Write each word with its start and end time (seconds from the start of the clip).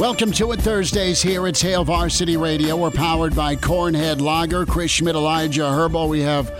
Welcome 0.00 0.32
to 0.32 0.50
it 0.52 0.60
Thursdays 0.60 1.22
here 1.22 1.46
at 1.46 1.60
Hail 1.60 1.84
Varsity 1.84 2.36
Radio. 2.36 2.76
We're 2.76 2.90
powered 2.90 3.36
by 3.36 3.54
Cornhead 3.54 4.20
Lager, 4.20 4.66
Chris 4.66 4.90
Schmidt, 4.90 5.14
Elijah 5.14 5.62
Herbel. 5.62 6.08
We 6.08 6.20
have 6.20 6.52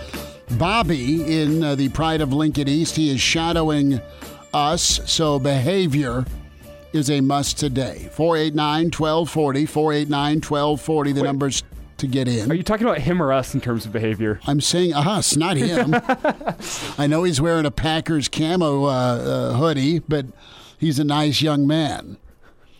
Bobby 0.51 1.41
in 1.41 1.61
uh, 1.61 1.75
the 1.75 1.89
Pride 1.89 2.21
of 2.21 2.31
Lincoln 2.31 2.69
East. 2.69 2.95
He 2.95 3.09
is 3.09 3.19
shadowing 3.19 3.99
us, 4.53 5.01
so 5.11 5.39
behavior 5.39 6.25
is 6.93 7.09
a 7.09 7.19
must 7.19 7.57
today. 7.59 8.07
489 8.13 8.85
1240, 8.85 9.65
489 9.65 10.35
1240, 10.35 11.11
the 11.11 11.23
numbers 11.23 11.63
to 11.97 12.07
get 12.07 12.29
in. 12.29 12.49
Are 12.49 12.55
you 12.55 12.63
talking 12.63 12.87
about 12.87 12.99
him 12.99 13.21
or 13.21 13.33
us 13.33 13.53
in 13.53 13.59
terms 13.59 13.85
of 13.85 13.91
behavior? 13.91 14.39
I'm 14.47 14.61
saying 14.61 14.93
us, 14.93 15.35
not 15.35 15.57
him. 15.57 15.93
I 16.97 17.07
know 17.07 17.23
he's 17.23 17.41
wearing 17.41 17.65
a 17.65 17.71
Packers 17.71 18.29
camo 18.29 18.85
uh, 18.85 18.87
uh, 18.89 19.53
hoodie, 19.53 19.99
but 19.99 20.27
he's 20.77 20.97
a 20.97 21.03
nice 21.03 21.41
young 21.41 21.67
man. 21.67 22.17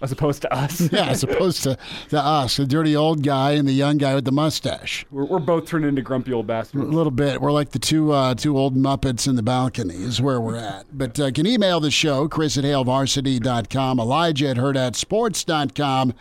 As 0.04 0.12
opposed 0.12 0.42
to 0.42 0.54
us? 0.54 0.82
Yeah, 0.92 1.06
as 1.08 1.23
opposed 1.23 1.64
to, 1.64 1.78
to 2.09 2.20
us, 2.20 2.58
the 2.58 2.66
dirty 2.66 2.94
old 2.94 3.23
guy 3.23 3.52
and 3.52 3.66
the 3.66 3.72
young 3.73 3.98
guy 3.98 4.14
with 4.16 4.26
the 4.26 4.34
mustache. 4.34 5.06
we're, 5.09 5.23
we're 5.23 5.40
both 5.40 5.66
turned 5.66 5.86
into 5.86 6.02
grumpy 6.02 6.34
old 6.34 6.46
bastards. 6.46 6.84
A 6.84 6.88
little 6.88 7.09
bit. 7.09 7.40
We're 7.42 7.54
like 7.54 7.72
the 7.72 7.80
two 7.80 8.12
uh, 8.12 8.36
two 8.36 8.58
old 8.58 8.75
Muppets 8.75 9.28
in 9.28 9.38
the 9.38 9.41
balcony 9.41 9.96
is 9.96 10.22
where 10.22 10.41
we're 10.41 10.58
at. 10.58 10.86
But 10.96 11.18
uh, 11.19 11.31
can 11.31 11.47
email 11.47 11.80
the 11.80 11.90
show, 11.90 12.28
Chris 12.28 12.58
at 12.58 12.66
HailVarsity.com, 12.66 14.00
Elijah 14.00 14.50
at 14.50 14.58
HurrdatSports.com. 14.58 16.14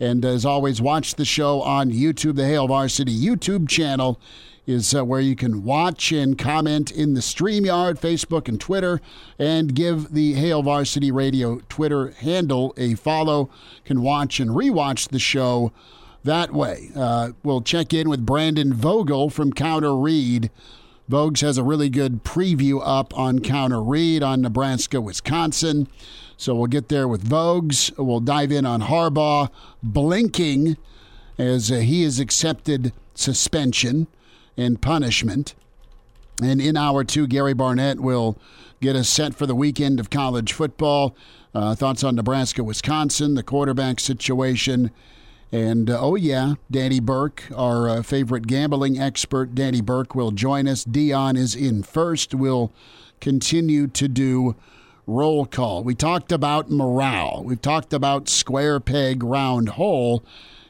And 0.00 0.24
as 0.24 0.44
always, 0.44 0.80
watch 0.80 1.14
the 1.16 1.24
show 1.24 1.60
on 1.62 1.90
YouTube. 1.90 2.36
The 2.36 2.46
Hail 2.46 2.68
Varsity 2.68 3.16
YouTube 3.16 3.68
channel 3.68 4.20
is 4.66 4.94
uh, 4.94 5.04
where 5.04 5.20
you 5.20 5.36
can 5.36 5.62
watch 5.62 6.12
and 6.12 6.38
comment 6.38 6.90
in 6.90 7.14
the 7.14 7.20
StreamYard, 7.20 8.00
Facebook, 8.00 8.48
and 8.48 8.60
Twitter, 8.60 9.00
and 9.38 9.74
give 9.74 10.12
the 10.12 10.34
Hail 10.34 10.62
Varsity 10.62 11.10
Radio 11.10 11.60
Twitter 11.68 12.10
handle 12.10 12.72
a 12.76 12.94
follow. 12.94 13.50
Can 13.84 14.02
watch 14.02 14.40
and 14.40 14.50
rewatch 14.50 15.08
the 15.08 15.18
show 15.18 15.72
that 16.22 16.52
way. 16.52 16.90
Uh, 16.96 17.32
we'll 17.42 17.60
check 17.60 17.92
in 17.92 18.08
with 18.08 18.24
Brandon 18.24 18.72
Vogel 18.72 19.30
from 19.30 19.52
Counter 19.52 19.94
Read. 19.94 20.50
Vogues 21.10 21.42
has 21.42 21.58
a 21.58 21.62
really 21.62 21.90
good 21.90 22.24
preview 22.24 22.80
up 22.82 23.16
on 23.16 23.40
Counter 23.40 23.82
Read 23.82 24.22
on 24.22 24.40
Nebraska, 24.40 25.00
Wisconsin. 25.02 25.86
So 26.38 26.54
we'll 26.54 26.66
get 26.66 26.88
there 26.88 27.06
with 27.06 27.28
Vogues. 27.28 27.96
We'll 27.98 28.20
dive 28.20 28.50
in 28.50 28.64
on 28.64 28.82
Harbaugh 28.82 29.50
blinking 29.82 30.78
as 31.36 31.70
uh, 31.70 31.76
he 31.76 32.04
has 32.04 32.18
accepted 32.18 32.92
suspension 33.14 34.06
and 34.56 34.80
punishment. 34.80 35.54
And 36.42 36.60
in 36.60 36.76
hour 36.76 37.04
two, 37.04 37.26
Gary 37.26 37.54
Barnett 37.54 38.00
will 38.00 38.36
get 38.80 38.96
us 38.96 39.08
set 39.08 39.34
for 39.34 39.46
the 39.46 39.54
weekend 39.54 40.00
of 40.00 40.10
college 40.10 40.52
football. 40.52 41.16
Uh, 41.54 41.74
thoughts 41.74 42.02
on 42.02 42.16
Nebraska, 42.16 42.64
Wisconsin, 42.64 43.34
the 43.34 43.42
quarterback 43.42 44.00
situation. 44.00 44.90
And 45.52 45.88
uh, 45.88 46.00
oh, 46.00 46.16
yeah, 46.16 46.54
Danny 46.68 46.98
Burke, 46.98 47.44
our 47.54 47.88
uh, 47.88 48.02
favorite 48.02 48.48
gambling 48.48 48.98
expert, 48.98 49.54
Danny 49.54 49.80
Burke, 49.80 50.14
will 50.14 50.32
join 50.32 50.66
us. 50.66 50.82
Dion 50.82 51.36
is 51.36 51.54
in 51.54 51.84
first. 51.84 52.34
We'll 52.34 52.72
continue 53.20 53.86
to 53.86 54.08
do 54.08 54.56
roll 55.06 55.46
call. 55.46 55.84
We 55.84 55.94
talked 55.94 56.32
about 56.32 56.70
morale, 56.70 57.42
we've 57.44 57.62
talked 57.62 57.92
about 57.92 58.28
square 58.28 58.80
peg, 58.80 59.22
round 59.22 59.70
hole, 59.70 60.24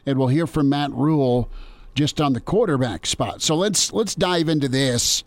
and 0.04 0.18
we'll 0.18 0.28
hear 0.28 0.46
from 0.46 0.68
Matt 0.68 0.92
Rhule 0.92 1.48
just 1.94 2.21
on 2.21 2.32
the 2.32 2.41
quarterback 2.41 3.06
spot. 3.06 3.43
So 3.43 3.55
let's 3.55 3.93
let's 3.93 4.15
dive 4.15 4.49
into 4.49 4.69
this 4.69 5.25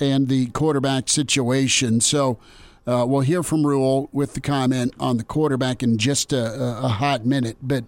and 0.00 0.28
the 0.28 0.46
quarterback 0.46 1.08
situation. 1.08 2.00
So 2.00 2.38
uh, 2.86 3.04
we'll 3.08 3.22
hear 3.22 3.42
from 3.42 3.66
Rhule 3.66 4.08
with 4.12 4.34
the 4.34 4.40
comment 4.40 4.94
on 5.00 5.16
the 5.16 5.24
quarterback 5.24 5.82
in 5.82 5.98
just 5.98 6.32
a, 6.32 6.84
a, 6.84 6.88
hot 6.88 7.26
minute. 7.26 7.56
But 7.60 7.84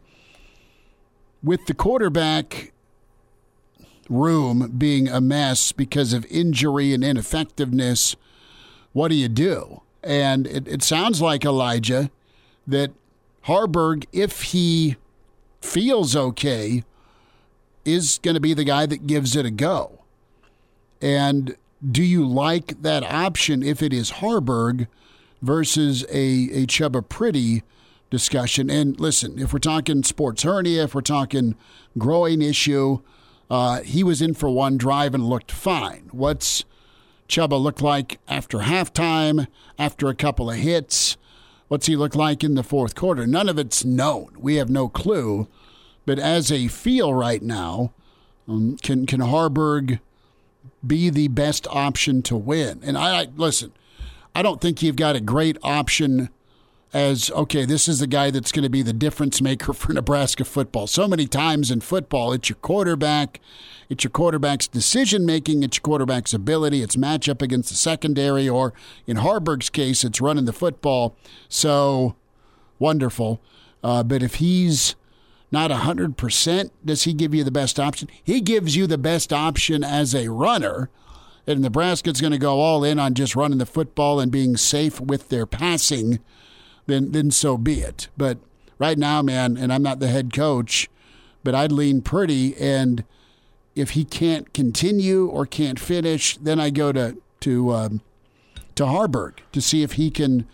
with 1.43 1.67
the 1.67 1.75
quarterback 1.75 2.73
room 4.09 4.75
being 4.77 5.09
a 5.09 5.21
mess 5.21 5.71
because 5.71 6.12
of 6.12 6.27
injury 6.27 6.93
and 6.93 7.05
ineffectiveness, 7.05 8.17
what 8.93 9.09
do 9.09 9.15
you 9.15 9.29
do? 9.29 9.83
And 10.03 10.47
it, 10.47 10.67
it 10.67 10.83
sounds 10.83 11.23
like 11.23 11.45
Elijah 11.45 12.11
that 12.67 12.91
Haarberg, 13.47 14.06
if 14.12 14.43
he 14.43 14.97
feels 15.61 16.17
okay, 16.17 16.83
is 17.93 18.19
going 18.22 18.34
to 18.34 18.41
be 18.41 18.54
the 18.54 18.65
guy 18.65 18.87
that 18.87 19.06
gives 19.06 19.34
it 19.37 19.47
a 19.47 19.50
go. 19.50 20.00
And 21.00 21.56
do 21.91 22.03
you 22.03 22.26
like 22.26 22.82
that 22.82 23.03
option 23.04 23.62
if 23.62 23.82
it 23.82 23.93
is 23.93 24.12
Haarberg 24.12 24.88
versus 25.41 26.04
a, 26.10 26.49
a 26.62 26.66
Chubba 26.66 27.09
Purdy 27.09 27.62
discussion? 28.10 28.69
And 28.71 28.99
listen, 28.99 29.38
if 29.38 29.53
we're 29.53 29.60
talking 29.60 30.03
sports 30.03 30.43
hernia, 30.43 30.84
if 30.84 30.94
we're 30.94 31.00
talking 31.00 31.54
growing 31.97 32.43
issue, 32.43 33.00
uh, 33.50 33.82
he 33.82 34.03
was 34.03 34.20
in 34.20 34.34
for 34.34 34.50
one 34.50 34.76
drive 34.76 35.15
and 35.15 35.25
looked 35.25 35.53
fine. 35.53 36.09
What's 36.12 36.65
Chuba 37.28 37.60
look 37.60 37.81
like 37.81 38.19
after 38.28 38.59
halftime, 38.59 39.47
after 39.78 40.09
a 40.09 40.15
couple 40.15 40.50
of 40.50 40.56
hits? 40.56 41.16
What's 41.69 41.87
he 41.87 41.97
look 41.97 42.15
like 42.15 42.43
in 42.43 42.55
the 42.55 42.62
fourth 42.62 42.94
quarter? 42.94 43.26
None 43.26 43.49
of 43.49 43.59
it's 43.59 43.84
known. 43.84 44.37
We 44.38 44.56
have 44.56 44.70
no 44.70 44.88
clue. 44.88 45.49
But 46.08 46.19
as 46.19 46.50
a 46.50 46.69
feel 46.69 47.12
right 47.12 47.43
now, 47.43 47.93
um, 48.49 48.78
can 48.82 49.05
can 49.05 49.20
Haarberg 49.20 50.00
be 50.87 51.10
the 51.10 51.28
best 51.28 51.66
option 51.70 52.22
to 52.22 52.34
win? 52.34 52.81
And 52.82 52.96
I, 52.96 53.20
I 53.20 53.26
listen. 53.37 53.75
I 54.34 54.40
don't 54.40 54.58
think 54.58 54.82
you've 54.82 54.96
got 54.96 55.16
a 55.16 55.20
great 55.20 55.58
option 55.62 56.31
as 56.94 57.31
okay. 57.32 57.66
This 57.66 57.88
is 57.88 57.99
the 57.99 58.06
guy 58.06 58.31
that's 58.31 58.52
going 58.52 58.62
to 58.62 58.70
be 58.70 58.81
the 58.81 58.94
difference 58.94 59.43
maker 59.43 59.72
for 59.75 59.93
Nebraska 59.93 60.46
football. 60.46 60.87
So 60.87 61.06
many 61.06 61.26
times 61.26 61.70
in 61.70 61.82
football, 61.82 62.32
it's 62.32 62.49
your 62.49 62.56
quarterback, 62.62 63.38
it's 63.90 64.02
your 64.02 64.11
quarterback's 64.11 64.66
decision 64.66 65.26
making, 65.26 65.62
it's 65.62 65.76
your 65.76 65.82
quarterback's 65.82 66.32
ability, 66.32 66.81
it's 66.81 66.96
matchup 66.96 67.43
against 67.43 67.69
the 67.69 67.76
secondary, 67.76 68.49
or 68.49 68.72
in 69.06 69.19
Haarberg's 69.19 69.69
case, 69.69 70.04
it's 70.04 70.22
running 70.22 70.46
the 70.46 70.54
football. 70.54 71.14
So 71.50 72.16
wonderful. 72.78 73.43
Uh, 73.84 74.02
but 74.02 74.22
if 74.22 74.37
he's 74.37 74.96
not 75.50 75.71
100%, 75.71 76.71
does 76.85 77.05
he 77.05 77.12
give 77.12 77.35
you 77.35 77.45
the 77.45 77.50
best 77.50 77.81
option? 77.81 78.09
He 78.23 78.41
gives 78.41 78.77
you 78.77 78.87
the 78.87 78.99
best 78.99 79.33
option 79.33 79.83
as 79.83 80.15
a 80.15 80.29
runner. 80.29 80.91
And 81.47 81.61
Nebraska's 81.61 82.21
going 82.21 82.33
to 82.33 82.39
go 82.39 82.61
all 82.61 82.85
in 82.85 82.99
on 82.99 83.15
just 83.15 83.35
running 83.35 83.59
the 83.59 83.65
football 83.65 84.21
and 84.21 84.31
being 84.31 84.59
safe 84.59 85.00
with 85.00 85.31
their 85.31 85.47
passing, 85.47 86.21
then, 86.87 87.12
then 87.12 87.31
so 87.31 87.56
be 87.56 87.81
it. 87.81 88.09
But 88.19 88.39
right 88.79 88.99
now, 88.99 89.23
man, 89.23 89.56
and 89.56 89.73
I'm 89.73 89.83
not 89.83 90.00
the 90.00 90.09
head 90.09 90.35
coach, 90.35 90.91
but 91.43 91.55
I'd 91.55 91.73
lean 91.73 92.03
Purdy. 92.03 92.55
And 92.59 93.05
if 93.75 93.91
he 93.91 94.05
can't 94.05 94.53
continue 94.53 95.27
or 95.27 95.47
can't 95.47 95.81
finish, 95.81 96.37
then 96.37 96.61
I 96.61 96.71
go 96.71 96.93
to 96.93 97.17
to 97.41 97.73
um, 97.73 98.00
to 98.75 98.85
Haarberg 98.85 99.39
to 99.53 99.61
see 99.61 99.83
if 99.83 99.93
he 99.93 100.11
can, 100.11 100.47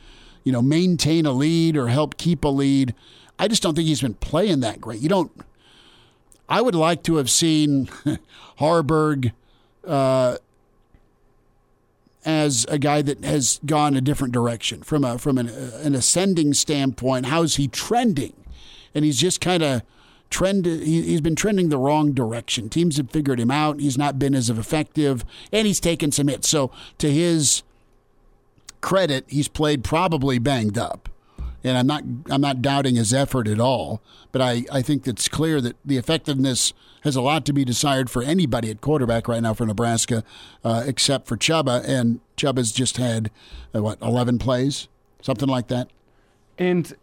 you 0.45 0.53
know, 0.53 0.63
maintain 0.63 1.27
a 1.27 1.33
lead 1.33 1.77
or 1.77 1.89
help 1.89 2.17
keep 2.17 2.45
a 2.45 2.49
lead. 2.49 2.95
I 3.39 3.49
just 3.49 3.63
don't 3.63 3.75
think 3.75 3.89
he's 3.89 4.03
been 4.03 4.15
playing 4.15 4.61
that 4.61 4.81
great. 4.81 5.01
You 5.01 5.09
don't. 5.09 5.33
I 6.49 6.61
would 6.61 6.75
like 6.75 7.03
to 7.05 7.17
have 7.17 7.31
seen 7.31 7.87
Haarberg 8.59 9.33
uh, 9.87 10.37
as 12.25 12.65
a 12.69 12.79
guy 12.79 13.03
that 13.03 13.25
has 13.25 13.61
gone 13.65 13.97
a 13.97 14.01
different 14.01 14.33
direction 14.33 14.83
from 14.83 15.05
a 15.05 15.19
from 15.19 15.39
an, 15.39 15.49
an 15.49 15.95
ascending 15.95 16.55
standpoint. 16.55 17.27
How's 17.27 17.57
he 17.57 17.69
trending? 17.69 18.35
And 18.95 19.05
he's 19.05 19.19
just 19.19 19.41
kind 19.41 19.63
of 19.63 19.83
trended. 20.31 20.83
He, 20.83 21.03
he's 21.03 21.21
been 21.21 21.37
trending 21.37 21.71
the 21.71 21.79
wrong 21.79 22.13
direction. 22.13 22.69
Teams 22.69 22.99
have 22.99 23.11
figured 23.11 23.41
him 23.41 23.51
out. 23.51 23.81
He's 23.81 23.99
not 23.99 24.19
been 24.19 24.35
as 24.35 24.49
effective, 24.49 25.25
and 25.53 25.67
he's 25.67 25.81
taken 25.81 26.13
some 26.13 26.29
hits. 26.29 26.49
So 26.49 26.71
to 26.99 27.11
his 27.11 27.63
credit, 28.81 29.25
he's 29.29 29.49
played 29.49 29.83
probably 29.83 30.39
banged 30.39 30.79
up 30.79 31.09
and 31.65 31.79
I'm 31.79 31.87
not 31.87 32.05
I'm 32.31 32.41
not 32.41 32.63
doubting 32.63 32.97
his 32.97 33.13
effort 33.13 33.49
at 33.49 33.59
all. 33.59 34.03
But 34.31 34.43
I, 34.43 34.65
I 34.71 34.83
think 34.83 35.07
it's 35.07 35.29
clear 35.29 35.61
that 35.61 35.77
the 35.85 35.97
effectiveness 35.97 36.73
has 37.03 37.17
a 37.17 37.21
lot 37.21 37.45
to 37.47 37.53
be 37.53 37.65
desired 37.65 38.11
for 38.11 38.23
anybody 38.23 38.71
at 38.71 38.81
quarterback 38.81 39.29
right 39.29 39.43
now 39.43 39.55
for 39.55 39.67
Nebraska, 39.67 40.25
uh, 40.63 40.85
except 40.87 41.27
for 41.27 41.37
Chubba. 41.37 41.83
And 41.87 42.21
Chubba's 42.37 42.73
just 42.73 42.97
had 42.97 43.31
uh, 43.75 43.83
what 43.83 44.01
11 44.01 44.39
plays, 44.39 44.89
something 45.23 45.49
like 45.49 45.69
that. 45.69 45.89
And 46.59 46.95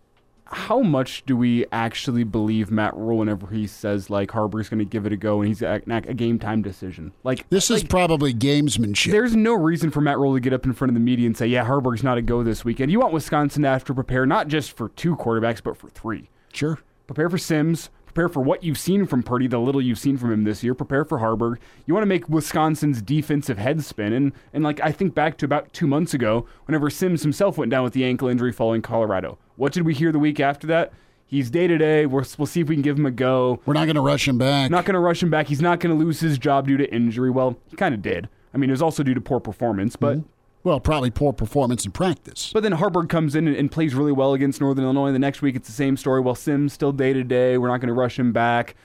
how 0.51 0.81
much 0.81 1.25
do 1.25 1.37
we 1.37 1.65
actually 1.71 2.23
believe 2.23 2.71
Matt 2.71 2.95
Rhule 2.95 3.19
whenever 3.19 3.47
he 3.47 3.67
says 3.67 4.09
like 4.09 4.29
Haarberg's 4.29 4.69
going 4.69 4.79
to 4.79 4.85
give 4.85 5.05
it 5.05 5.13
a 5.13 5.17
go 5.17 5.39
and 5.39 5.47
he's 5.47 5.61
a, 5.61 5.81
a 5.87 6.13
game 6.13 6.39
time 6.39 6.61
decision? 6.61 7.13
Like 7.23 7.49
this 7.49 7.69
like, 7.69 7.77
is 7.77 7.83
probably 7.83 8.33
gamesmanship. 8.33 9.11
There's 9.11 9.35
no 9.35 9.53
reason 9.53 9.91
for 9.91 10.01
Matt 10.01 10.17
Rhule 10.17 10.33
to 10.33 10.39
get 10.39 10.53
up 10.53 10.65
in 10.65 10.73
front 10.73 10.89
of 10.89 10.93
the 10.93 10.99
media 10.99 11.25
and 11.25 11.37
say, 11.37 11.47
"Yeah, 11.47 11.65
Haarberg's 11.65 12.03
not 12.03 12.17
a 12.17 12.21
go 12.21 12.43
this 12.43 12.65
weekend." 12.65 12.91
You 12.91 12.99
want 12.99 13.13
Wisconsin 13.13 13.63
to 13.63 13.69
have 13.69 13.85
to 13.85 13.93
prepare 13.93 14.25
not 14.25 14.47
just 14.47 14.75
for 14.75 14.89
two 14.89 15.15
quarterbacks 15.15 15.63
but 15.63 15.77
for 15.77 15.89
three. 15.89 16.29
Sure. 16.53 16.79
Prepare 17.07 17.29
for 17.29 17.37
Sims. 17.37 17.89
Prepare 18.13 18.27
for 18.27 18.41
what 18.41 18.61
you've 18.61 18.77
seen 18.77 19.05
from 19.05 19.23
Purdy, 19.23 19.47
the 19.47 19.57
little 19.57 19.81
you've 19.81 19.97
seen 19.97 20.17
from 20.17 20.33
him 20.33 20.43
this 20.43 20.65
year. 20.65 20.75
Prepare 20.75 21.05
for 21.05 21.19
Haarberg. 21.19 21.59
You 21.85 21.93
want 21.93 22.01
to 22.01 22.07
make 22.07 22.27
Wisconsin's 22.27 23.01
defensive 23.01 23.57
head 23.57 23.85
spin. 23.85 24.11
And, 24.11 24.33
and 24.51 24.65
like 24.65 24.81
I 24.81 24.91
think 24.91 25.15
back 25.15 25.37
to 25.37 25.45
about 25.45 25.71
two 25.71 25.87
months 25.87 26.13
ago, 26.13 26.45
whenever 26.65 26.89
Sims 26.89 27.21
himself 27.21 27.57
went 27.57 27.71
down 27.71 27.85
with 27.85 27.93
the 27.93 28.03
ankle 28.03 28.27
injury 28.27 28.51
following 28.51 28.81
Colorado. 28.81 29.37
What 29.61 29.73
did 29.73 29.83
we 29.83 29.93
hear 29.93 30.11
the 30.11 30.17
week 30.17 30.39
after 30.39 30.65
that? 30.67 30.91
He's 31.27 31.51
day 31.51 31.67
to 31.67 31.77
day. 31.77 32.07
We'll 32.07 32.23
see 32.23 32.61
if 32.61 32.67
we 32.67 32.73
can 32.73 32.81
give 32.81 32.97
him 32.97 33.05
a 33.05 33.11
go. 33.11 33.61
We're 33.67 33.75
not 33.75 33.85
going 33.85 33.93
to 33.93 34.01
rush 34.01 34.27
him 34.27 34.39
back. 34.39 34.71
Not 34.71 34.85
going 34.85 34.95
to 34.95 34.99
rush 34.99 35.21
him 35.21 35.29
back. 35.29 35.45
He's 35.45 35.61
not 35.61 35.79
going 35.79 35.95
to 35.95 36.03
lose 36.03 36.19
his 36.19 36.39
job 36.39 36.65
due 36.65 36.77
to 36.77 36.91
injury. 36.91 37.29
Well, 37.29 37.59
he 37.67 37.75
kind 37.75 37.93
of 37.93 38.01
did. 38.01 38.27
I 38.55 38.57
mean, 38.57 38.71
it 38.71 38.73
was 38.73 38.81
also 38.81 39.03
due 39.03 39.13
to 39.13 39.21
poor 39.21 39.39
performance, 39.39 39.95
but. 39.95 40.17
Mm-hmm. 40.17 40.27
Well, 40.63 40.79
probably 40.79 41.11
poor 41.11 41.31
performance 41.31 41.85
in 41.85 41.91
practice. 41.91 42.49
But 42.51 42.63
then 42.63 42.71
Haarberg 42.71 43.07
comes 43.07 43.35
in 43.35 43.47
and, 43.47 43.55
and, 43.55 43.71
plays 43.71 43.93
really 43.93 44.11
well 44.11 44.33
against 44.33 44.61
Northern 44.61 44.83
Illinois. 44.83 45.11
The 45.11 45.19
next 45.19 45.43
week, 45.43 45.55
it's 45.55 45.67
the 45.67 45.75
same 45.75 45.95
story. 45.95 46.21
Well, 46.21 46.33
Sims 46.33 46.73
still 46.73 46.91
day 46.91 47.13
to 47.13 47.23
day. 47.23 47.59
We're 47.59 47.67
not 47.67 47.81
going 47.81 47.89
to 47.89 47.93
rush 47.93 48.17
him 48.17 48.31
back. 48.31 48.75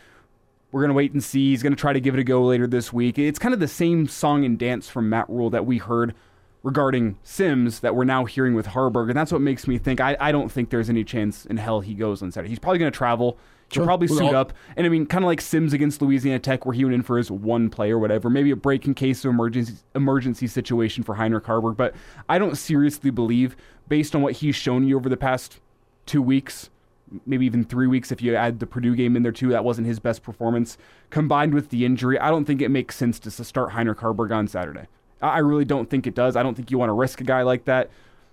We're 0.73 0.83
going 0.83 0.91
to 0.91 0.95
wait 0.95 1.13
and 1.15 1.25
see. 1.25 1.53
He's 1.53 1.63
going 1.63 1.73
to 1.75 1.81
try 1.81 1.95
to 1.95 2.01
give 2.01 2.13
it 2.13 2.21
a 2.21 2.25
go 2.25 2.43
later 2.43 2.67
this 2.67 2.93
week. 2.93 3.19
It's 3.19 3.39
kind 3.39 3.55
of 3.55 3.61
the 3.61 3.69
same 3.69 4.09
song 4.09 4.45
and 4.45 4.59
dance 4.59 4.91
from 4.91 5.09
Matt 5.09 5.31
Rhule 5.31 5.49
that 5.49 5.65
we 5.65 5.79
heard 5.79 6.15
regarding 6.67 7.17
Sims 7.23 7.79
that 7.79 7.95
we're 7.95 8.03
now 8.03 8.25
hearing 8.25 8.53
with 8.53 8.67
Haarberg, 8.67 9.07
and 9.07 9.17
that's 9.17 9.31
what 9.31 9.41
makes 9.41 9.69
me 9.69 9.79
think 9.79 10.01
I, 10.01 10.17
I 10.19 10.33
don't 10.33 10.51
think 10.51 10.71
there's 10.71 10.91
any 10.91 11.05
chance 11.05 11.47
in 11.47 11.59
hell 11.59 11.79
he 11.79 11.95
goes 11.95 12.23
on 12.23 12.33
Saturday. 12.33 12.49
He's 12.49 12.59
probably 12.59 12.81
going 12.81 12.91
to 12.91 12.97
travel. 12.97 13.39
He'll 13.71 13.83
sure. 13.83 13.85
probably 13.85 14.09
suit 14.09 14.23
all... 14.23 14.35
up, 14.35 14.53
and 14.77 14.85
I 14.85 14.89
mean, 14.89 15.07
kind 15.07 15.23
of 15.23 15.29
like 15.29 15.41
Sims 15.41 15.73
against 15.73 16.03
Louisiana 16.03 16.41
Tech, 16.41 16.67
where 16.67 16.75
he 16.75 16.85
went 16.85 16.97
in 16.97 17.03
for 17.03 17.19
his 17.19 17.31
one 17.31 17.71
play 17.71 17.93
or 17.93 18.01
whatever. 18.01 18.29
Maybe 18.29 18.51
a 18.51 18.57
break 18.57 18.85
in 18.85 18.95
case 18.95 19.25
of 19.25 19.31
emergency 19.31 19.75
emergency 19.95 20.49
situation 20.49 21.05
for 21.05 21.15
Heinrich 21.15 21.45
Haarberg. 21.45 21.77
but 21.77 21.95
I 22.29 22.37
don't 22.37 22.57
seriously 22.57 23.11
believe, 23.11 23.57
based 23.87 24.17
on 24.17 24.23
what 24.23 24.35
he's 24.35 24.57
shown 24.57 24.89
you 24.89 24.97
over 24.97 25.09
the 25.09 25.17
past 25.17 25.61
two 26.05 26.21
weeks, 26.21 26.71
maybe 27.27 27.47
even 27.47 27.63
three 27.63 27.87
weeks 27.87 28.11
if 28.11 28.21
you 28.21 28.35
add 28.35 28.59
the 28.59 28.67
Purdue 28.67 28.97
game 28.97 29.15
in 29.15 29.23
there 29.23 29.31
too. 29.31 29.51
That 29.51 29.63
wasn't 29.63 29.87
his 29.87 30.01
best 30.01 30.25
performance. 30.25 30.79
Combined 31.11 31.55
with 31.55 31.69
the 31.71 31.85
injury, 31.85 32.19
I 32.19 32.31
don't 32.31 32.45
think 32.45 32.61
it 32.61 32.71
makes 32.71 32.97
sense 32.97 33.21
to 33.21 33.31
start 33.31 33.71
Heinrich 33.71 33.99
Haarberg 33.99 34.35
on 34.35 34.49
Saturday. 34.49 34.89
I 35.23 35.39
really 35.39 35.65
don't 35.65 35.89
think 35.89 36.07
it 36.07 36.15
does. 36.15 36.37
I 36.37 36.43
don't 36.43 36.55
think 36.55 36.71
you 36.71 36.79
want 36.79 36.91
to 36.91 36.95
risk 36.95 37.21
a 37.21 37.25
guy 37.25 37.43
like 37.43 37.65
that. 37.65 37.91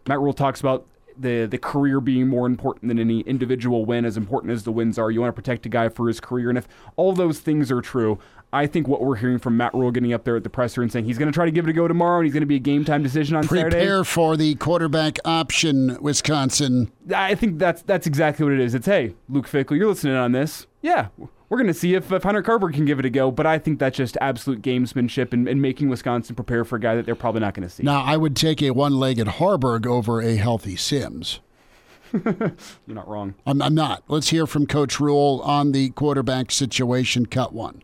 Matt 0.08 0.20
Rhule 0.20 0.34
talks 0.34 0.60
about 0.60 0.86
the 1.18 1.46
the 1.46 1.58
career 1.58 2.00
being 2.02 2.28
more 2.28 2.46
important 2.46 2.88
than 2.90 3.00
any 3.00 3.22
individual 3.22 3.86
win, 3.86 4.06
as 4.06 4.18
important 4.18 4.52
as 4.52 4.64
the 4.64 4.72
wins 4.72 4.98
are. 4.98 5.12
You 5.12 5.22
want 5.22 5.30
to 5.30 5.40
protect 5.40 5.66
a 5.66 5.70
guy 5.70 5.90
for 5.90 6.08
his 6.08 6.20
career, 6.20 6.50
and 6.50 6.58
if 6.58 6.68
all 6.96 7.14
those 7.14 7.40
things 7.40 7.72
are 7.72 7.82
true, 7.82 8.20
I 8.52 8.68
think 8.68 8.88
what 8.88 9.02
we're 9.02 9.16
hearing 9.16 9.40
from 9.40 9.58
Matt 9.58 9.74
Rhule 9.74 9.92
getting 9.92 10.14
up 10.14 10.24
there 10.24 10.36
at 10.36 10.44
the 10.44 10.50
presser 10.50 10.82
and 10.82 10.92
saying 10.92 11.06
he's 11.06 11.18
going 11.18 11.32
to 11.32 11.34
try 11.34 11.46
to 11.46 11.52
give 11.52 11.68
it 11.68 11.70
a 11.70 11.74
go 11.74 11.88
tomorrow, 11.88 12.20
and 12.20 12.26
he's 12.26 12.34
going 12.34 12.42
to 12.42 12.48
be 12.48 12.56
a 12.56 12.60
game 12.60 12.84
time 12.86 13.04
decision 13.04 13.36
on 13.36 13.48
Prepare 13.48 13.72
Saturday. 13.72 13.86
Prepare 13.86 14.04
for 14.04 14.38
the 14.38 14.56
quarterback 14.56 15.18
option, 15.26 15.98
Wisconsin. 16.02 16.92
I 17.16 17.36
think 17.36 17.60
that's 17.60 17.82
that's 17.84 18.08
exactly 18.08 18.44
what 18.44 18.54
it 18.54 18.60
is. 18.60 18.74
It's 18.74 18.88
hey, 18.88 19.14
Luke 19.30 19.48
Fickell, 19.48 19.78
you're 19.78 19.88
listening 19.88 20.16
on 20.16 20.32
this. 20.32 20.68
Yeah, 20.82 21.08
we're 21.54 21.60
going 21.60 21.68
to 21.68 21.74
see 21.76 21.94
if, 21.94 22.12
if 22.12 22.24
Hunter 22.24 22.42
Carver 22.42 22.72
can 22.72 22.84
give 22.84 22.98
it 22.98 23.06
a 23.06 23.12
go. 23.12 23.30
But 23.30 23.46
I 23.46 23.60
think 23.60 23.78
that's 23.78 23.96
just 23.96 24.18
absolute 24.20 24.64
gamesmanship 24.64 25.34
and, 25.34 25.48
and 25.48 25.62
making 25.62 25.88
Wisconsin 25.88 26.36
prepare 26.36 26.66
for 26.66 26.78
a 26.78 26.80
guy 26.80 26.96
that 26.96 27.06
they're 27.06 27.14
probably 27.14 27.42
not 27.42 27.54
going 27.54 27.68
to 27.68 27.72
see. 27.72 27.84
Now, 27.84 28.02
I 28.02 28.18
would 28.18 28.36
take 28.36 28.64
a 28.64 28.72
one 28.72 29.00
legged 29.00 29.28
Haarberg 29.28 29.86
over 29.86 30.20
a 30.20 30.36
healthy 30.36 30.76
Sims. 30.76 31.42
You're 32.12 32.56
not 32.88 33.08
wrong. 33.08 33.36
I'm, 33.46 33.62
I'm, 33.62 33.76
not. 33.76 34.04
Let's 34.08 34.30
hear 34.30 34.48
from 34.48 34.66
Coach 34.66 35.00
Rhule 35.00 35.44
on 35.46 35.74
the 35.74 35.92
quarterback 35.92 36.50
situation. 36.50 37.28
Cut 37.28 37.54
one. 37.54 37.84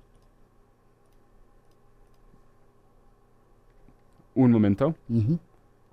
Un 4.36 4.52
momento. 4.52 4.96
Mm-hmm. 5.12 5.36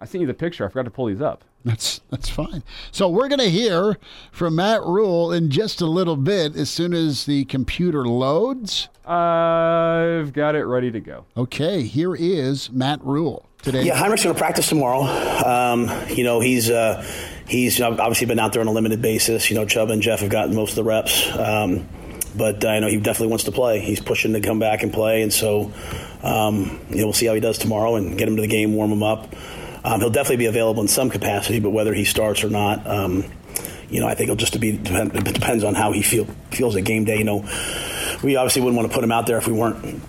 I 0.00 0.06
sent 0.06 0.22
you 0.22 0.26
the 0.26 0.32
picture. 0.32 0.64
I 0.64 0.68
forgot 0.68 0.84
to 0.84 0.90
pull 0.90 1.06
these 1.06 1.20
up. 1.20 1.44
That's 1.66 2.00
that's 2.10 2.28
fine. 2.28 2.62
So 2.92 3.08
we're 3.08 3.26
going 3.26 3.40
to 3.40 3.50
hear 3.50 3.98
from 4.30 4.54
Matt 4.54 4.82
Rhule 4.82 5.32
in 5.32 5.50
just 5.50 5.80
a 5.80 5.86
little 5.86 6.16
bit 6.16 6.54
as 6.54 6.70
soon 6.70 6.94
as 6.94 7.26
the 7.26 7.44
computer 7.46 8.06
loads. 8.06 8.88
I've 9.04 10.32
got 10.32 10.54
it 10.54 10.62
ready 10.62 10.92
to 10.92 11.00
go. 11.00 11.24
Okay, 11.36 11.82
here 11.82 12.14
is 12.14 12.70
Matt 12.70 13.02
Rhule 13.02 13.46
today. 13.62 13.82
Yeah, 13.82 13.96
Heinrich's 13.96 14.22
going 14.22 14.36
to 14.36 14.38
practice 14.38 14.68
tomorrow. 14.68 15.02
Um, 15.44 15.90
you 16.08 16.22
know, 16.22 16.38
he's 16.38 16.70
uh, 16.70 17.04
he's 17.48 17.80
obviously 17.80 18.28
been 18.28 18.38
out 18.38 18.52
there 18.52 18.62
on 18.62 18.68
a 18.68 18.72
limited 18.72 19.02
basis. 19.02 19.50
You 19.50 19.56
know, 19.56 19.66
Chubb 19.66 19.90
and 19.90 20.00
Jeff 20.00 20.20
have 20.20 20.30
gotten 20.30 20.54
most 20.54 20.70
of 20.70 20.76
the 20.76 20.84
reps. 20.84 21.28
Um, 21.36 21.88
but 22.36 22.64
uh, 22.64 22.68
I 22.68 22.78
know 22.78 22.86
he 22.86 22.98
definitely 22.98 23.28
wants 23.28 23.44
to 23.44 23.52
play. 23.52 23.80
He's 23.80 23.98
pushing 23.98 24.34
to 24.34 24.40
come 24.40 24.60
back 24.60 24.84
and 24.84 24.92
play, 24.92 25.22
and 25.22 25.32
so 25.32 25.72
um, 26.22 26.80
you 26.90 26.98
know, 26.98 27.06
we'll 27.06 27.12
see 27.12 27.26
how 27.26 27.34
he 27.34 27.40
does 27.40 27.58
tomorrow 27.58 27.96
and 27.96 28.16
get 28.16 28.28
him 28.28 28.36
to 28.36 28.42
the 28.42 28.48
game, 28.48 28.74
warm 28.74 28.92
him 28.92 29.02
up. 29.02 29.34
Um, 29.86 30.00
he'll 30.00 30.10
definitely 30.10 30.38
be 30.38 30.46
available 30.46 30.82
in 30.82 30.88
some 30.88 31.10
capacity, 31.10 31.60
but 31.60 31.70
whether 31.70 31.94
he 31.94 32.04
starts 32.04 32.42
or 32.42 32.50
not, 32.50 32.84
um, 32.88 33.24
you 33.88 34.00
know, 34.00 34.08
I 34.08 34.14
think 34.14 34.24
it'll 34.24 34.34
just 34.34 34.58
be 34.58 34.72
depend, 34.76 35.14
it 35.14 35.32
depends 35.32 35.62
on 35.62 35.76
how 35.76 35.92
he 35.92 36.02
feel, 36.02 36.24
feels 36.50 36.74
at 36.74 36.84
game 36.84 37.04
day. 37.04 37.18
You 37.18 37.24
know, 37.24 37.48
we 38.20 38.34
obviously 38.34 38.62
wouldn't 38.62 38.76
want 38.76 38.90
to 38.90 38.94
put 38.94 39.04
him 39.04 39.12
out 39.12 39.28
there 39.28 39.38
if 39.38 39.46
we 39.46 39.52
weren't 39.52 40.02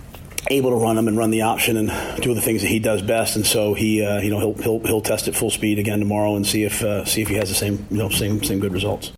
able 0.50 0.70
to 0.70 0.76
run 0.76 0.98
him 0.98 1.06
and 1.06 1.16
run 1.16 1.30
the 1.30 1.42
option 1.42 1.76
and 1.76 2.22
do 2.22 2.34
the 2.34 2.40
things 2.40 2.62
that 2.62 2.68
he 2.68 2.80
does 2.80 3.02
best. 3.02 3.36
And 3.36 3.46
so 3.46 3.74
he, 3.74 4.04
uh, 4.04 4.20
you 4.20 4.30
know, 4.30 4.40
he'll, 4.40 4.54
he'll 4.54 4.80
he'll 4.80 5.00
test 5.00 5.28
at 5.28 5.36
full 5.36 5.50
speed 5.50 5.78
again 5.78 6.00
tomorrow 6.00 6.34
and 6.34 6.44
see 6.44 6.64
if 6.64 6.82
uh, 6.82 7.04
see 7.04 7.22
if 7.22 7.28
he 7.28 7.36
has 7.36 7.48
the 7.48 7.54
same 7.54 7.86
you 7.88 7.98
know 7.98 8.08
same 8.08 8.42
same 8.42 8.58
good 8.58 8.72
results. 8.72 9.12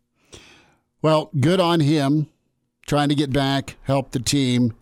Well, 1.00 1.30
good 1.40 1.60
on 1.60 1.80
him, 1.80 2.28
trying 2.86 3.08
to 3.08 3.14
get 3.14 3.32
back, 3.32 3.76
help 3.84 4.10
the 4.10 4.20
team. 4.20 4.74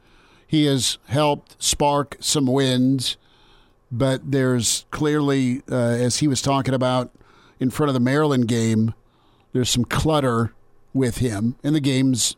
He 0.45 0.65
has 0.65 0.99
helped 1.07 1.63
spark 1.63 2.17
some 2.19 2.47
wins 2.47 3.17
but 3.91 4.31
there's 4.31 4.87
clearly, 4.91 5.63
uh, 5.71 5.75
as 5.75 6.19
he 6.19 6.29
was 6.29 6.43
talking 6.43 6.75
about 6.75 7.11
in 7.59 7.71
front 7.71 7.89
of 7.89 7.95
the 7.95 8.01
Maryland 8.01 8.49
game, 8.49 8.95
there's 9.53 9.71
some 9.71 9.85
clutter 9.85 10.53
with 10.93 11.19
him, 11.19 11.57
and 11.63 11.75
the 11.75 11.81
game's 11.81 12.37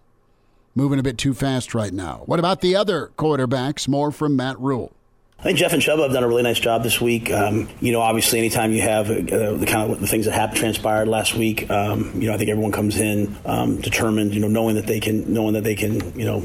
moving 0.75 0.99
a 0.99 1.03
bit 1.03 1.19
too 1.19 1.35
fast 1.35 1.75
right 1.75 1.93
now. 1.93 2.23
What 2.27 2.39
about 2.39 2.61
the 2.61 2.77
other 2.77 3.11
quarterbacks? 3.17 3.89
More 3.89 4.11
from 4.13 4.37
Matt 4.37 4.59
Rhule. 4.59 4.93
I 5.41 5.43
think 5.43 5.59
Jeff 5.59 5.73
and 5.73 5.81
Chubb 5.81 5.99
have 6.01 6.13
done 6.13 6.23
a 6.23 6.29
really 6.29 6.43
nice 6.43 6.61
job 6.61 6.83
this 6.83 7.01
week. 7.01 7.31
Um, 7.31 7.67
you 7.81 7.93
know, 7.93 8.03
obviously, 8.03 8.39
anytime 8.39 8.73
you 8.73 8.83
have 8.83 9.11
uh, 9.11 9.55
the 9.55 9.65
kind 9.67 9.91
of 9.91 9.99
the 9.99 10.07
things 10.07 10.27
that 10.27 10.33
happened 10.33 10.59
transpired 10.59 11.09
last 11.09 11.35
week, 11.35 11.71
um, 11.71 12.13
you 12.21 12.29
know, 12.29 12.35
I 12.35 12.37
think 12.37 12.51
everyone 12.51 12.73
comes 12.73 12.99
in 12.99 13.35
um, 13.47 13.81
determined, 13.81 14.35
you 14.35 14.41
know, 14.41 14.49
knowing 14.49 14.75
that 14.75 14.87
they 14.87 15.01
can, 15.01 15.33
knowing 15.33 15.55
that 15.55 15.65
they 15.65 15.75
can, 15.75 16.19
you 16.19 16.27
know, 16.27 16.43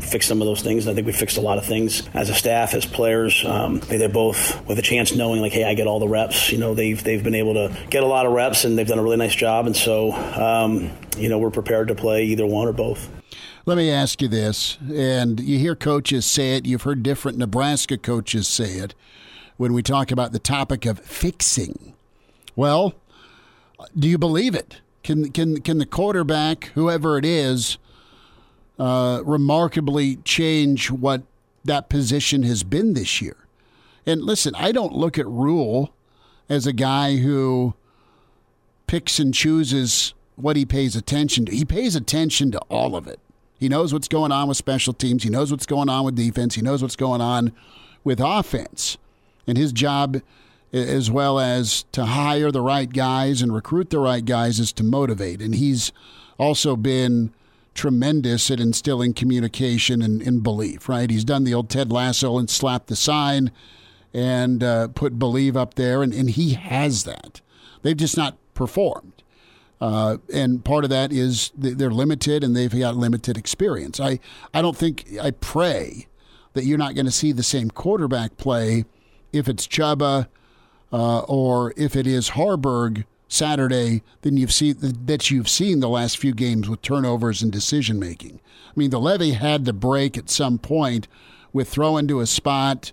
fix 0.00 0.26
some 0.26 0.40
of 0.40 0.46
those 0.46 0.62
things. 0.62 0.86
And 0.86 0.92
I 0.92 0.94
think 0.94 1.06
we 1.06 1.12
fixed 1.12 1.36
a 1.36 1.42
lot 1.42 1.58
of 1.58 1.66
things 1.66 2.08
as 2.14 2.30
a 2.30 2.34
staff, 2.34 2.72
as 2.72 2.86
players. 2.86 3.44
Um, 3.44 3.80
they're 3.80 4.08
both 4.08 4.66
with 4.66 4.78
a 4.78 4.82
chance 4.82 5.14
knowing, 5.14 5.42
like, 5.42 5.52
hey, 5.52 5.64
I 5.64 5.74
get 5.74 5.86
all 5.86 6.00
the 6.00 6.08
reps. 6.08 6.50
You 6.50 6.56
know, 6.56 6.74
they've 6.74 7.04
they've 7.04 7.22
been 7.22 7.34
able 7.34 7.52
to 7.52 7.76
get 7.90 8.02
a 8.02 8.06
lot 8.06 8.24
of 8.24 8.32
reps, 8.32 8.64
and 8.64 8.78
they've 8.78 8.88
done 8.88 8.98
a 8.98 9.02
really 9.02 9.18
nice 9.18 9.34
job. 9.34 9.66
And 9.66 9.76
so, 9.76 10.12
um, 10.12 10.90
you 11.18 11.28
know, 11.28 11.38
we're 11.38 11.50
prepared 11.50 11.88
to 11.88 11.94
play 11.94 12.24
either 12.24 12.46
one 12.46 12.66
or 12.66 12.72
both. 12.72 13.10
Let 13.68 13.76
me 13.76 13.90
ask 13.90 14.22
you 14.22 14.28
this, 14.28 14.78
and 14.90 15.38
you 15.38 15.58
hear 15.58 15.76
coaches 15.76 16.24
say 16.24 16.56
it, 16.56 16.64
you've 16.64 16.84
heard 16.84 17.02
different 17.02 17.36
Nebraska 17.36 17.98
coaches 17.98 18.48
say 18.48 18.76
it 18.76 18.94
when 19.58 19.74
we 19.74 19.82
talk 19.82 20.10
about 20.10 20.32
the 20.32 20.38
topic 20.38 20.86
of 20.86 21.00
fixing. 21.00 21.92
Well, 22.56 22.94
do 23.94 24.08
you 24.08 24.16
believe 24.16 24.54
it? 24.54 24.80
Can 25.02 25.30
can 25.32 25.60
can 25.60 25.76
the 25.76 25.84
quarterback, 25.84 26.70
whoever 26.76 27.18
it 27.18 27.26
is, 27.26 27.76
uh, 28.78 29.20
remarkably 29.22 30.16
change 30.24 30.90
what 30.90 31.24
that 31.62 31.90
position 31.90 32.44
has 32.44 32.62
been 32.62 32.94
this 32.94 33.20
year? 33.20 33.36
And 34.06 34.22
listen, 34.22 34.54
I 34.54 34.72
don't 34.72 34.94
look 34.94 35.18
at 35.18 35.26
Rhule 35.26 35.92
as 36.48 36.66
a 36.66 36.72
guy 36.72 37.16
who 37.16 37.74
picks 38.86 39.18
and 39.18 39.34
chooses 39.34 40.14
what 40.36 40.56
he 40.56 40.64
pays 40.64 40.96
attention 40.96 41.44
to. 41.44 41.54
He 41.54 41.66
pays 41.66 41.94
attention 41.94 42.50
to 42.52 42.58
all 42.70 42.96
of 42.96 43.06
it. 43.06 43.20
He 43.58 43.68
knows 43.68 43.92
what's 43.92 44.08
going 44.08 44.32
on 44.32 44.48
with 44.48 44.56
special 44.56 44.92
teams. 44.92 45.24
He 45.24 45.30
knows 45.30 45.50
what's 45.50 45.66
going 45.66 45.88
on 45.88 46.04
with 46.04 46.14
defense. 46.14 46.54
He 46.54 46.62
knows 46.62 46.82
what's 46.82 46.96
going 46.96 47.20
on 47.20 47.52
with 48.04 48.20
offense. 48.20 48.96
And 49.46 49.58
his 49.58 49.72
job, 49.72 50.20
as 50.72 51.10
well 51.10 51.40
as 51.40 51.84
to 51.92 52.06
hire 52.06 52.52
the 52.52 52.60
right 52.60 52.92
guys 52.92 53.42
and 53.42 53.52
recruit 53.52 53.90
the 53.90 53.98
right 53.98 54.24
guys, 54.24 54.60
is 54.60 54.72
to 54.74 54.84
motivate. 54.84 55.42
And 55.42 55.54
he's 55.54 55.92
also 56.38 56.76
been 56.76 57.32
tremendous 57.74 58.50
at 58.50 58.60
instilling 58.60 59.14
communication 59.14 60.02
and, 60.02 60.20
and 60.22 60.42
belief, 60.42 60.88
right? 60.88 61.10
He's 61.10 61.24
done 61.24 61.44
the 61.44 61.54
old 61.54 61.70
Ted 61.70 61.92
Lasso 61.92 62.38
and 62.38 62.50
slapped 62.50 62.88
the 62.88 62.96
sign 62.96 63.50
and 64.12 64.62
uh, 64.62 64.88
put 64.88 65.18
believe 65.18 65.56
up 65.56 65.74
there, 65.74 66.02
and, 66.02 66.12
and 66.12 66.30
he 66.30 66.54
has 66.54 67.04
that. 67.04 67.40
They've 67.82 67.96
just 67.96 68.16
not 68.16 68.36
performed. 68.54 69.17
Uh, 69.80 70.16
and 70.32 70.64
part 70.64 70.84
of 70.84 70.90
that 70.90 71.12
is 71.12 71.52
they're 71.56 71.90
limited 71.90 72.42
and 72.42 72.56
they've 72.56 72.76
got 72.78 72.96
limited 72.96 73.36
experience. 73.36 74.00
I, 74.00 74.18
I 74.52 74.60
don't 74.60 74.76
think, 74.76 75.16
I 75.20 75.30
pray 75.30 76.08
that 76.54 76.64
you're 76.64 76.78
not 76.78 76.94
going 76.94 77.06
to 77.06 77.12
see 77.12 77.32
the 77.32 77.42
same 77.42 77.70
quarterback 77.70 78.36
play 78.36 78.84
if 79.32 79.48
it's 79.48 79.66
Chubba 79.68 80.26
uh, 80.92 81.20
or 81.20 81.72
if 81.76 81.94
it 81.94 82.06
is 82.06 82.30
Haarberg 82.30 83.04
Saturday 83.28 84.02
than 84.22 84.36
you've 84.38 84.52
seen 84.52 84.76
that 84.80 85.30
you've 85.30 85.50
seen 85.50 85.80
the 85.80 85.88
last 85.88 86.16
few 86.16 86.32
games 86.32 86.68
with 86.68 86.80
turnovers 86.80 87.42
and 87.42 87.52
decision 87.52 87.98
making. 87.98 88.40
I 88.66 88.72
mean, 88.74 88.88
the 88.90 88.98
levy 88.98 89.32
had 89.32 89.66
to 89.66 89.74
break 89.74 90.16
at 90.16 90.30
some 90.30 90.58
point 90.58 91.06
with 91.52 91.68
throwing 91.68 92.08
to 92.08 92.20
a 92.20 92.26
spot 92.26 92.92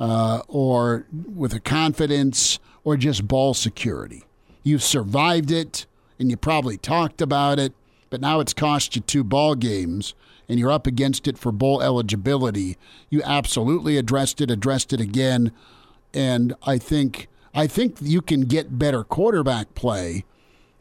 uh, 0.00 0.42
or 0.48 1.06
with 1.12 1.54
a 1.54 1.60
confidence 1.60 2.58
or 2.82 2.96
just 2.96 3.28
ball 3.28 3.54
security. 3.54 4.24
You've 4.64 4.82
survived 4.82 5.52
it 5.52 5.86
and 6.20 6.30
you 6.30 6.36
probably 6.36 6.76
talked 6.76 7.20
about 7.20 7.58
it, 7.58 7.72
but 8.10 8.20
now 8.20 8.38
it's 8.38 8.52
cost 8.52 8.94
you 8.94 9.02
two 9.02 9.24
ball 9.24 9.54
games 9.54 10.14
and 10.48 10.58
you're 10.58 10.70
up 10.70 10.86
against 10.86 11.26
it 11.26 11.38
for 11.38 11.50
bowl 11.50 11.80
eligibility. 11.80 12.76
You 13.08 13.22
absolutely 13.24 13.96
addressed 13.96 14.40
it, 14.40 14.50
addressed 14.50 14.92
it 14.92 15.00
again, 15.00 15.52
and 16.12 16.54
I 16.64 16.76
think 16.78 17.28
I 17.54 17.66
think 17.66 17.96
you 18.00 18.20
can 18.20 18.42
get 18.42 18.78
better 18.78 19.02
quarterback 19.02 19.74
play. 19.74 20.24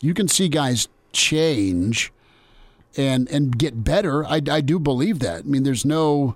You 0.01 0.13
can 0.13 0.27
see 0.27 0.49
guys 0.49 0.87
change 1.13 2.11
and 2.97 3.29
and 3.29 3.57
get 3.57 3.83
better. 3.83 4.25
I, 4.25 4.41
I 4.49 4.61
do 4.61 4.79
believe 4.79 5.19
that. 5.19 5.39
I 5.39 5.47
mean, 5.47 5.63
there's 5.63 5.85
no 5.85 6.35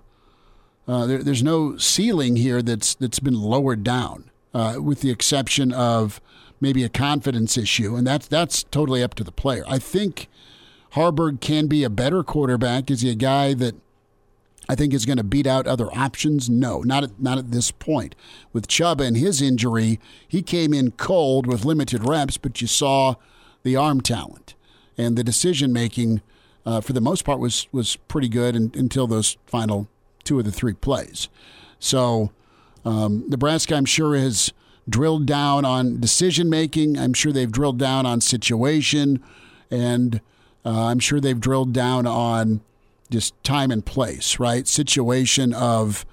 uh, 0.88 1.06
there, 1.08 1.24
there's 1.24 1.44
no 1.44 1.76
ceiling 1.78 2.36
here 2.36 2.62
that's 2.62 2.94
that's 2.96 3.20
been 3.20 3.40
lowered 3.40 3.84
down, 3.84 4.30
uh, 4.54 4.76
with 4.80 5.02
the 5.02 5.10
exception 5.10 5.74
of 5.74 6.22
maybe 6.64 6.84
a 6.84 6.90
confidence 6.90 7.58
issue, 7.58 7.96
and 7.96 8.08
that's 8.08 8.28
that's 8.28 8.64
totally 8.64 9.04
up 9.04 9.14
to 9.16 9.24
the 9.24 9.32
player. 9.32 9.64
I 9.68 9.78
think 9.78 10.28
Haarberg 10.94 11.42
can 11.42 11.68
be 11.68 11.84
a 11.84 11.90
better 11.90 12.24
quarterback. 12.24 12.90
Is 12.90 13.02
he 13.02 13.12
a 13.12 13.16
guy 13.16 13.54
that 13.54 13.76
I 14.70 14.76
think 14.76 14.94
is 14.94 15.06
going 15.06 15.18
to 15.18 15.24
beat 15.24 15.46
out 15.46 15.68
other 15.68 15.94
options? 15.94 16.50
No, 16.50 16.82
not 16.82 17.04
at, 17.04 17.20
not 17.20 17.38
at 17.38 17.52
this 17.52 17.70
point. 17.70 18.16
With 18.54 18.68
Chubb 18.68 19.02
and 19.02 19.18
his 19.18 19.42
injury, 19.42 20.00
he 20.28 20.42
came 20.42 20.74
in 20.74 20.92
cold 20.92 21.46
with 21.46 21.66
limited 21.66 22.08
reps, 22.08 22.38
but 22.38 22.62
you 22.62 22.68
saw 22.68 23.16
the 23.64 23.76
arm 23.76 24.02
talent 24.02 24.56
and 24.98 25.16
the 25.16 25.24
decision 25.24 25.72
making. 25.72 26.22
Uh, 26.66 26.80
for 26.80 26.94
the 26.94 27.02
most 27.02 27.26
part, 27.26 27.40
was 27.40 27.68
was 27.74 27.98
pretty 28.08 28.30
good 28.30 28.56
in, 28.56 28.72
until 28.74 29.06
those 29.06 29.38
final 29.46 29.90
two 30.24 30.40
of 30.40 30.46
the 30.46 30.52
three 30.52 30.74
plays. 30.74 31.28
So 31.78 32.32
um, 32.86 33.26
Nebraska, 33.28 33.76
I'm 33.76 33.84
sure, 33.84 34.16
has 34.16 34.54
drilled 34.88 35.26
down 35.26 35.66
on 35.66 36.00
decision 36.00 36.50
making. 36.50 36.98
I'm 36.98 37.14
sure 37.14 37.32
they've 37.32 37.52
drilled 37.52 37.80
down 37.80 38.06
on 38.06 38.22
situation, 38.22 39.24
and 39.72 40.22
uh, 40.66 40.86
I'm 40.88 41.00
sure 41.00 41.20
they've 41.20 41.40
drilled 41.40 41.74
down 41.74 42.06
on 42.06 42.62
just 43.10 43.42
time 43.44 43.72
and 43.72 43.86
place, 43.86 44.40
right? 44.40 44.68
Situation 44.68 45.54
of 45.54 46.06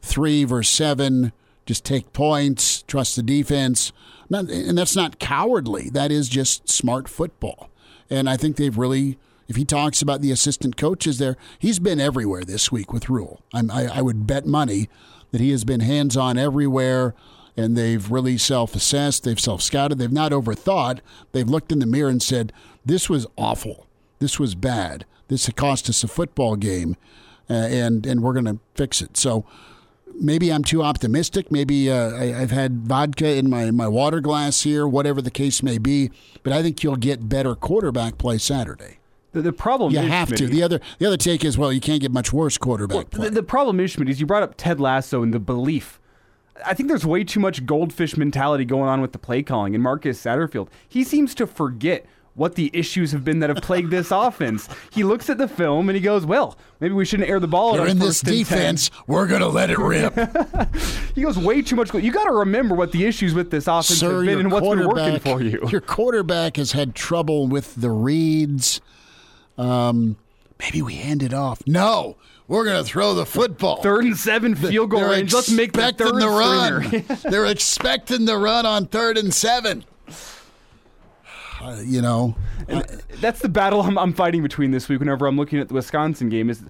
three 0.00 0.44
versus 0.44 0.74
seven, 0.74 1.32
just 1.66 1.84
take 1.84 2.12
points, 2.12 2.82
trust 2.82 3.16
the 3.16 3.22
defense. 3.22 3.92
Not, 4.28 4.48
and 4.50 4.76
that's 4.76 4.96
not 4.96 5.18
cowardly. 5.18 5.90
That 5.90 6.10
is 6.10 6.28
just 6.28 6.68
smart 6.68 7.08
football. 7.08 7.70
And 8.08 8.28
I 8.28 8.36
think 8.36 8.56
they've 8.56 8.76
really, 8.76 9.18
if 9.48 9.56
he 9.56 9.64
talks 9.64 10.02
about 10.02 10.20
the 10.20 10.30
assistant 10.30 10.76
coaches 10.76 11.18
there, 11.18 11.36
he's 11.58 11.78
been 11.78 12.00
everywhere 12.00 12.44
this 12.44 12.70
week 12.70 12.92
with 12.92 13.08
Rhule. 13.08 13.42
I, 13.52 13.86
I 13.86 14.02
would 14.02 14.26
bet 14.26 14.46
money 14.46 14.88
that 15.32 15.40
he 15.40 15.50
has 15.50 15.64
been 15.64 15.80
hands 15.80 16.16
on 16.16 16.38
everywhere 16.38 17.14
and 17.56 17.76
they've 17.76 18.10
really 18.10 18.38
self 18.38 18.74
assessed, 18.74 19.24
they've 19.24 19.40
self 19.40 19.62
scouted, 19.62 19.98
they've 19.98 20.12
not 20.12 20.32
overthought. 20.32 21.00
They've 21.32 21.48
looked 21.48 21.72
in 21.72 21.78
the 21.78 21.86
mirror 21.86 22.10
and 22.10 22.22
said, 22.22 22.52
This 22.84 23.08
was 23.08 23.26
awful. 23.36 23.86
This 24.18 24.38
was 24.38 24.54
bad. 24.54 25.04
This 25.28 25.48
cost 25.56 25.88
us 25.88 26.04
a 26.04 26.08
football 26.08 26.56
game, 26.56 26.96
uh, 27.50 27.54
and, 27.54 28.06
and 28.06 28.22
we're 28.22 28.32
going 28.32 28.44
to 28.44 28.58
fix 28.74 29.02
it. 29.02 29.16
So 29.16 29.44
maybe 30.14 30.52
I'm 30.52 30.62
too 30.62 30.82
optimistic. 30.82 31.50
Maybe 31.50 31.90
uh, 31.90 32.14
I, 32.16 32.26
have 32.26 32.52
had 32.52 32.86
vodka 32.86 33.34
in 33.34 33.50
my, 33.50 33.70
my 33.70 33.88
water 33.88 34.20
glass 34.20 34.62
here, 34.62 34.86
whatever 34.86 35.20
the 35.20 35.30
case 35.30 35.62
may 35.62 35.78
be. 35.78 36.10
But 36.42 36.52
I 36.52 36.62
think 36.62 36.82
you'll 36.82 36.96
get 36.96 37.28
better 37.28 37.54
quarterback 37.54 38.18
play 38.18 38.38
Saturday. 38.38 38.98
The, 39.32 39.42
the 39.42 39.52
problem 39.52 39.92
you 39.92 40.00
is, 40.00 40.08
have 40.08 40.28
Schmitty, 40.28 40.36
to. 40.36 40.46
The 40.48 40.62
other 40.62 40.80
the 40.98 41.06
other 41.06 41.16
take 41.16 41.44
is 41.44 41.58
well, 41.58 41.72
you 41.72 41.80
can't 41.80 42.00
get 42.00 42.10
much 42.10 42.32
worse 42.32 42.56
quarterback 42.56 42.94
well, 42.94 43.04
play. 43.04 43.28
The, 43.28 43.34
the 43.34 43.42
problem 43.42 43.80
is, 43.80 43.90
Schmidt, 43.90 44.08
is 44.08 44.20
you 44.20 44.26
brought 44.26 44.42
up 44.42 44.54
Ted 44.56 44.80
Lasso 44.80 45.22
and 45.22 45.34
the 45.34 45.40
belief 45.40 46.00
I 46.64 46.74
think 46.74 46.88
there's 46.88 47.06
way 47.06 47.24
too 47.24 47.40
much 47.40 47.66
goldfish 47.66 48.16
mentality 48.16 48.64
going 48.64 48.88
on 48.88 49.00
with 49.00 49.12
the 49.12 49.18
play 49.18 49.42
calling. 49.42 49.74
And 49.74 49.82
Marcus 49.82 50.22
Satterfield, 50.22 50.68
he 50.88 51.04
seems 51.04 51.34
to 51.36 51.46
forget 51.46 52.06
what 52.34 52.54
the 52.54 52.70
issues 52.74 53.12
have 53.12 53.24
been 53.24 53.40
that 53.40 53.48
have 53.48 53.62
plagued 53.62 53.90
this 53.90 54.10
offense. 54.12 54.68
He 54.90 55.02
looks 55.02 55.28
at 55.30 55.38
the 55.38 55.48
film 55.48 55.88
and 55.88 55.96
he 55.96 56.02
goes, 56.02 56.24
"Well, 56.24 56.56
maybe 56.80 56.94
we 56.94 57.04
shouldn't 57.04 57.28
air 57.28 57.40
the 57.40 57.48
ball." 57.48 57.74
They're 57.74 57.88
in 57.88 57.98
this 57.98 58.20
defense. 58.20 58.90
10. 58.90 58.98
We're 59.06 59.26
gonna 59.26 59.48
let 59.48 59.70
it 59.70 59.78
rip. 59.78 60.14
he 61.14 61.22
goes 61.22 61.38
way 61.38 61.62
too 61.62 61.76
much. 61.76 61.92
You 61.94 62.12
got 62.12 62.24
to 62.24 62.32
remember 62.32 62.74
what 62.74 62.92
the 62.92 63.04
issues 63.04 63.34
with 63.34 63.50
this 63.50 63.66
offense 63.66 63.98
Sir, 63.98 64.16
have 64.16 64.26
been 64.26 64.40
and 64.40 64.52
what's 64.52 64.68
been 64.68 64.86
working 64.86 65.18
for 65.18 65.42
you. 65.42 65.66
Your 65.70 65.80
quarterback 65.80 66.56
has 66.56 66.72
had 66.72 66.94
trouble 66.94 67.48
with 67.48 67.74
the 67.74 67.90
reads. 67.90 68.80
Um, 69.58 70.16
maybe 70.58 70.82
we 70.82 70.94
hand 70.94 71.22
it 71.22 71.34
off. 71.34 71.62
No, 71.66 72.16
we're 72.48 72.64
going 72.64 72.82
to 72.82 72.88
throw 72.88 73.14
the 73.14 73.26
football. 73.26 73.82
Third 73.82 74.04
and 74.04 74.16
seven 74.16 74.54
field 74.54 74.90
goal 74.90 75.00
They're 75.00 75.10
range. 75.10 75.32
Let's 75.32 75.50
make 75.50 75.72
the 75.72 75.92
third 75.92 76.14
the 76.14 76.28
run. 76.28 77.04
They're 77.30 77.46
expecting 77.46 78.24
the 78.24 78.36
run 78.36 78.66
on 78.66 78.86
third 78.86 79.18
and 79.18 79.32
seven. 79.32 79.84
Uh, 81.60 81.80
you 81.84 82.02
know, 82.02 82.36
that's 83.20 83.40
the 83.40 83.48
battle 83.48 83.80
I'm, 83.80 83.98
I'm, 83.98 84.12
fighting 84.12 84.42
between 84.42 84.70
this 84.70 84.88
week. 84.88 85.00
Whenever 85.00 85.26
I'm 85.26 85.36
looking 85.36 85.58
at 85.58 85.68
the 85.68 85.74
Wisconsin 85.74 86.28
game, 86.28 86.50
is 86.50 86.62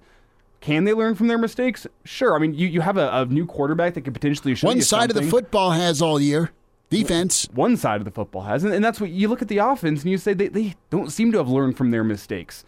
can 0.60 0.84
they 0.84 0.94
learn 0.94 1.14
from 1.14 1.26
their 1.26 1.38
mistakes? 1.38 1.86
Sure. 2.04 2.34
I 2.34 2.38
mean, 2.38 2.54
you, 2.54 2.66
you 2.66 2.80
have 2.80 2.96
a, 2.96 3.08
a 3.10 3.26
new 3.26 3.46
quarterback 3.46 3.94
that 3.94 4.02
could 4.02 4.14
potentially 4.14 4.54
show 4.54 4.68
you. 4.68 4.76
one 4.76 4.82
side 4.82 5.10
something. 5.10 5.18
of 5.18 5.24
the 5.24 5.30
football 5.30 5.72
has 5.72 6.00
all 6.00 6.20
year. 6.20 6.50
Defense. 6.88 7.48
One 7.52 7.76
side 7.76 8.00
of 8.00 8.04
the 8.04 8.12
football 8.12 8.42
has, 8.42 8.62
and, 8.62 8.72
and 8.72 8.84
that's 8.84 9.00
what 9.00 9.10
you 9.10 9.28
look 9.28 9.42
at 9.42 9.48
the 9.48 9.58
offense 9.58 10.02
and 10.02 10.10
you 10.10 10.18
say 10.18 10.34
they, 10.34 10.48
they 10.48 10.74
don't 10.88 11.10
seem 11.10 11.32
to 11.32 11.38
have 11.38 11.48
learned 11.48 11.76
from 11.76 11.90
their 11.90 12.04
mistakes. 12.04 12.64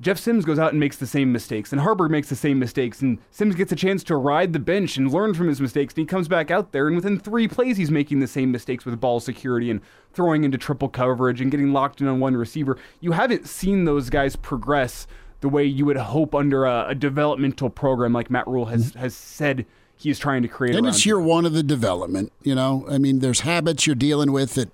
Jeff 0.00 0.18
Sims 0.18 0.44
goes 0.44 0.58
out 0.58 0.70
and 0.70 0.78
makes 0.78 0.96
the 0.96 1.06
same 1.06 1.32
mistakes, 1.32 1.72
and 1.72 1.80
Haarberg 1.80 2.10
makes 2.10 2.28
the 2.28 2.36
same 2.36 2.58
mistakes, 2.58 3.02
and 3.02 3.18
Sims 3.30 3.56
gets 3.56 3.72
a 3.72 3.76
chance 3.76 4.04
to 4.04 4.16
ride 4.16 4.52
the 4.52 4.60
bench 4.60 4.96
and 4.96 5.12
learn 5.12 5.34
from 5.34 5.48
his 5.48 5.60
mistakes, 5.60 5.94
and 5.94 6.02
he 6.02 6.06
comes 6.06 6.28
back 6.28 6.50
out 6.50 6.70
there, 6.70 6.86
and 6.86 6.94
within 6.94 7.18
three 7.18 7.48
plays, 7.48 7.76
he's 7.76 7.90
making 7.90 8.20
the 8.20 8.28
same 8.28 8.52
mistakes 8.52 8.84
with 8.84 9.00
ball 9.00 9.18
security 9.18 9.70
and 9.70 9.80
throwing 10.12 10.44
into 10.44 10.56
triple 10.56 10.88
coverage 10.88 11.40
and 11.40 11.50
getting 11.50 11.72
locked 11.72 12.00
in 12.00 12.06
on 12.06 12.20
one 12.20 12.36
receiver. 12.36 12.78
You 13.00 13.12
haven't 13.12 13.48
seen 13.48 13.84
those 13.86 14.08
guys 14.08 14.36
progress 14.36 15.08
the 15.40 15.48
way 15.48 15.64
you 15.64 15.84
would 15.84 15.96
hope 15.96 16.34
under 16.34 16.64
a, 16.64 16.88
a 16.90 16.94
developmental 16.94 17.70
program 17.70 18.12
like 18.12 18.30
Matt 18.30 18.46
Rhule 18.46 18.66
has 18.66 18.94
has 18.94 19.14
said 19.14 19.66
he's 19.96 20.18
trying 20.18 20.42
to 20.42 20.48
create. 20.48 20.74
And 20.74 20.86
it's 20.86 21.06
year 21.06 21.20
one 21.20 21.46
of 21.46 21.52
the 21.52 21.62
development. 21.62 22.32
You 22.42 22.54
know, 22.54 22.86
I 22.88 22.98
mean, 22.98 23.20
there's 23.20 23.40
habits 23.40 23.86
you're 23.86 23.96
dealing 23.96 24.32
with 24.32 24.54
that 24.54 24.70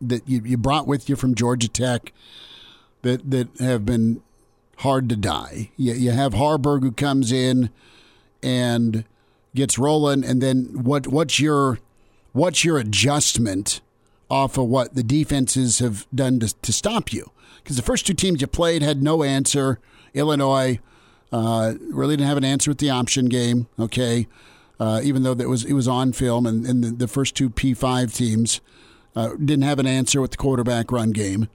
that 0.00 0.28
you, 0.28 0.40
you 0.44 0.56
brought 0.56 0.86
with 0.86 1.08
you 1.08 1.16
from 1.16 1.34
Georgia 1.34 1.68
Tech 1.68 2.12
that 3.02 3.30
that 3.30 3.48
have 3.60 3.84
been 3.84 4.22
hard 4.78 5.08
to 5.08 5.16
die. 5.16 5.70
You, 5.76 5.92
you 5.94 6.10
have 6.12 6.34
Haarberg 6.34 6.82
who 6.82 6.92
comes 6.92 7.32
in 7.32 7.70
and 8.42 9.04
gets 9.54 9.78
rolling, 9.78 10.24
and 10.24 10.40
then 10.40 10.84
what? 10.84 11.06
What's 11.06 11.40
your 11.40 11.78
what's 12.32 12.64
your 12.64 12.78
adjustment 12.78 13.80
off 14.30 14.58
of 14.58 14.68
what 14.68 14.94
the 14.94 15.02
defenses 15.02 15.78
have 15.80 16.06
done 16.14 16.38
to, 16.40 16.54
to 16.62 16.72
stop 16.72 17.12
you? 17.12 17.30
Because 17.62 17.76
the 17.76 17.82
first 17.82 18.06
two 18.06 18.14
teams 18.14 18.40
you 18.40 18.46
played 18.46 18.82
had 18.82 19.02
no 19.02 19.22
answer. 19.22 19.80
Illinois 20.14 20.78
uh, 21.32 21.74
really 21.90 22.16
didn't 22.16 22.28
have 22.28 22.38
an 22.38 22.44
answer 22.44 22.70
with 22.70 22.78
the 22.78 22.90
option 22.90 23.26
game. 23.26 23.66
Okay, 23.78 24.28
uh, 24.78 25.00
even 25.02 25.22
though 25.22 25.34
that 25.34 25.48
was 25.48 25.64
it 25.64 25.72
was 25.72 25.88
on 25.88 26.12
film, 26.12 26.46
and, 26.46 26.64
and 26.66 26.84
the, 26.84 26.90
the 26.90 27.08
first 27.08 27.34
two 27.34 27.50
P 27.50 27.74
five 27.74 28.12
teams 28.12 28.60
uh, 29.16 29.30
didn't 29.30 29.62
have 29.62 29.78
an 29.78 29.86
answer 29.86 30.20
with 30.20 30.30
the 30.30 30.36
quarterback 30.36 30.92
run 30.92 31.10
game. 31.10 31.48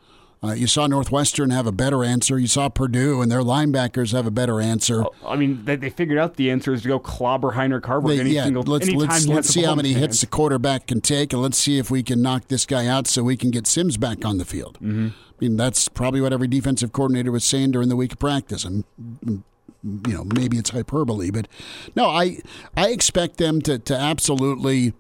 Uh, 0.44 0.52
you 0.52 0.68
saw 0.68 0.88
Northwestern 0.88 1.52
have 1.52 1.66
a 1.66 1.72
better 1.72 2.04
answer. 2.04 2.38
You 2.38 2.48
saw 2.48 2.68
Purdue 2.68 3.22
and 3.22 3.32
their 3.32 3.42
linebackers 3.42 4.12
have 4.12 4.28
a 4.28 4.32
better 4.32 4.60
answer. 4.60 5.06
Oh, 5.06 5.14
I 5.26 5.38
mean, 5.38 5.64
they, 5.64 5.78
they, 5.78 5.90
figured 5.90 6.18
out 6.18 6.36
the 6.36 6.52
answer 6.52 6.74
is 6.74 6.82
to 6.82 6.90
go 6.90 7.00
clobber 7.00 7.52
Heinrich 7.52 7.86
Haarberg 7.86 8.20
any 8.20 8.32
yeah, 8.32 8.44
single 8.44 8.64
let's, 8.64 8.90
let's, 8.90 9.26
let's 9.26 9.48
see 9.48 9.64
how 9.64 9.76
many 9.76 9.94
hits 9.94 10.20
the 10.20 10.28
quarterback 10.28 10.88
can 10.88 11.00
take, 11.00 11.32
and 11.32 11.42
let's 11.42 11.58
see 11.58 11.78
if 11.78 11.90
we 11.90 12.04
can 12.04 12.22
knock 12.22 12.50
this 12.50 12.66
guy 12.66 12.88
out 12.88 13.08
so 13.08 13.24
we 13.24 13.38
can 13.38 13.52
get 13.52 13.68
Sims 13.68 13.96
back 13.96 14.26
on 14.26 14.38
the 14.38 14.46
field. 14.46 14.76
Mm-hmm. 14.82 15.10
I 15.14 15.36
mean, 15.40 15.56
that's 15.56 15.88
probably 15.88 16.20
what 16.20 16.34
every 16.34 16.48
defensive 16.48 16.92
coordinator 16.92 17.32
was 17.32 17.46
saying 17.46 17.72
during 17.72 17.88
the 17.88 17.96
week 17.96 18.14
of 18.14 18.20
practice. 18.20 18.66
And 18.66 18.84
you 19.26 19.44
know, 19.84 20.24
maybe 20.26 20.58
it's 20.58 20.72
hyperbole, 20.72 21.32
but 21.32 21.48
no, 21.96 22.08
I 22.08 22.40
I 22.76 22.90
expect 22.90 23.38
them 23.38 23.62
to 23.62 23.80
to 23.80 23.96
absolutely 23.96 24.94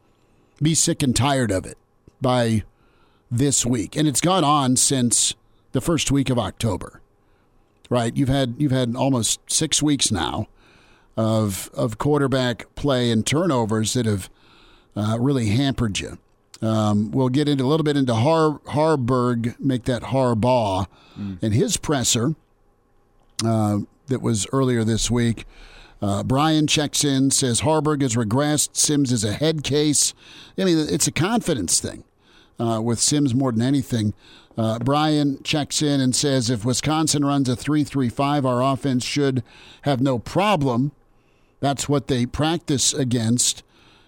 be 0.61 0.73
sick 0.73 1.03
and 1.03 1.15
tired 1.15 1.51
of 1.51 1.65
it 1.65 1.77
by 2.21 2.63
this 3.37 3.65
week, 3.65 3.95
and 3.95 4.07
it's 4.07 4.21
gone 4.21 4.43
on 4.43 4.75
since 4.75 5.33
the 5.71 5.81
first 5.81 6.11
week 6.11 6.29
of 6.29 6.37
October. 6.37 7.01
Right? 7.89 8.15
You've 8.15 8.29
had 8.29 8.55
you've 8.57 8.71
had 8.71 8.95
almost 8.95 9.39
six 9.47 9.81
weeks 9.81 10.11
now 10.11 10.47
of 11.17 11.69
of 11.73 11.97
quarterback 11.97 12.73
play 12.75 13.11
and 13.11 13.25
turnovers 13.25 13.93
that 13.93 14.05
have 14.05 14.29
uh, 14.95 15.17
really 15.19 15.47
hampered 15.47 15.99
you. 15.99 16.17
Um, 16.61 17.11
we'll 17.11 17.29
get 17.29 17.49
into 17.49 17.63
a 17.65 17.67
little 17.67 17.83
bit 17.83 17.97
into 17.97 18.13
Har 18.13 18.59
Haarberg, 18.67 19.59
make 19.59 19.83
that 19.83 20.03
Harbaugh, 20.03 20.87
mm. 21.19 21.37
and 21.41 21.53
his 21.53 21.77
presser 21.77 22.35
uh, 23.45 23.79
that 24.07 24.21
was 24.21 24.47
earlier 24.53 24.83
this 24.83 25.11
week. 25.11 25.45
Uh, 26.01 26.21
Brian 26.21 26.67
checks 26.67 27.03
in, 27.03 27.31
says 27.31 27.61
Haarberg 27.61 28.01
has 28.01 28.15
regressed. 28.15 28.75
Sims 28.75 29.11
is 29.11 29.23
a 29.23 29.33
head 29.33 29.63
case. 29.63 30.13
I 30.57 30.65
mean, 30.65 30.77
it's 30.77 31.07
a 31.07 31.11
confidence 31.11 31.79
thing 31.79 32.03
uh, 32.59 32.81
with 32.81 32.99
Sims 32.99 33.33
more 33.33 33.51
than 33.51 33.61
anything. 33.61 34.13
Uh, 34.57 34.77
Brian 34.79 35.41
checks 35.43 35.81
in 35.81 35.99
and 35.99 36.15
says 36.15 36.49
if 36.49 36.63
Wisconsin 36.63 37.25
runs 37.25 37.49
a 37.49 37.55
3 37.55 37.83
3 37.83 38.09
5, 38.09 38.45
our 38.45 38.61
offense 38.61 39.03
should 39.03 39.43
have 39.83 40.01
no 40.01 40.19
problem. 40.19 40.91
That's 41.59 41.89
what 41.89 42.07
they 42.07 42.25
practice 42.25 42.93
against. 42.93 43.63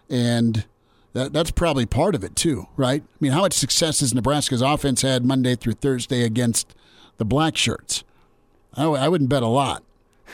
And 0.09 0.65
that, 1.13 1.33
that's 1.33 1.51
probably 1.51 1.85
part 1.85 2.13
of 2.13 2.23
it, 2.23 2.35
too, 2.35 2.67
right? 2.75 3.01
I 3.01 3.17
mean, 3.19 3.31
how 3.31 3.41
much 3.41 3.53
success 3.53 4.01
has 4.01 4.13
Nebraska's 4.13 4.61
offense 4.61 5.01
had 5.01 5.25
Monday 5.25 5.55
through 5.55 5.73
Thursday 5.73 6.23
against 6.23 6.75
the 7.17 7.25
Black 7.25 7.55
Shirts? 7.55 8.03
I, 8.75 8.83
I 8.83 9.07
wouldn't 9.07 9.29
bet 9.29 9.41
a 9.41 9.47
lot. 9.47 9.83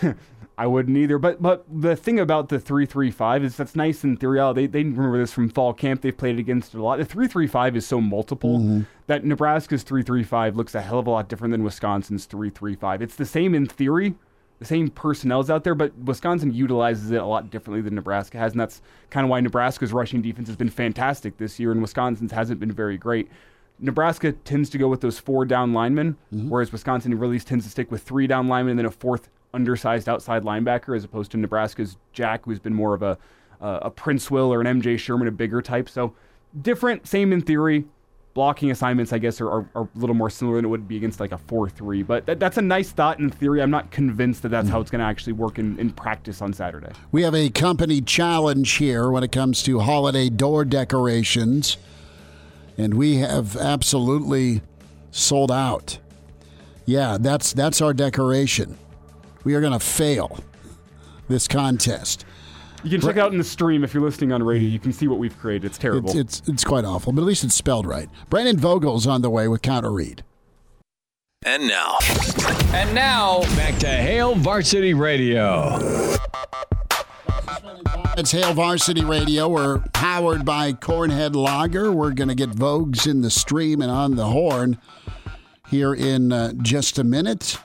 I 0.57 0.67
wouldn't 0.67 0.95
either. 0.97 1.17
But 1.17 1.41
but 1.41 1.65
the 1.71 1.95
thing 1.95 2.19
about 2.19 2.49
the 2.49 2.59
three 2.59 2.85
three 2.85 3.09
five 3.09 3.43
is 3.43 3.57
that's 3.57 3.75
nice 3.75 4.03
in 4.03 4.17
theory. 4.17 4.39
Oh, 4.39 4.53
they 4.53 4.67
they 4.67 4.83
remember 4.83 5.17
this 5.17 5.33
from 5.33 5.49
fall 5.49 5.73
camp. 5.73 6.01
They've 6.01 6.15
played 6.15 6.39
against 6.39 6.75
it 6.75 6.77
a 6.77 6.83
lot. 6.83 6.99
The 6.99 7.05
three 7.05 7.27
three 7.27 7.47
five 7.47 7.75
is 7.75 7.87
so 7.87 7.99
multiple 7.99 8.59
mm-hmm. 8.59 8.81
that 9.07 9.25
Nebraska's 9.25 9.83
three 9.83 10.03
three 10.03 10.23
five 10.23 10.55
looks 10.55 10.75
a 10.75 10.81
hell 10.81 10.99
of 10.99 11.07
a 11.07 11.09
lot 11.09 11.29
different 11.29 11.51
than 11.51 11.63
Wisconsin's 11.63 12.25
three 12.25 12.49
three 12.49 12.75
five. 12.75 13.01
It's 13.01 13.15
the 13.15 13.25
same 13.25 13.55
in 13.55 13.65
theory. 13.65 14.15
The 14.59 14.65
same 14.65 14.89
personnel's 14.89 15.49
out 15.49 15.63
there, 15.63 15.73
but 15.73 15.97
Wisconsin 15.97 16.53
utilizes 16.53 17.09
it 17.09 17.19
a 17.19 17.25
lot 17.25 17.49
differently 17.49 17.81
than 17.81 17.95
Nebraska 17.95 18.37
has, 18.37 18.51
and 18.51 18.61
that's 18.61 18.83
kind 19.09 19.23
of 19.23 19.31
why 19.31 19.39
Nebraska's 19.39 19.91
rushing 19.91 20.21
defense 20.21 20.47
has 20.47 20.55
been 20.55 20.69
fantastic 20.69 21.37
this 21.37 21.59
year, 21.59 21.71
and 21.71 21.81
Wisconsin's 21.81 22.31
hasn't 22.31 22.59
been 22.59 22.71
very 22.71 22.95
great. 22.95 23.27
Nebraska 23.79 24.33
tends 24.33 24.69
to 24.69 24.77
go 24.77 24.87
with 24.87 25.01
those 25.01 25.17
four 25.17 25.45
down 25.45 25.73
linemen, 25.73 26.15
mm-hmm. 26.31 26.49
whereas 26.49 26.71
Wisconsin 26.71 27.17
really 27.17 27.39
tends 27.39 27.65
to 27.65 27.71
stick 27.71 27.89
with 27.89 28.03
three 28.03 28.27
down 28.27 28.47
linemen 28.47 28.71
and 28.71 28.79
then 28.79 28.85
a 28.85 28.91
fourth 28.91 29.29
undersized 29.53 30.07
outside 30.07 30.43
linebacker, 30.43 30.95
as 30.95 31.03
opposed 31.03 31.31
to 31.31 31.37
Nebraska's 31.37 31.97
Jack, 32.13 32.45
who's 32.45 32.59
been 32.59 32.73
more 32.73 32.93
of 32.93 33.03
a 33.03 33.17
uh, 33.61 33.79
a 33.83 33.91
Princewill 33.91 34.47
or 34.47 34.61
an 34.61 34.81
MJ 34.81 34.97
Sherman, 34.97 35.27
a 35.27 35.31
bigger 35.31 35.61
type. 35.61 35.87
So 35.87 36.13
different, 36.59 37.07
same 37.07 37.31
in 37.31 37.41
theory. 37.41 37.85
Blocking 38.33 38.71
assignments, 38.71 39.11
I 39.11 39.17
guess, 39.17 39.41
are, 39.41 39.49
are, 39.49 39.69
are 39.75 39.89
a 39.93 39.99
little 39.99 40.15
more 40.15 40.29
similar 40.29 40.55
than 40.55 40.63
it 40.63 40.69
would 40.69 40.87
be 40.87 40.95
against 40.95 41.19
like 41.19 41.33
a 41.33 41.37
4 41.37 41.69
3. 41.69 42.01
But 42.03 42.25
that, 42.27 42.39
that's 42.39 42.57
a 42.57 42.61
nice 42.61 42.89
thought 42.89 43.19
in 43.19 43.29
theory. 43.29 43.61
I'm 43.61 43.69
not 43.69 43.91
convinced 43.91 44.41
that 44.43 44.49
that's 44.49 44.69
how 44.69 44.79
it's 44.79 44.89
going 44.89 44.99
to 44.99 45.05
actually 45.05 45.33
work 45.33 45.59
in, 45.59 45.77
in 45.77 45.91
practice 45.91 46.41
on 46.41 46.53
Saturday. 46.53 46.91
We 47.11 47.23
have 47.23 47.35
a 47.35 47.49
company 47.49 47.99
challenge 47.99 48.71
here 48.71 49.11
when 49.11 49.23
it 49.23 49.33
comes 49.33 49.61
to 49.63 49.79
holiday 49.79 50.29
door 50.29 50.63
decorations, 50.63 51.75
and 52.77 52.93
we 52.93 53.17
have 53.17 53.57
absolutely 53.57 54.61
sold 55.11 55.51
out. 55.51 55.99
Yeah, 56.85 57.17
that's 57.19 57.51
that's 57.51 57.81
our 57.81 57.93
decoration 57.93 58.77
we 59.43 59.53
are 59.55 59.61
going 59.61 59.73
to 59.73 59.79
fail 59.79 60.39
this 61.27 61.47
contest. 61.47 62.25
You 62.83 62.89
can 62.89 63.01
check 63.01 63.17
out 63.17 63.31
in 63.31 63.37
the 63.37 63.43
stream 63.43 63.83
if 63.83 63.93
you're 63.93 64.03
listening 64.03 64.31
on 64.31 64.41
radio. 64.41 64.67
You 64.67 64.79
can 64.79 64.91
see 64.91 65.07
what 65.07 65.19
we've 65.19 65.37
created. 65.37 65.65
It's 65.65 65.77
terrible. 65.77 66.09
It's, 66.09 66.39
it's, 66.39 66.49
it's 66.49 66.63
quite 66.63 66.83
awful, 66.83 67.13
but 67.13 67.21
at 67.21 67.27
least 67.27 67.43
it's 67.43 67.53
spelled 67.53 67.85
right. 67.85 68.09
Brandon 68.29 68.57
Vogel's 68.57 69.05
on 69.05 69.21
the 69.21 69.29
way 69.29 69.47
with 69.47 69.61
counter 69.61 69.91
read. 69.91 70.23
And 71.43 71.67
now. 71.67 71.97
And 72.73 72.93
now, 72.95 73.41
back 73.55 73.77
to 73.79 73.87
Hail 73.87 74.35
Varsity 74.35 74.93
Radio. 74.93 75.79
It's 78.17 78.31
Hail 78.31 78.53
Varsity 78.53 79.03
Radio. 79.03 79.47
We're 79.47 79.79
powered 79.93 80.43
by 80.43 80.73
Cornhead 80.73 81.35
Lager. 81.35 81.91
We're 81.91 82.11
going 82.11 82.29
to 82.29 82.35
get 82.35 82.49
Vogues 82.49 83.09
in 83.09 83.21
the 83.21 83.31
stream 83.31 83.81
and 83.81 83.89
on 83.89 84.15
the 84.15 84.25
horn 84.25 84.79
here 85.69 85.93
in 85.93 86.31
uh, 86.31 86.53
just 86.61 86.99
a 86.99 87.03
minute. 87.03 87.57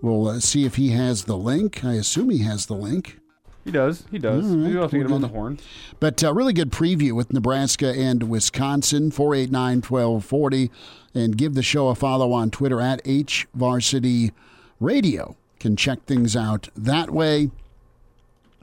We'll 0.00 0.28
uh, 0.28 0.40
see 0.40 0.64
if 0.64 0.76
he 0.76 0.90
has 0.90 1.24
the 1.24 1.36
link. 1.36 1.84
I 1.84 1.94
assume 1.94 2.30
he 2.30 2.38
has 2.38 2.66
the 2.66 2.74
link. 2.74 3.18
He 3.64 3.72
does. 3.72 4.04
He 4.10 4.18
does. 4.18 4.46
Right. 4.46 4.56
Maybe 4.56 4.78
have 4.78 4.90
to 4.90 4.96
get 4.96 5.06
him 5.06 5.12
on 5.12 5.20
the 5.20 5.28
horn. 5.28 5.58
But 6.00 6.24
uh, 6.24 6.32
really 6.32 6.52
good 6.52 6.70
preview 6.70 7.12
with 7.12 7.32
Nebraska 7.32 7.92
and 7.92 8.22
Wisconsin, 8.22 9.10
489 9.10 9.82
1240. 9.82 10.70
And 11.14 11.36
give 11.36 11.54
the 11.54 11.62
show 11.62 11.88
a 11.88 11.94
follow 11.94 12.32
on 12.32 12.50
Twitter 12.50 12.80
at 12.80 13.04
HVarsity 13.04 14.32
Radio. 14.80 15.36
Can 15.58 15.76
check 15.76 16.04
things 16.04 16.36
out 16.36 16.68
that 16.76 17.10
way. 17.10 17.50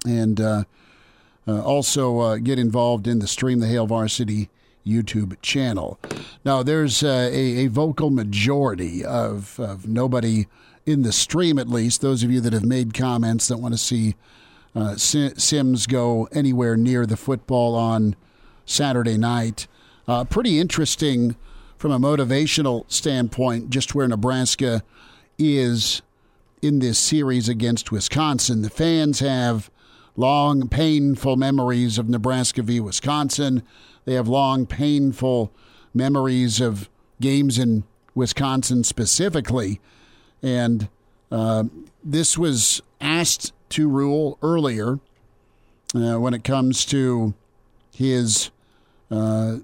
And 0.07 0.39
uh, 0.39 0.63
uh, 1.47 1.61
also 1.61 2.19
uh, 2.19 2.37
get 2.37 2.57
involved 2.57 3.07
in 3.07 3.19
the 3.19 3.27
Stream 3.27 3.59
the 3.59 3.67
Hail 3.67 3.85
Varsity 3.85 4.49
YouTube 4.85 5.39
channel. 5.41 5.99
Now, 6.43 6.63
there's 6.63 7.03
uh, 7.03 7.29
a, 7.31 7.65
a, 7.65 7.67
vocal 7.67 8.09
majority 8.09 9.03
of, 9.03 9.59
of 9.59 9.87
nobody 9.87 10.47
in 10.85 11.01
the 11.01 11.11
stream 11.11 11.57
at 11.57 11.67
least, 11.67 12.01
those 12.01 12.23
of 12.23 12.31
you 12.31 12.39
that 12.41 12.53
have 12.53 12.65
made 12.65 12.93
comments 12.93 13.47
that 13.47 13.57
want 13.57 13.73
to 13.73 13.77
see 13.77 14.15
uh, 14.75 14.95
Sims 14.95 15.87
go 15.87 16.27
anywhere 16.31 16.75
near 16.75 17.05
the 17.05 17.17
football 17.17 17.75
on 17.75 18.15
Saturday 18.65 19.17
night. 19.17 19.67
Uh, 20.07 20.25
pretty 20.25 20.59
interesting 20.59 21.35
from 21.77 21.91
a 21.91 21.99
motivational 21.99 22.83
standpoint, 22.91 23.69
just 23.69 23.95
where 23.95 24.07
Nebraska 24.07 24.83
is 25.37 26.01
in 26.61 26.79
this 26.79 26.99
series 26.99 27.47
against 27.47 27.91
Wisconsin. 27.91 28.61
The 28.61 28.69
fans 28.69 29.19
have 29.19 29.69
long, 30.15 30.67
painful 30.67 31.35
memories 31.35 31.97
of 31.97 32.09
Nebraska 32.09 32.61
v. 32.61 32.79
Wisconsin. 32.79 33.63
They 34.05 34.13
have 34.13 34.27
long, 34.27 34.65
painful 34.65 35.51
memories 35.93 36.59
of 36.59 36.89
games 37.21 37.57
in 37.57 37.83
Wisconsin 38.13 38.83
specifically. 38.83 39.79
And 40.45 40.89
uh, 41.31 41.63
this 42.03 42.37
was 42.37 42.83
asked 43.01 43.51
to 43.69 43.89
Rhule 43.89 44.37
earlier 44.43 44.99
uh, 45.95 46.19
when 46.19 46.35
it 46.35 46.43
comes 46.43 46.85
to 46.85 47.33
his 47.91 48.51
uh, 49.09 49.57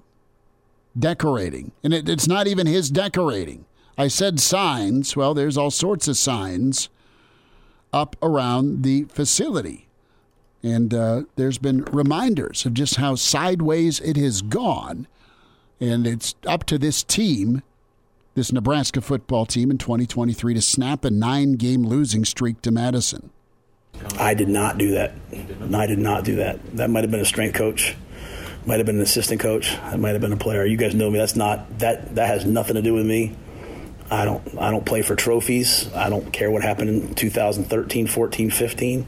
decorating. 0.98 1.70
And 1.84 1.94
it, 1.94 2.08
it's 2.08 2.26
not 2.26 2.48
even 2.48 2.66
his 2.66 2.90
decorating. 2.90 3.64
I 3.96 4.08
said 4.08 4.40
signs. 4.40 5.14
Well, 5.14 5.34
there's 5.34 5.56
all 5.56 5.70
sorts 5.70 6.08
of 6.08 6.16
signs 6.16 6.88
up 7.92 8.16
around 8.20 8.82
the 8.82 9.04
facility. 9.04 9.86
And 10.64 10.92
uh, 10.92 11.22
there's 11.36 11.58
been 11.58 11.84
reminders 11.92 12.66
of 12.66 12.74
just 12.74 12.96
how 12.96 13.14
sideways 13.14 14.00
it 14.00 14.16
has 14.16 14.42
gone. 14.42 15.06
And 15.80 16.08
it's 16.08 16.34
up 16.44 16.64
to 16.64 16.78
this 16.78 17.04
team 17.04 17.62
this 18.34 18.52
Nebraska 18.52 19.00
football 19.00 19.46
team 19.46 19.70
in 19.70 19.78
2023 19.78 20.54
to 20.54 20.62
snap 20.62 21.04
a 21.04 21.10
nine 21.10 21.54
game 21.54 21.84
losing 21.84 22.24
streak 22.24 22.62
to 22.62 22.70
Madison? 22.70 23.30
I 24.18 24.34
did 24.34 24.48
not 24.48 24.78
do 24.78 24.92
that. 24.92 25.12
I 25.74 25.86
did 25.86 25.98
not 25.98 26.24
do 26.24 26.36
that. 26.36 26.76
That 26.76 26.90
might 26.90 27.04
have 27.04 27.10
been 27.10 27.20
a 27.20 27.26
strength 27.26 27.54
coach, 27.54 27.94
might 28.66 28.78
have 28.78 28.86
been 28.86 28.96
an 28.96 29.02
assistant 29.02 29.40
coach, 29.40 29.70
that 29.72 29.98
might 30.00 30.10
have 30.10 30.20
been 30.20 30.32
a 30.32 30.36
player. 30.36 30.64
You 30.64 30.76
guys 30.76 30.94
know 30.94 31.10
me. 31.10 31.18
That's 31.18 31.36
not 31.36 31.78
that. 31.78 32.14
That 32.14 32.26
has 32.28 32.44
nothing 32.44 32.74
to 32.76 32.82
do 32.82 32.94
with 32.94 33.06
me. 33.06 33.36
I 34.10 34.24
don't. 34.24 34.58
I 34.58 34.70
don't 34.70 34.84
play 34.84 35.02
for 35.02 35.16
trophies. 35.16 35.92
I 35.94 36.10
don't 36.10 36.32
care 36.32 36.50
what 36.50 36.62
happened 36.62 36.90
in 36.90 37.14
2013, 37.14 38.06
14, 38.06 38.50
15. 38.50 39.06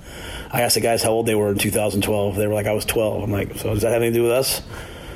I 0.51 0.63
asked 0.63 0.77
the 0.77 0.81
guys 0.81 1.03
how 1.03 1.11
old 1.11 1.27
they 1.27 1.35
were 1.35 1.51
in 1.51 1.59
2012. 1.59 2.37
They 2.37 2.47
were 2.47 2.55
like, 2.55 2.67
I 2.67 2.73
was 2.73 2.85
12. 2.85 3.23
I'm 3.23 3.31
like, 3.31 3.57
so 3.57 3.75
does 3.75 3.83
that 3.83 3.93
have 3.93 4.01
anything 4.01 4.15
to 4.15 4.19
do 4.21 4.23
with 4.23 4.33
us? 4.33 4.63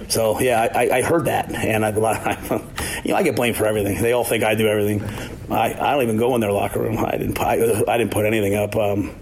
So 0.09 0.41
yeah, 0.41 0.69
I, 0.75 0.91
I 0.91 1.03
heard 1.03 1.27
that, 1.27 1.55
and 1.55 1.85
I, 1.85 1.91
I, 1.91 2.63
you 3.05 3.13
know, 3.13 3.17
I 3.17 3.23
get 3.23 3.37
blamed 3.37 3.57
for 3.57 3.67
everything. 3.67 4.01
They 4.01 4.13
all 4.13 4.25
think 4.25 4.43
I 4.43 4.55
do 4.55 4.67
everything. 4.67 5.05
I, 5.51 5.75
I 5.75 5.93
don't 5.93 6.03
even 6.03 6.17
go 6.17 6.35
in 6.35 6.41
their 6.41 6.53
locker 6.53 6.81
room. 6.81 6.99
I 6.99 7.13
didn't 7.13 7.39
I, 7.39 7.85
I 7.87 7.99
didn't 7.99 8.11
put 8.11 8.25
anything 8.25 8.55
up. 8.55 8.75
Um, 8.75 9.15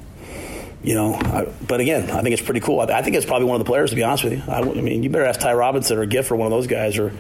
you 0.85 0.95
know, 0.95 1.15
I, 1.15 1.53
but 1.67 1.81
again, 1.81 2.11
I 2.11 2.23
think 2.23 2.33
it's 2.33 2.43
pretty 2.43 2.61
cool. 2.61 2.81
I, 2.81 3.03
think 3.03 3.17
it's 3.17 3.27
probably 3.27 3.49
one 3.49 3.61
of 3.61 3.67
the 3.67 3.69
players, 3.69 3.91
to 3.91 3.97
be 3.97 4.05
honest 4.05 4.23
with 4.23 4.35
you. 4.35 4.43
I, 4.47 4.61
I, 4.61 4.63
mean, 4.63 5.03
you 5.03 5.11
better 5.11 5.25
ask 5.25 5.41
Ty 5.41 5.55
Robinson 5.55 5.99
or 5.99 6.07
Giff 6.07 6.31
or 6.31 6.37
one 6.37 6.47
of 6.47 6.53
those 6.53 6.69
guys, 6.69 6.97
or 6.97 7.13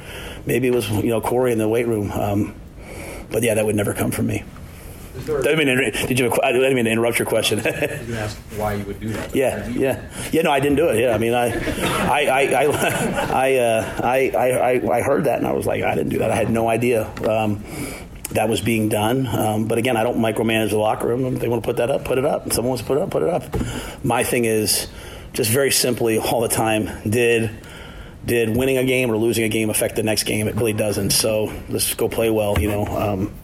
maybe 0.47 0.69
it 0.69 0.75
was 0.75 0.89
you 0.89 1.11
know 1.11 1.21
Corey 1.21 1.51
in 1.51 1.59
the 1.59 1.69
weight 1.69 1.89
room. 1.89 2.13
Um, 2.13 2.55
but 3.33 3.43
yeah, 3.43 3.55
that 3.55 3.67
would 3.67 3.75
never 3.75 3.93
come 3.93 4.13
from 4.13 4.29
me. 4.29 4.45
I 5.29 5.55
mean, 5.55 5.67
did 6.07 6.19
you? 6.19 6.33
I 6.43 6.53
didn't 6.53 6.75
mean 6.75 6.85
to 6.85 6.91
interrupt 6.91 7.19
your 7.19 7.27
question. 7.27 7.59
you 7.59 8.15
ask 8.15 8.37
why 8.57 8.75
you 8.75 8.85
would 8.85 9.01
do 9.01 9.09
that. 9.09 9.35
Yeah, 9.35 9.67
yeah, 9.69 10.11
yeah. 10.33 10.43
No, 10.43 10.51
I 10.51 10.61
didn't 10.61 10.77
do 10.77 10.89
it. 10.89 11.01
Yeah, 11.01 11.15
I 11.15 11.19
mean, 11.19 11.35
I, 11.35 11.47
I, 11.47 12.27
I, 12.27 12.43
I, 12.53 12.67
I, 13.33 13.55
uh, 13.57 14.01
I, 14.03 14.31
I, 14.31 14.97
I 14.99 15.03
heard 15.03 15.25
that 15.25 15.39
and 15.39 15.47
I 15.47 15.53
was 15.53 15.67
like, 15.67 15.83
I 15.83 15.95
didn't 15.95 16.11
do 16.11 16.19
that. 16.19 16.31
I 16.31 16.37
had 16.37 16.51
no 16.51 16.69
idea. 16.69 17.11
Um, 17.29 17.65
that 18.31 18.49
was 18.49 18.61
being 18.61 18.89
done. 18.89 19.27
Um, 19.27 19.67
but 19.67 19.79
again, 19.79 19.97
I 19.97 20.03
don't 20.03 20.19
micromanage 20.19 20.71
the 20.71 20.79
locker 20.79 21.07
room. 21.07 21.25
If 21.35 21.41
they 21.41 21.49
want 21.49 21.63
to 21.63 21.67
put 21.67 21.77
that 21.79 21.91
up, 21.91 22.05
put 22.05 22.19
it 22.19 22.25
up. 22.25 22.47
If 22.47 22.55
someone 22.55 22.71
wants 22.71 22.83
to 22.83 22.87
put 22.87 22.99
it 22.99 23.03
up, 23.03 23.11
put 23.11 23.23
it 23.23 23.29
up. 23.29 24.05
My 24.05 24.25
thing 24.25 24.45
is 24.45 24.89
just 25.33 25.51
very 25.51 25.71
simply 25.71 26.19
all 26.19 26.41
the 26.41 26.49
time 26.49 26.91
did 27.09 27.51
did 28.25 28.57
winning 28.57 28.77
a 28.77 28.85
game 28.85 29.11
or 29.11 29.17
losing 29.17 29.45
a 29.45 29.49
game 29.49 29.71
affect 29.71 29.95
the 29.95 30.03
next 30.03 30.25
game? 30.25 30.49
It 30.49 30.57
really 30.57 30.73
doesn't. 30.73 31.11
So 31.11 31.53
let's 31.69 31.95
go 31.95 32.09
play 32.09 32.31
well. 32.31 32.59
You 32.59 32.69
know. 32.69 32.87
Um, 32.87 33.35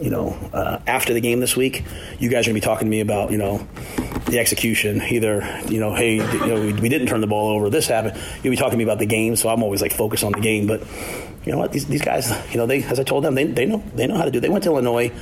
you 0.00 0.10
know, 0.10 0.30
uh, 0.52 0.78
after 0.86 1.14
the 1.14 1.20
game 1.20 1.40
this 1.40 1.56
week, 1.56 1.84
you 2.18 2.28
guys 2.28 2.46
are 2.46 2.50
going 2.50 2.60
to 2.60 2.66
be 2.66 2.72
talking 2.72 2.86
to 2.86 2.90
me 2.90 3.00
about, 3.00 3.30
you 3.30 3.38
know, 3.38 3.66
the 4.26 4.38
execution. 4.38 5.00
Either, 5.02 5.62
you 5.68 5.80
know, 5.80 5.94
hey, 5.94 6.16
you 6.16 6.46
know, 6.46 6.60
we, 6.60 6.72
we, 6.74 6.88
didn't 6.88 7.08
turn 7.08 7.20
the 7.20 7.26
ball 7.26 7.48
over. 7.48 7.70
This 7.70 7.86
happened. 7.86 8.20
You'll 8.42 8.52
be 8.52 8.56
talking 8.56 8.72
to 8.72 8.76
me 8.76 8.84
about 8.84 8.98
the 8.98 9.06
game. 9.06 9.36
So 9.36 9.48
I'm 9.48 9.62
always 9.62 9.80
like 9.80 9.92
focused 9.92 10.24
on 10.24 10.32
the 10.32 10.40
game. 10.40 10.66
But 10.66 10.82
you 11.44 11.52
know 11.52 11.58
what? 11.58 11.72
These, 11.72 11.86
these 11.86 12.02
guys, 12.02 12.30
you 12.50 12.58
know, 12.58 12.66
they 12.66 12.82
as 12.82 13.00
I 13.00 13.04
told 13.04 13.24
them, 13.24 13.34
they, 13.34 13.44
they 13.44 13.66
know 13.66 13.82
they 13.94 14.06
know 14.06 14.16
how 14.16 14.24
to 14.24 14.30
do. 14.30 14.38
It. 14.38 14.42
They 14.42 14.48
went 14.48 14.64
to 14.64 14.70
Illinois, 14.70 15.12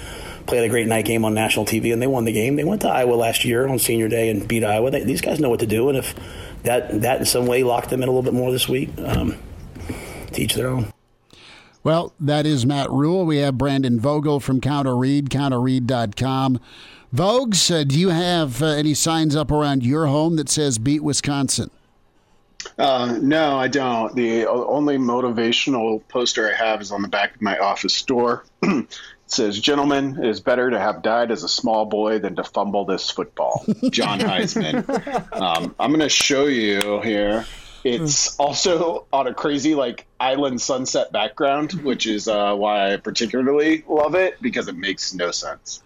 played 0.47 0.65
a 0.65 0.69
great 0.69 0.87
night 0.89 1.05
game 1.05 1.25
on 1.25 1.35
national 1.35 1.67
TV, 1.67 1.93
and 1.93 2.01
they 2.01 2.07
won 2.07 2.25
the 2.25 2.33
game. 2.33 2.57
They 2.57 2.65
went 2.65 2.83
to 2.83 2.89
Iowa 2.89 3.15
last 3.15 3.45
year 3.45 3.69
on 3.69 3.79
Senior 3.79 4.09
Day 4.09 4.31
and 4.31 4.47
beat 4.49 4.65
Iowa. 4.65 4.91
They, 4.91 5.05
these 5.05 5.21
guys 5.21 5.39
know 5.39 5.51
what 5.51 5.61
to 5.61 5.67
do. 5.67 5.89
And 5.89 5.99
if 5.99 6.15
that 6.63 7.03
that 7.03 7.21
in 7.21 7.27
some 7.27 7.47
way 7.47 7.63
locked 7.63 7.91
them 7.91 8.03
in 8.03 8.09
a 8.09 8.13
little 8.13 8.23
bit 8.23 8.35
more 8.35 8.51
this 8.51 8.69
week, 8.69 8.91
um, 8.99 9.37
to 10.33 10.43
each 10.43 10.55
their 10.55 10.69
own. 10.69 10.94
Well, 11.85 12.15
that 12.19 12.47
is 12.47 12.65
Matt 12.65 12.91
Rhule. 12.91 13.27
We 13.27 13.37
have 13.39 13.59
Brandon 13.59 14.01
Vogel 14.01 14.41
from 14.41 14.63
Counter 14.63 14.97
Read, 14.97 15.29
counterread.com. 15.29 16.59
Vogues, 17.15 17.71
uh, 17.71 17.85
do 17.85 18.01
you 18.01 18.09
have 18.09 18.63
uh, 18.63 18.69
any 18.69 18.95
signs 18.95 19.37
up 19.37 19.53
around 19.53 19.85
your 19.85 20.07
home 20.07 20.37
that 20.37 20.49
says 20.49 20.79
beat 20.79 21.03
Wisconsin? 21.03 21.71
Uh, 22.79 23.19
no, 23.21 23.59
I 23.59 23.69
don't. 23.69 24.17
The 24.17 24.47
only 24.47 24.97
motivational 24.97 26.01
poster 26.09 26.51
I 26.51 26.55
have 26.55 26.81
is 26.81 26.91
on 26.91 27.03
the 27.03 27.09
back 27.09 27.35
of 27.35 27.43
my 27.43 27.59
office 27.59 28.03
door. 28.03 28.47
it 28.63 28.89
says, 29.27 29.61
Gentlemen, 29.61 30.19
it 30.19 30.29
is 30.29 30.41
better 30.41 30.71
to 30.71 30.79
have 30.79 31.03
died 31.03 31.31
as 31.31 31.45
a 31.45 31.49
small 31.49 31.85
boy 31.85 32.19
than 32.19 32.35
to 32.37 32.45
fumble 32.45 32.87
this 32.87 33.11
football. 33.11 33.63
John 33.91 34.21
Heisman. 34.21 34.89
um, 35.39 35.75
I'm 35.79 35.91
going 35.91 36.01
to 36.01 36.09
show 36.09 36.47
you 36.47 37.03
here. 37.03 37.45
It's 37.85 38.35
also 38.39 39.07
on 39.13 39.27
a 39.27 39.35
crazy 39.35 39.75
like 39.75 40.07
island 40.19 40.61
sunset 40.61 41.13
background, 41.13 41.73
which 41.85 42.07
is 42.07 42.29
uh, 42.29 42.55
why 42.55 42.95
I 42.95 42.97
particularly 42.97 43.85
love 43.87 44.15
it 44.15 44.41
because 44.41 44.69
it 44.69 44.77
makes 44.77 45.13
no 45.13 45.31
sense. 45.31 45.83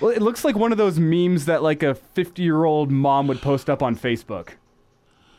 Well, 0.00 0.10
it 0.10 0.22
looks 0.22 0.44
like 0.44 0.56
one 0.56 0.72
of 0.72 0.78
those 0.78 0.98
memes 0.98 1.46
that 1.46 1.62
like 1.62 1.82
a 1.82 1.94
50 1.94 2.42
year 2.42 2.64
old 2.64 2.90
mom 2.90 3.26
would 3.28 3.40
post 3.40 3.70
up 3.70 3.82
on 3.82 3.96
Facebook. 3.96 4.50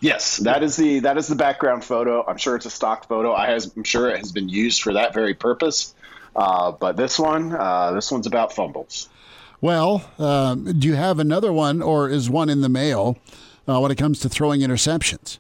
Yes, 0.02 0.38
that 0.38 0.64
is 0.64 0.76
the 0.78 1.00
that 1.02 1.18
is 1.18 1.28
the 1.28 1.36
background 1.36 1.84
photo. 1.84 2.26
I'm 2.26 2.38
sure 2.38 2.56
it's 2.56 2.66
a 2.66 2.72
stock 2.72 3.08
photo. 3.08 3.34
I 3.34 3.48
has, 3.48 3.72
I'm 3.76 3.84
sure 3.84 4.10
it 4.10 4.18
has 4.18 4.32
been 4.32 4.50
used 4.50 4.82
for 4.82 4.94
that 4.94 5.14
very 5.14 5.34
purpose. 5.34 5.94
Uh, 6.36 6.72
but 6.72 6.96
this 6.96 7.20
one, 7.20 7.54
uh, 7.54 7.92
this 7.92 8.12
one's 8.12 8.28
about 8.28 8.54
fumbles. 8.54 9.10
Well, 9.62 10.10
uh, 10.18 10.56
do 10.56 10.88
you 10.88 10.96
have 10.96 11.20
another 11.20 11.52
one, 11.52 11.82
or 11.82 12.08
is 12.08 12.30
one 12.30 12.50
in 12.50 12.62
the 12.62 12.70
mail 12.70 13.18
uh, 13.68 13.80
when 13.80 13.92
it 13.92 13.98
comes 13.98 14.20
to 14.22 14.30
throwing 14.30 14.62
interceptions? 14.62 15.40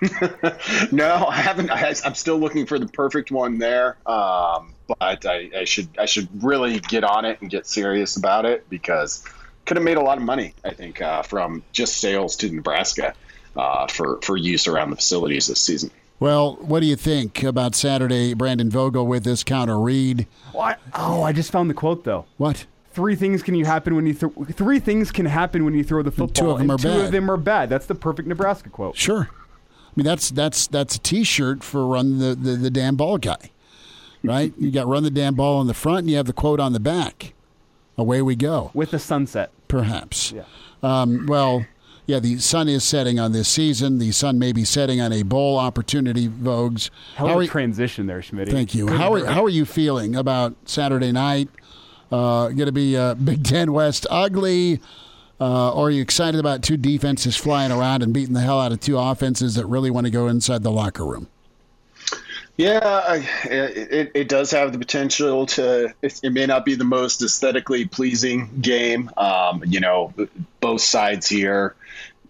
no, 0.92 1.26
I 1.26 1.36
haven't. 1.36 1.70
I, 1.70 1.94
am 2.04 2.14
still 2.14 2.38
looking 2.38 2.66
for 2.66 2.78
the 2.78 2.86
perfect 2.86 3.30
one 3.30 3.58
there. 3.58 3.96
Um, 4.06 4.74
but 4.86 5.24
I, 5.26 5.50
I, 5.56 5.64
should 5.64 5.88
I 5.98 6.06
should 6.06 6.28
really 6.42 6.80
get 6.80 7.04
on 7.04 7.24
it 7.24 7.40
and 7.40 7.50
get 7.50 7.66
serious 7.66 8.16
about 8.16 8.44
it 8.44 8.68
because 8.68 9.24
could 9.64 9.76
have 9.76 9.84
made 9.84 9.96
a 9.96 10.02
lot 10.02 10.18
of 10.18 10.24
money. 10.24 10.54
I 10.64 10.70
think 10.70 11.00
uh, 11.00 11.22
from 11.22 11.62
just 11.72 11.98
sales 11.98 12.36
to 12.36 12.50
Nebraska 12.50 13.14
uh, 13.56 13.86
for 13.86 14.20
for 14.22 14.36
use 14.36 14.66
around 14.66 14.90
the 14.90 14.96
facilities 14.96 15.46
this 15.46 15.60
season. 15.60 15.90
Well, 16.18 16.56
what 16.60 16.80
do 16.80 16.86
you 16.86 16.96
think 16.96 17.42
about 17.42 17.74
Saturday? 17.74 18.32
Brandon 18.32 18.70
Vogel 18.70 19.06
with 19.06 19.24
this 19.24 19.44
counter 19.44 19.78
read. 19.78 20.26
What? 20.52 20.78
Oh, 20.94 21.22
I 21.22 21.32
just 21.32 21.50
found 21.50 21.68
the 21.68 21.74
quote 21.74 22.04
though. 22.04 22.26
What? 22.36 22.66
Three 22.92 23.14
things 23.14 23.42
can 23.42 23.54
you 23.54 23.66
happen 23.66 23.94
when 23.94 24.06
you 24.06 24.14
th- 24.14 24.32
three 24.52 24.78
things 24.78 25.12
can 25.12 25.26
happen 25.26 25.66
when 25.66 25.74
you 25.74 25.84
throw 25.84 26.02
the 26.02 26.10
football. 26.10 26.44
two 26.46 26.50
of 26.50 26.58
them 26.58 26.70
are 26.70 26.78
two 26.78 26.88
bad. 26.88 27.04
of 27.06 27.12
them 27.12 27.30
are 27.30 27.36
bad. 27.36 27.68
That's 27.68 27.84
the 27.86 27.94
perfect 27.94 28.26
Nebraska 28.28 28.70
quote. 28.70 28.96
Sure. 28.96 29.28
I 29.96 30.00
mean 30.00 30.04
that's 30.04 30.30
that's 30.30 30.66
that's 30.66 30.96
a 30.96 30.98
T-shirt 30.98 31.64
for 31.64 31.86
run 31.86 32.18
the, 32.18 32.34
the, 32.34 32.56
the 32.56 32.70
damn 32.70 32.96
ball 32.96 33.16
guy, 33.16 33.50
right? 34.22 34.52
you 34.58 34.70
got 34.70 34.86
run 34.86 35.04
the 35.04 35.10
damn 35.10 35.34
ball 35.34 35.58
on 35.58 35.68
the 35.68 35.74
front, 35.74 36.00
and 36.00 36.10
you 36.10 36.16
have 36.16 36.26
the 36.26 36.34
quote 36.34 36.60
on 36.60 36.72
the 36.72 36.80
back. 36.80 37.32
Away 37.98 38.20
we 38.20 38.36
go 38.36 38.70
with 38.74 38.90
the 38.90 38.98
sunset, 38.98 39.50
perhaps. 39.68 40.32
Yeah. 40.32 40.42
Um, 40.82 41.24
well, 41.26 41.64
yeah, 42.06 42.20
the 42.20 42.38
sun 42.38 42.68
is 42.68 42.84
setting 42.84 43.18
on 43.18 43.32
this 43.32 43.48
season. 43.48 43.98
The 43.98 44.12
sun 44.12 44.38
may 44.38 44.52
be 44.52 44.64
setting 44.64 45.00
on 45.00 45.12
a 45.12 45.22
bowl 45.22 45.58
opportunity, 45.58 46.28
Vogues. 46.28 46.90
Hell 47.14 47.28
how 47.28 47.38
are, 47.38 47.46
transition 47.46 48.06
there, 48.06 48.20
Schmidt. 48.20 48.48
Thank 48.50 48.74
you. 48.74 48.86
how 48.88 49.14
are, 49.14 49.24
how 49.24 49.42
are 49.44 49.50
you 49.50 49.64
feeling 49.64 50.14
about 50.14 50.54
Saturday 50.66 51.10
night? 51.10 51.48
Uh, 52.12 52.48
going 52.48 52.66
to 52.66 52.72
be 52.72 52.96
uh, 52.96 53.14
Big 53.24 53.44
Ten 53.44 53.72
West 53.72 54.06
ugly. 54.08 54.80
Uh, 55.40 55.72
or 55.72 55.88
are 55.88 55.90
you 55.90 56.00
excited 56.00 56.40
about 56.40 56.62
two 56.62 56.76
defenses 56.76 57.36
flying 57.36 57.70
around 57.70 58.02
and 58.02 58.12
beating 58.12 58.34
the 58.34 58.40
hell 58.40 58.60
out 58.60 58.72
of 58.72 58.80
two 58.80 58.98
offenses 58.98 59.54
that 59.54 59.66
really 59.66 59.90
want 59.90 60.06
to 60.06 60.10
go 60.10 60.28
inside 60.28 60.62
the 60.62 60.70
locker 60.70 61.04
room? 61.04 61.28
Yeah, 62.56 63.22
it, 63.44 64.12
it 64.14 64.28
does 64.30 64.50
have 64.52 64.72
the 64.72 64.78
potential 64.78 65.44
to. 65.46 65.94
It, 66.00 66.32
may 66.32 66.46
not 66.46 66.64
be 66.64 66.74
the 66.74 66.84
most 66.84 67.22
aesthetically 67.22 67.84
pleasing 67.84 68.50
game. 68.62 69.10
Um, 69.18 69.62
you 69.66 69.78
know, 69.78 70.14
both 70.60 70.80
sides 70.80 71.28
here, 71.28 71.76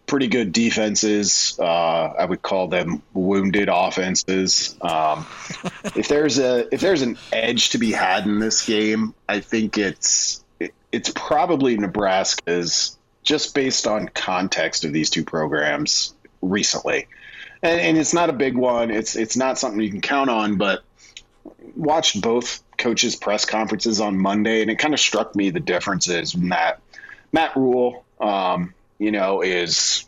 pretty 0.06 0.26
good 0.26 0.52
defenses. 0.52 1.56
Uh, 1.60 2.12
I 2.18 2.24
would 2.24 2.42
call 2.42 2.66
them 2.66 3.02
wounded 3.12 3.68
offenses. 3.70 4.76
Um, 4.80 5.26
if 5.94 6.08
there's 6.08 6.40
a 6.40 6.72
if 6.74 6.80
there's 6.80 7.02
an 7.02 7.16
edge 7.32 7.70
to 7.70 7.78
be 7.78 7.92
had 7.92 8.26
in 8.26 8.40
this 8.40 8.66
game, 8.66 9.14
I 9.28 9.38
think 9.38 9.78
it's 9.78 10.44
it, 10.58 10.74
it's 10.90 11.12
probably 11.14 11.76
Nebraska's 11.76 12.95
just 13.26 13.54
based 13.54 13.86
on 13.86 14.08
context 14.08 14.84
of 14.84 14.92
these 14.94 15.10
two 15.10 15.24
programs 15.24 16.14
recently 16.40 17.06
and, 17.62 17.80
and 17.80 17.98
it's 17.98 18.14
not 18.14 18.30
a 18.30 18.32
big 18.32 18.56
one. 18.56 18.90
It's 18.90 19.16
it's 19.16 19.36
not 19.36 19.58
something 19.58 19.80
you 19.80 19.90
can 19.90 20.00
count 20.00 20.30
on. 20.30 20.56
But 20.56 20.82
watched 21.74 22.20
both 22.20 22.62
coaches' 22.78 23.16
press 23.16 23.44
conferences 23.44 24.00
on 24.00 24.18
Monday, 24.18 24.62
and 24.62 24.70
it 24.70 24.78
kind 24.78 24.94
of 24.94 25.00
struck 25.00 25.34
me 25.34 25.50
the 25.50 25.60
differences 25.60 26.32
that 26.32 26.80
Matt 27.32 27.56
Rhule, 27.56 28.04
um, 28.20 28.74
you 28.98 29.10
know, 29.10 29.42
is 29.42 30.04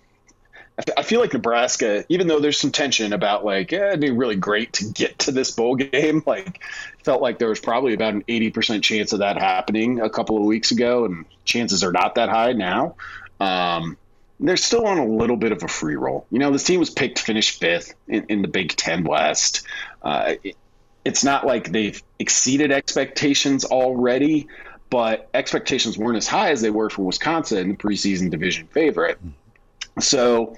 I 0.97 1.03
feel 1.03 1.21
like 1.21 1.33
Nebraska, 1.33 2.05
even 2.09 2.29
though 2.29 2.39
there's 2.39 2.59
some 2.59 2.71
tension 2.71 3.13
about 3.13 3.45
like, 3.45 3.73
eh, 3.73 3.89
it'd 3.89 4.01
be 4.01 4.11
really 4.13 4.37
great 4.37 4.75
to 4.75 4.85
get 4.85 5.19
to 5.21 5.33
this 5.33 5.51
bowl 5.51 5.77
game. 5.77 6.23
Like, 6.29 6.63
felt 7.05 7.23
like 7.23 7.39
there 7.39 7.49
was 7.49 7.59
probably 7.59 7.95
about 7.95 8.13
an 8.13 8.23
80% 8.29 8.83
chance 8.83 9.13
of 9.15 9.21
that 9.21 9.39
happening 9.39 10.01
a 10.01 10.11
couple 10.11 10.37
of 10.37 10.45
weeks 10.45 10.73
ago, 10.73 11.07
and 11.07 11.25
chances 11.45 11.83
are 11.83 11.91
not 11.91 12.17
that 12.17 12.29
high 12.29 12.53
now. 12.53 12.97
Um, 13.41 13.97
they're 14.39 14.59
still 14.59 14.87
on 14.87 14.99
a 14.99 15.07
little 15.07 15.37
bit 15.37 15.53
of 15.53 15.63
a 15.63 15.69
free 15.69 15.97
roll. 15.97 16.27
You 16.31 16.39
know, 16.39 16.53
this 16.53 16.65
team 16.65 16.81
was 16.81 16.91
picked 16.91 17.17
to 17.19 17.23
finish 17.23 17.59
fifth 17.59 17.95
in, 18.07 18.27
in 18.29 18.43
the 18.43 18.49
Big 18.49 18.77
Ten 18.77 19.05
West. 19.05 19.67
Uh, 20.03 20.35
it, 20.43 20.57
it's 21.05 21.25
not 21.25 21.47
like 21.47 21.73
they've 21.73 22.01
exceeded 22.19 22.71
expectations 22.71 23.65
already, 23.65 24.49
but 24.91 25.31
expectations 25.33 25.97
weren't 25.97 26.19
as 26.19 26.29
high 26.29 26.51
as 26.51 26.61
they 26.61 26.71
were 26.71 26.91
for 26.91 27.03
Wisconsin, 27.03 27.71
the 27.71 27.77
preseason 27.77 28.31
division 28.31 28.67
favorite. 28.67 29.19
So, 30.01 30.57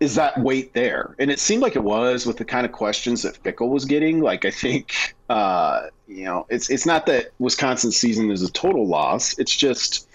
is 0.00 0.14
that 0.14 0.38
weight 0.38 0.72
there? 0.72 1.14
And 1.18 1.30
it 1.30 1.38
seemed 1.38 1.62
like 1.62 1.76
it 1.76 1.82
was 1.82 2.26
with 2.26 2.38
the 2.38 2.44
kind 2.44 2.64
of 2.64 2.72
questions 2.72 3.22
that 3.22 3.42
Fickell 3.42 3.68
was 3.68 3.84
getting. 3.84 4.20
Like, 4.20 4.44
I 4.44 4.50
think, 4.50 5.14
uh, 5.28 5.88
you 6.08 6.24
know, 6.24 6.46
it's 6.48 6.70
it's 6.70 6.86
not 6.86 7.06
that 7.06 7.32
Wisconsin's 7.38 7.96
season 7.96 8.30
is 8.30 8.42
a 8.42 8.50
total 8.50 8.86
loss. 8.86 9.38
It's 9.38 9.54
just 9.54 10.08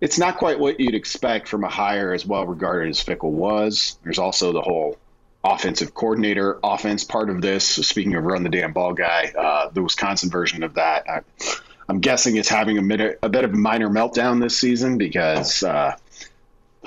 it's 0.00 0.18
not 0.18 0.36
quite 0.36 0.58
what 0.58 0.78
you'd 0.78 0.94
expect 0.94 1.48
from 1.48 1.64
a 1.64 1.68
hire 1.68 2.12
as 2.12 2.26
well 2.26 2.46
regarded 2.46 2.90
as 2.90 3.02
Fickell 3.02 3.30
was. 3.30 3.98
There's 4.04 4.18
also 4.18 4.52
the 4.52 4.60
whole 4.60 4.96
offensive 5.42 5.94
coordinator 5.94 6.58
offense 6.62 7.04
part 7.04 7.30
of 7.30 7.40
this. 7.40 7.64
Speaking 7.64 8.14
of 8.14 8.24
run 8.24 8.42
the 8.42 8.50
damn 8.50 8.72
ball 8.72 8.92
guy, 8.92 9.32
uh, 9.38 9.70
the 9.70 9.82
Wisconsin 9.82 10.30
version 10.30 10.62
of 10.62 10.74
that, 10.74 11.08
I, 11.08 11.20
am 11.88 12.00
guessing 12.00 12.36
it's 12.36 12.48
having 12.48 12.78
a, 12.78 12.82
bit, 12.82 13.18
a 13.22 13.28
bit 13.28 13.44
of 13.44 13.54
a 13.54 13.56
minor 13.56 13.88
meltdown 13.88 14.40
this 14.40 14.58
season 14.58 14.98
because 14.98 15.62
uh, 15.62 15.96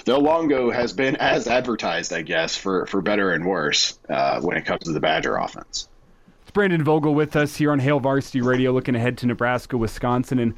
Phil 0.06 0.22
Longo 0.22 0.72
has 0.72 0.94
been 0.94 1.16
as 1.18 1.48
advertised, 1.48 2.14
I 2.14 2.22
guess, 2.22 2.56
for, 2.56 2.86
for 2.86 3.02
better 3.02 3.32
and 3.32 3.46
worse 3.46 4.00
uh, 4.10 4.42
when 4.42 4.58
it 4.58 4.66
comes 4.66 4.84
to 4.84 4.92
the 4.92 5.00
Badger 5.00 5.36
offense. 5.36 5.88
It's 6.42 6.52
Brandon 6.52 6.84
Vogel 6.84 7.14
with 7.14 7.36
us 7.36 7.58
here 7.58 7.72
on 7.72 7.80
Hail 7.80 8.00
Varsity 8.00 8.42
Radio, 8.42 8.72
looking 8.72 8.96
ahead 8.96 9.18
to 9.20 9.28
Nebraska, 9.28 9.78
Wisconsin, 9.78 10.40
and 10.40 10.56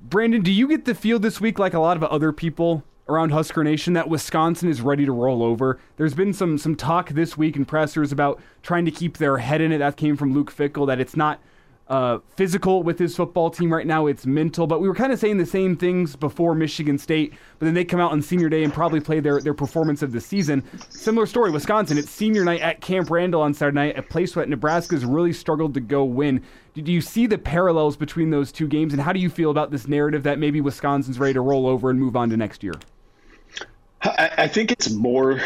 Brandon, 0.00 0.42
do 0.42 0.52
you 0.52 0.68
get 0.68 0.84
the 0.84 0.94
feel 0.94 1.18
this 1.18 1.40
week 1.40 1.58
like 1.58 1.74
a 1.74 1.80
lot 1.80 1.96
of 1.96 2.04
other 2.04 2.32
people 2.32 2.84
around 3.08 3.30
Husker 3.30 3.62
Nation 3.62 3.92
that 3.94 4.08
Wisconsin 4.08 4.68
is 4.68 4.80
ready 4.80 5.04
to 5.06 5.12
roll 5.12 5.42
over. 5.42 5.78
There's 5.96 6.14
been 6.14 6.32
some 6.32 6.58
some 6.58 6.74
talk 6.74 7.10
this 7.10 7.36
week 7.36 7.56
in 7.56 7.64
pressers 7.64 8.12
about 8.12 8.40
trying 8.62 8.84
to 8.84 8.90
keep 8.90 9.18
their 9.18 9.38
head 9.38 9.60
in 9.60 9.72
it. 9.72 9.78
That 9.78 9.96
came 9.96 10.16
from 10.16 10.34
Luke 10.34 10.52
Fickell, 10.52 10.86
that 10.86 11.00
it's 11.00 11.16
not 11.16 11.40
uh, 11.88 12.18
physical 12.36 12.82
with 12.82 12.98
his 12.98 13.14
football 13.14 13.50
team 13.50 13.72
right 13.72 13.86
now. 13.86 14.06
It's 14.06 14.26
mental. 14.26 14.66
But 14.66 14.80
we 14.80 14.88
were 14.88 14.94
kind 14.94 15.12
of 15.12 15.18
saying 15.18 15.38
the 15.38 15.46
same 15.46 15.76
things 15.76 16.16
before 16.16 16.54
Michigan 16.54 16.98
State, 16.98 17.34
but 17.58 17.66
then 17.66 17.74
they 17.74 17.84
come 17.84 18.00
out 18.00 18.12
on 18.12 18.22
senior 18.22 18.48
day 18.48 18.64
and 18.64 18.72
probably 18.72 19.00
play 19.00 19.20
their, 19.20 19.40
their 19.40 19.54
performance 19.54 20.02
of 20.02 20.12
the 20.12 20.20
season. 20.20 20.64
Similar 20.90 21.26
story, 21.26 21.50
Wisconsin. 21.50 21.98
It's 21.98 22.10
senior 22.10 22.44
night 22.44 22.60
at 22.60 22.80
Camp 22.80 23.10
Randall 23.10 23.42
on 23.42 23.54
Saturday 23.54 23.76
night, 23.76 23.98
a 23.98 24.02
place 24.02 24.34
where 24.34 24.44
Nebraska's 24.46 25.04
really 25.04 25.32
struggled 25.32 25.74
to 25.74 25.80
go 25.80 26.04
win. 26.04 26.42
Do 26.74 26.92
you 26.92 27.00
see 27.00 27.26
the 27.26 27.38
parallels 27.38 27.96
between 27.96 28.30
those 28.30 28.52
two 28.52 28.66
games, 28.66 28.92
and 28.92 29.00
how 29.00 29.12
do 29.12 29.20
you 29.20 29.30
feel 29.30 29.50
about 29.50 29.70
this 29.70 29.88
narrative 29.88 30.24
that 30.24 30.38
maybe 30.38 30.60
Wisconsin's 30.60 31.18
ready 31.18 31.34
to 31.34 31.40
roll 31.40 31.66
over 31.66 31.88
and 31.88 31.98
move 31.98 32.16
on 32.16 32.30
to 32.30 32.36
next 32.36 32.62
year? 32.62 32.74
I, 34.02 34.30
I 34.38 34.48
think 34.48 34.72
it's 34.72 34.90
more. 34.90 35.40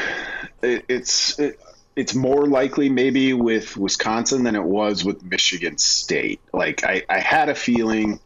It, 0.62 0.84
it's. 0.88 1.38
It, 1.38 1.60
it's 1.96 2.14
more 2.14 2.46
likely 2.46 2.88
maybe 2.88 3.32
with 3.32 3.76
Wisconsin 3.76 4.44
than 4.44 4.56
it 4.56 4.62
was 4.62 5.04
with 5.04 5.22
Michigan 5.24 5.78
State. 5.78 6.40
Like 6.52 6.84
I, 6.84 7.02
I 7.08 7.18
had 7.18 7.48
a 7.48 7.54
feeling, 7.54 8.20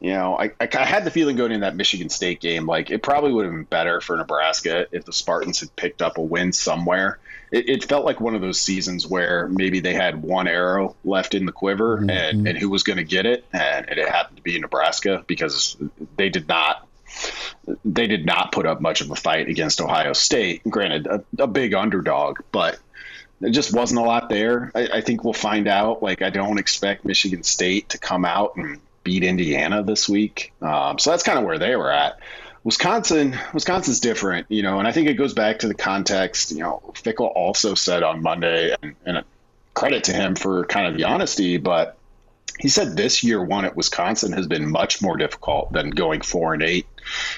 you 0.00 0.12
know, 0.12 0.36
I, 0.38 0.52
I, 0.60 0.68
I 0.72 0.84
had 0.84 1.04
the 1.04 1.10
feeling 1.10 1.36
going 1.36 1.52
in 1.52 1.60
that 1.60 1.76
Michigan 1.76 2.08
State 2.08 2.40
game, 2.40 2.66
like 2.66 2.90
it 2.90 3.02
probably 3.02 3.32
would 3.32 3.44
have 3.44 3.54
been 3.54 3.64
better 3.64 4.00
for 4.00 4.16
Nebraska 4.16 4.86
if 4.92 5.04
the 5.04 5.12
Spartans 5.12 5.60
had 5.60 5.74
picked 5.76 6.02
up 6.02 6.18
a 6.18 6.22
win 6.22 6.52
somewhere. 6.52 7.18
It, 7.50 7.68
it 7.68 7.84
felt 7.84 8.04
like 8.04 8.20
one 8.20 8.36
of 8.36 8.40
those 8.40 8.60
seasons 8.60 9.06
where 9.06 9.48
maybe 9.48 9.80
they 9.80 9.94
had 9.94 10.22
one 10.22 10.46
arrow 10.46 10.94
left 11.04 11.34
in 11.34 11.46
the 11.46 11.52
quiver 11.52 11.98
mm-hmm. 11.98 12.10
and, 12.10 12.46
and 12.46 12.56
who 12.56 12.70
was 12.70 12.84
going 12.84 12.98
to 12.98 13.04
get 13.04 13.26
it, 13.26 13.44
and, 13.52 13.88
and 13.88 13.98
it 13.98 14.08
happened 14.08 14.36
to 14.36 14.42
be 14.42 14.58
Nebraska 14.58 15.24
because 15.26 15.76
they 16.16 16.28
did 16.28 16.46
not 16.46 16.86
they 17.84 18.06
did 18.06 18.24
not 18.24 18.52
put 18.52 18.66
up 18.66 18.80
much 18.80 19.00
of 19.00 19.10
a 19.10 19.16
fight 19.16 19.48
against 19.48 19.80
Ohio 19.80 20.12
State. 20.12 20.62
Granted, 20.68 21.06
a, 21.08 21.24
a 21.40 21.46
big 21.48 21.74
underdog, 21.74 22.38
but 22.52 22.78
there 23.40 23.50
just 23.50 23.74
wasn't 23.74 24.00
a 24.00 24.02
lot 24.02 24.28
there. 24.28 24.70
I, 24.74 24.88
I, 24.94 25.00
think 25.00 25.24
we'll 25.24 25.32
find 25.32 25.66
out. 25.66 26.02
Like, 26.02 26.22
I 26.22 26.30
don't 26.30 26.58
expect 26.58 27.04
Michigan 27.04 27.42
State 27.42 27.90
to 27.90 27.98
come 27.98 28.24
out 28.24 28.56
and 28.56 28.80
beat 29.02 29.24
Indiana 29.24 29.82
this 29.82 30.08
week. 30.08 30.52
Um, 30.60 30.98
so 30.98 31.10
that's 31.10 31.22
kind 31.22 31.38
of 31.38 31.44
where 31.44 31.58
they 31.58 31.74
were 31.74 31.90
at. 31.90 32.18
Wisconsin, 32.62 33.38
Wisconsin's 33.54 34.00
different, 34.00 34.46
you 34.50 34.62
know, 34.62 34.78
and 34.78 34.86
I 34.86 34.92
think 34.92 35.08
it 35.08 35.14
goes 35.14 35.32
back 35.32 35.60
to 35.60 35.68
the 35.68 35.74
context. 35.74 36.52
You 36.52 36.58
know, 36.58 36.82
Fickell 36.94 37.32
also 37.34 37.74
said 37.74 38.02
on 38.02 38.22
Monday, 38.22 38.76
and, 38.82 38.94
and 39.06 39.24
credit 39.72 40.04
to 40.04 40.12
him 40.12 40.34
for 40.34 40.66
kind 40.66 40.86
of 40.86 40.94
the 40.94 41.04
honesty, 41.04 41.56
but 41.56 41.96
he 42.58 42.68
said 42.68 42.94
this 42.94 43.24
year 43.24 43.42
one 43.42 43.64
at 43.64 43.74
Wisconsin 43.74 44.32
has 44.32 44.46
been 44.46 44.70
much 44.70 45.00
more 45.00 45.16
difficult 45.16 45.72
than 45.72 45.88
going 45.88 46.20
four 46.20 46.52
and 46.52 46.62
eight 46.62 46.86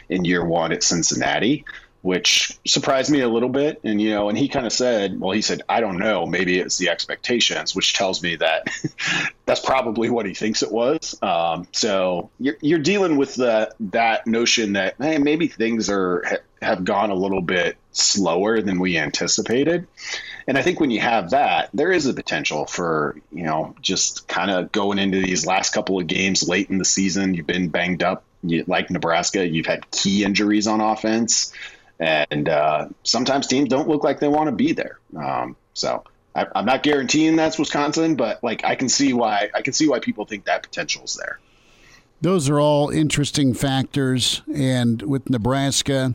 in 0.09 0.25
year 0.25 0.45
one 0.45 0.73
at 0.73 0.83
Cincinnati 0.83 1.65
which 2.03 2.59
surprised 2.67 3.11
me 3.11 3.21
a 3.21 3.29
little 3.29 3.49
bit. 3.49 3.81
And, 3.85 4.03
you 4.03 4.11
know, 4.11 4.29
and 4.29 4.37
he 4.37 4.49
kind 4.49 4.67
of 4.67 4.73
said, 4.73 5.19
well, 5.19 5.31
he 5.31 5.41
said, 5.41 5.63
I 5.69 5.81
don't 5.81 5.99
know, 5.99 6.27
maybe 6.27 6.59
it's 6.59 6.77
the 6.77 6.91
expectations, 6.91 7.77
which 7.77 7.95
tells 7.95 8.23
me 8.23 8.37
that 8.37 8.69
that's 9.47 9.61
probably 9.61 10.11
what 10.11 10.27
he 10.27 10.35
thinks 10.35 10.65
it 10.65 10.73
was. 10.73 11.17
Um, 11.23 11.69
so 11.71 12.31
you're, 12.41 12.57
you're 12.61 12.81
dealing 12.81 13.17
with 13.17 13.37
the, 13.37 13.73
that 13.93 14.27
notion 14.27 14.73
that, 14.73 14.97
hey, 14.99 15.19
maybe 15.19 15.47
things 15.47 15.89
are, 15.89 16.41
have 16.61 16.85
gone 16.85 17.11
a 17.11 17.15
little 17.15 17.41
bit 17.41 17.77
slower 17.93 18.61
than 18.61 18.81
we 18.81 18.99
anticipated. 18.99 19.87
And 20.49 20.59
I 20.59 20.63
think 20.63 20.81
when 20.81 20.91
you 20.91 21.01
have 21.01 21.31
that, 21.31 21.71
there 21.73 21.93
is 21.93 22.07
a 22.07 22.15
potential 22.15 22.67
for, 22.67 23.17
you 23.31 23.45
know, 23.45 23.77
just 23.81 24.27
kind 24.27 24.51
of 24.51 24.73
going 24.73 24.99
into 24.99 25.23
these 25.23 25.47
last 25.47 25.73
couple 25.73 26.01
of 26.01 26.09
games 26.09 26.49
late 26.49 26.69
in 26.69 26.79
the 26.79 26.85
season. 26.85 27.35
You've 27.35 27.47
been 27.47 27.69
banged 27.69 28.03
up, 28.03 28.25
you, 28.43 28.65
like 28.67 28.91
Nebraska, 28.91 29.47
you've 29.47 29.67
had 29.67 29.89
key 29.93 30.25
injuries 30.25 30.67
on 30.67 30.81
offense 30.81 31.53
and 32.03 32.49
uh, 32.49 32.89
sometimes 33.05 33.47
teams 33.47 33.69
don't 33.69 33.89
look 33.89 34.03
like 34.03 34.21
they 34.21 34.29
want 34.29 34.49
to 34.49 34.57
be 34.57 34.73
there. 34.73 34.99
Um, 35.17 35.57
so 35.75 36.03
I, 36.35 36.47
am 36.55 36.67
not 36.67 36.83
guaranteeing 36.83 37.37
that's 37.37 37.59
Wisconsin, 37.59 38.17
but 38.17 38.43
like 38.43 38.65
I 38.65 38.75
can 38.75 38.89
see 38.89 39.13
why 39.13 39.51
I 39.55 39.63
can 39.63 39.73
see 39.73 39.89
why 39.89 40.01
people 40.01 40.25
think 40.25 40.45
that 40.45 40.63
potential 40.63 41.05
is 41.05 41.15
there. 41.15 41.39
Those 42.21 42.49
are 42.49 42.61
all 42.61 42.91
interesting 42.91 43.55
factors, 43.55 44.43
and 44.55 45.03
with 45.03 45.29
Nebraska 45.29 46.15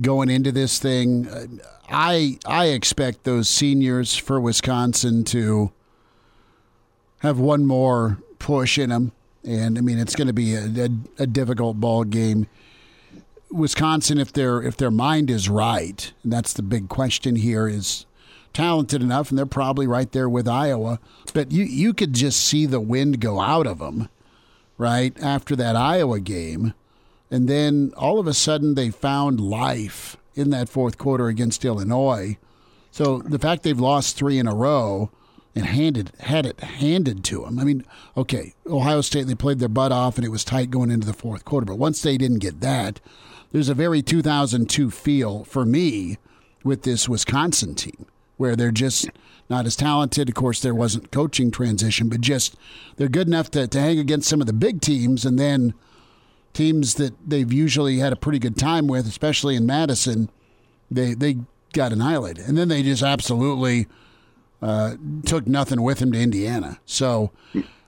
going 0.00 0.28
into 0.28 0.50
this 0.50 0.78
thing, 0.78 1.60
I 1.88 2.38
I 2.44 2.66
expect 2.66 3.24
those 3.24 3.48
seniors 3.48 4.16
for 4.16 4.40
Wisconsin 4.40 5.24
to 5.24 5.72
have 7.18 7.38
one 7.38 7.64
more 7.64 8.18
push 8.38 8.76
in 8.76 8.90
them, 8.90 9.12
and 9.44 9.78
I 9.78 9.80
mean 9.80 9.98
it's 9.98 10.16
going 10.16 10.26
to 10.26 10.32
be 10.32 10.54
a, 10.54 10.64
a, 10.64 10.88
a 11.22 11.26
difficult 11.26 11.80
ball 11.80 12.04
game 12.04 12.48
Wisconsin, 13.54 14.18
if 14.18 14.32
their 14.32 14.60
if 14.60 14.76
their 14.76 14.90
mind 14.90 15.30
is 15.30 15.48
right, 15.48 16.12
and 16.22 16.32
that's 16.32 16.52
the 16.52 16.62
big 16.62 16.88
question 16.88 17.36
here, 17.36 17.68
is 17.68 18.04
talented 18.52 19.02
enough, 19.02 19.30
and 19.30 19.38
they're 19.38 19.46
probably 19.46 19.86
right 19.86 20.10
there 20.12 20.28
with 20.28 20.48
Iowa. 20.48 20.98
But 21.32 21.52
you 21.52 21.64
you 21.64 21.94
could 21.94 22.12
just 22.12 22.44
see 22.44 22.66
the 22.66 22.80
wind 22.80 23.20
go 23.20 23.40
out 23.40 23.66
of 23.66 23.78
them, 23.78 24.08
right 24.76 25.16
after 25.22 25.54
that 25.56 25.76
Iowa 25.76 26.20
game, 26.20 26.74
and 27.30 27.48
then 27.48 27.92
all 27.96 28.18
of 28.18 28.26
a 28.26 28.34
sudden 28.34 28.74
they 28.74 28.90
found 28.90 29.40
life 29.40 30.16
in 30.34 30.50
that 30.50 30.68
fourth 30.68 30.98
quarter 30.98 31.28
against 31.28 31.64
Illinois. 31.64 32.36
So 32.90 33.18
the 33.18 33.38
fact 33.38 33.62
they've 33.62 33.78
lost 33.78 34.16
three 34.16 34.38
in 34.38 34.46
a 34.46 34.54
row 34.54 35.10
and 35.54 35.66
handed 35.66 36.12
had 36.20 36.46
it 36.46 36.60
handed 36.60 37.24
to 37.24 37.42
them. 37.42 37.58
I 37.58 37.64
mean, 37.64 37.84
okay, 38.16 38.54
Ohio 38.66 39.00
State 39.00 39.26
they 39.26 39.34
played 39.34 39.58
their 39.58 39.68
butt 39.68 39.92
off 39.92 40.16
and 40.16 40.24
it 40.24 40.30
was 40.30 40.44
tight 40.44 40.70
going 40.70 40.90
into 40.90 41.06
the 41.06 41.12
fourth 41.12 41.44
quarter, 41.44 41.66
but 41.66 41.78
once 41.78 42.02
they 42.02 42.16
didn't 42.16 42.38
get 42.38 42.60
that, 42.60 43.00
there's 43.54 43.68
a 43.68 43.74
very 43.74 44.02
2002 44.02 44.90
feel 44.90 45.44
for 45.44 45.64
me 45.64 46.18
with 46.64 46.82
this 46.82 47.08
Wisconsin 47.08 47.76
team 47.76 48.06
where 48.36 48.56
they're 48.56 48.72
just 48.72 49.08
not 49.48 49.64
as 49.64 49.76
talented. 49.76 50.28
Of 50.28 50.34
course, 50.34 50.58
there 50.58 50.74
wasn't 50.74 51.12
coaching 51.12 51.52
transition, 51.52 52.08
but 52.08 52.20
just 52.20 52.56
they're 52.96 53.08
good 53.08 53.28
enough 53.28 53.52
to, 53.52 53.68
to 53.68 53.80
hang 53.80 54.00
against 54.00 54.28
some 54.28 54.40
of 54.40 54.48
the 54.48 54.52
big 54.52 54.80
teams 54.80 55.24
and 55.24 55.38
then 55.38 55.72
teams 56.52 56.94
that 56.94 57.14
they've 57.24 57.52
usually 57.52 57.98
had 57.98 58.12
a 58.12 58.16
pretty 58.16 58.40
good 58.40 58.56
time 58.58 58.88
with, 58.88 59.06
especially 59.06 59.54
in 59.54 59.66
Madison, 59.66 60.30
they 60.90 61.14
they 61.14 61.36
got 61.72 61.92
annihilated. 61.92 62.48
And 62.48 62.58
then 62.58 62.66
they 62.66 62.82
just 62.82 63.04
absolutely 63.04 63.86
uh, 64.60 64.96
took 65.26 65.46
nothing 65.46 65.80
with 65.80 66.00
them 66.00 66.10
to 66.10 66.20
Indiana. 66.20 66.80
So 66.86 67.30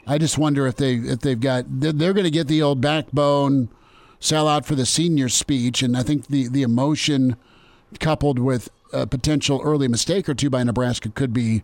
I 0.07 0.19
just 0.19 0.39
wonder 0.39 0.69
if 0.69 0.77
they 0.77 0.95
if 0.95 1.23
they've 1.23 1.41
got 1.41 1.65
they're, 1.69 1.93
they're 1.93 2.15
going 2.15 2.23
to 2.23 2.31
get 2.31 2.47
the 2.47 2.63
old 2.63 2.81
backbone 2.81 3.69
sell 4.21 4.49
out 4.49 4.67
for 4.67 4.75
the 4.75 4.87
senior 4.87 5.29
speech, 5.29 5.83
and 5.83 5.97
I 5.97 6.03
think 6.03 6.29
the 6.29 6.49
the 6.49 6.63
emotion 6.63 7.37
coupled 8.01 8.39
with 8.39 8.69
a 8.93 9.07
potential 9.07 9.61
early 9.63 9.89
mistake 9.89 10.29
or 10.29 10.35
two 10.35 10.51
by 10.51 10.63
Nebraska 10.63 11.09
could 11.09 11.33
be 11.33 11.63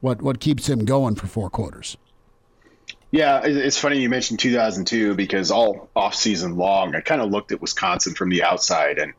what 0.00 0.22
what 0.22 0.40
keeps 0.40 0.68
him 0.68 0.84
going 0.84 1.14
for 1.14 1.26
four 1.26 1.50
quarters. 1.50 1.96
Yeah, 3.10 3.42
it's 3.44 3.78
funny 3.78 4.00
you 4.00 4.08
mentioned 4.08 4.40
2002 4.40 5.14
because 5.14 5.52
all 5.52 5.88
off 5.94 6.16
season 6.16 6.56
long, 6.56 6.96
I 6.96 7.00
kind 7.00 7.20
of 7.20 7.30
looked 7.30 7.52
at 7.52 7.60
Wisconsin 7.60 8.14
from 8.14 8.28
the 8.28 8.42
outside 8.42 8.98
and 8.98 9.14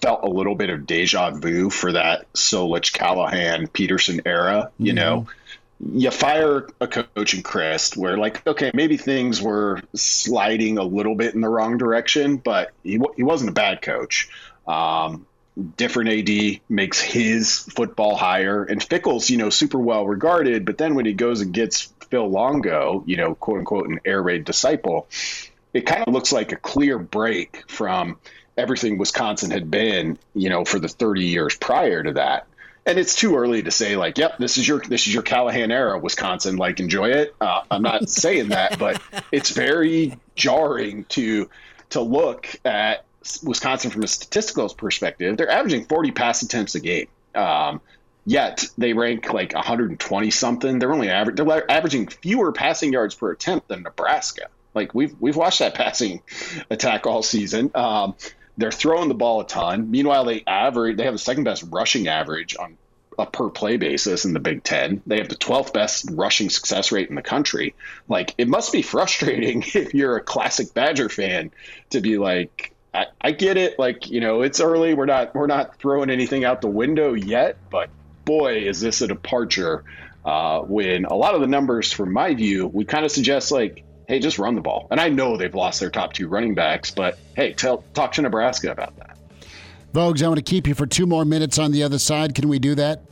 felt 0.00 0.24
a 0.24 0.28
little 0.28 0.54
bit 0.54 0.70
of 0.70 0.86
deja 0.86 1.30
vu 1.30 1.68
for 1.68 1.92
that 1.92 2.32
Solich, 2.32 2.94
Callahan, 2.94 3.66
Peterson 3.68 4.22
era. 4.24 4.70
You 4.78 4.94
mm-hmm. 4.94 4.96
know, 4.96 5.26
you 5.92 6.10
fire 6.10 6.68
a 6.80 6.86
coach 6.86 7.34
in 7.34 7.42
Chryst 7.42 7.96
where 7.96 8.16
like 8.16 8.46
okay 8.46 8.70
maybe 8.74 8.96
things 8.96 9.42
were 9.42 9.80
sliding 9.94 10.78
a 10.78 10.82
little 10.82 11.14
bit 11.14 11.34
in 11.34 11.40
the 11.40 11.48
wrong 11.48 11.78
direction 11.78 12.36
but 12.36 12.72
he, 12.82 13.00
he 13.16 13.22
wasn't 13.22 13.50
a 13.50 13.52
bad 13.52 13.82
coach. 13.82 14.28
Um, 14.66 15.26
different 15.76 16.28
AD 16.28 16.60
makes 16.68 17.00
his 17.00 17.58
football 17.58 18.16
higher 18.16 18.64
and 18.64 18.82
Fickell's 18.82 19.28
you 19.30 19.36
know 19.36 19.50
super 19.50 19.78
well 19.78 20.06
regarded 20.06 20.64
but 20.64 20.78
then 20.78 20.94
when 20.94 21.06
he 21.06 21.12
goes 21.12 21.40
and 21.40 21.52
gets 21.52 21.92
Phil 22.08 22.28
Longo 22.28 23.04
you 23.06 23.16
know 23.16 23.34
quote 23.34 23.58
unquote 23.58 23.88
an 23.88 24.00
air 24.04 24.22
raid 24.22 24.44
disciple 24.44 25.06
it 25.72 25.86
kind 25.86 26.04
of 26.06 26.14
looks 26.14 26.32
like 26.32 26.52
a 26.52 26.56
clear 26.56 26.98
break 26.98 27.64
from 27.68 28.16
everything 28.56 28.98
Wisconsin 28.98 29.50
had 29.50 29.70
been 29.70 30.18
you 30.34 30.48
know 30.48 30.64
for 30.64 30.78
the 30.78 30.88
30 30.88 31.24
years 31.24 31.54
prior 31.56 32.02
to 32.02 32.12
that 32.14 32.46
and 32.86 32.98
it's 32.98 33.14
too 33.14 33.36
early 33.36 33.62
to 33.62 33.70
say 33.70 33.96
like, 33.96 34.18
yep, 34.18 34.38
this 34.38 34.58
is 34.58 34.66
your 34.68 34.80
this 34.80 35.06
is 35.06 35.14
your 35.14 35.22
Callahan 35.22 35.70
era, 35.70 35.98
Wisconsin. 35.98 36.56
Like, 36.56 36.80
enjoy 36.80 37.10
it. 37.10 37.34
Uh, 37.40 37.62
I'm 37.70 37.82
not 37.82 38.08
saying 38.10 38.48
that, 38.48 38.78
but 38.78 39.00
it's 39.32 39.50
very 39.50 40.18
jarring 40.34 41.04
to 41.10 41.48
to 41.90 42.00
look 42.00 42.48
at 42.64 43.04
Wisconsin 43.42 43.90
from 43.90 44.02
a 44.02 44.06
statistical 44.06 44.68
perspective. 44.68 45.36
They're 45.36 45.50
averaging 45.50 45.86
40 45.86 46.10
pass 46.10 46.42
attempts 46.42 46.74
a 46.74 46.80
game. 46.80 47.06
Um, 47.34 47.80
yet 48.26 48.64
they 48.76 48.92
rank 48.92 49.32
like 49.32 49.54
120 49.54 50.30
something. 50.30 50.78
They're 50.78 50.92
only 50.92 51.08
average, 51.08 51.36
they're 51.36 51.70
averaging 51.70 52.08
fewer 52.08 52.52
passing 52.52 52.92
yards 52.92 53.14
per 53.14 53.30
attempt 53.30 53.68
than 53.68 53.82
Nebraska. 53.82 54.48
Like 54.74 54.94
we've 54.94 55.14
we've 55.20 55.36
watched 55.36 55.60
that 55.60 55.74
passing 55.74 56.22
attack 56.70 57.06
all 57.06 57.22
season. 57.22 57.70
Um, 57.74 58.14
they're 58.56 58.72
throwing 58.72 59.08
the 59.08 59.14
ball 59.14 59.40
a 59.40 59.46
ton. 59.46 59.90
Meanwhile, 59.90 60.24
they 60.24 60.44
average 60.46 60.96
they 60.96 61.04
have 61.04 61.14
the 61.14 61.18
second 61.18 61.44
best 61.44 61.64
rushing 61.70 62.08
average 62.08 62.56
on 62.58 62.76
a 63.18 63.26
per 63.26 63.48
play 63.48 63.76
basis 63.76 64.24
in 64.24 64.32
the 64.32 64.40
Big 64.40 64.64
Ten. 64.64 65.02
They 65.06 65.18
have 65.18 65.28
the 65.28 65.36
12th 65.36 65.72
best 65.72 66.08
rushing 66.10 66.50
success 66.50 66.90
rate 66.90 67.08
in 67.08 67.14
the 67.14 67.22
country. 67.22 67.74
Like, 68.08 68.34
it 68.38 68.48
must 68.48 68.72
be 68.72 68.82
frustrating 68.94 69.62
if 69.74 69.94
you're 69.94 70.16
a 70.16 70.22
classic 70.22 70.74
Badger 70.74 71.08
fan 71.08 71.50
to 71.90 72.00
be 72.00 72.18
like, 72.18 72.74
I, 72.92 73.06
I 73.20 73.32
get 73.32 73.56
it. 73.56 73.78
Like 73.78 74.08
you 74.10 74.20
know, 74.20 74.42
it's 74.42 74.60
early. 74.60 74.94
We're 74.94 75.06
not 75.06 75.34
we're 75.34 75.48
not 75.48 75.76
throwing 75.78 76.10
anything 76.10 76.44
out 76.44 76.60
the 76.60 76.68
window 76.68 77.14
yet. 77.14 77.56
But 77.70 77.90
boy, 78.24 78.58
is 78.58 78.80
this 78.80 79.02
a 79.02 79.08
departure 79.08 79.84
uh, 80.24 80.60
when 80.60 81.04
a 81.04 81.14
lot 81.14 81.34
of 81.34 81.40
the 81.40 81.46
numbers, 81.46 81.92
from 81.92 82.12
my 82.12 82.34
view, 82.34 82.66
would 82.68 82.88
kind 82.88 83.04
of 83.04 83.10
suggest 83.10 83.52
like, 83.52 83.84
hey, 84.08 84.18
just 84.18 84.38
run 84.38 84.54
the 84.54 84.60
ball. 84.60 84.86
And 84.90 85.00
I 85.00 85.08
know 85.08 85.36
they've 85.36 85.54
lost 85.54 85.80
their 85.80 85.90
top 85.90 86.12
two 86.12 86.28
running 86.28 86.54
backs, 86.54 86.90
but 86.90 87.18
hey, 87.36 87.52
tell, 87.52 87.84
talk 87.94 88.12
to 88.12 88.22
Nebraska 88.22 88.70
about 88.70 88.96
that. 88.98 89.16
Voges, 89.92 90.22
I 90.22 90.28
want 90.28 90.38
to 90.38 90.42
keep 90.42 90.66
you 90.66 90.74
for 90.74 90.86
two 90.86 91.06
more 91.06 91.24
minutes 91.24 91.58
on 91.58 91.70
the 91.70 91.82
other 91.82 91.98
side. 91.98 92.34
Can 92.34 92.48
we 92.48 92.58
do 92.58 92.74
that? 92.74 93.02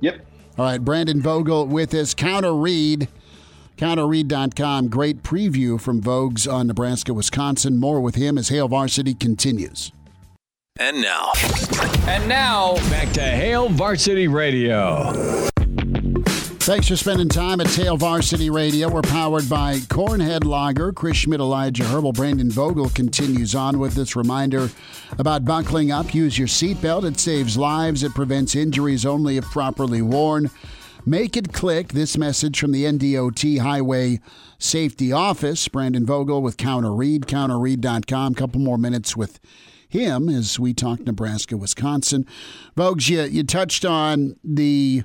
Yep. 0.00 0.26
All 0.58 0.64
right, 0.64 0.84
Brandon 0.84 1.22
Vogel 1.22 1.66
with 1.66 1.94
us. 1.94 2.14
Counter 2.14 2.54
Read, 2.54 3.08
counterread.com. 3.76 4.88
Great 4.88 5.22
preview 5.22 5.80
from 5.80 6.02
Voges 6.02 6.46
on 6.52 6.66
Nebraska, 6.66 7.14
Wisconsin. 7.14 7.78
More 7.78 8.00
with 8.00 8.16
him 8.16 8.36
as 8.36 8.48
Hail 8.48 8.68
Varsity 8.68 9.14
continues. 9.14 9.92
And 10.78 11.00
now. 11.00 11.32
And 12.06 12.28
now, 12.28 12.74
back 12.90 13.12
to 13.14 13.22
Hail 13.22 13.68
Varsity 13.68 14.28
Radio. 14.28 15.48
Thanks 16.68 16.88
for 16.88 16.96
spending 16.96 17.30
time 17.30 17.62
at 17.62 17.74
Hail 17.74 17.96
Varsity 17.96 18.50
Radio. 18.50 18.90
We're 18.90 19.00
powered 19.00 19.48
by 19.48 19.76
Cornhead 19.88 20.44
Lager. 20.44 20.92
Chris 20.92 21.16
Schmidt, 21.16 21.40
Elijah 21.40 21.84
Herbel, 21.84 22.12
Brandon 22.12 22.50
Vogel 22.50 22.90
continues 22.90 23.54
on 23.54 23.78
with 23.78 23.94
this 23.94 24.14
reminder 24.14 24.68
about 25.18 25.46
buckling 25.46 25.90
up. 25.90 26.14
Use 26.14 26.36
your 26.36 26.46
seatbelt. 26.46 27.04
It 27.04 27.18
saves 27.18 27.56
lives. 27.56 28.02
It 28.02 28.12
prevents 28.12 28.54
injuries 28.54 29.06
only 29.06 29.38
if 29.38 29.46
properly 29.46 30.02
worn. 30.02 30.50
Make 31.06 31.38
it 31.38 31.54
click. 31.54 31.94
This 31.94 32.18
message 32.18 32.60
from 32.60 32.72
the 32.72 32.84
NDOT 32.84 33.60
Highway 33.60 34.20
Safety 34.58 35.10
Office. 35.10 35.66
Brandon 35.68 36.04
Vogel 36.04 36.42
with 36.42 36.58
Counter 36.58 36.92
Read, 36.92 37.22
counterread.com. 37.22 38.34
Couple 38.34 38.60
more 38.60 38.76
minutes 38.76 39.16
with 39.16 39.40
him 39.88 40.28
as 40.28 40.60
we 40.60 40.74
talk 40.74 41.00
Nebraska, 41.00 41.56
Wisconsin. 41.56 42.26
Voges, 42.76 43.08
you, 43.08 43.22
you 43.22 43.42
touched 43.42 43.86
on 43.86 44.36
the 44.44 45.04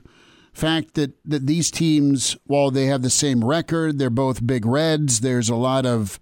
fact 0.54 0.94
that, 0.94 1.14
that 1.26 1.48
these 1.48 1.72
teams, 1.72 2.38
while 2.46 2.72
they 2.72 2.86
have 2.86 3.02
the 3.02 3.10
same 3.10 3.44
record, 3.44 3.98
they're 3.98 4.10
both 4.10 4.46
big 4.46 4.66
reds. 4.66 5.20
There's 5.22 5.50
a 5.50 5.56
lot 5.56 5.86
of 5.86 6.20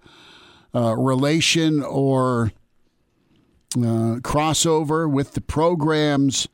uh, 0.73 0.95
relation 0.95 1.83
or 1.83 2.53
uh, 3.75 4.19
crossover 4.21 5.09
with 5.09 5.33
the 5.33 5.41
programs. 5.41 6.47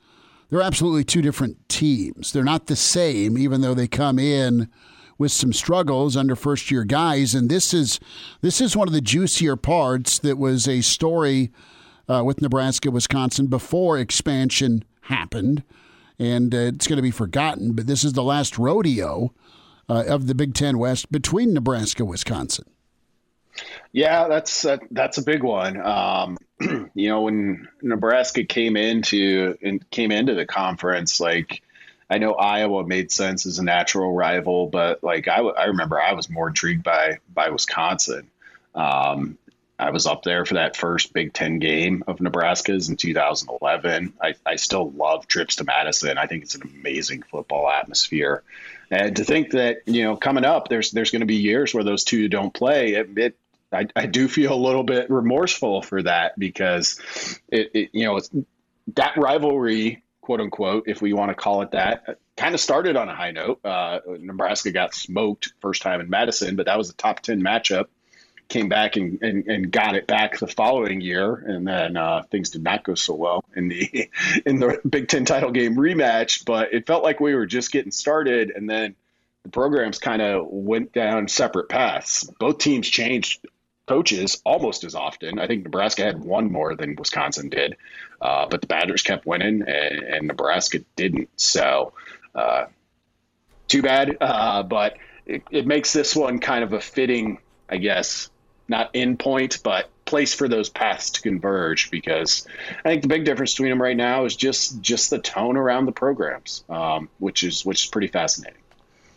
They're 0.49 0.61
absolutely 0.61 1.03
two 1.03 1.21
different 1.21 1.69
teams. 1.69 2.31
They're 2.31 2.43
not 2.43 2.67
the 2.67 2.75
same, 2.75 3.37
even 3.37 3.61
though 3.61 3.73
they 3.73 3.87
come 3.87 4.17
in 4.17 4.69
with 5.19 5.31
some 5.31 5.53
struggles 5.53 6.15
under 6.15 6.35
first 6.35 6.71
year 6.71 6.83
guys. 6.83 7.35
And 7.35 7.49
this 7.49 7.73
is 7.73 7.99
this 8.41 8.61
is 8.61 8.77
one 8.77 8.87
of 8.87 8.93
the 8.93 9.01
juicier 9.01 9.55
parts 9.55 10.19
that 10.19 10.37
was 10.37 10.67
a 10.67 10.81
story 10.81 11.51
uh, 12.07 12.23
with 12.23 12.41
Nebraska, 12.41 12.89
Wisconsin 12.89 13.47
before 13.47 13.97
expansion 13.97 14.83
happened 15.01 15.63
and 16.19 16.53
uh, 16.53 16.57
it's 16.57 16.87
going 16.87 16.97
to 16.97 17.03
be 17.03 17.11
forgotten. 17.11 17.73
But 17.73 17.87
this 17.87 18.03
is 18.03 18.13
the 18.13 18.23
last 18.23 18.57
rodeo 18.57 19.33
uh, 19.89 20.03
of 20.07 20.27
the 20.27 20.35
Big 20.35 20.53
Ten 20.53 20.77
West 20.77 21.11
between 21.11 21.53
Nebraska, 21.53 22.05
Wisconsin. 22.05 22.65
Yeah, 23.91 24.27
that's 24.27 24.65
uh, 24.65 24.77
that's 24.91 25.17
a 25.17 25.23
big 25.23 25.43
one. 25.43 25.79
Um, 25.81 26.37
you 26.93 27.09
know, 27.09 27.21
when 27.21 27.67
Nebraska 27.81 28.43
came 28.43 28.77
into 28.77 29.57
and 29.61 29.89
came 29.89 30.11
into 30.11 30.35
the 30.35 30.45
conference, 30.45 31.19
like 31.19 31.61
I 32.09 32.19
know 32.19 32.33
Iowa 32.33 32.85
made 32.85 33.11
sense 33.11 33.45
as 33.45 33.59
a 33.59 33.63
natural 33.63 34.13
rival, 34.13 34.67
but 34.67 35.03
like 35.03 35.27
I, 35.27 35.39
I 35.39 35.65
remember 35.65 35.99
I 35.99 36.13
was 36.13 36.29
more 36.29 36.49
intrigued 36.49 36.83
by 36.83 37.19
by 37.33 37.49
Wisconsin. 37.49 38.29
Um, 38.75 39.37
I 39.79 39.91
was 39.91 40.07
up 40.07 40.23
there 40.23 40.43
for 40.45 40.55
that 40.55 40.75
first 40.75 41.13
Big 41.13 41.33
Ten 41.33 41.59
game 41.59 42.03
of 42.07 42.19
Nebraska's 42.19 42.89
in 42.89 42.97
2011. 42.97 44.13
I, 44.19 44.33
I 44.45 44.55
still 44.55 44.89
love 44.91 45.27
trips 45.27 45.57
to 45.57 45.65
Madison. 45.65 46.17
I 46.17 46.25
think 46.25 46.43
it's 46.43 46.55
an 46.55 46.63
amazing 46.63 47.21
football 47.21 47.69
atmosphere. 47.69 48.43
And 48.89 49.15
to 49.17 49.23
think 49.23 49.51
that, 49.51 49.79
you 49.85 50.03
know, 50.03 50.15
coming 50.15 50.45
up, 50.45 50.69
there's 50.69 50.91
there's 50.91 51.11
going 51.11 51.19
to 51.19 51.27
be 51.27 51.35
years 51.35 51.73
where 51.73 51.83
those 51.83 52.03
two 52.03 52.27
don't 52.27 52.53
play. 52.53 52.95
It, 52.95 53.17
it 53.17 53.37
I, 53.71 53.87
I 53.95 54.05
do 54.07 54.27
feel 54.27 54.53
a 54.53 54.55
little 54.55 54.83
bit 54.83 55.11
remorseful 55.11 55.83
for 55.83 56.01
that 56.03 56.39
because 56.39 56.99
it, 57.49 57.71
it 57.73 57.89
you 57.93 58.05
know, 58.05 58.19
that 58.95 59.17
rivalry, 59.17 60.03
quote 60.21 60.41
unquote, 60.41 60.85
if 60.87 61.01
we 61.01 61.13
want 61.13 61.29
to 61.29 61.35
call 61.35 61.61
it 61.61 61.71
that, 61.71 62.17
kind 62.35 62.55
of 62.55 62.61
started 62.61 62.95
on 62.95 63.09
a 63.09 63.15
high 63.15 63.31
note. 63.31 63.59
Uh, 63.63 63.99
Nebraska 64.19 64.71
got 64.71 64.95
smoked 64.95 65.53
first 65.61 65.83
time 65.83 66.01
in 66.01 66.09
Madison, 66.09 66.55
but 66.55 66.65
that 66.65 66.77
was 66.79 66.89
a 66.89 66.93
top 66.93 67.19
10 67.19 67.41
matchup 67.43 67.87
came 68.49 68.69
back 68.69 68.95
and, 68.95 69.21
and, 69.21 69.47
and, 69.47 69.71
got 69.71 69.95
it 69.95 70.07
back 70.07 70.39
the 70.39 70.47
following 70.47 71.01
year, 71.01 71.35
and 71.35 71.67
then 71.67 71.97
uh, 71.97 72.23
things 72.31 72.49
did 72.49 72.63
not 72.63 72.83
go 72.83 72.95
so 72.95 73.13
well 73.13 73.43
in 73.55 73.67
the 73.67 74.09
in 74.45 74.59
the 74.59 74.79
Big 74.87 75.07
Ten 75.07 75.25
title 75.25 75.51
game 75.51 75.75
rematch. 75.75 76.45
But 76.45 76.73
it 76.73 76.87
felt 76.87 77.03
like 77.03 77.19
we 77.19 77.35
were 77.35 77.45
just 77.45 77.71
getting 77.71 77.91
started, 77.91 78.51
and 78.55 78.69
then 78.69 78.95
the 79.43 79.49
programs 79.49 79.99
kind 79.99 80.21
of 80.21 80.47
went 80.47 80.93
down 80.93 81.27
separate 81.27 81.69
paths. 81.69 82.23
Both 82.39 82.59
teams 82.59 82.87
changed 82.87 83.45
coaches 83.87 84.41
almost 84.45 84.83
as 84.83 84.95
often. 84.95 85.39
I 85.39 85.47
think 85.47 85.63
Nebraska 85.63 86.03
had 86.03 86.19
one 86.19 86.51
more 86.51 86.75
than 86.75 86.95
Wisconsin 86.97 87.49
did, 87.49 87.77
uh, 88.21 88.47
but 88.49 88.61
the 88.61 88.67
Badgers 88.67 89.01
kept 89.01 89.25
winning, 89.25 89.63
and, 89.65 90.03
and 90.03 90.27
Nebraska 90.27 90.79
didn't. 90.95 91.29
So, 91.37 91.93
uh, 92.35 92.65
too 93.67 93.81
bad. 93.81 94.17
Uh, 94.19 94.63
but 94.63 94.97
it, 95.25 95.43
it 95.51 95.65
makes 95.65 95.93
this 95.93 96.15
one 96.15 96.39
kind 96.39 96.63
of 96.63 96.73
a 96.73 96.79
fitting, 96.79 97.39
I 97.69 97.77
guess, 97.77 98.29
not 98.67 98.89
in 98.93 99.17
point, 99.17 99.59
but 99.63 99.89
place 100.05 100.33
for 100.33 100.47
those 100.47 100.69
paths 100.69 101.09
to 101.11 101.21
converge 101.21 101.91
because 101.91 102.47
I 102.85 102.89
think 102.89 103.01
the 103.01 103.07
big 103.07 103.25
difference 103.25 103.53
between 103.53 103.69
them 103.69 103.81
right 103.81 103.97
now 103.97 104.25
is 104.25 104.35
just 104.35 104.81
just 104.81 105.09
the 105.09 105.19
tone 105.19 105.57
around 105.57 105.85
the 105.85 105.91
programs, 105.91 106.63
um, 106.69 107.09
which 107.19 107.43
is 107.43 107.65
which 107.65 107.83
is 107.83 107.89
pretty 107.89 108.07
fascinating. 108.07 108.61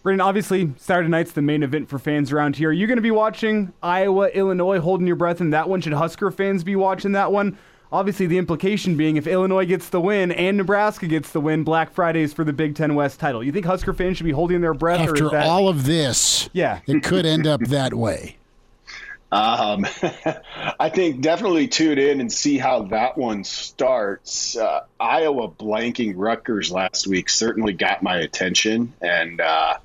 Brendan, 0.02 0.22
obviously 0.22 0.72
Saturday 0.78 1.08
night's 1.08 1.32
the 1.32 1.42
main 1.42 1.62
event 1.62 1.88
for 1.88 1.98
fans 1.98 2.32
around 2.32 2.56
here. 2.56 2.70
Are 2.70 2.72
you 2.72 2.86
going 2.86 2.96
to 2.96 3.02
be 3.02 3.10
watching 3.10 3.72
Iowa, 3.82 4.28
Illinois, 4.28 4.80
holding 4.80 5.06
your 5.06 5.16
breath 5.16 5.40
in 5.40 5.50
that 5.50 5.68
one? 5.68 5.80
Should 5.80 5.92
Husker 5.92 6.30
fans 6.30 6.64
be 6.64 6.74
watching 6.74 7.12
that 7.12 7.32
one? 7.32 7.58
Obviously, 7.92 8.26
the 8.26 8.38
implication 8.38 8.96
being 8.96 9.16
if 9.16 9.26
Illinois 9.26 9.66
gets 9.66 9.88
the 9.88 10.00
win 10.00 10.30
and 10.30 10.56
Nebraska 10.56 11.08
gets 11.08 11.32
the 11.32 11.40
win, 11.40 11.64
Black 11.64 11.92
Fridays 11.92 12.32
for 12.32 12.44
the 12.44 12.52
Big 12.52 12.76
Ten 12.76 12.94
West 12.94 13.18
title. 13.18 13.42
You 13.42 13.50
think 13.50 13.66
Husker 13.66 13.92
fans 13.92 14.16
should 14.16 14.24
be 14.24 14.30
holding 14.30 14.60
their 14.60 14.74
breath? 14.74 15.00
After 15.00 15.28
that... 15.30 15.46
all 15.46 15.68
of 15.68 15.84
this, 15.84 16.48
yeah, 16.52 16.80
it 16.86 17.02
could 17.02 17.26
end 17.26 17.46
up 17.46 17.60
that 17.62 17.92
way. 17.92 18.36
Um, 19.32 19.86
I 20.80 20.88
think 20.88 21.20
definitely 21.20 21.68
tune 21.68 21.98
in 21.98 22.20
and 22.20 22.32
see 22.32 22.58
how 22.58 22.82
that 22.84 23.16
one 23.16 23.44
starts. 23.44 24.56
Uh, 24.56 24.84
Iowa 24.98 25.48
blanking 25.48 26.14
Rutgers 26.16 26.70
last 26.70 27.06
week 27.06 27.28
certainly 27.28 27.72
got 27.72 28.02
my 28.02 28.16
attention, 28.16 28.92
and 29.00 29.40
uh, 29.40 29.78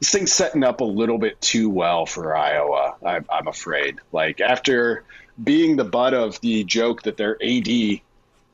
this 0.00 0.10
thing's 0.10 0.32
setting 0.32 0.64
up 0.64 0.80
a 0.80 0.84
little 0.84 1.18
bit 1.18 1.40
too 1.40 1.70
well 1.70 2.06
for 2.06 2.36
Iowa. 2.36 2.96
I'm, 3.04 3.24
I'm 3.30 3.48
afraid. 3.48 3.98
Like 4.12 4.40
after 4.40 5.04
being 5.42 5.76
the 5.76 5.84
butt 5.84 6.14
of 6.14 6.40
the 6.40 6.64
joke 6.64 7.02
that 7.02 7.16
their 7.16 7.38
AD 7.42 8.00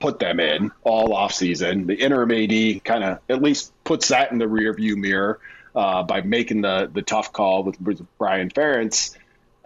put 0.00 0.18
them 0.18 0.38
in 0.38 0.70
all 0.82 1.12
off 1.12 1.32
season, 1.32 1.86
the 1.86 1.94
interim 1.96 2.30
AD 2.30 2.84
kind 2.84 3.04
of 3.04 3.18
at 3.28 3.42
least 3.42 3.72
puts 3.84 4.08
that 4.08 4.30
in 4.32 4.38
the 4.38 4.44
rearview 4.44 4.96
mirror 4.96 5.40
uh, 5.74 6.02
by 6.04 6.20
making 6.20 6.60
the 6.60 6.88
the 6.92 7.02
tough 7.02 7.32
call 7.32 7.64
with, 7.64 7.80
with 7.80 8.06
Brian 8.18 8.48
Ferentz 8.48 9.16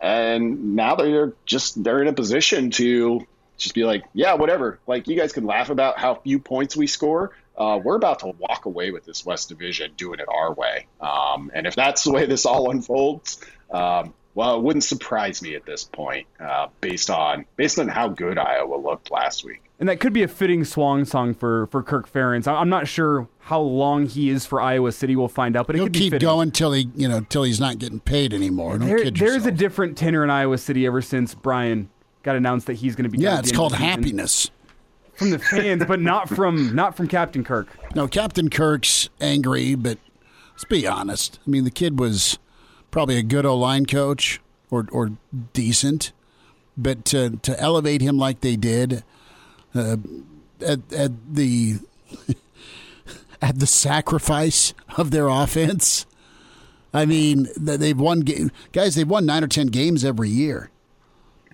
and 0.00 0.76
now 0.76 0.94
they're 0.94 1.32
just 1.44 1.82
they're 1.82 2.00
in 2.02 2.08
a 2.08 2.12
position 2.12 2.70
to 2.72 3.26
just 3.56 3.74
be 3.74 3.84
like, 3.84 4.04
yeah, 4.14 4.34
whatever. 4.34 4.78
Like 4.86 5.08
you 5.08 5.16
guys 5.16 5.32
can 5.32 5.44
laugh 5.44 5.70
about 5.70 5.98
how 5.98 6.14
few 6.14 6.38
points 6.38 6.76
we 6.76 6.86
score. 6.86 7.32
Uh, 7.56 7.80
we're 7.82 7.96
about 7.96 8.20
to 8.20 8.28
walk 8.38 8.66
away 8.66 8.92
with 8.92 9.04
this 9.04 9.26
West 9.26 9.48
Division, 9.48 9.92
doing 9.96 10.20
it 10.20 10.28
our 10.28 10.54
way. 10.54 10.86
Um, 11.00 11.50
and 11.52 11.66
if 11.66 11.74
that's 11.74 12.04
the 12.04 12.12
way 12.12 12.24
this 12.26 12.46
all 12.46 12.70
unfolds, 12.70 13.40
um, 13.72 14.14
well, 14.34 14.56
it 14.56 14.62
wouldn't 14.62 14.84
surprise 14.84 15.42
me 15.42 15.54
at 15.54 15.66
this 15.66 15.84
point, 15.84 16.26
uh, 16.40 16.68
based 16.80 17.10
on 17.10 17.44
based 17.56 17.78
on 17.78 17.88
how 17.88 18.08
good 18.08 18.38
Iowa 18.38 18.76
looked 18.76 19.10
last 19.10 19.44
week. 19.44 19.62
And 19.80 19.88
that 19.88 20.00
could 20.00 20.12
be 20.12 20.22
a 20.22 20.28
fitting 20.28 20.64
swan 20.64 21.04
song 21.04 21.34
for 21.34 21.66
for 21.68 21.82
Kirk 21.82 22.12
Ferentz. 22.12 22.46
I'm 22.46 22.68
not 22.68 22.88
sure 22.88 23.28
how 23.40 23.60
long 23.60 24.06
he 24.06 24.30
is 24.30 24.44
for 24.44 24.60
Iowa 24.60 24.92
City. 24.92 25.16
We'll 25.16 25.28
find 25.28 25.56
out, 25.56 25.66
but 25.66 25.76
He'll 25.76 25.86
it 25.86 25.88
could 25.88 26.00
keep 26.00 26.12
be 26.12 26.18
going 26.18 26.50
till 26.50 26.72
he 26.72 26.88
you 26.94 27.08
know 27.08 27.20
till 27.28 27.42
he's 27.42 27.60
not 27.60 27.78
getting 27.78 28.00
paid 28.00 28.32
anymore. 28.34 28.78
Don't 28.78 28.88
there, 28.88 28.98
kid 28.98 29.16
there's 29.16 29.46
a 29.46 29.52
different 29.52 29.96
tenor 29.96 30.24
in 30.24 30.30
Iowa 30.30 30.58
City 30.58 30.86
ever 30.86 31.02
since 31.02 31.34
Brian 31.34 31.88
got 32.22 32.36
announced 32.36 32.66
that 32.66 32.74
he's 32.74 32.96
going 32.96 33.10
to 33.10 33.16
be. 33.16 33.18
Yeah, 33.18 33.38
it's 33.38 33.52
called 33.52 33.74
happiness 33.74 34.50
from 35.14 35.30
the 35.30 35.38
fans, 35.38 35.84
but 35.84 36.00
not 36.00 36.28
from 36.28 36.74
not 36.74 36.96
from 36.96 37.08
Captain 37.08 37.42
Kirk. 37.44 37.68
No, 37.94 38.06
Captain 38.06 38.50
Kirk's 38.50 39.08
angry, 39.20 39.74
but 39.74 39.98
let's 40.52 40.64
be 40.64 40.86
honest. 40.86 41.38
I 41.46 41.50
mean, 41.50 41.64
the 41.64 41.70
kid 41.70 41.98
was 41.98 42.38
probably 42.98 43.16
a 43.16 43.22
good 43.22 43.46
O 43.46 43.56
line 43.56 43.86
coach 43.86 44.40
or 44.72 44.88
or 44.90 45.12
decent, 45.52 46.10
but 46.76 47.04
to 47.04 47.38
to 47.42 47.60
elevate 47.60 48.00
him 48.00 48.18
like 48.18 48.40
they 48.40 48.56
did 48.56 49.04
uh, 49.72 49.98
at 50.60 50.92
at 50.92 51.12
the 51.32 51.76
at 53.40 53.60
the 53.60 53.68
sacrifice 53.68 54.74
of 54.96 55.12
their 55.12 55.28
offense. 55.28 56.06
I 56.92 57.06
mean, 57.06 57.46
they've 57.56 57.96
won 57.96 58.22
game, 58.22 58.50
guys. 58.72 58.96
They've 58.96 59.08
won 59.08 59.24
nine 59.26 59.44
or 59.44 59.46
ten 59.46 59.68
games 59.68 60.04
every 60.04 60.28
year. 60.30 60.68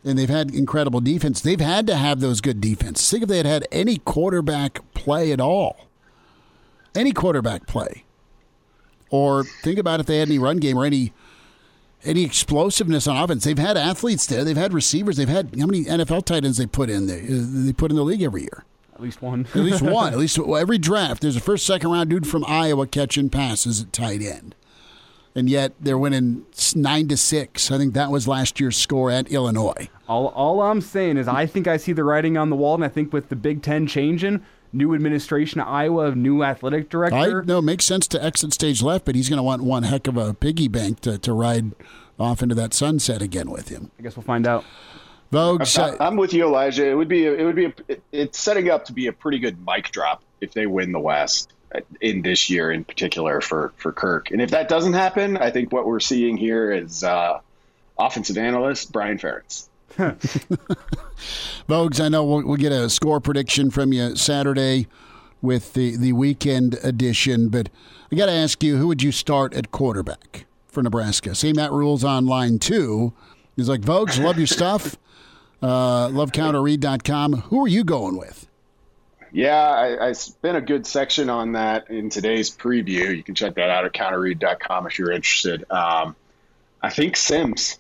and 0.03 0.19
they've 0.19 0.31
had 0.31 0.55
incredible 0.55 1.01
defense. 1.03 1.43
They've 1.43 1.61
had 1.61 1.87
to 1.89 1.97
have 1.97 2.21
those 2.21 2.41
good 2.41 2.59
defenses. 2.63 3.11
Think 3.11 3.25
if 3.25 3.29
they 3.29 3.37
had 3.37 3.45
had 3.45 3.69
any 3.71 3.99
quarterback 3.99 4.81
play 4.95 5.31
at 5.31 5.43
all, 5.43 5.89
any 6.95 7.13
quarterback 7.13 7.67
play, 7.67 8.05
or 9.11 9.45
think 9.45 9.79
about 9.79 10.01
if 10.01 10.07
they 10.07 10.21
had 10.21 10.29
any 10.29 10.39
run 10.39 10.57
game 10.57 10.79
or 10.79 10.87
any 10.87 11.13
any 12.05 12.25
explosiveness 12.25 13.07
on 13.07 13.17
offense. 13.17 13.45
They've 13.45 13.59
had 13.59 13.77
athletes 13.77 14.27
there. 14.27 14.45
They've 14.45 14.57
had 14.57 14.73
receivers. 14.73 15.17
They've 15.17 15.29
had 15.29 15.55
how 15.59 15.67
many 15.67 15.85
NFL 15.85 16.25
tight 16.25 16.45
ends 16.45 16.59
they 16.59 16.67
put 16.67 16.91
in 16.91 17.07
there? 17.07 17.23
Uh, 17.23 17.45
they 17.67 17.73
put 17.73 17.91
in 17.91 17.97
the 17.97 18.05
league 18.05 18.23
every 18.23 18.43
year. 18.43 18.65
At 18.95 19.01
least 19.01 19.23
one. 19.23 19.47
At 19.55 19.57
least 19.57 19.83
one. 19.83 20.13
At 20.13 20.19
least 20.19 20.39
every 20.39 20.79
draft. 20.79 21.23
There's 21.23 21.37
a 21.37 21.41
first, 21.41 21.67
second 21.67 21.91
round 21.91 22.11
dude 22.11 22.27
from 22.27 22.45
Iowa 22.47 22.87
catching 22.87 23.31
passes 23.31 23.81
at 23.83 23.93
tight 23.93 24.23
end 24.23 24.55
and 25.35 25.51
yet 25.51 25.73
they're 25.81 25.99
winning 25.99 26.47
nine 26.75 27.09
to 27.09 27.17
six. 27.17 27.71
I 27.71 27.79
think 27.79 27.95
that 27.95 28.11
was 28.11 28.29
last 28.29 28.61
year's 28.61 28.77
score 28.77 29.11
at 29.11 29.29
Illinois. 29.31 29.89
All, 30.09 30.29
all 30.29 30.63
I'm 30.63 30.81
saying 30.81 31.17
is 31.17 31.29
I 31.29 31.47
think 31.47 31.67
I 31.67 31.77
see 31.77 31.93
the 31.93 32.05
writing 32.05 32.37
on 32.37 32.51
the 32.51 32.57
wall, 32.57 32.75
and 32.75 32.85
I 32.85 32.89
think 32.89 33.13
with 33.13 33.29
the 33.29 33.37
Big 33.37 33.63
Ten 33.63 33.87
changing, 33.87 34.45
new 34.75 34.95
administration 34.95 35.61
at 35.61 35.67
Iowa, 35.67 36.15
new 36.15 36.43
athletic 36.43 36.89
director. 36.89 37.43
I, 37.43 37.45
no, 37.45 37.59
it 37.59 37.63
makes 37.63 37.85
sense 37.85 38.07
to 38.09 38.23
exit 38.23 38.53
stage 38.53 38.83
left, 38.83 39.05
but 39.05 39.15
he's 39.15 39.29
going 39.29 39.39
to 39.39 39.43
want 39.43 39.63
one 39.63 39.85
heck 39.85 40.07
of 40.07 40.17
a 40.17 40.35
piggy 40.35 40.69
bank 40.69 41.01
to, 41.01 41.19
to 41.19 41.33
ride 41.33 41.73
off 42.19 42.43
into 42.43 42.55
that 42.55 42.75
sunset 42.75 43.23
again 43.23 43.51
with 43.51 43.69
him. 43.69 43.91
I 43.99 44.03
guess 44.03 44.17
we'll 44.17 44.25
find 44.25 44.47
out. 44.47 44.65
Vogues, 45.33 45.97
I'm 46.01 46.17
with 46.17 46.33
you, 46.33 46.45
Elijah. 46.45 46.87
It 46.87 46.95
would 46.95 47.09
be 47.09 47.27
it 47.27 47.45
would 47.45 47.57
be 47.57 47.67
a, 47.67 47.75
it's 48.13 48.39
setting 48.39 48.71
up 48.71 48.85
to 48.85 48.93
be 48.93 49.09
a 49.09 49.13
pretty 49.13 49.41
good 49.41 49.57
mic 49.67 49.91
drop 49.91 50.23
if 50.41 50.53
they 50.53 50.67
win 50.67 50.93
the 50.93 51.01
West 51.01 51.53
in 52.01 52.23
this 52.23 52.49
year 52.51 52.71
in 52.71 52.85
particular 52.85 53.41
for 53.41 53.73
for 53.77 53.91
Kirk. 53.91 54.31
And 54.31 54.41
if 54.41 54.51
that 54.51 54.69
doesn't 54.69 54.93
happen, 54.93 55.37
I 55.37 55.51
think 55.51 55.73
what 55.73 55.87
we're 55.87 55.99
seeing 55.99 56.37
here 56.37 56.71
is 56.71 57.03
uh, 57.03 57.41
offensive 57.99 58.39
analyst 58.39 58.93
Brian 58.93 59.19
Ferentz. 59.19 59.69
Vogues, 61.69 62.01
I 62.01 62.09
know 62.09 62.25
we'll, 62.25 62.45
we'll, 62.45 62.57
get 62.57 62.73
a 62.73 62.91
score 62.91 63.21
prediction 63.21 63.71
from 63.71 63.93
you 63.93 64.17
Saturday 64.17 64.89
with 65.41 65.75
the, 65.75 65.97
the 65.97 66.13
weekend 66.13 66.79
edition, 66.83 67.49
but 67.49 67.69
I 68.11 68.17
got 68.17 68.27
to 68.27 68.33
ask 68.33 68.63
you, 68.63 68.77
who 68.77 68.89
would 68.89 69.03
you 69.03 69.13
start 69.13 69.55
at 69.55 69.71
quarterback 69.71 70.47
for 70.67 70.83
Nebraska? 70.83 71.35
See 71.37 71.53
Matt 71.53 71.71
Rhule's 71.71 72.03
online 72.03 72.59
too. 72.59 73.13
He's 73.55 73.69
like, 73.69 73.83
Vogues, 73.83 74.23
love 74.23 74.39
your 74.39 74.47
stuff. 74.47 74.97
Uh, 75.63 76.09
lovecounterread.com. 76.09 77.33
Who 77.33 77.65
are 77.65 77.69
you 77.69 77.85
going 77.85 78.19
with? 78.19 78.47
Yeah, 79.33 79.57
I, 79.57 80.09
I, 80.09 80.13
spent 80.13 80.59
a 80.59 80.61
good 80.61 80.87
section 80.87 81.31
on 81.31 81.53
that 81.53 81.89
in 81.89 82.11
today's 82.11 82.55
preview. 82.55 83.17
You 83.17 83.23
can 83.23 83.35
check 83.35 83.55
that 83.55 83.71
out 83.71 83.87
at 83.87 83.95
counterread.com 83.95 84.87
if 84.87 84.99
you're 84.99 85.11
interested. 85.11 85.65
Um, 85.71 86.17
I 86.83 86.91
think 86.91 87.17
Sims 87.17 87.79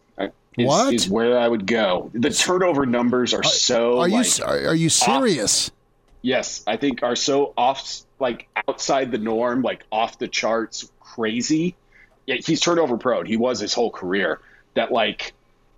is, 0.56 0.66
what? 0.66 0.94
is 0.94 1.08
where 1.08 1.38
I 1.38 1.48
would 1.48 1.66
go. 1.66 2.10
The 2.14 2.30
turnover 2.30 2.86
numbers 2.86 3.34
are 3.34 3.42
so. 3.42 4.00
Are 4.00 4.08
like, 4.08 4.38
you 4.38 4.44
are 4.44 4.74
you 4.74 4.88
serious? 4.88 5.68
Off, 5.68 5.74
yes, 6.22 6.64
I 6.66 6.76
think 6.76 7.02
are 7.02 7.16
so 7.16 7.52
off, 7.56 8.02
like 8.18 8.48
outside 8.68 9.10
the 9.10 9.18
norm, 9.18 9.62
like 9.62 9.84
off 9.90 10.18
the 10.18 10.28
charts, 10.28 10.90
crazy. 11.00 11.74
Yeah, 12.26 12.36
he's 12.36 12.60
turnover 12.60 12.96
prone. 12.96 13.26
He 13.26 13.36
was 13.36 13.60
his 13.60 13.74
whole 13.74 13.90
career. 13.90 14.40
That 14.74 14.90
like 14.90 15.34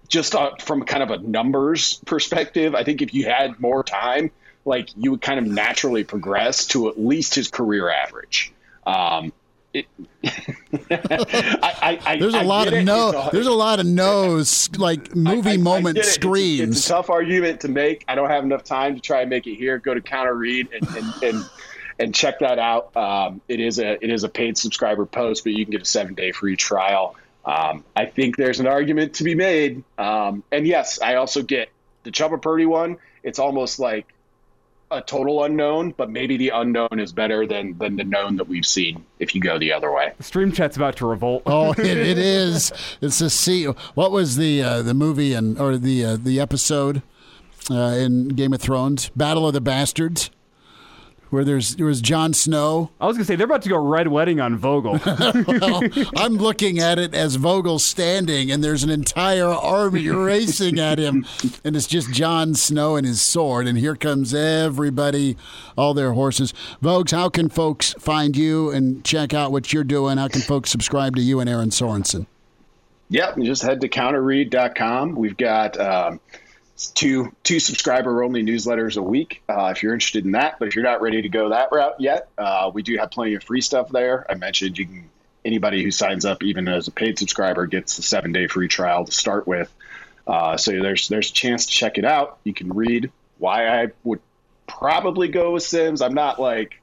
just 0.09 0.35
uh, 0.35 0.57
from 0.57 0.85
kind 0.85 1.03
of 1.03 1.11
a 1.11 1.19
numbers 1.19 2.01
perspective, 2.07 2.75
I 2.75 2.85
think 2.85 3.03
if 3.03 3.13
you 3.15 3.25
had 3.25 3.61
more 3.61 3.83
time 3.83 4.31
like 4.67 4.89
you 4.97 5.13
would 5.13 5.23
kind 5.23 5.39
of 5.39 5.47
naturally 5.47 6.05
progress 6.05 6.67
to 6.67 6.89
at 6.89 6.99
least 6.99 7.35
his 7.35 7.49
career 7.49 7.89
average. 7.89 8.53
Um, 8.87 9.33
it, 9.77 9.87
I, 10.91 11.99
I, 12.05 12.17
there's 12.19 12.35
a 12.35 12.39
I 12.39 12.43
lot 12.43 12.73
of 12.73 12.85
no. 12.85 13.11
A, 13.11 13.31
there's 13.33 13.47
a 13.47 13.53
lot 13.53 13.81
of 13.81 13.87
no's 13.87 14.71
like 14.77 15.15
movie 15.15 15.57
moment 15.57 16.05
screens. 16.05 16.61
It's, 16.61 16.79
it's, 16.79 16.87
a 16.87 16.93
tough 16.95 17.11
argument 17.11 17.61
to 17.61 17.69
make. 17.69 18.05
I 18.09 18.15
don't 18.15 18.31
have 18.31 18.45
enough 18.45 18.65
time 18.65 18.95
to 18.95 19.01
try 19.01 19.21
and 19.21 19.31
make 19.31 19.47
it 19.47 19.57
here. 19.57 19.79
Go 19.79 19.95
to 19.95 20.01
Counter 20.01 20.35
Read 20.35 20.69
and 20.73 20.97
and, 20.97 21.23
and, 21.23 21.45
and 21.99 22.15
check 22.15 22.39
that 22.41 22.59
out. 22.59 22.97
Um, 22.97 23.41
it 23.49 23.61
is 23.61 23.79
a 23.79 24.03
it 24.03 24.11
is 24.11 24.25
a 24.25 24.29
paid 24.29 24.59
subscriber 24.59 25.07
post, 25.07 25.45
but 25.45 25.53
you 25.53 25.65
can 25.65 25.73
get 25.73 25.83
a 25.83 25.87
seven 25.87 26.15
day 26.15 26.33
free 26.33 26.57
trial. 26.57 27.17
Um, 27.45 27.85
I 27.95 28.07
think 28.07 28.37
there's 28.37 28.59
an 28.59 28.67
argument 28.67 29.15
to 29.15 29.25
be 29.25 29.35
made. 29.35 29.85
Um, 29.99 30.43
and 30.51 30.67
yes, 30.67 31.01
I 31.01 31.15
also 31.15 31.43
get 31.43 31.69
the 32.03 32.11
Chubba 32.11 32.43
Purdy 32.43 32.67
one. 32.67 32.99
It's 33.23 33.39
almost 33.39 33.79
like 33.79 34.07
a 34.91 35.03
total 35.03 35.45
unknown, 35.45 35.93
but 35.97 36.11
maybe 36.11 36.37
the 36.37 36.51
unknown 36.51 36.99
is 36.99 37.13
better 37.13 37.47
than 37.47 37.77
than 37.79 37.97
the 37.97 38.05
known 38.05 38.37
that 38.37 38.49
we've 38.49 38.67
seen 38.67 39.05
if 39.19 39.35
you 39.35 39.41
go 39.41 39.59
the 39.59 39.73
other 39.73 39.93
way. 39.93 40.13
The 40.17 40.23
stream 40.23 40.53
chat's 40.53 40.77
about 40.77 40.97
to 40.97 41.07
revolt. 41.07 41.43
oh, 41.47 41.73
it, 41.79 41.79
it 41.87 42.19
is. 42.19 42.73
It's 43.01 43.21
a 43.21 43.31
see. 43.31 43.65
What 43.65 44.13
was 44.13 44.37
the 44.37 44.63
uh, 44.63 44.83
the 44.83 44.95
movie 44.95 45.35
and 45.35 45.59
or 45.59 45.77
the 45.77 46.05
uh, 46.05 46.17
the 46.17 46.41
episode 46.41 47.03
uh, 47.71 47.75
in 47.75 48.29
Game 48.29 48.53
of 48.53 48.61
Thrones? 48.61 49.11
Battle 49.17 49.47
of 49.47 49.55
the 49.55 49.61
Bastards 49.61 50.31
where 51.31 51.45
there's 51.45 51.77
there 51.77 51.87
was 51.87 52.01
Jon 52.01 52.33
Snow. 52.33 52.91
I 53.01 53.07
was 53.07 53.17
gonna 53.17 53.25
say 53.25 53.37
they're 53.37 53.47
about 53.47 53.63
to 53.63 53.69
go 53.69 53.79
red 53.79 54.09
wedding 54.09 54.41
on 54.41 54.57
Vogel. 54.57 55.01
well, 55.61 55.83
I'm 56.17 56.37
looking 56.37 56.79
at 56.79 56.99
it 56.99 57.15
as 57.15 57.37
Vogel 57.37 57.79
standing, 57.79 58.51
and 58.51 58.63
there's 58.63 58.83
an 58.83 58.91
entire 58.91 59.47
army 59.47 60.09
racing 60.11 60.79
at 60.79 60.99
him, 60.99 61.27
and 61.65 61.77
it's 61.77 61.87
just 61.87 62.13
Jon 62.13 62.55
Snow 62.55 62.97
and 62.97 63.07
his 63.07 63.21
sword, 63.21 63.67
and 63.67 63.79
here 63.79 63.97
comes 63.97 64.35
everybody, 64.35 65.37
all 65.77 65.95
their 65.95 66.13
horses. 66.13 66.53
Vogues, 66.83 67.11
how 67.11 67.29
can 67.29 67.49
folks 67.49 67.95
find 67.99 68.37
you 68.37 68.71
and 68.71 69.05
check 69.05 69.35
out 69.35 69.53
what 69.53 69.73
you're 69.73 69.85
doing? 69.85 70.19
How 70.19 70.29
can 70.29 70.43
folks 70.43 70.71
subscribe 70.71 71.17
to 71.17 71.23
you 71.23 71.41
and 71.41 71.49
Erin 71.51 71.71
Sorensen? 71.71 72.27
Yep, 73.09 73.39
just 73.39 73.63
head 73.63 73.81
to 73.83 73.89
counterread.com. 73.89 75.15
We've 75.15 75.37
got. 75.37 75.79
Um, 75.79 76.21
two 76.77 77.35
two 77.43 77.59
subscriber 77.59 78.23
only 78.23 78.43
newsletters 78.43 78.97
a 78.97 79.03
week 79.03 79.43
uh, 79.49 79.73
if 79.75 79.83
you're 79.83 79.95
interested 79.95 80.25
in 80.25 80.33
that. 80.33 80.59
But 80.59 80.69
if 80.69 80.77
you're 80.77 80.85
not 80.85 81.01
ready 81.01 81.23
to 81.23 81.29
go 81.29 81.51
that 81.51 81.71
route 81.73 82.01
yet, 82.01 82.29
uh, 82.37 82.71
we 82.73 82.83
do 82.83 82.97
have 82.99 83.11
plenty 83.11 83.35
of 83.35 83.43
free 83.43 83.63
stuff 83.63 83.89
there. 83.89 84.27
I 84.31 84.35
mentioned 84.35 84.79
you 84.79 84.87
can 84.87 85.11
anybody 85.45 85.83
who 85.83 85.91
signs 85.91 86.25
up, 86.25 86.43
even 86.43 86.69
as 86.69 86.89
a 86.89 86.91
paid 86.91 87.19
subscriber, 87.19 87.67
gets 87.67 87.97
the 87.97 88.03
seven 88.03 88.33
day 88.33 88.47
free 88.47 88.69
trial 88.69 89.05
to 89.05 89.13
start 89.13 89.47
with. 89.47 89.73
Uh, 90.27 90.57
so 90.57 90.73
there's 90.73 91.09
there's 91.09 91.31
a 91.31 91.35
chance 91.35 91.67
to 91.67 91.73
check 91.73 91.99
it 91.99 92.05
out. 92.05 92.39
You 92.45 92.53
can 92.53 92.73
read 92.73 93.11
why 93.39 93.69
I 93.69 93.89
would 94.05 94.21
probably 94.67 95.29
go 95.29 95.53
with 95.53 95.63
Sims. 95.63 96.03
I'm 96.03 96.15
not 96.15 96.39
like 96.39 96.81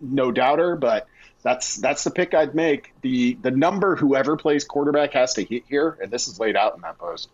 no 0.00 0.30
doubter, 0.30 0.76
but 0.76 1.06
that's 1.42 1.76
that's 1.76 2.04
the 2.04 2.10
pick 2.10 2.32
I'd 2.32 2.54
make. 2.54 2.94
The 3.02 3.34
the 3.34 3.50
number 3.50 3.96
whoever 3.96 4.36
plays 4.36 4.64
quarterback 4.64 5.12
has 5.12 5.34
to 5.34 5.44
hit 5.44 5.64
here, 5.68 5.98
and 6.00 6.10
this 6.10 6.28
is 6.28 6.40
laid 6.40 6.56
out 6.56 6.76
in 6.76 6.80
that 6.82 6.96
post 6.98 7.28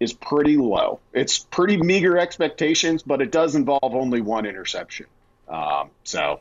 is 0.00 0.12
pretty 0.12 0.56
low. 0.56 1.00
It's 1.12 1.38
pretty 1.38 1.76
meager 1.76 2.18
expectations, 2.18 3.02
but 3.02 3.20
it 3.22 3.30
does 3.30 3.54
involve 3.54 3.94
only 3.94 4.20
one 4.20 4.46
interception. 4.46 5.06
Um, 5.48 5.90
so 6.04 6.40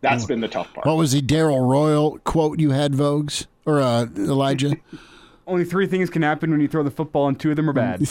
that's 0.00 0.26
been 0.26 0.40
the 0.40 0.48
tough 0.48 0.72
part. 0.72 0.86
What 0.86 0.96
was 0.96 1.12
the 1.12 1.20
Darrell 1.20 1.66
Royal 1.66 2.18
quote 2.18 2.60
you 2.60 2.70
had, 2.70 2.92
Vogues 2.92 3.46
or 3.66 3.80
uh, 3.80 4.06
Elijah? 4.16 4.76
only 5.46 5.64
three 5.64 5.86
things 5.86 6.10
can 6.10 6.22
happen 6.22 6.50
when 6.50 6.60
you 6.60 6.68
throw 6.68 6.82
the 6.82 6.90
football, 6.90 7.26
and 7.26 7.40
two 7.40 7.50
of 7.50 7.56
them 7.56 7.68
are 7.68 7.72
bad. 7.72 8.02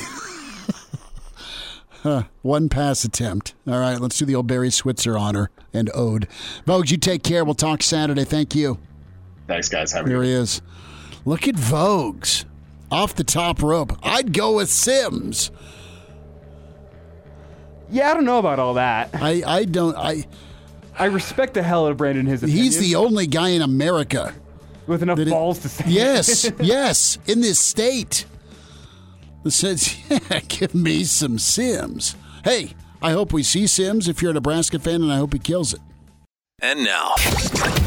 huh, 2.03 2.23
one 2.41 2.67
pass 2.67 3.03
attempt. 3.03 3.53
All 3.67 3.80
right, 3.80 3.99
let's 3.99 4.17
do 4.17 4.25
the 4.25 4.36
old 4.36 4.47
Barry 4.47 4.71
Switzer 4.71 5.17
honor 5.17 5.51
and 5.73 5.89
ode. 5.93 6.28
Vogues, 6.65 6.91
you 6.91 6.97
take 6.97 7.23
care. 7.23 7.45
We'll 7.45 7.55
talk 7.55 7.84
Saturday. 7.84 8.25
Thank 8.25 8.55
you. 8.55 8.80
Thanks, 9.47 9.69
guys. 9.69 9.93
Have 9.93 10.07
Here 10.07 10.23
he 10.23 10.32
is. 10.32 10.61
Look 11.23 11.47
at 11.47 11.55
Vogues 11.55 12.45
off 12.91 13.15
the 13.15 13.23
top 13.23 13.61
rope. 13.61 13.97
I'd 14.03 14.33
go 14.33 14.55
with 14.55 14.69
Sims. 14.69 15.51
Yeah, 17.89 18.11
I 18.11 18.13
don't 18.13 18.25
know 18.25 18.39
about 18.39 18.59
all 18.59 18.73
that. 18.75 19.09
I, 19.13 19.43
I 19.45 19.65
don't 19.65 19.95
I 19.95 20.25
I 20.99 21.05
respect 21.05 21.53
the 21.53 21.63
hell 21.63 21.85
out 21.85 21.91
of 21.91 21.97
Brandon 21.97 22.25
his 22.25 22.43
opinion. 22.43 22.63
He's 22.63 22.79
the 22.79 22.95
only 22.95 23.27
guy 23.27 23.49
in 23.49 23.61
America 23.61 24.33
with 24.88 25.03
enough 25.03 25.23
balls 25.25 25.59
to 25.59 25.69
say 25.69 25.85
Yes, 25.88 26.51
yes, 26.59 27.17
in 27.27 27.41
this 27.41 27.59
state. 27.59 28.25
That 29.43 29.51
says, 29.51 29.97
yeah, 30.09 30.39
give 30.47 30.73
me 30.73 31.03
some 31.03 31.38
Sims. 31.39 32.15
Hey, 32.43 32.73
I 33.01 33.11
hope 33.11 33.31
we 33.31 33.43
see 33.43 33.67
Sims 33.67 34.09
if 34.09 34.21
you're 34.21 34.31
a 34.31 34.33
Nebraska 34.33 34.79
fan, 34.79 35.01
and 35.01 35.11
I 35.11 35.17
hope 35.17 35.33
he 35.33 35.39
kills 35.39 35.73
it. 35.73 35.79
And 36.59 36.83
now. 36.83 37.13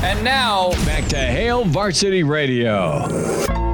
And 0.03 0.23
now, 0.23 0.71
back 0.87 1.09
to 1.09 1.17
Hail 1.19 1.65
Varsity 1.65 2.23
Radio. 2.23 3.70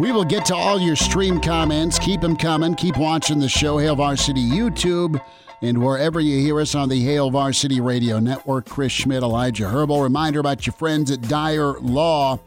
We 0.00 0.12
will 0.12 0.24
get 0.24 0.44
to 0.46 0.54
all 0.54 0.80
your 0.80 0.94
stream 0.94 1.40
comments. 1.40 1.98
Keep 1.98 2.20
them 2.20 2.36
coming. 2.36 2.76
Keep 2.76 2.98
watching 2.98 3.40
the 3.40 3.48
show, 3.48 3.78
Hail 3.78 3.96
Varsity 3.96 4.48
YouTube, 4.48 5.20
and 5.60 5.82
wherever 5.82 6.20
you 6.20 6.38
hear 6.38 6.60
us 6.60 6.76
on 6.76 6.88
the 6.88 7.02
Hail 7.02 7.32
Varsity 7.32 7.80
Radio 7.80 8.20
Network. 8.20 8.66
Chris 8.66 8.92
Schmidt, 8.92 9.24
Elijah 9.24 9.64
Herbel. 9.64 10.00
Reminder 10.00 10.38
about 10.38 10.64
your 10.66 10.74
friends 10.74 11.10
at 11.10 11.22
Dyer 11.22 11.80
Law. 11.80 12.38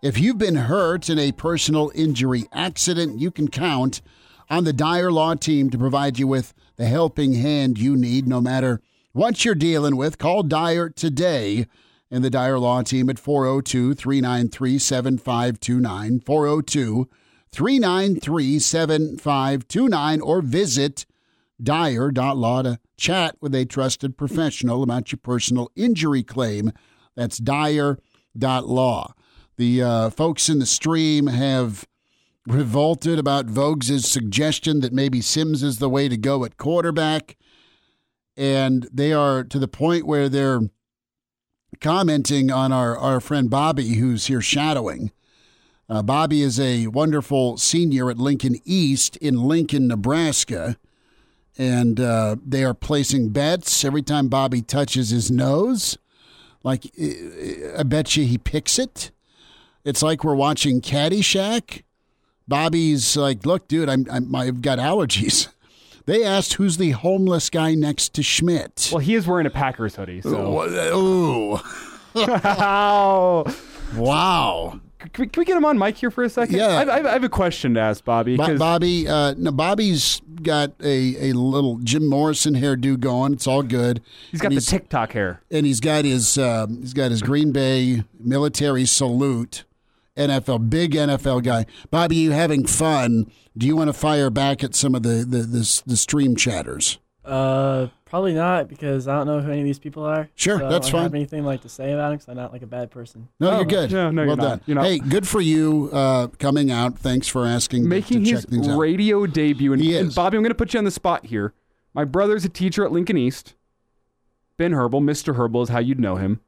If 0.00 0.18
you've 0.18 0.38
been 0.38 0.54
hurt 0.54 1.10
in 1.10 1.18
a 1.18 1.32
personal 1.32 1.92
injury 1.94 2.46
accident, 2.50 3.20
you 3.20 3.30
can 3.30 3.48
count 3.48 4.00
on 4.48 4.64
the 4.64 4.72
Dyer 4.72 5.12
Law 5.12 5.34
team 5.34 5.68
to 5.68 5.76
provide 5.76 6.18
you 6.18 6.26
with 6.26 6.54
the 6.76 6.86
helping 6.86 7.34
hand 7.34 7.78
you 7.78 7.94
need, 7.94 8.26
no 8.26 8.40
matter 8.40 8.80
what 9.12 9.44
you're 9.44 9.54
dealing 9.54 9.96
with. 9.96 10.16
Call 10.16 10.42
Dyer 10.42 10.88
today 10.88 11.66
and 12.10 12.22
the 12.24 12.30
Dyer 12.30 12.58
Law 12.58 12.82
team 12.82 13.10
at 13.10 13.18
402 13.18 13.94
393 13.94 14.78
7529. 14.78 16.20
402 16.20 17.08
393 17.52 18.58
7529 18.58 20.20
or 20.20 20.42
visit 20.42 21.06
dyer.law 21.62 22.62
to 22.62 22.78
chat 22.96 23.36
with 23.40 23.54
a 23.54 23.64
trusted 23.64 24.16
professional 24.16 24.82
about 24.82 25.10
your 25.10 25.18
personal 25.22 25.70
injury 25.74 26.22
claim. 26.22 26.72
That's 27.14 27.38
dyer.law. 27.38 29.14
The 29.56 29.82
uh, 29.82 30.10
folks 30.10 30.48
in 30.48 30.58
the 30.58 30.66
stream 30.66 31.28
have 31.28 31.86
revolted 32.46 33.18
about 33.18 33.46
Voges' 33.46 34.06
suggestion 34.06 34.80
that 34.80 34.92
maybe 34.92 35.20
Sims 35.20 35.62
is 35.62 35.78
the 35.78 35.88
way 35.88 36.08
to 36.08 36.16
go 36.16 36.44
at 36.44 36.58
quarterback. 36.58 37.36
And 38.36 38.86
they 38.92 39.12
are 39.12 39.44
to 39.44 39.58
the 39.58 39.68
point 39.68 40.06
where 40.06 40.28
they're 40.28 40.60
commenting 41.80 42.50
on 42.50 42.72
our, 42.72 42.96
our 42.96 43.20
friend 43.20 43.50
Bobby, 43.50 43.94
who's 43.94 44.26
here 44.26 44.40
shadowing. 44.40 45.12
Uh, 45.88 46.02
Bobby 46.02 46.42
is 46.42 46.58
a 46.58 46.88
wonderful 46.88 47.56
senior 47.58 48.10
at 48.10 48.18
Lincoln 48.18 48.56
East 48.64 49.16
in 49.18 49.42
Lincoln, 49.42 49.86
Nebraska. 49.86 50.76
And 51.58 52.00
uh, 52.00 52.36
they 52.44 52.64
are 52.64 52.74
placing 52.74 53.30
bets 53.30 53.84
every 53.84 54.02
time 54.02 54.28
Bobby 54.28 54.62
touches 54.62 55.10
his 55.10 55.30
nose. 55.30 55.96
Like, 56.62 56.92
I 57.78 57.82
bet 57.84 58.16
you 58.16 58.24
he 58.24 58.38
picks 58.38 58.78
it. 58.78 59.12
It's 59.84 60.02
like 60.02 60.24
we're 60.24 60.34
watching 60.34 60.80
Caddyshack. 60.80 61.82
Bobby's 62.48 63.16
like, 63.16 63.46
look, 63.46 63.68
dude, 63.68 63.88
I'm, 63.88 64.06
I'm, 64.10 64.34
I've 64.34 64.62
got 64.62 64.78
allergies. 64.78 65.48
They 66.06 66.24
asked 66.24 66.54
who's 66.54 66.76
the 66.76 66.92
homeless 66.92 67.50
guy 67.50 67.74
next 67.74 68.14
to 68.14 68.22
Schmidt. 68.22 68.90
Well, 68.92 69.00
he 69.00 69.14
is 69.14 69.26
wearing 69.26 69.46
a 69.46 69.50
Packers 69.50 69.96
hoodie. 69.96 70.22
So. 70.22 70.62
Ooh. 70.94 71.58
wow. 72.14 73.44
Wow. 73.96 74.80
Can 74.98 75.10
we, 75.18 75.26
can 75.28 75.40
we, 75.40 75.44
get 75.44 75.56
him 75.56 75.64
on 75.64 75.78
mic 75.78 75.96
here 75.96 76.10
for 76.10 76.24
a 76.24 76.30
second? 76.30 76.56
Yeah. 76.56 76.68
I, 76.68 77.08
I 77.08 77.12
have 77.12 77.24
a 77.24 77.28
question 77.28 77.74
to 77.74 77.80
ask 77.80 78.04
Bobby. 78.04 78.36
Bo- 78.36 78.56
Bobby, 78.56 79.06
uh, 79.06 79.34
no, 79.36 79.50
Bobby's 79.50 80.22
got 80.42 80.72
a, 80.80 81.30
a 81.30 81.32
little 81.32 81.78
Jim 81.78 82.08
Morrison 82.08 82.54
hairdo 82.54 82.98
going. 82.98 83.32
It's 83.32 83.46
all 83.46 83.62
good. 83.62 84.00
He's 84.30 84.40
got 84.40 84.52
and 84.52 84.56
the 84.56 84.64
TikTok 84.64 85.12
hair, 85.12 85.42
and 85.50 85.66
he's 85.66 85.80
got 85.80 86.04
his 86.04 86.38
uh, 86.38 86.66
he's 86.68 86.94
got 86.94 87.10
his 87.10 87.22
Green 87.22 87.52
Bay 87.52 88.04
military 88.18 88.86
salute. 88.86 89.64
NFL, 90.16 90.70
big 90.70 90.92
NFL 90.92 91.42
guy. 91.42 91.66
Bobby, 91.90 92.16
you 92.16 92.32
having 92.32 92.66
fun? 92.66 93.30
Do 93.56 93.66
you 93.66 93.76
want 93.76 93.88
to 93.88 93.92
fire 93.92 94.30
back 94.30 94.62
at 94.64 94.74
some 94.74 94.94
of 94.94 95.02
the 95.02 95.24
the, 95.28 95.38
the, 95.38 95.82
the 95.86 95.96
stream 95.96 96.36
chatters? 96.36 96.98
Uh, 97.24 97.88
probably 98.04 98.32
not 98.34 98.68
because 98.68 99.08
I 99.08 99.16
don't 99.16 99.26
know 99.26 99.40
who 99.40 99.50
any 99.50 99.60
of 99.60 99.64
these 99.66 99.80
people 99.80 100.04
are. 100.04 100.28
Sure, 100.36 100.60
so 100.60 100.68
that's 100.70 100.86
I 100.88 100.90
don't 100.90 100.98
fine. 100.98 101.02
Have 101.02 101.14
anything 101.14 101.44
like 101.44 101.62
to 101.62 101.68
say 101.68 101.92
about 101.92 102.12
it? 102.12 102.16
Because 102.16 102.28
I'm 102.28 102.36
not 102.36 102.52
like 102.52 102.62
a 102.62 102.66
bad 102.68 102.90
person. 102.92 103.28
No, 103.40 103.50
Oh, 103.50 103.56
you're 103.56 103.64
good. 103.64 103.90
no, 103.90 104.10
no, 104.12 104.22
well 104.22 104.26
you're 104.28 104.36
done. 104.36 104.48
not. 104.48 104.62
You're 104.66 104.74
not. 104.76 104.84
Hey, 104.84 104.98
good 105.00 105.26
for 105.26 105.40
you 105.40 105.90
uh, 105.92 106.28
coming 106.38 106.70
out. 106.70 106.98
Thanks 106.98 107.26
for 107.26 107.44
asking. 107.44 107.88
making 107.88 108.22
to 108.24 108.30
his 108.30 108.42
check 108.42 108.50
things 108.50 108.68
out. 108.68 108.78
radio 108.78 109.26
debut. 109.26 109.72
And, 109.72 109.82
He 109.82 109.96
and 109.96 110.08
is. 110.08 110.14
Bobby, 110.14 110.36
I'm 110.36 110.42
going 110.44 110.50
to 110.50 110.54
put 110.54 110.72
you 110.72 110.78
on 110.78 110.84
the 110.84 110.90
spot 110.92 111.26
here. 111.26 111.52
My 111.94 112.04
brother's 112.04 112.44
a 112.44 112.48
teacher 112.48 112.84
at 112.84 112.92
Lincoln 112.92 113.16
East. 113.18 113.54
Ben 114.56 114.70
Herbel, 114.72 115.02
Mr. 115.02 115.34
Herbel 115.36 115.64
is 115.64 115.68
how 115.70 115.80
you'd 115.80 115.98
know 116.00 116.14
him. 116.16 116.40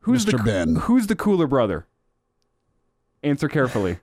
Who's 0.00 0.26
the 0.26 0.32
Mr. 0.32 0.44
Ben. 0.44 0.76
Who's 0.76 1.06
the 1.06 1.16
cooler 1.16 1.46
brother? 1.46 1.86
Answer 3.24 3.48
carefully. 3.48 3.98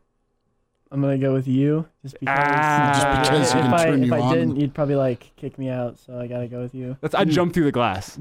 I'm 0.91 0.99
gonna 1.01 1.17
go 1.17 1.31
with 1.33 1.47
you 1.47 1.87
just 2.01 2.19
because. 2.19 2.35
Ah. 2.37 2.91
Just 3.23 3.29
because 3.29 3.53
he 3.53 3.59
if 3.59 3.65
can 3.65 3.73
I 3.73 3.83
turn 3.85 4.03
if 4.03 4.07
you 4.07 4.15
I 4.15 4.19
on. 4.19 4.33
didn't, 4.33 4.55
you'd 4.57 4.73
probably 4.73 4.95
like 4.95 5.31
kick 5.37 5.57
me 5.57 5.69
out. 5.69 5.97
So 5.99 6.19
I 6.19 6.27
gotta 6.27 6.47
go 6.47 6.59
with 6.61 6.75
you. 6.75 6.97
That's 6.99 7.15
I 7.15 7.23
jumped 7.23 7.53
through 7.53 7.63
the 7.65 7.71
glass. 7.71 8.19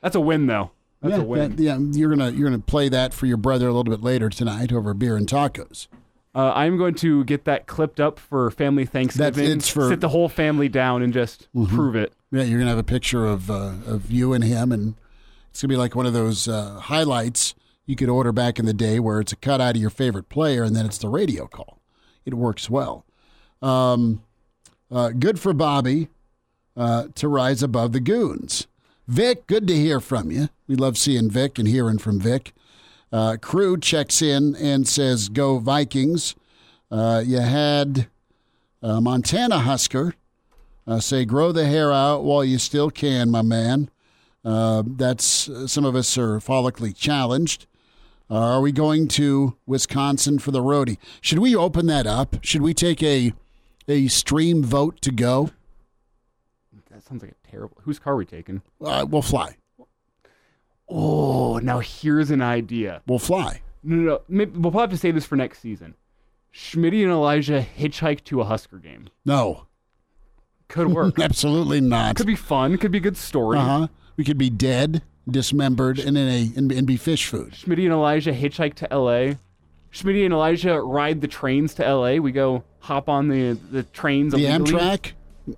That's 0.00 0.14
a 0.14 0.20
win, 0.20 0.46
though. 0.46 0.70
That's 1.02 1.16
yeah, 1.16 1.20
a 1.20 1.24
win. 1.24 1.56
that- 1.56 1.62
yeah, 1.62 1.78
you're 1.78 2.10
gonna 2.10 2.30
you're 2.30 2.48
gonna 2.48 2.60
play 2.62 2.88
that 2.90 3.12
for 3.12 3.26
your 3.26 3.36
brother 3.38 3.66
a 3.66 3.72
little 3.72 3.90
bit 3.90 4.02
later 4.02 4.28
tonight 4.28 4.72
over 4.72 4.94
beer 4.94 5.16
and 5.16 5.26
tacos. 5.26 5.88
Uh, 6.34 6.52
I'm 6.54 6.76
going 6.76 6.94
to 6.96 7.24
get 7.24 7.44
that 7.46 7.66
clipped 7.66 7.98
up 7.98 8.18
for 8.20 8.50
family 8.52 8.84
Thanksgiving. 8.84 9.50
it's 9.50 9.68
for- 9.68 9.88
sit 9.88 10.00
the 10.00 10.10
whole 10.10 10.28
family 10.28 10.68
down 10.68 11.02
and 11.02 11.12
just 11.12 11.48
Mhm. 11.56 11.68
prove 11.68 11.96
it. 11.96 12.12
Yeah, 12.30 12.42
you're 12.44 12.58
gonna 12.58 12.70
have 12.70 12.78
a 12.78 12.84
picture 12.84 13.26
of 13.26 13.50
uh, 13.50 13.72
of 13.86 14.10
you 14.12 14.32
and 14.32 14.44
him, 14.44 14.70
and 14.70 14.94
it's 15.50 15.60
gonna 15.62 15.72
be 15.72 15.76
like 15.76 15.96
one 15.96 16.06
of 16.06 16.12
those 16.12 16.46
uh, 16.46 16.74
highlights 16.78 17.54
you 17.88 17.96
could 17.96 18.10
order 18.10 18.32
back 18.32 18.58
in 18.58 18.66
the 18.66 18.74
day, 18.74 19.00
where 19.00 19.18
it's 19.18 19.32
a 19.32 19.36
cut 19.36 19.62
out 19.62 19.74
of 19.74 19.80
your 19.80 19.88
favorite 19.88 20.28
player, 20.28 20.62
and 20.62 20.76
then 20.76 20.84
it's 20.84 20.98
the 20.98 21.08
radio 21.08 21.46
call. 21.46 21.80
It 22.26 22.34
works 22.34 22.68
well. 22.68 23.06
Um, 23.62 24.22
uh, 24.90 25.08
good 25.10 25.40
for 25.40 25.54
Bobby 25.54 26.08
uh, 26.76 27.06
to 27.14 27.28
rise 27.28 27.62
above 27.62 27.92
the 27.92 28.00
goons. 28.00 28.66
Vic, 29.06 29.46
good 29.46 29.66
to 29.68 29.74
hear 29.74 30.00
from 30.00 30.30
you. 30.30 30.50
We 30.66 30.76
love 30.76 30.98
seeing 30.98 31.30
Vic 31.30 31.58
and 31.58 31.66
hearing 31.66 31.96
from 31.96 32.20
Vic. 32.20 32.52
Uh, 33.10 33.38
Crew 33.40 33.78
checks 33.78 34.20
in 34.20 34.54
and 34.56 34.86
says, 34.86 35.30
"Go 35.30 35.58
Vikings." 35.58 36.34
Uh, 36.90 37.22
you 37.24 37.38
had 37.38 38.08
uh, 38.82 39.00
Montana 39.00 39.60
Husker 39.60 40.14
uh, 40.86 41.00
say, 41.00 41.24
"Grow 41.24 41.52
the 41.52 41.66
hair 41.66 41.90
out 41.90 42.22
while 42.22 42.44
you 42.44 42.58
still 42.58 42.90
can, 42.90 43.30
my 43.30 43.40
man." 43.40 43.88
That's 44.44 45.48
some 45.66 45.86
of 45.86 45.96
us 45.96 46.18
are 46.18 46.38
follically 46.38 46.94
challenged. 46.94 47.66
Are 48.30 48.60
we 48.60 48.72
going 48.72 49.08
to 49.08 49.56
Wisconsin 49.66 50.38
for 50.38 50.50
the 50.50 50.60
roadie? 50.62 50.98
Should 51.20 51.38
we 51.38 51.56
open 51.56 51.86
that 51.86 52.06
up? 52.06 52.36
Should 52.42 52.60
we 52.62 52.74
take 52.74 53.02
a 53.02 53.32
a 53.86 54.08
stream 54.08 54.62
vote 54.62 55.00
to 55.00 55.10
go? 55.10 55.50
That 56.90 57.02
sounds 57.02 57.22
like 57.22 57.32
a 57.32 57.48
terrible. 57.50 57.78
Whose 57.82 57.98
car 57.98 58.14
are 58.14 58.16
we 58.16 58.26
taking? 58.26 58.60
Uh, 58.84 59.06
we'll 59.08 59.22
fly. 59.22 59.56
Oh, 60.88 61.58
now 61.58 61.80
here's 61.80 62.30
an 62.30 62.42
idea. 62.42 63.02
We'll 63.06 63.18
fly. 63.18 63.62
No, 63.82 63.96
no, 63.96 64.02
no. 64.02 64.20
Maybe, 64.28 64.50
we'll 64.52 64.72
probably 64.72 64.80
have 64.82 64.90
to 64.90 64.96
say 64.98 65.10
this 65.10 65.24
for 65.26 65.36
next 65.36 65.60
season. 65.60 65.94
Schmitty 66.52 67.02
and 67.02 67.12
Elijah 67.12 67.64
hitchhike 67.78 68.24
to 68.24 68.40
a 68.40 68.44
Husker 68.44 68.78
game. 68.78 69.08
No, 69.24 69.66
Could 70.68 70.88
work. 70.88 71.18
absolutely 71.20 71.80
not. 71.80 72.16
Could 72.16 72.26
be 72.26 72.34
fun. 72.36 72.76
Could 72.78 72.90
be 72.90 72.98
a 72.98 73.02
good 73.02 73.16
story. 73.16 73.58
Uh 73.58 73.62
huh. 73.64 73.88
We 74.16 74.24
could 74.24 74.38
be 74.38 74.50
dead, 74.50 75.02
dismembered, 75.30 75.98
and 75.98 76.16
in 76.18 76.28
a 76.28 76.50
and, 76.56 76.70
and 76.72 76.86
be 76.86 76.96
fish 76.96 77.26
food. 77.26 77.52
Schmitty 77.52 77.84
and 77.84 77.92
Elijah 77.92 78.32
hitchhike 78.32 78.74
to 78.74 78.92
L.A. 78.92 79.38
Schmitty 79.92 80.24
and 80.24 80.34
Elijah 80.34 80.80
ride 80.80 81.20
the 81.20 81.28
trains 81.28 81.74
to 81.74 81.86
L.A. 81.86 82.18
We 82.20 82.32
go 82.32 82.64
hop 82.80 83.08
on 83.08 83.28
the 83.28 83.52
the 83.70 83.82
trains. 83.84 84.32
The 84.32 84.46
illegally. 84.46 84.72
Amtrak. 84.78 85.12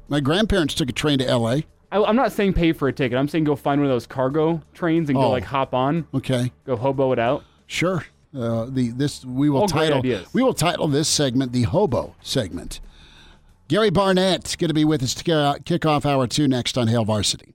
My 0.09 0.21
grandparents 0.21 0.75
took 0.75 0.89
a 0.89 0.93
train 0.93 1.19
to 1.19 1.27
L.A. 1.29 1.65
I, 1.93 2.01
I'm 2.03 2.15
not 2.15 2.31
saying 2.31 2.53
pay 2.53 2.73
for 2.73 2.87
a 2.87 2.93
ticket. 2.93 3.19
I'm 3.19 3.27
saying 3.27 3.43
go 3.45 3.57
find 3.57 3.81
one 3.81 3.91
of 3.91 3.95
those 3.95 4.07
cargo 4.07 4.63
trains 4.75 5.09
and 5.09 5.19
Oh. 5.19 5.23
go 5.23 5.31
like 5.31 5.43
hop 5.45 5.75
on, 5.75 6.07
Okay, 6.15 6.53
go 6.65 6.77
hobo 6.77 7.11
it 7.13 7.19
out. 7.19 7.43
sure. 7.67 8.05
Uh, 8.33 8.67
the 8.69 8.91
this 8.91 9.25
we 9.25 9.51
will 9.51 9.63
All 9.63 9.67
title 9.69 10.01
we 10.33 10.41
will 10.41 10.55
title 10.55 10.87
this 10.87 11.09
segment 11.09 11.51
the 11.51 11.63
hobo 11.63 12.15
segment. 12.23 12.81
Gary 13.67 13.91
Barnett 13.91 14.55
going 14.61 14.69
to 14.69 14.75
be 14.75 14.85
with 14.85 15.03
us 15.03 15.15
to 15.15 15.25
kick- 15.25 15.65
kick 15.65 15.85
off 15.85 16.07
hour 16.07 16.29
two 16.29 16.47
next 16.47 16.79
on 16.79 16.87
Hail 16.87 17.05
Varsity. 17.05 17.55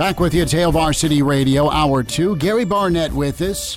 Back 0.00 0.18
with 0.18 0.32
you 0.32 0.46
Hail 0.46 0.72
Varsity 0.72 1.20
Radio, 1.20 1.68
hour 1.68 2.02
two. 2.02 2.34
Gary 2.36 2.64
Barnett 2.64 3.12
with 3.12 3.42
us 3.42 3.76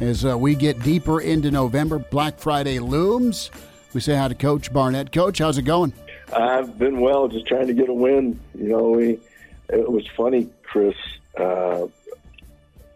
as 0.00 0.24
uh, 0.24 0.36
we 0.36 0.56
get 0.56 0.82
deeper 0.82 1.20
into 1.20 1.52
November. 1.52 2.00
Black 2.00 2.40
Friday 2.40 2.80
looms. 2.80 3.52
We 3.94 4.00
say 4.00 4.16
hi 4.16 4.26
to 4.26 4.34
Coach 4.34 4.72
Barnett. 4.72 5.12
Coach, 5.12 5.38
how's 5.38 5.58
it 5.58 5.62
going? 5.62 5.92
I've 6.32 6.76
been 6.76 6.98
well, 6.98 7.28
just 7.28 7.46
trying 7.46 7.68
to 7.68 7.72
get 7.72 7.88
a 7.88 7.94
win. 7.94 8.40
You 8.58 8.68
know, 8.68 8.90
we 8.90 9.20
it 9.68 9.88
was 9.88 10.04
funny, 10.16 10.48
Chris. 10.64 10.96
Uh, 11.38 11.86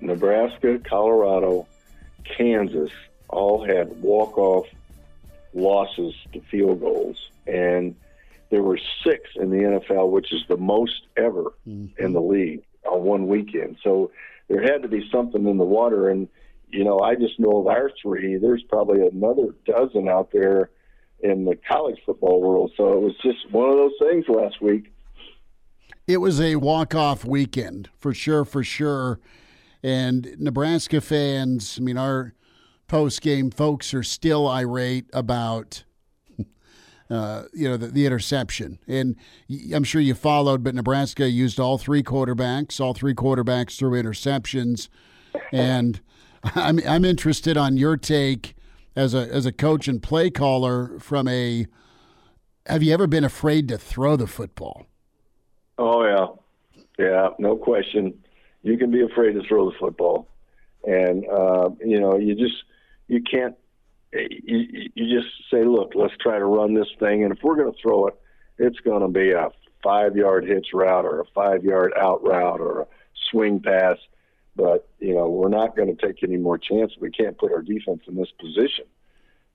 Nebraska, 0.01 0.81
Colorado, 0.81 1.69
Kansas 2.25 2.91
all 3.29 3.65
had 3.65 4.03
walk 4.03 4.37
off 4.37 4.67
losses 5.55 6.13
to 6.33 6.41
field 6.41 6.81
goals, 6.81 7.31
and 7.47 7.95
there 8.55 8.63
were 8.63 8.79
six 9.05 9.23
in 9.35 9.51
the 9.51 9.57
NFL, 9.57 10.11
which 10.11 10.33
is 10.33 10.43
the 10.49 10.57
most 10.57 11.09
ever 11.17 11.55
mm-hmm. 11.67 12.01
in 12.01 12.13
the 12.13 12.21
league 12.21 12.63
on 12.89 13.03
one 13.03 13.27
weekend. 13.27 13.79
So 13.83 14.13
there 14.49 14.63
had 14.63 14.81
to 14.83 14.89
be 14.89 15.09
something 15.11 15.49
in 15.49 15.59
the 15.59 15.65
water, 15.65 16.09
and 16.09 16.29
you 16.69 16.85
know, 16.85 17.01
I 17.01 17.17
just 17.17 17.41
know 17.41 17.59
of 17.59 17.67
our 17.67 17.91
three. 18.01 18.37
There's 18.37 18.63
probably 18.69 19.05
another 19.05 19.57
dozen 19.67 20.09
out 20.09 20.31
there 20.33 20.71
in 21.19 21.45
the 21.45 21.59
college 21.69 21.99
football 22.07 22.41
world. 22.41 22.71
So 22.77 22.93
it 22.93 23.01
was 23.01 23.15
just 23.25 23.51
one 23.51 23.71
of 23.71 23.75
those 23.75 23.95
things 24.01 24.25
last 24.29 24.63
week. 24.63 24.93
It 26.07 26.19
was 26.19 26.41
a 26.41 26.55
walk-off 26.55 27.25
weekend 27.25 27.91
for 27.97 28.15
sure, 28.15 28.45
for 28.45 28.63
sure. 28.63 29.19
And 29.83 30.37
Nebraska 30.39 31.01
fans, 31.01 31.77
I 31.77 31.83
mean, 31.83 31.99
our 31.99 32.35
post 32.87 33.21
game, 33.21 33.51
folks 33.51 33.93
are 33.95 34.05
still 34.05 34.47
irate 34.47 35.07
about. 35.13 35.83
Uh, 37.11 37.45
you 37.53 37.69
know 37.69 37.77
the, 37.77 37.89
the 37.89 38.07
interception, 38.07 38.79
and 38.89 39.17
I'm 39.75 39.85
sure 39.85 40.01
you 40.01 40.15
followed. 40.15 40.65
But 40.65 40.75
Nebraska 40.75 41.29
used 41.29 41.61
all 41.61 41.77
three 41.77 42.03
quarterbacks, 42.03 42.81
all 42.81 42.95
three 42.95 43.15
quarterbacks 43.15 43.77
threw 43.79 43.91
interceptions, 43.91 44.89
and 45.53 46.01
I'm 46.55 46.81
I'm 46.87 47.05
interested 47.05 47.57
on 47.57 47.77
your 47.77 47.97
take 47.97 48.55
as 48.97 49.15
a 49.15 49.29
as 49.33 49.47
a 49.47 49.53
coach 49.53 49.89
and 49.89 50.03
play 50.03 50.31
caller 50.31 50.99
from 50.99 51.29
a. 51.29 51.67
Have 52.67 52.83
you 52.83 52.95
ever 52.95 53.07
been 53.07 53.25
afraid 53.25 53.69
to 53.69 53.77
throw 53.77 54.17
the 54.17 54.27
football? 54.27 54.87
Oh 55.79 56.05
yeah, 56.05 56.27
yeah, 56.99 57.29
no 57.39 57.57
question. 57.57 58.15
You 58.63 58.79
can 58.79 58.91
be 58.91 59.03
afraid 59.03 59.33
to 59.33 59.43
throw 59.47 59.71
the 59.71 59.77
football, 59.79 60.29
and 60.85 61.25
uh, 61.29 61.71
you 61.85 62.01
know 62.01 62.17
you 62.17 62.35
just 62.35 62.65
you 63.09 63.21
can't. 63.23 63.55
You, 64.15 64.91
you 64.95 65.21
just 65.21 65.33
say, 65.51 65.65
look, 65.65 65.93
let's 65.95 66.15
try 66.21 66.39
to 66.39 66.45
run 66.45 66.75
this 66.75 66.89
thing, 66.99 67.25
and 67.25 67.33
if 67.33 67.43
we're 67.43 67.57
going 67.57 67.73
to 67.73 67.79
throw 67.83 68.07
it, 68.07 68.15
it's 68.59 68.79
going 68.81 69.03
to 69.03 69.09
be 69.09 69.33
a 69.33 69.51
five-yard 69.83 70.45
hitch 70.45 70.69
route 70.73 71.05
or 71.05 71.21
a 71.21 71.25
five-yard 71.35 71.93
out 71.97 72.25
route 72.25 72.61
or 72.61 72.83
a 72.83 72.87
swing 73.31 73.61
pass. 73.61 73.99
But 74.57 74.89
you 75.01 75.15
know 75.15 75.29
we're 75.29 75.49
not 75.49 75.75
going 75.75 75.95
to 75.95 76.07
take 76.07 76.23
any 76.23 76.37
more 76.37 76.59
chances. 76.59 76.97
We 77.01 77.11
can't 77.11 77.37
put 77.37 77.53
our 77.53 77.63
defense 77.63 78.03
in 78.07 78.15
this 78.15 78.31
position. 78.39 78.85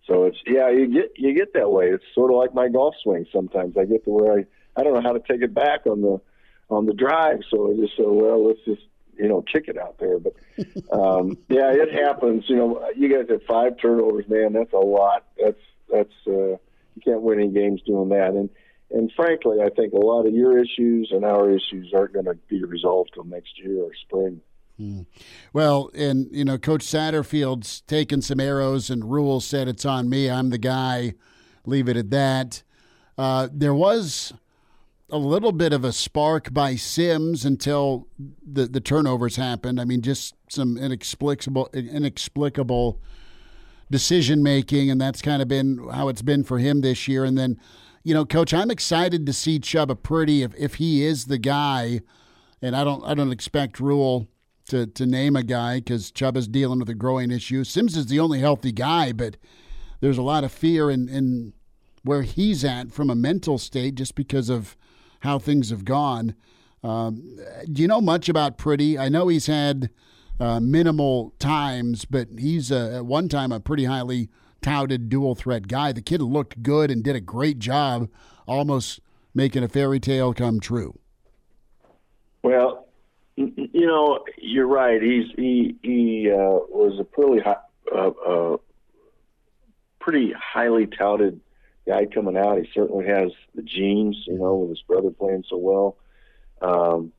So 0.07 0.26
it's 0.26 0.38
yeah, 0.45 0.70
you 0.70 0.88
get 0.88 1.14
you 1.16 1.34
get 1.34 1.53
that 1.53 1.72
way. 1.72 1.88
It's 1.88 2.03
sort 2.14 2.32
of 2.32 2.38
like 2.38 2.53
my 2.53 2.68
golf 2.68 2.95
swing. 3.01 3.26
Sometimes 3.32 3.78
I 3.78 3.86
get 3.86 4.03
to 4.03 4.10
where 4.10 4.39
I 4.39 4.45
I 4.76 4.84
don't 4.84 4.93
know 4.93 5.01
how 5.01 5.14
to 5.14 5.20
take 5.20 5.41
it 5.41 5.53
back 5.53 5.86
on 5.86 6.01
the 6.01 6.20
on 6.70 6.86
the 6.86 6.93
drive. 6.93 7.39
So 7.49 7.72
I 7.72 7.76
just 7.78 7.95
say, 7.95 8.03
well, 8.05 8.45
let's 8.47 8.60
just 8.66 8.82
you 9.20 9.28
know 9.28 9.41
kick 9.41 9.67
it 9.67 9.78
out 9.78 9.97
there. 9.99 10.17
But 10.20 10.34
um, 10.91 11.38
yeah, 11.49 11.72
it 11.72 11.91
happens. 11.91 12.45
You 12.47 12.55
know, 12.55 12.89
you 12.95 13.09
guys 13.09 13.30
had 13.30 13.43
five 13.43 13.74
turnovers, 13.82 14.28
man. 14.28 14.53
That's 14.53 14.74
a 14.74 14.78
lot. 14.78 15.26
That's 15.41 15.59
that's 15.91 16.13
uh, 16.28 16.57
you 16.95 17.01
can't 17.03 17.22
win 17.22 17.39
any 17.39 17.49
games 17.49 17.82
doing 17.86 18.09
that. 18.09 18.30
And 18.30 18.49
and 18.91 19.11
frankly, 19.15 19.57
I 19.61 19.70
think 19.70 19.93
a 19.93 19.97
lot 19.97 20.26
of 20.26 20.34
your 20.34 20.57
issues 20.57 21.09
and 21.11 21.24
our 21.24 21.51
issues 21.51 21.91
aren't 21.93 22.13
going 22.13 22.26
to 22.26 22.36
be 22.47 22.63
resolved 22.63 23.11
till 23.13 23.26
next 23.26 23.59
year 23.59 23.84
or 23.84 23.91
spring. 23.93 24.41
Hmm. 24.78 25.01
Well, 25.53 25.91
and 25.93 26.28
you 26.32 26.45
know, 26.45 26.57
Coach 26.57 26.82
Satterfield's 26.82 27.82
taken 27.82 28.22
some 28.22 28.39
arrows, 28.39 28.89
and 28.89 29.11
Rhule 29.11 29.41
said 29.41 29.67
it's 29.67 29.86
on 29.86 30.09
me. 30.09 30.30
I'm 30.30 30.49
the 30.49 30.57
guy. 30.57 31.15
Leave 31.65 31.89
it 31.89 31.97
at 31.97 32.09
that. 32.11 32.63
Uh, 33.17 33.49
there 33.51 33.74
was 33.74 34.34
a 35.12 35.18
little 35.18 35.51
bit 35.51 35.74
of 35.74 35.84
a 35.84 35.91
spark 35.91 36.53
by 36.53 36.76
Sims 36.76 37.45
until 37.45 38.07
the 38.45 38.66
the 38.68 38.82
turnovers 38.82 39.36
happened. 39.36 39.80
I 39.80 39.86
mean, 39.86 40.01
just 40.01 40.36
some 40.49 40.78
inexplicable 40.78 41.70
inexplicable 41.74 43.01
decision 43.91 44.43
making, 44.43 44.89
and 44.89 44.99
that's 44.99 45.22
kind 45.22 45.41
of 45.41 45.47
been 45.47 45.88
how 45.91 46.10
it's 46.10 46.22
been 46.22 46.43
for 46.43 46.60
him 46.60 46.82
this 46.82 47.07
year. 47.07 47.24
And 47.24 47.38
then, 47.38 47.60
you 48.03 48.14
know, 48.14 48.26
Coach, 48.26 48.53
I'm 48.53 48.72
excited 48.72 49.26
to 49.26 49.34
see 49.34 49.60
Chubba 49.60 50.01
Purdy 50.01 50.43
if 50.43 50.53
if 50.57 50.76
he 50.76 51.03
is 51.03 51.26
the 51.26 51.38
guy. 51.38 52.01
And 52.62 52.76
I 52.76 52.84
don't 52.84 53.03
I 53.05 53.14
don't 53.14 53.32
expect 53.32 53.80
Rhule 53.80 54.28
to 54.68 54.86
to 54.88 55.05
name 55.05 55.36
a 55.36 55.43
guy 55.43 55.78
because 55.78 56.12
Chubba's 56.12 56.47
dealing 56.47 56.80
with 56.80 56.89
a 56.89 56.95
growing 56.95 57.32
issue. 57.32 57.64
Sims 57.64 57.95
is 57.95 58.07
the 58.07 58.20
only 58.20 58.39
healthy 58.39 58.72
guy, 58.72 59.12
but 59.12 59.38
there's 60.01 60.18
a 60.18 60.24
lot 60.24 60.43
of 60.43 60.51
fear 60.51 60.89
in 60.89 61.10
in 61.10 61.53
where 62.03 62.22
he's 62.22 62.64
at 62.64 62.91
from 62.91 63.10
a 63.10 63.16
mental 63.16 63.57
state 63.57 63.95
just 63.95 64.16
because 64.16 64.49
of 64.49 64.78
how 65.20 65.39
things 65.39 65.70
have 65.70 65.86
gone. 65.86 66.36
Um, 66.84 67.38
do 67.72 67.82
you 67.82 67.88
know 67.88 68.01
much 68.01 68.30
about 68.30 68.57
Purdy? 68.57 68.97
I 68.97 69.09
know 69.09 69.28
he's 69.28 69.47
had 69.47 69.89
uh, 70.39 70.59
minimal 70.59 71.34
times, 71.39 72.05
but 72.05 72.28
he's 72.38 72.72
uh, 72.72 72.97
at 72.97 73.05
one 73.05 73.28
time 73.28 73.51
a 73.51 73.59
pretty 73.59 73.86
highly 73.86 74.30
touted 74.61 75.09
dual 75.09 75.36
threat 75.36 75.67
guy. 75.67 75.91
The 75.91 76.01
kid 76.01 76.22
looked 76.22 76.63
good 76.63 76.89
and 76.89 77.03
did 77.03 77.15
a 77.15 77.22
great 77.22 77.59
job, 77.59 78.09
almost 78.47 79.01
making 79.34 79.63
a 79.63 79.67
fairy 79.67 79.99
tale 79.99 80.34
come 80.34 80.59
true. 80.59 80.97
Well, 82.43 82.88
you 83.36 83.88
know, 83.88 84.24
you're 84.38 84.67
right. 84.67 85.01
He's 85.01 85.26
he 85.36 85.76
he 85.84 86.32
uh, 86.32 86.38
was 86.70 86.99
a 86.99 87.03
pretty 87.03 87.41
high, 87.41 87.57
uh, 87.93 88.09
uh, 88.09 88.57
pretty 89.99 90.34
highly 90.34 90.88
touted 90.88 91.39
guy 91.89 92.05
coming 92.05 92.37
out. 92.37 92.59
He 92.59 92.69
certainly 92.73 93.07
has 93.07 93.31
the 93.55 93.63
genes, 93.63 94.17
you 94.27 94.37
know, 94.37 94.55
with 94.55 94.69
his 94.69 94.81
brother 94.87 95.09
playing 95.09 95.43
so 95.49 95.57
well. 95.57 95.97
Um, 96.61 97.11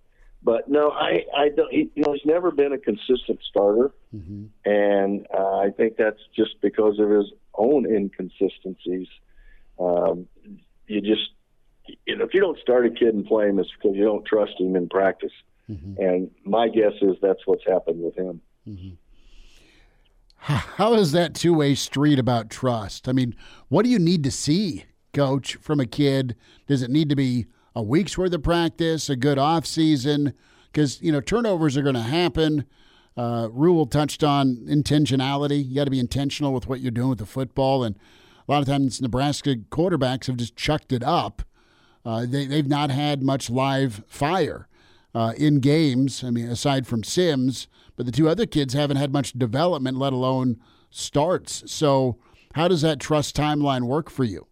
but 0.43 0.69
no, 0.69 0.91
I, 0.91 1.25
I 1.37 1.49
don't. 1.49 1.71
He, 1.71 1.91
you 1.95 2.03
know, 2.05 2.13
he's 2.13 2.25
never 2.25 2.51
been 2.51 2.73
a 2.73 2.79
consistent 2.79 3.41
starter, 3.49 3.93
mm-hmm. 4.15 4.45
and 4.65 5.27
uh, 5.37 5.59
I 5.59 5.71
think 5.77 5.97
that's 5.97 6.21
just 6.35 6.61
because 6.63 6.99
of 6.99 7.11
his 7.11 7.27
own 7.55 7.85
inconsistencies. 7.85 9.09
Um, 9.79 10.29
you 10.87 11.01
just, 11.01 11.31
you 12.07 12.17
know, 12.17 12.25
if 12.25 12.33
you 12.33 12.41
don't 12.41 12.59
start 12.59 12.87
a 12.87 12.91
kid 12.91 13.15
and 13.15 13.27
play 13.27 13.49
him, 13.49 13.59
it's 13.59 13.71
because 13.71 13.97
you 13.97 14.05
don't 14.05 14.25
trust 14.25 14.53
him 14.59 14.77
in 14.77 14.89
practice. 14.89 15.33
Mm-hmm. 15.71 16.03
And 16.03 16.31
my 16.45 16.69
guess 16.69 16.95
is 17.03 17.17
that's 17.21 17.47
what's 17.47 17.65
happened 17.67 18.03
with 18.03 18.17
him. 18.17 18.41
Mm-hmm. 18.67 18.95
How 20.43 20.95
is 20.95 21.13
that 21.13 21.35
two 21.35 21.53
way 21.53 21.75
street 21.75 22.19
about 22.19 22.51
trust? 22.51 23.09
I 23.09 23.13
mean, 23.13 23.35
what 23.69 23.85
do 23.85 23.91
you 23.91 23.99
need 23.99 24.25
to 24.25 24.31
see, 24.31 24.87
coach, 25.13 25.57
from 25.57 25.81
a 25.81 25.87
kid? 25.87 26.35
Does 26.67 26.83
it 26.83 26.91
need 26.91 27.11
to 27.11 27.17
be 27.17 27.47
a 27.75 27.83
week's 27.83 28.17
worth 28.17 28.33
of 28.33 28.43
practice, 28.43 29.11
a 29.11 29.17
good 29.17 29.39
off 29.39 29.67
season? 29.67 30.33
Because, 30.73 31.01
you 31.03 31.13
know, 31.13 31.21
turnovers 31.21 31.77
are 31.77 31.83
going 31.83 31.95
to 31.95 32.01
happen. 32.01 32.65
Uh, 33.17 33.49
Rhule 33.53 33.85
touched 33.85 34.25
on 34.25 34.57
intentionality. 34.67 35.69
You 35.69 35.75
got 35.75 35.85
to 35.85 35.91
be 35.91 36.01
intentional 36.01 36.55
with 36.55 36.67
what 36.67 36.81
you're 36.81 36.91
doing 36.91 37.11
with 37.11 37.19
the 37.19 37.27
football. 37.27 37.85
And 37.85 37.97
a 38.49 38.53
lot 38.53 38.63
of 38.63 38.69
times, 38.69 39.01
Nebraska 39.03 39.57
quarterbacks 39.71 40.27
have 40.27 40.37
just 40.37 40.57
chucked 40.57 40.93
it 40.93 41.03
up. 41.03 41.43
Uh, 42.03 42.25
they, 42.27 42.47
they've 42.47 42.67
not 42.67 42.91
had 42.91 43.23
much 43.23 43.51
live 43.51 44.03
fire 44.07 44.69
uh, 45.15 45.33
in 45.37 45.61
games. 45.61 46.25
I 46.25 46.31
mean, 46.31 46.49
aside 46.49 46.87
from 46.87 47.05
Sims, 47.05 47.69
but 47.97 48.07
the 48.07 48.13
two 48.13 48.29
other 48.29 48.47
kids 48.47 48.75
haven't 48.75 48.97
had 48.97 49.13
much 49.13 49.33
development, 49.33 49.99
let 49.99 50.13
alone 50.13 50.61
starts. 50.91 51.71
So, 51.71 52.19
how 52.55 52.69
does 52.69 52.83
that 52.83 52.99
trust 52.99 53.37
timeline 53.37 53.83
work 53.83 54.11
for 54.11 54.25
you? 54.25 54.47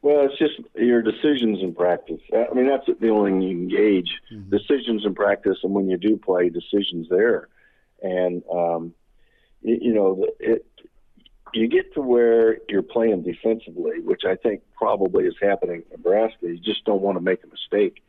Well, 0.00 0.26
it's 0.26 0.38
just 0.38 0.54
your 0.76 1.02
decisions 1.02 1.60
in 1.60 1.74
practice. 1.74 2.20
I 2.32 2.54
mean, 2.54 2.68
that's 2.68 2.86
the 3.00 3.08
only 3.08 3.32
thing 3.32 3.42
you 3.42 3.56
can 3.56 3.68
gauge 3.68 4.10
mm-hmm. 4.32 4.48
decisions 4.48 5.04
in 5.04 5.14
practice, 5.14 5.58
and 5.64 5.74
when 5.74 5.88
you 5.88 5.96
do 5.96 6.16
play, 6.16 6.50
decisions 6.50 7.08
there. 7.10 7.48
And 8.00 8.44
um, 8.52 8.94
you, 9.60 9.78
you 9.80 9.94
know, 9.94 10.24
it, 10.38 10.64
you 11.52 11.66
get 11.66 11.92
to 11.94 12.00
where 12.00 12.58
you're 12.68 12.82
playing 12.82 13.22
defensively, 13.22 14.00
which 14.00 14.22
I 14.24 14.36
think 14.36 14.62
probably 14.76 15.24
is 15.24 15.34
happening 15.40 15.82
in 15.90 16.02
Nebraska. 16.02 16.46
You 16.46 16.58
just 16.58 16.84
don't 16.84 17.02
want 17.02 17.16
to 17.16 17.22
make 17.22 17.40
a 17.42 17.48
mistake 17.48 18.02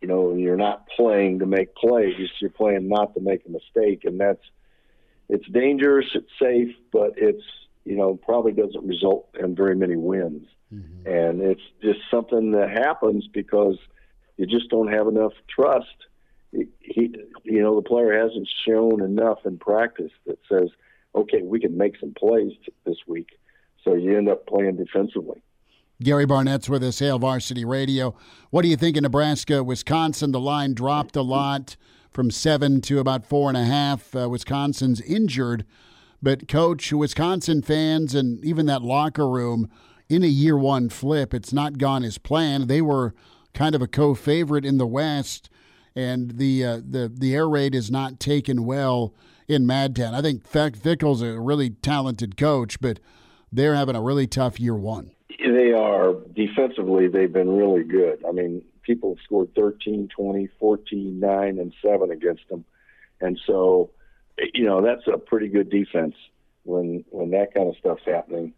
you 0.00 0.08
know, 0.08 0.34
you're 0.34 0.56
not 0.56 0.86
playing 0.96 1.38
to 1.40 1.46
make 1.46 1.74
plays. 1.74 2.14
You're 2.40 2.50
playing 2.50 2.88
not 2.88 3.14
to 3.14 3.20
make 3.20 3.42
a 3.46 3.50
mistake, 3.50 4.04
and 4.04 4.20
that's 4.20 4.42
it's 5.28 5.48
dangerous. 5.48 6.06
It's 6.14 6.30
safe, 6.40 6.74
but 6.92 7.14
it's 7.16 7.42
you 7.84 7.96
know 7.96 8.16
probably 8.16 8.52
doesn't 8.52 8.86
result 8.86 9.28
in 9.38 9.54
very 9.54 9.76
many 9.76 9.96
wins. 9.96 10.46
Mm-hmm. 10.72 11.06
And 11.06 11.40
it's 11.40 11.62
just 11.82 12.00
something 12.10 12.52
that 12.52 12.70
happens 12.70 13.26
because 13.32 13.76
you 14.36 14.46
just 14.46 14.70
don't 14.70 14.92
have 14.92 15.08
enough 15.08 15.32
trust. 15.48 15.86
He, 16.52 17.14
you 17.44 17.62
know, 17.62 17.76
the 17.76 17.88
player 17.88 18.18
hasn't 18.18 18.48
shown 18.66 19.02
enough 19.02 19.38
in 19.44 19.58
practice 19.58 20.12
that 20.26 20.38
says, 20.48 20.70
okay, 21.14 21.42
we 21.42 21.60
can 21.60 21.76
make 21.76 21.98
some 21.98 22.12
plays 22.12 22.52
t- 22.64 22.72
this 22.84 22.96
week. 23.06 23.38
So 23.84 23.94
you 23.94 24.16
end 24.16 24.28
up 24.28 24.46
playing 24.46 24.76
defensively. 24.76 25.42
Gary 26.02 26.24
Barnett's 26.24 26.70
with 26.70 26.82
us, 26.82 26.98
Hail 27.00 27.18
Varsity 27.18 27.62
Radio. 27.62 28.14
What 28.48 28.62
do 28.62 28.68
you 28.68 28.76
think 28.76 28.96
of 28.96 29.02
Nebraska, 29.02 29.62
Wisconsin? 29.62 30.32
The 30.32 30.40
line 30.40 30.72
dropped 30.72 31.14
a 31.14 31.20
lot 31.20 31.76
from 32.10 32.30
seven 32.30 32.80
to 32.82 33.00
about 33.00 33.26
four 33.26 33.50
and 33.50 33.56
a 33.56 33.64
half. 33.64 34.16
Uh, 34.16 34.28
Wisconsin's 34.30 35.02
injured, 35.02 35.66
but 36.22 36.48
coach, 36.48 36.90
Wisconsin 36.90 37.60
fans 37.60 38.14
and 38.14 38.42
even 38.42 38.64
that 38.64 38.80
locker 38.80 39.28
room 39.28 39.68
in 40.08 40.24
a 40.24 40.26
year 40.26 40.56
one 40.56 40.88
flip, 40.88 41.34
it's 41.34 41.52
not 41.52 41.76
gone 41.76 42.02
as 42.02 42.16
planned. 42.16 42.68
They 42.68 42.80
were 42.80 43.14
kind 43.52 43.74
of 43.74 43.82
a 43.82 43.86
co-favorite 43.86 44.64
in 44.64 44.78
the 44.78 44.86
West, 44.86 45.50
and 45.94 46.38
the 46.38 46.64
uh, 46.64 46.76
the 46.78 47.12
the 47.14 47.34
air 47.34 47.48
raid 47.48 47.74
is 47.74 47.90
not 47.90 48.18
taken 48.18 48.64
well 48.64 49.14
in 49.48 49.66
Madtown. 49.66 50.14
I 50.14 50.22
think 50.22 50.46
Fickell's 50.46 51.20
a 51.20 51.38
really 51.38 51.70
talented 51.70 52.38
coach, 52.38 52.80
but 52.80 53.00
they're 53.52 53.74
having 53.74 53.96
a 53.96 54.02
really 54.02 54.26
tough 54.26 54.58
year 54.58 54.74
one. 54.74 55.10
They 55.42 55.72
are 55.72 56.14
defensively. 56.34 57.08
They've 57.08 57.32
been 57.32 57.56
really 57.56 57.84
good. 57.84 58.24
I 58.28 58.32
mean, 58.32 58.62
people 58.82 59.14
have 59.14 59.24
scored 59.24 59.54
13, 59.54 60.08
20, 60.14 60.48
14, 60.58 61.20
9, 61.20 61.58
and 61.58 61.74
7 61.82 62.10
against 62.10 62.48
them. 62.48 62.64
And 63.20 63.38
so, 63.46 63.90
you 64.54 64.64
know, 64.64 64.82
that's 64.82 65.06
a 65.06 65.18
pretty 65.18 65.48
good 65.48 65.70
defense 65.70 66.14
when 66.64 67.04
when 67.10 67.30
that 67.30 67.54
kind 67.54 67.68
of 67.68 67.76
stuff's 67.76 68.04
happening. 68.06 68.52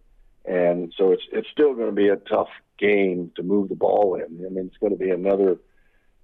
And 0.45 0.93
so 0.97 1.13
it's 1.13 1.23
it's 1.33 1.49
still 1.51 1.75
going 1.75 1.87
to 1.87 1.93
be 1.93 2.09
a 2.09 2.17
tough 2.17 2.49
game 2.79 3.31
to 3.37 3.43
move 3.43 3.69
the 3.69 3.75
ball 3.75 4.17
in. 4.17 4.45
I 4.45 4.49
mean, 4.49 4.67
it's 4.67 4.77
going 4.79 4.93
to 4.93 4.99
be 4.99 5.11
another 5.11 5.59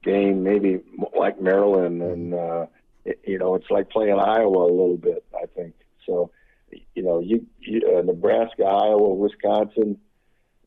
game, 0.03 0.43
maybe 0.43 0.81
like 1.17 1.41
Maryland, 1.41 2.03
and 2.03 2.35
uh, 2.35 2.67
it, 3.05 3.21
you 3.25 3.39
know, 3.39 3.55
it's 3.55 3.71
like 3.71 3.91
playing 3.91 4.19
Iowa 4.19 4.65
a 4.65 4.71
little 4.71 4.97
bit. 4.97 5.25
I 5.35 5.47
think 5.47 5.75
so. 6.07 6.31
you 6.95 7.03
know, 7.03 7.21
you, 7.21 7.47
you 7.61 7.81
uh, 7.97 8.03
Nebraska, 8.03 8.65
Iowa, 8.65 9.15
Wisconsin, 9.15 9.99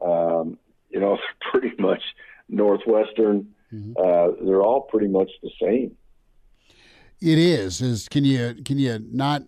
um, 0.04 0.58
you 0.90 1.00
know, 1.00 1.18
pretty 1.52 1.74
much 1.80 2.02
Northwestern. 2.50 3.48
Mm-hmm. 3.74 3.94
Uh, 3.98 4.46
they're 4.46 4.62
all 4.62 4.82
pretty 4.82 5.08
much 5.08 5.32
the 5.42 5.52
same. 5.62 5.96
It 7.22 7.38
is. 7.38 7.82
Is 7.82 8.10
can 8.10 8.26
you 8.26 8.56
can 8.66 8.80
you 8.80 9.00
not 9.12 9.44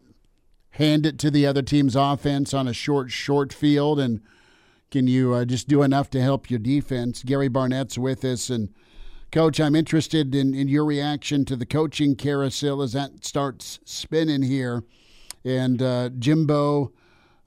hand 0.72 1.06
it 1.06 1.20
to 1.20 1.32
the 1.32 1.46
other 1.46 1.62
team's 1.62 1.96
offense 1.96 2.54
on 2.54 2.68
a 2.68 2.74
short 2.74 3.12
short 3.12 3.52
field 3.52 4.00
and 4.00 4.22
can 4.92 5.08
you 5.08 5.34
uh, 5.34 5.44
just 5.44 5.68
do 5.68 5.82
enough 5.82 6.10
to 6.12 6.22
help 6.22 6.52
your 6.52 6.60
defense? 6.60 7.24
Gary 7.24 7.50
Barnett's 7.50 7.98
with 7.98 8.24
us 8.24 8.50
and. 8.50 8.70
Coach, 9.32 9.60
I'm 9.60 9.76
interested 9.76 10.36
in, 10.36 10.54
in 10.54 10.68
your 10.68 10.86
reaction 10.86 11.44
to 11.46 11.56
the 11.56 11.66
coaching 11.66 12.16
carousel 12.16 12.84
as 12.84 12.94
that 12.94 13.26
starts 13.26 13.80
spinning 13.84 14.44
here. 14.44 14.84
And 15.44 15.82
uh, 15.82 16.10
Jimbo 16.10 16.92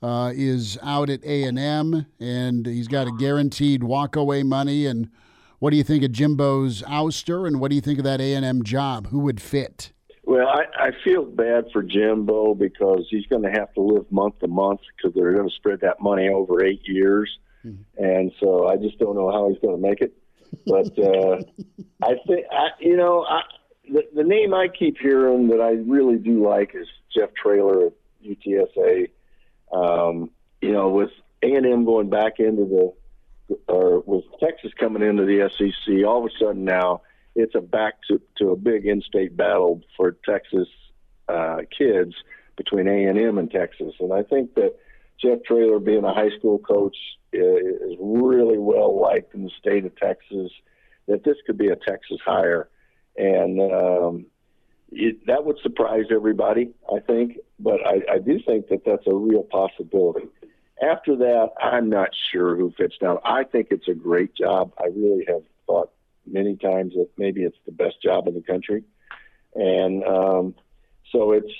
uh, 0.06 0.30
is 0.32 0.78
out 0.82 1.10
at 1.10 1.24
A 1.24 1.42
and 1.42 1.58
M, 1.58 2.06
and 2.20 2.64
he's 2.64 2.86
got 2.86 3.08
a 3.08 3.12
guaranteed 3.18 3.80
walkaway 3.80 4.44
money. 4.44 4.86
And 4.86 5.10
what 5.58 5.70
do 5.70 5.76
you 5.76 5.82
think 5.82 6.04
of 6.04 6.12
Jimbo's 6.12 6.82
ouster, 6.82 7.44
and 7.46 7.58
what 7.58 7.70
do 7.70 7.74
you 7.74 7.80
think 7.80 7.98
of 7.98 8.04
that 8.04 8.20
A 8.20 8.34
and 8.34 8.44
M 8.44 8.62
job? 8.62 9.08
Who 9.08 9.18
would 9.20 9.40
fit? 9.40 9.92
Well, 10.22 10.46
I, 10.46 10.86
I 10.86 10.90
feel 11.04 11.24
bad 11.24 11.66
for 11.72 11.82
Jimbo 11.82 12.54
because 12.54 13.06
he's 13.10 13.26
going 13.26 13.42
to 13.42 13.50
have 13.50 13.72
to 13.74 13.80
live 13.80 14.10
month 14.12 14.38
to 14.40 14.48
month 14.48 14.80
because 14.96 15.12
they're 15.14 15.34
going 15.34 15.48
to 15.48 15.54
spread 15.54 15.80
that 15.80 16.00
money 16.00 16.28
over 16.28 16.64
eight 16.64 16.82
years, 16.84 17.28
mm-hmm. 17.64 17.82
and 18.02 18.30
so 18.38 18.68
I 18.68 18.76
just 18.76 19.00
don't 19.00 19.16
know 19.16 19.32
how 19.32 19.48
he's 19.48 19.58
going 19.58 19.74
to 19.74 19.88
make 19.88 20.00
it. 20.02 20.12
But 20.66 20.96
uh, 20.98 21.38
I 22.02 22.14
think 22.28 22.46
I, 22.52 22.68
you 22.78 22.96
know 22.96 23.24
I, 23.28 23.42
the, 23.88 24.02
the 24.14 24.24
name 24.24 24.54
I 24.54 24.68
keep 24.68 24.98
hearing 24.98 25.48
that 25.48 25.60
I 25.60 25.72
really 25.90 26.18
do 26.18 26.46
like 26.46 26.76
is 26.76 26.86
Jeff 27.12 27.30
Traylor 27.34 27.86
at 27.86 27.92
UTSA. 28.24 29.10
Um, 29.72 30.30
you 30.60 30.72
know, 30.72 30.90
with 30.90 31.10
A 31.42 31.54
and 31.54 31.66
M 31.66 31.84
going 31.84 32.10
back 32.10 32.38
into 32.38 32.64
the, 33.48 33.56
or 33.68 34.00
with 34.00 34.24
Texas 34.40 34.72
coming 34.78 35.02
into 35.02 35.24
the 35.24 35.50
SEC, 35.50 36.04
all 36.06 36.24
of 36.24 36.30
a 36.30 36.38
sudden 36.38 36.64
now 36.64 37.02
it's 37.34 37.54
a 37.54 37.60
back 37.60 37.94
to, 38.08 38.20
to 38.38 38.50
a 38.50 38.56
big 38.56 38.86
in-state 38.86 39.36
battle 39.36 39.82
for 39.96 40.16
Texas 40.28 40.68
uh, 41.28 41.58
kids 41.76 42.14
between 42.56 42.88
A 42.88 43.04
and 43.04 43.18
M 43.18 43.38
and 43.38 43.50
Texas, 43.50 43.94
and 44.00 44.12
I 44.12 44.22
think 44.22 44.54
that 44.54 44.76
Jeff 45.20 45.38
Traylor, 45.46 45.78
being 45.78 46.04
a 46.04 46.14
high 46.14 46.30
school 46.38 46.58
coach, 46.58 46.96
is 47.32 47.96
really 48.00 48.58
well 48.58 48.98
liked 49.00 49.34
in 49.34 49.44
the 49.44 49.50
state 49.58 49.84
of 49.84 49.94
Texas. 49.96 50.50
That 51.08 51.24
this 51.24 51.36
could 51.46 51.58
be 51.58 51.68
a 51.68 51.76
Texas 51.76 52.18
hire, 52.24 52.68
and 53.16 53.60
um, 53.60 54.26
it, 54.90 55.26
that 55.26 55.44
would 55.44 55.58
surprise 55.62 56.06
everybody, 56.10 56.70
I 56.92 57.00
think. 57.00 57.38
But 57.58 57.86
I, 57.86 58.14
I 58.14 58.18
do 58.18 58.38
think 58.46 58.68
that 58.68 58.84
that's 58.84 59.06
a 59.06 59.14
real 59.14 59.42
possibility. 59.42 60.26
After 60.82 61.16
that, 61.16 61.52
I'm 61.60 61.88
not 61.88 62.10
sure 62.30 62.54
who 62.54 62.72
fits 62.76 62.96
down. 63.00 63.18
I 63.24 63.44
think 63.44 63.68
it's 63.70 63.88
a 63.88 63.94
great 63.94 64.34
job. 64.34 64.72
I 64.78 64.86
really 64.86 65.24
have 65.26 65.42
thought 65.66 65.90
many 66.26 66.56
times 66.56 66.92
that 66.94 67.08
maybe 67.16 67.42
it's 67.42 67.56
the 67.64 67.72
best 67.72 68.02
job 68.02 68.28
in 68.28 68.34
the 68.34 68.42
country, 68.42 68.84
and 69.54 70.04
um, 70.04 70.54
so 71.12 71.32
it's 71.32 71.52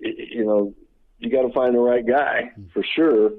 you 0.00 0.44
know 0.44 0.74
you 1.18 1.30
got 1.30 1.42
to 1.42 1.52
find 1.52 1.74
the 1.74 1.80
right 1.80 2.04
guy 2.04 2.50
for 2.72 2.82
sure. 2.82 3.30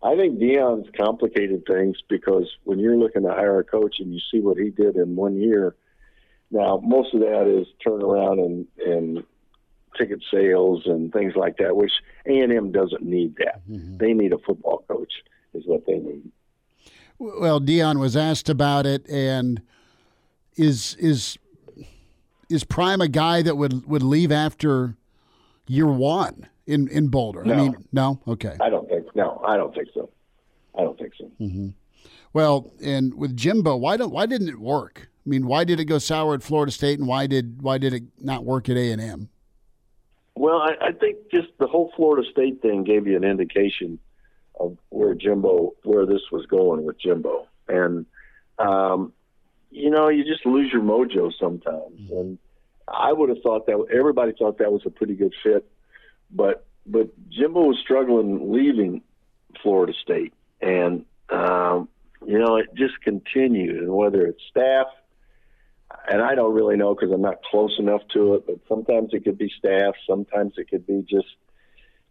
I 0.00 0.16
think 0.16 0.38
Deion's 0.38 0.88
complicated 0.96 1.64
things 1.66 1.96
because 2.08 2.48
when 2.64 2.78
you're 2.78 2.96
looking 2.96 3.22
to 3.22 3.30
hire 3.30 3.58
a 3.58 3.64
coach 3.64 3.96
and 3.98 4.12
you 4.12 4.20
see 4.30 4.38
what 4.38 4.58
he 4.58 4.68
did 4.68 4.96
in 4.96 5.16
one 5.16 5.40
year, 5.40 5.74
now, 6.54 6.80
most 6.82 7.12
of 7.14 7.20
that 7.20 7.48
is 7.48 7.66
turnaround 7.84 8.38
and, 8.44 8.66
and 8.86 9.24
ticket 9.96 10.22
sales 10.32 10.82
and 10.86 11.12
things 11.12 11.34
like 11.36 11.56
that, 11.58 11.76
which 11.76 11.92
A&M 12.26 12.72
doesn't 12.72 13.02
need 13.02 13.36
that. 13.36 13.66
Mm-hmm. 13.68 13.96
They 13.98 14.12
need 14.12 14.32
a 14.32 14.38
football 14.38 14.84
coach 14.88 15.12
is 15.54 15.64
what 15.66 15.86
they 15.86 15.98
need. 15.98 16.30
Well, 17.18 17.60
Deion 17.60 18.00
was 18.00 18.16
asked 18.16 18.48
about 18.48 18.86
it, 18.86 19.08
and 19.08 19.62
is 20.56 20.96
is 20.98 21.38
is 22.50 22.64
Prime 22.64 23.00
a 23.00 23.08
guy 23.08 23.42
that 23.42 23.56
would, 23.56 23.86
would 23.86 24.02
leave 24.02 24.32
after 24.32 24.96
year 25.66 25.86
one 25.86 26.48
in, 26.66 26.88
in 26.88 27.08
Boulder? 27.08 27.44
No. 27.44 27.54
I 27.54 27.56
mean, 27.56 27.76
no, 27.92 28.20
okay. 28.26 28.56
I 28.60 28.68
don't 28.68 28.88
think 28.88 29.06
no, 29.14 29.42
I 29.46 29.56
don't 29.56 29.74
think 29.74 29.88
so. 29.94 30.10
I 30.76 30.82
don't 30.82 30.98
think 30.98 31.12
so. 31.18 31.30
Mm-hmm. 31.40 31.68
Well, 32.32 32.72
and 32.82 33.14
with 33.14 33.36
Jimbo, 33.36 33.76
why 33.76 33.96
don't 33.96 34.12
why 34.12 34.26
didn't 34.26 34.48
it 34.48 34.58
work? 34.58 35.08
I 35.24 35.28
mean, 35.28 35.46
why 35.46 35.64
did 35.64 35.80
it 35.80 35.86
go 35.86 35.98
sour 35.98 36.34
at 36.34 36.42
Florida 36.42 36.72
State, 36.72 36.98
and 36.98 37.08
why 37.08 37.26
did 37.26 37.62
why 37.62 37.78
did 37.78 37.94
it 37.94 38.02
not 38.20 38.44
work 38.44 38.68
at 38.68 38.76
A 38.76 38.90
and 38.90 39.00
M? 39.00 39.28
Well, 40.36 40.58
I, 40.58 40.88
I 40.88 40.92
think 40.92 41.30
just 41.30 41.48
the 41.58 41.66
whole 41.66 41.92
Florida 41.96 42.28
State 42.30 42.60
thing 42.60 42.84
gave 42.84 43.06
you 43.06 43.16
an 43.16 43.24
indication 43.24 43.98
of 44.58 44.76
where 44.90 45.14
Jimbo, 45.14 45.74
where 45.84 46.06
this 46.06 46.22
was 46.32 46.46
going 46.46 46.84
with 46.84 46.98
Jimbo, 46.98 47.46
and 47.68 48.06
um, 48.58 49.12
you 49.70 49.90
know, 49.90 50.08
you 50.08 50.24
just 50.24 50.46
lose 50.46 50.72
your 50.72 50.82
mojo 50.82 51.32
sometimes. 51.38 52.00
Mm-hmm. 52.00 52.12
And 52.12 52.38
I 52.86 53.12
would 53.12 53.28
have 53.28 53.42
thought 53.42 53.66
that 53.66 53.84
everybody 53.92 54.32
thought 54.32 54.58
that 54.58 54.72
was 54.72 54.82
a 54.86 54.90
pretty 54.90 55.14
good 55.14 55.34
fit, 55.42 55.68
but 56.30 56.66
but 56.86 57.08
Jimbo 57.30 57.66
was 57.66 57.78
struggling 57.82 58.52
leaving 58.52 59.02
Florida 59.62 59.92
State, 60.02 60.34
and 60.60 61.04
um, 61.30 61.88
you 62.26 62.38
know, 62.38 62.56
it 62.56 62.74
just 62.74 63.00
continued, 63.02 63.76
and 63.76 63.92
whether 63.92 64.26
it's 64.26 64.42
staff 64.50 64.86
and 66.08 66.22
I 66.22 66.34
don't 66.34 66.54
really 66.54 66.76
know 66.76 66.94
because 66.94 67.12
I'm 67.12 67.22
not 67.22 67.42
close 67.50 67.76
enough 67.78 68.02
to 68.12 68.34
it. 68.34 68.46
But 68.46 68.56
sometimes 68.68 69.10
it 69.12 69.24
could 69.24 69.38
be 69.38 69.50
staff, 69.58 69.94
sometimes 70.08 70.54
it 70.56 70.68
could 70.68 70.86
be 70.86 71.04
just, 71.08 71.26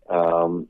um, 0.09 0.67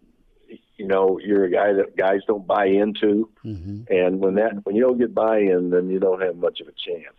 you 0.78 0.88
know, 0.88 1.20
you're 1.24 1.46
a 1.46 1.52
guy 1.52 1.74
that 1.74 1.96
guys 1.98 2.22
don't 2.28 2.46
buy 2.46 2.66
into, 2.66 3.30
mm-hmm. 3.46 3.84
and 3.90 4.20
when 4.20 4.36
that 4.36 4.66
when 4.66 4.76
you 4.76 4.84
don't 4.84 4.98
get 4.98 5.14
buy-in, 5.14 5.70
then 5.70 5.90
you 5.90 6.00
don't 6.00 6.22
have 6.22 6.36
much 6.36 6.60
of 6.62 6.68
a 6.68 6.72
chance. 6.72 7.16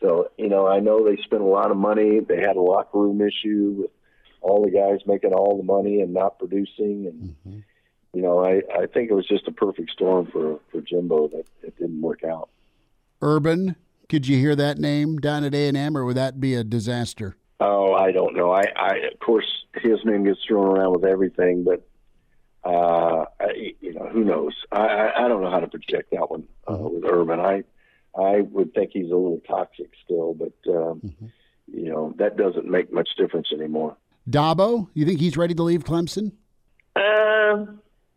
So 0.00 0.30
you 0.36 0.48
know, 0.48 0.66
I 0.66 0.80
know 0.80 1.04
they 1.04 1.16
spent 1.22 1.42
a 1.42 1.46
lot 1.46 1.70
of 1.70 1.76
money. 1.76 2.20
They 2.20 2.40
had 2.40 2.56
a 2.56 2.60
locker 2.60 2.98
room 2.98 3.20
issue 3.20 3.76
with 3.80 3.90
all 4.40 4.64
the 4.64 4.70
guys 4.70 5.00
making 5.06 5.32
all 5.32 5.56
the 5.56 5.64
money 5.64 6.00
and 6.00 6.14
not 6.14 6.38
producing, 6.38 7.06
and 7.06 7.22
mm-hmm. 7.22 7.58
you 8.12 8.22
know, 8.22 8.44
I 8.44 8.62
I 8.74 8.86
think 8.86 9.10
it 9.10 9.14
was 9.14 9.26
just 9.26 9.48
a 9.48 9.52
perfect 9.52 9.90
storm 9.90 10.26
for 10.26 10.60
for 10.70 10.80
Jimbo 10.80 11.28
that 11.28 11.44
it 11.62 11.76
didn't 11.78 12.00
work 12.00 12.24
out. 12.24 12.48
Urban 13.20 13.76
could 14.08 14.26
you 14.26 14.38
hear 14.38 14.54
that 14.56 14.78
name 14.78 15.18
down 15.18 15.44
at 15.44 15.54
A 15.54 15.68
and 15.68 15.76
M, 15.76 15.96
or 15.96 16.04
would 16.04 16.16
that 16.16 16.40
be 16.40 16.54
a 16.54 16.64
disaster? 16.64 17.36
Oh, 17.60 17.94
I 17.94 18.12
don't 18.12 18.34
know. 18.36 18.52
I, 18.52 18.64
I 18.76 18.96
of 19.12 19.18
course 19.20 19.46
his 19.74 19.98
name 20.04 20.24
gets 20.24 20.40
thrown 20.46 20.66
around 20.66 20.92
with 20.92 21.04
everything, 21.04 21.64
but 21.64 21.86
uh, 22.64 23.24
I, 23.40 23.74
you 23.80 23.94
know 23.94 24.08
who 24.08 24.24
knows? 24.24 24.52
I, 24.72 24.86
I, 24.86 25.24
I 25.24 25.28
don't 25.28 25.42
know 25.42 25.50
how 25.50 25.60
to 25.60 25.68
project 25.68 26.10
that 26.12 26.30
one 26.30 26.44
uh, 26.66 26.72
mm-hmm. 26.72 26.94
with 26.94 27.04
Urban. 27.10 27.40
I 27.40 27.64
I 28.18 28.40
would 28.40 28.74
think 28.74 28.90
he's 28.92 29.10
a 29.10 29.16
little 29.16 29.40
toxic 29.46 29.90
still, 30.04 30.34
but 30.34 30.52
um, 30.68 31.00
mm-hmm. 31.00 31.26
you 31.72 31.90
know 31.90 32.14
that 32.18 32.36
doesn't 32.36 32.66
make 32.66 32.92
much 32.92 33.08
difference 33.16 33.48
anymore. 33.52 33.96
Dabo, 34.28 34.88
you 34.94 35.06
think 35.06 35.20
he's 35.20 35.36
ready 35.36 35.54
to 35.54 35.62
leave 35.62 35.84
Clemson? 35.84 36.32
Uh, 36.96 37.66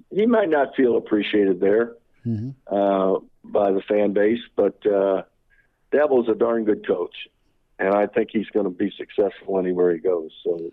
he 0.09 0.25
might 0.25 0.49
not 0.49 0.75
feel 0.75 0.97
appreciated 0.97 1.59
there 1.59 1.93
mm-hmm. 2.25 2.49
uh, 2.67 3.19
by 3.43 3.71
the 3.71 3.81
fan 3.81 4.13
base, 4.13 4.39
but 4.55 4.83
uh, 4.87 5.21
Dabo's 5.91 6.29
a 6.29 6.35
darn 6.35 6.65
good 6.65 6.85
coach, 6.85 7.15
and 7.79 7.93
I 7.93 8.07
think 8.07 8.29
he's 8.31 8.47
going 8.47 8.65
to 8.65 8.71
be 8.71 8.91
successful 8.97 9.59
anywhere 9.59 9.93
he 9.93 9.99
goes. 9.99 10.31
So 10.43 10.71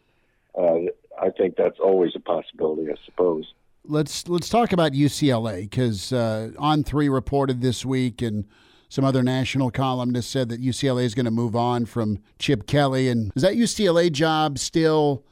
uh, 0.59 0.91
I 1.21 1.31
think 1.31 1.57
that's 1.57 1.79
always 1.79 2.13
a 2.15 2.21
possibility, 2.21 2.91
I 2.91 2.97
suppose. 3.05 3.53
Let's 3.85 4.29
let's 4.29 4.49
talk 4.49 4.73
about 4.73 4.93
UCLA 4.93 5.63
because 5.63 6.13
uh, 6.13 6.51
on 6.59 6.83
three 6.83 7.09
reported 7.09 7.61
this 7.61 7.85
week 7.85 8.21
and 8.21 8.45
some 8.89 9.05
other 9.05 9.23
national 9.23 9.71
columnists 9.71 10.31
said 10.31 10.49
that 10.49 10.61
UCLA 10.63 11.05
is 11.05 11.15
going 11.15 11.25
to 11.25 11.31
move 11.31 11.57
on 11.57 11.87
from 11.87 12.19
Chip 12.39 12.67
Kelly. 12.67 13.09
And 13.09 13.33
is 13.35 13.43
that 13.43 13.55
UCLA 13.55 14.11
job 14.13 14.59
still 14.59 15.25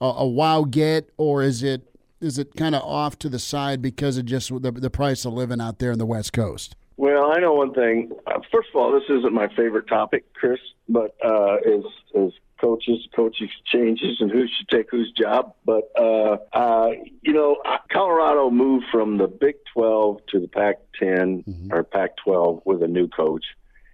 a, 0.00 0.06
a 0.06 0.26
wow 0.26 0.64
get, 0.64 1.10
or 1.16 1.42
is 1.42 1.62
it 1.62 1.88
is 2.20 2.38
it 2.38 2.54
kind 2.54 2.74
of 2.74 2.82
off 2.82 3.18
to 3.18 3.28
the 3.28 3.38
side 3.38 3.82
because 3.82 4.16
of 4.16 4.26
just 4.26 4.50
the, 4.62 4.70
the 4.70 4.90
price 4.90 5.24
of 5.24 5.32
living 5.32 5.60
out 5.60 5.78
there 5.78 5.90
in 5.90 5.98
the 5.98 6.06
West 6.06 6.32
Coast? 6.32 6.76
Well, 7.02 7.32
I 7.32 7.40
know 7.40 7.54
one 7.54 7.74
thing. 7.74 8.12
Uh, 8.28 8.38
first 8.52 8.68
of 8.72 8.76
all, 8.76 8.92
this 8.92 9.02
isn't 9.10 9.32
my 9.32 9.48
favorite 9.56 9.88
topic, 9.88 10.32
Chris, 10.34 10.60
but 10.88 11.16
uh, 11.24 11.56
is 11.64 11.84
is 12.14 12.32
coaches, 12.60 13.08
coaching 13.12 13.48
changes, 13.64 14.18
and 14.20 14.30
who 14.30 14.46
should 14.46 14.68
take 14.68 14.88
whose 14.88 15.10
job. 15.10 15.52
But 15.64 15.90
uh, 15.98 16.36
uh, 16.52 16.90
you 17.22 17.32
know, 17.32 17.56
uh, 17.64 17.78
Colorado 17.90 18.50
moved 18.50 18.84
from 18.92 19.18
the 19.18 19.26
Big 19.26 19.56
12 19.74 20.18
to 20.28 20.38
the 20.38 20.46
Pac-10 20.46 21.44
mm-hmm. 21.44 21.72
or 21.72 21.82
Pac-12 21.82 22.62
with 22.64 22.84
a 22.84 22.86
new 22.86 23.08
coach, 23.08 23.46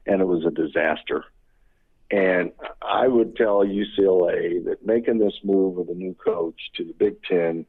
and 0.05 0.21
it 0.21 0.27
was 0.27 0.45
a 0.45 0.51
disaster. 0.51 1.25
And 2.11 2.53
I 2.83 3.09
would 3.09 3.37
tell 3.37 3.65
UCLA 3.65 4.63
that 4.67 4.85
making 4.85 5.19
this 5.19 5.41
move 5.43 5.77
with 5.77 5.89
a 5.89 5.95
new 5.95 6.13
coach 6.13 6.61
to 6.77 6.85
the 6.85 6.93
Big 6.93 7.23
Ten, 7.23 7.65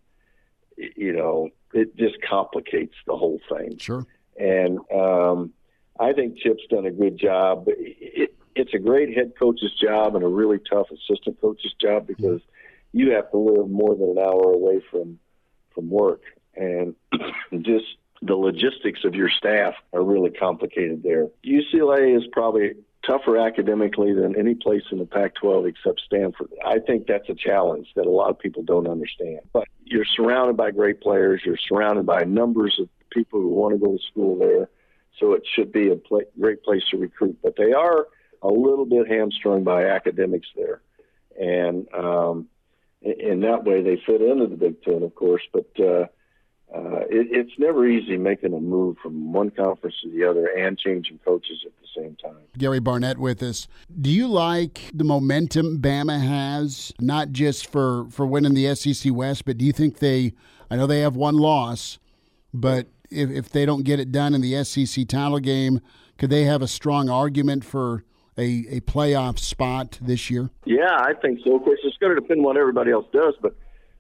you 0.76 1.14
know, 1.14 1.48
it 1.74 1.96
just 1.96 2.16
complicates 2.30 2.96
the 3.08 3.16
whole 3.16 3.40
thing. 3.50 3.78
Sure. 3.78 4.06
And 4.40 4.80
um, 4.94 5.54
I 6.00 6.14
think 6.14 6.38
Chip's 6.38 6.64
done 6.70 6.86
a 6.86 6.92
good 6.92 7.18
job. 7.18 7.66
It, 7.68 8.36
it's 8.56 8.74
a 8.74 8.80
great 8.80 9.16
head 9.16 9.34
coach's 9.38 9.74
job 9.80 10.16
and 10.16 10.24
a 10.24 10.28
really 10.28 10.60
tough 10.60 10.88
assistant 10.92 11.40
coach's 11.40 11.74
job 11.80 12.08
because 12.08 12.42
you 12.92 13.12
have 13.12 13.30
to 13.32 13.38
live 13.38 13.70
more 13.70 13.96
than 13.96 14.12
an 14.12 14.18
hour 14.18 14.52
away 14.52 14.82
from 14.90 15.20
from 15.76 15.90
work, 15.90 16.22
and 16.56 16.96
just 17.62 17.86
the 18.22 18.36
logistics 18.36 19.02
of 19.06 19.14
your 19.14 19.30
staff 19.30 19.76
are 19.94 20.04
really 20.04 20.32
complicated 20.32 21.04
there. 21.04 21.28
UCLA 21.46 22.18
is 22.18 22.24
probably 22.32 22.74
tougher 23.06 23.38
academically 23.38 24.14
than 24.14 24.38
any 24.38 24.56
place 24.56 24.84
in 24.92 24.98
the 24.98 25.06
Pac 25.06 25.36
12 25.36 25.68
except 25.68 26.02
Stanford. 26.06 26.50
I 26.66 26.80
think 26.80 27.08
that's 27.08 27.30
a 27.30 27.36
challenge 27.36 27.88
that 27.96 28.06
a 28.06 28.10
lot 28.10 28.30
of 28.30 28.40
people 28.40 28.64
don't 28.64 28.88
understand. 28.88 29.40
But 29.54 29.68
you're 29.86 30.06
surrounded 30.06 30.58
by 30.58 30.72
great 30.72 31.02
players, 31.02 31.42
you're 31.46 31.58
surrounded 31.58 32.06
by 32.06 32.24
numbers 32.24 32.78
of 32.80 32.90
people 33.12 33.42
who 33.42 33.50
want 33.50 33.74
to 33.74 33.86
go 33.86 33.98
to 33.98 34.04
school 34.12 34.38
there, 34.38 34.70
so 35.20 35.34
it 35.34 35.44
should 35.56 35.72
be 35.72 35.92
a 35.92 35.96
pl- 35.96 36.22
great 36.40 36.64
place 36.64 36.84
to 36.92 36.98
recruit. 36.98 37.38
But 37.44 37.56
they 37.58 37.74
are 37.74 38.08
a 38.42 38.48
little 38.48 38.86
bit 38.86 39.08
hamstrung 39.08 39.64
by 39.64 39.86
academics 39.86 40.48
there. 40.56 40.82
And 41.40 41.88
um, 41.94 42.48
in 43.02 43.42
that 43.42 43.64
way, 43.64 43.82
they 43.82 44.02
fit 44.06 44.22
into 44.22 44.48
the 44.48 44.56
Big 44.56 44.82
Ten, 44.84 45.04
of 45.04 45.16
course, 45.16 45.42
but 45.54 45.70
uh, 45.80 46.06
uh, 46.74 47.00
it, 47.10 47.28
it's 47.32 47.52
never 47.58 47.88
easy 47.88 48.18
making 48.18 48.54
a 48.54 48.60
move 48.60 48.98
from 49.02 49.34
one 49.34 49.50
conference 49.50 49.96
to 50.04 50.12
the 50.12 50.24
other 50.24 50.48
and 50.48 50.78
changing 50.78 51.20
coaches 51.26 51.64
at 51.66 51.72
the 51.82 52.02
same 52.02 52.16
time. 52.18 52.44
Gary 52.58 52.80
Barnett 52.80 53.18
with 53.18 53.42
us. 53.42 53.68
Do 54.00 54.10
you 54.10 54.28
like 54.28 54.92
the 54.94 55.04
momentum 55.04 55.80
Bama 55.80 56.22
has, 56.22 56.94
not 57.00 57.32
just 57.32 57.72
for, 57.72 58.08
for 58.12 58.26
winning 58.26 58.54
the 58.54 58.76
SEC 58.76 59.14
West, 59.14 59.46
but 59.46 59.58
do 59.58 59.66
you 59.66 59.72
think 59.74 60.00
they, 60.00 60.34
I 60.70 60.76
know 60.76 60.86
they 60.86 61.00
have 61.00 61.16
one 61.16 61.38
loss, 61.38 61.98
but 62.54 62.88
if, 63.12 63.30
if 63.30 63.50
they 63.50 63.66
don't 63.66 63.84
get 63.84 64.00
it 64.00 64.12
done 64.12 64.34
in 64.34 64.42
the 64.42 64.64
SEC 64.64 65.08
title 65.08 65.40
game, 65.40 65.82
could 66.18 66.30
they 66.30 66.44
have 66.44 66.62
a 66.62 66.68
strong 66.68 67.10
argument 67.10 67.64
for 67.64 68.04
a, 68.38 68.66
a 68.70 68.82
playoff 68.82 69.40
spot 69.40 69.98
this 70.02 70.30
year? 70.30 70.50
Yeah, 70.66 70.98
I 70.98 71.14
think 71.22 71.40
so. 71.46 71.56
Of 71.56 71.64
course, 71.64 71.80
it's 71.84 71.98
going 71.98 72.16
to 72.16 72.22
depend 72.22 72.40
on 72.40 72.46
what 72.46 72.58
everybody 72.58 72.92
else 72.92 73.06
does, 73.12 73.36
but 73.42 73.56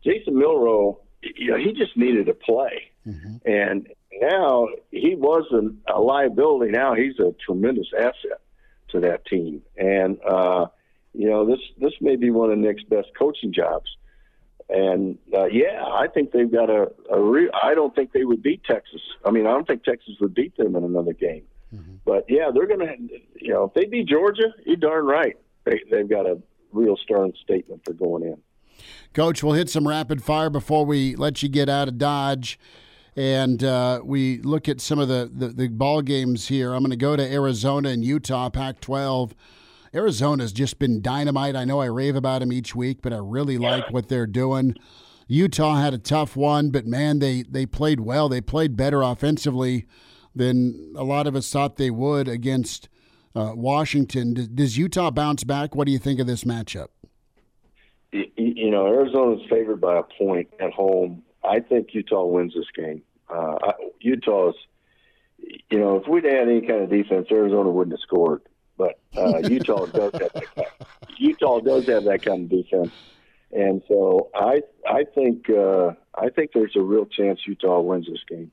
Jalen 0.05 0.33
Milroe 0.33 0.99
you 1.21 1.51
know, 1.51 1.57
he 1.57 1.73
just 1.73 1.95
needed 1.97 2.27
to 2.27 2.33
play. 2.33 2.91
Mm-hmm. 3.07 3.35
And 3.45 3.87
now 4.21 4.67
he 4.91 5.15
wasn't 5.15 5.79
a 5.93 5.99
liability. 5.99 6.71
Now 6.71 6.95
he's 6.95 7.19
a 7.19 7.33
tremendous 7.45 7.87
asset 7.97 8.41
to 8.89 8.99
that 9.01 9.25
team. 9.25 9.61
And, 9.77 10.17
uh, 10.27 10.67
you 11.13 11.29
know, 11.29 11.45
this, 11.45 11.59
this 11.79 11.93
may 12.01 12.15
be 12.15 12.29
one 12.29 12.51
of 12.51 12.57
Nick's 12.57 12.83
best 12.83 13.07
coaching 13.17 13.53
jobs. 13.53 13.89
And, 14.69 15.17
uh, 15.33 15.45
yeah, 15.45 15.83
I 15.83 16.07
think 16.07 16.31
they've 16.31 16.51
got 16.51 16.69
a, 16.69 16.91
a 17.11 17.19
real, 17.19 17.49
I 17.61 17.73
don't 17.73 17.93
think 17.95 18.11
they 18.11 18.23
would 18.23 18.43
beat 18.43 18.63
Texas. 18.63 19.01
I 19.25 19.31
mean, 19.31 19.47
I 19.47 19.51
don't 19.51 19.65
think 19.65 19.83
Texas 19.83 20.15
would 20.21 20.35
beat 20.35 20.55
them 20.57 20.75
in 20.75 20.83
another 20.83 21.13
game. 21.13 21.43
Mm-hmm. 21.73 21.95
But 22.05 22.25
yeah, 22.29 22.51
they're 22.53 22.67
going 22.67 22.79
to, 22.79 22.95
you 23.35 23.53
know, 23.53 23.63
if 23.65 23.73
they 23.73 23.85
beat 23.85 24.07
Georgia, 24.07 24.53
you're 24.65 24.75
darn 24.75 25.05
right. 25.05 25.37
They, 25.65 25.81
they've 25.89 26.09
got 26.09 26.25
a 26.25 26.39
real 26.71 26.97
stern 26.97 27.33
statement 27.43 27.81
for 27.85 27.93
going 27.93 28.23
in. 28.23 28.37
Coach, 29.13 29.43
we'll 29.43 29.53
hit 29.53 29.69
some 29.69 29.87
rapid 29.87 30.23
fire 30.23 30.49
before 30.49 30.85
we 30.85 31.15
let 31.15 31.41
you 31.41 31.49
get 31.49 31.67
out 31.67 31.87
of 31.87 31.97
Dodge. 31.97 32.59
And 33.15 33.63
uh, 33.63 34.01
we 34.03 34.37
look 34.41 34.69
at 34.69 34.79
some 34.79 34.99
of 34.99 35.07
the, 35.07 35.29
the, 35.33 35.47
the 35.49 35.67
ball 35.67 36.01
games 36.01 36.47
here. 36.47 36.73
I'm 36.73 36.81
going 36.81 36.91
to 36.91 36.95
go 36.95 37.15
to 37.15 37.23
Arizona 37.23 37.89
and 37.89 38.05
Utah, 38.05 38.49
Pac 38.49 38.79
12. 38.79 39.33
Arizona's 39.93 40.51
just 40.51 40.79
been 40.79 41.01
dynamite. 41.01 41.55
I 41.55 41.65
know 41.65 41.81
I 41.81 41.85
rave 41.85 42.15
about 42.15 42.39
them 42.39 42.53
each 42.53 42.75
week, 42.75 42.99
but 43.01 43.13
I 43.13 43.17
really 43.17 43.57
like 43.57 43.91
what 43.91 44.07
they're 44.07 44.27
doing. 44.27 44.75
Utah 45.27 45.75
had 45.75 45.93
a 45.93 45.99
tough 45.99 46.35
one, 46.35 46.69
but 46.71 46.85
man, 46.85 47.19
they, 47.19 47.43
they 47.43 47.65
played 47.65 47.99
well. 47.99 48.29
They 48.29 48.41
played 48.41 48.75
better 48.75 49.01
offensively 49.01 49.85
than 50.35 50.93
a 50.95 51.03
lot 51.03 51.27
of 51.27 51.35
us 51.35 51.51
thought 51.51 51.77
they 51.77 51.91
would 51.91 52.27
against 52.27 52.89
uh, 53.35 53.53
Washington. 53.55 54.33
Does 54.55 54.77
Utah 54.77 55.11
bounce 55.11 55.43
back? 55.43 55.75
What 55.75 55.85
do 55.85 55.91
you 55.91 55.99
think 55.99 56.19
of 56.19 56.27
this 56.27 56.43
matchup? 56.43 56.87
you 58.11 58.71
know, 58.71 58.87
Arizona's 58.87 59.41
favored 59.49 59.79
by 59.79 59.99
a 59.99 60.03
point 60.03 60.49
at 60.59 60.71
home. 60.71 61.23
I 61.43 61.59
think 61.59 61.93
Utah 61.93 62.25
wins 62.25 62.53
this 62.55 62.65
game. 62.75 63.03
Uh, 63.29 63.55
Utah's, 63.99 64.55
you 65.37 65.79
know, 65.79 65.97
if 65.97 66.07
we'd 66.07 66.23
had 66.23 66.49
any 66.49 66.61
kind 66.61 66.83
of 66.83 66.89
defense, 66.89 67.27
Arizona 67.31 67.69
wouldn't 67.69 67.93
have 67.93 68.01
scored. 68.01 68.41
But 68.79 68.97
uh, 69.15 69.37
Utah 69.49 69.85
does 69.87 70.13
have 70.13 70.31
that. 70.33 70.55
Kind 70.55 70.67
of, 70.79 70.87
Utah 71.17 71.59
does 71.59 71.85
have 71.87 72.05
that 72.05 72.23
kind 72.23 72.45
of 72.45 72.49
defense, 72.49 72.91
and 73.51 73.83
so 73.87 74.29
I 74.33 74.61
I 74.89 75.03
think 75.03 75.49
uh, 75.49 75.91
I 76.15 76.29
think 76.29 76.51
there's 76.53 76.75
a 76.77 76.81
real 76.81 77.05
chance 77.05 77.41
Utah 77.45 77.81
wins 77.81 78.07
this 78.07 78.23
game. 78.27 78.51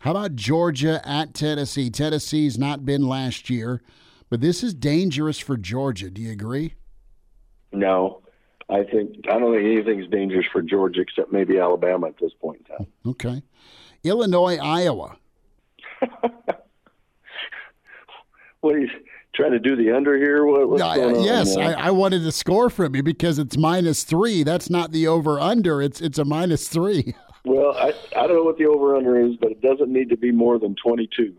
How 0.00 0.10
about 0.10 0.36
Georgia 0.36 1.00
at 1.08 1.32
Tennessee? 1.32 1.88
Tennessee's 1.88 2.58
not 2.58 2.84
been 2.84 3.08
last 3.08 3.48
year, 3.48 3.80
but 4.28 4.42
this 4.42 4.62
is 4.62 4.74
dangerous 4.74 5.38
for 5.38 5.56
Georgia. 5.56 6.10
Do 6.10 6.20
you 6.20 6.32
agree? 6.32 6.74
No, 7.72 8.20
I 8.68 8.82
think 8.84 9.24
I 9.30 9.38
don't 9.38 9.54
think 9.54 9.64
anything's 9.64 10.10
dangerous 10.10 10.44
for 10.52 10.60
Georgia 10.60 11.00
except 11.00 11.32
maybe 11.32 11.58
Alabama 11.58 12.08
at 12.08 12.18
this 12.20 12.32
point 12.38 12.66
in 12.68 12.76
time. 12.76 12.86
Okay, 13.06 13.42
Illinois, 14.04 14.58
Iowa. 14.58 15.16
what 18.60 18.74
you 18.74 18.88
trying 19.34 19.52
to 19.52 19.58
do 19.58 19.76
the 19.76 19.90
under 19.90 20.16
here? 20.16 20.44
What, 20.44 20.68
what's 20.68 20.82
uh, 20.82 20.94
going 20.94 21.16
on 21.16 21.24
yes, 21.24 21.56
I, 21.56 21.72
I, 21.72 21.90
wanted 21.90 22.22
to 22.22 22.32
score 22.32 22.70
from 22.70 22.94
you 22.94 23.02
because 23.02 23.38
it's 23.38 23.56
minus 23.56 24.04
three. 24.04 24.42
That's 24.42 24.70
not 24.70 24.92
the 24.92 25.06
over 25.06 25.40
under. 25.40 25.80
It's 25.82 26.00
it's 26.00 26.18
a 26.18 26.24
minus 26.24 26.68
three. 26.68 27.14
well, 27.44 27.74
I 27.76 27.94
I 28.16 28.26
don't 28.26 28.36
know 28.36 28.44
what 28.44 28.58
the 28.58 28.66
over 28.66 28.96
under 28.96 29.18
is, 29.18 29.36
but 29.36 29.50
it 29.50 29.62
doesn't 29.62 29.92
need 29.92 30.10
to 30.10 30.16
be 30.16 30.32
more 30.32 30.58
than 30.58 30.76
twenty 30.76 31.08
two. 31.16 31.34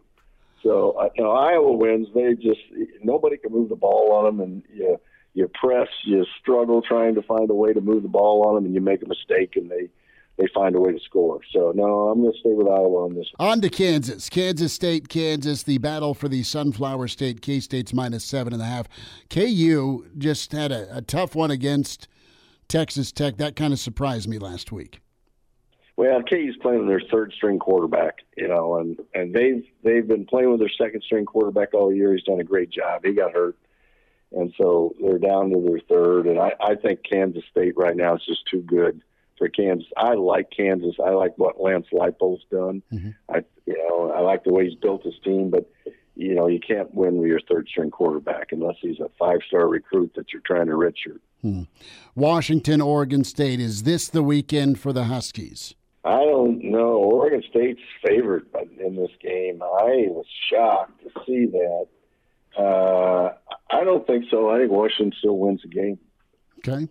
So 0.63 0.91
uh, 0.91 1.09
you 1.15 1.23
know, 1.23 1.31
Iowa 1.31 1.73
wins. 1.73 2.07
They 2.13 2.33
just 2.35 2.61
nobody 3.03 3.37
can 3.37 3.51
move 3.51 3.69
the 3.69 3.75
ball 3.75 4.11
on 4.13 4.25
them, 4.25 4.39
and 4.39 4.63
you 4.73 4.99
you 5.33 5.49
press, 5.53 5.87
you 6.05 6.25
struggle 6.39 6.81
trying 6.81 7.15
to 7.15 7.21
find 7.23 7.49
a 7.49 7.55
way 7.55 7.73
to 7.73 7.81
move 7.81 8.03
the 8.03 8.09
ball 8.09 8.47
on 8.47 8.55
them, 8.55 8.65
and 8.65 8.73
you 8.73 8.81
make 8.81 9.01
a 9.01 9.07
mistake, 9.07 9.55
and 9.55 9.69
they 9.69 9.89
they 10.37 10.47
find 10.53 10.75
a 10.75 10.79
way 10.79 10.91
to 10.91 10.99
score. 10.99 11.39
So 11.51 11.71
no, 11.75 12.09
I'm 12.09 12.21
going 12.21 12.33
to 12.33 12.39
stay 12.39 12.53
with 12.53 12.67
Iowa 12.67 13.05
on 13.05 13.15
this. 13.15 13.27
On 13.39 13.61
to 13.61 13.69
Kansas, 13.69 14.29
Kansas 14.29 14.73
State, 14.73 15.09
Kansas. 15.09 15.63
The 15.63 15.77
battle 15.77 16.13
for 16.13 16.27
the 16.27 16.43
Sunflower 16.43 17.07
State. 17.07 17.41
K 17.41 17.59
State's 17.59 17.93
minus 17.93 18.23
seven 18.23 18.53
and 18.53 18.61
a 18.61 18.65
half. 18.65 18.87
KU 19.29 20.05
just 20.17 20.51
had 20.51 20.71
a, 20.71 20.97
a 20.97 21.01
tough 21.01 21.35
one 21.35 21.51
against 21.51 22.07
Texas 22.67 23.11
Tech. 23.11 23.37
That 23.37 23.55
kind 23.55 23.73
of 23.73 23.79
surprised 23.79 24.27
me 24.27 24.39
last 24.39 24.71
week. 24.71 25.01
Well, 25.95 26.23
KU's 26.23 26.57
playing 26.59 26.87
their 26.87 27.01
third 27.11 27.33
string 27.33 27.59
quarterback, 27.59 28.19
you 28.35 28.47
know, 28.47 28.77
and 28.77 28.99
and 29.13 29.33
they've 29.33 29.63
they've 29.83 30.07
been 30.07 30.25
playing 30.25 30.49
with 30.49 30.59
their 30.59 30.69
second 30.69 31.03
string 31.03 31.25
quarterback 31.25 31.73
all 31.75 31.93
year. 31.93 32.13
He's 32.13 32.23
done 32.23 32.39
a 32.39 32.43
great 32.43 32.71
job. 32.71 33.05
He 33.05 33.13
got 33.13 33.33
hurt 33.33 33.57
and 34.33 34.51
so 34.57 34.95
they're 34.99 35.19
down 35.19 35.51
to 35.51 35.61
their 35.61 35.79
third. 35.87 36.25
And 36.25 36.39
I, 36.39 36.53
I 36.59 36.75
think 36.75 37.01
Kansas 37.09 37.43
State 37.51 37.73
right 37.77 37.95
now 37.95 38.15
is 38.15 38.25
just 38.25 38.41
too 38.49 38.61
good 38.61 39.03
for 39.37 39.49
Kansas. 39.49 39.87
I 39.97 40.13
like 40.13 40.49
Kansas. 40.55 40.95
I 41.03 41.11
like 41.11 41.37
what 41.37 41.61
Lance 41.61 41.87
Leipold's 41.91 42.43
done. 42.51 42.81
Mm-hmm. 42.91 43.09
I, 43.29 43.43
you 43.65 43.77
know, 43.77 44.11
I 44.11 44.21
like 44.21 44.43
the 44.43 44.53
way 44.53 44.65
he's 44.69 44.79
built 44.79 45.03
his 45.03 45.15
team, 45.23 45.49
but 45.49 45.69
you 46.15 46.35
know, 46.35 46.47
you 46.47 46.59
can't 46.59 46.93
win 46.93 47.17
with 47.17 47.27
your 47.27 47.39
third 47.49 47.67
string 47.67 47.89
quarterback 47.89 48.51
unless 48.51 48.75
he's 48.81 48.99
a 48.99 49.09
five 49.17 49.39
star 49.47 49.67
recruit 49.67 50.13
that 50.15 50.31
you're 50.31 50.43
trying 50.45 50.67
to 50.67 50.73
redshirt. 50.73 51.19
Hmm. 51.41 51.63
Washington, 52.15 52.81
Oregon 52.81 53.23
State. 53.23 53.59
Is 53.59 53.83
this 53.83 54.07
the 54.07 54.23
weekend 54.23 54.79
for 54.79 54.93
the 54.93 55.05
Huskies? 55.05 55.73
I 56.05 56.19
don't 56.19 56.63
know. 56.63 56.95
Oregon 56.97 57.43
State's 57.49 57.81
favored 58.05 58.45
in 58.79 58.95
this 58.95 59.11
game. 59.21 59.61
I 59.61 60.07
was 60.09 60.25
shocked 60.49 61.01
to 61.03 61.09
see 61.25 61.45
that. 61.47 61.87
Uh, 62.57 63.33
I 63.71 63.83
don't 63.83 64.05
think 64.05 64.25
so. 64.29 64.49
I 64.49 64.59
think 64.59 64.71
Washington 64.71 65.13
still 65.17 65.37
wins 65.37 65.61
the 65.63 65.69
game. 65.69 65.97
Okay. 66.59 66.87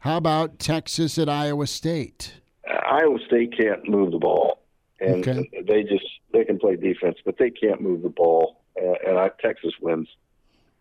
How 0.00 0.16
about 0.16 0.58
Texas 0.58 1.18
at 1.18 1.28
Iowa 1.28 1.66
State? 1.66 2.40
Iowa 2.66 3.18
State 3.26 3.54
can't 3.56 3.86
move 3.88 4.12
the 4.12 4.18
ball, 4.18 4.62
and 4.98 5.26
okay. 5.26 5.50
they 5.68 5.82
just 5.82 6.06
they 6.32 6.44
can 6.44 6.58
play 6.58 6.76
defense, 6.76 7.18
but 7.24 7.36
they 7.38 7.50
can't 7.50 7.80
move 7.80 8.02
the 8.02 8.08
ball. 8.08 8.62
And 8.76 9.18
I, 9.18 9.30
Texas 9.42 9.72
wins. 9.80 10.08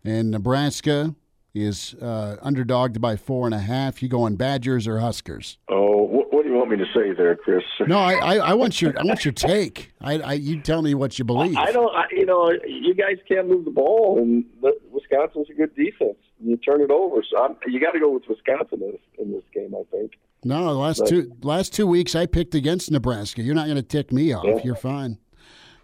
And 0.05 0.32
Nebraska 0.32 1.15
is 1.53 1.95
uh, 2.01 2.38
underdogged 2.41 3.01
by 3.01 3.17
four 3.17 3.45
and 3.45 3.53
a 3.53 3.59
half. 3.59 4.01
You 4.01 4.07
going 4.07 4.38
Badgers 4.38 4.88
or 4.88 4.99
Huskers? 4.99 5.57
Oh, 5.67 6.03
what, 6.03 6.32
what, 6.32 6.43
do 6.43 6.49
you 6.49 6.55
want 6.55 6.70
me 6.70 6.78
to 6.78 6.86
say 6.93 7.11
there, 7.11 7.36
Chris? 7.36 7.63
No, 7.88 7.99
I, 7.99 8.13
I, 8.13 8.36
I 8.38 8.53
want 8.53 8.82
your 8.82 8.97
I 8.97 9.03
want 9.03 9.26
your 9.26 9.34
take. 9.34 9.91
I, 9.99 10.20
I, 10.20 10.34
you 10.34 10.61
tell 10.61 10.82
me 10.82 10.93
what 10.93 11.20
you 11.20 11.26
believe. 11.26 11.57
I, 11.57 11.63
I 11.63 11.72
don't. 11.74 11.91
you 12.11 12.26
know, 12.26 12.51
you 12.65 12.93
guys 12.93 13.17
can't 13.28 13.49
move 13.49 13.65
the 13.65 13.72
ball, 13.72 14.20
and 14.20 14.45
the, 14.61 14.80
Wisconsin's 14.91 15.49
a 15.49 15.53
good 15.53 15.76
defense. 15.76 16.20
You 16.41 16.57
turn 16.57 16.81
it 16.81 16.91
over, 16.91 17.21
so 17.29 17.43
I'm, 17.43 17.55
you 17.67 17.79
got 17.79 17.91
to 17.91 17.99
go 17.99 18.11
with 18.11 18.23
Wisconsin 18.27 18.81
in 18.81 18.91
this, 18.91 19.01
in 19.17 19.31
this 19.31 19.43
game. 19.53 19.75
I 19.75 19.83
think. 19.91 20.13
No, 20.43 20.73
the 20.73 20.79
last 20.79 20.99
but, 20.99 21.09
two 21.09 21.35
last 21.41 21.73
two 21.73 21.85
weeks 21.85 22.15
I 22.15 22.25
picked 22.25 22.55
against 22.55 22.91
Nebraska. 22.91 23.41
You're 23.41 23.55
not 23.55 23.65
going 23.65 23.77
to 23.77 23.83
tick 23.83 24.11
me 24.11 24.31
off. 24.33 24.45
Yeah. 24.45 24.59
You're 24.63 24.75
fine. 24.75 25.17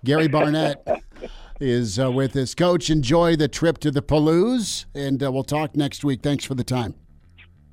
Gary 0.05 0.27
Barnett 0.27 0.87
is 1.59 1.99
uh, 1.99 2.11
with 2.11 2.35
us. 2.37 2.55
Coach, 2.55 2.89
enjoy 2.89 3.35
the 3.35 3.47
trip 3.47 3.79
to 3.79 3.91
the 3.91 4.01
Palouse, 4.01 4.85
and 4.95 5.21
uh, 5.21 5.31
we'll 5.31 5.43
talk 5.43 5.75
next 5.75 6.03
week. 6.03 6.21
Thanks 6.21 6.45
for 6.45 6.55
the 6.55 6.63
time. 6.63 6.93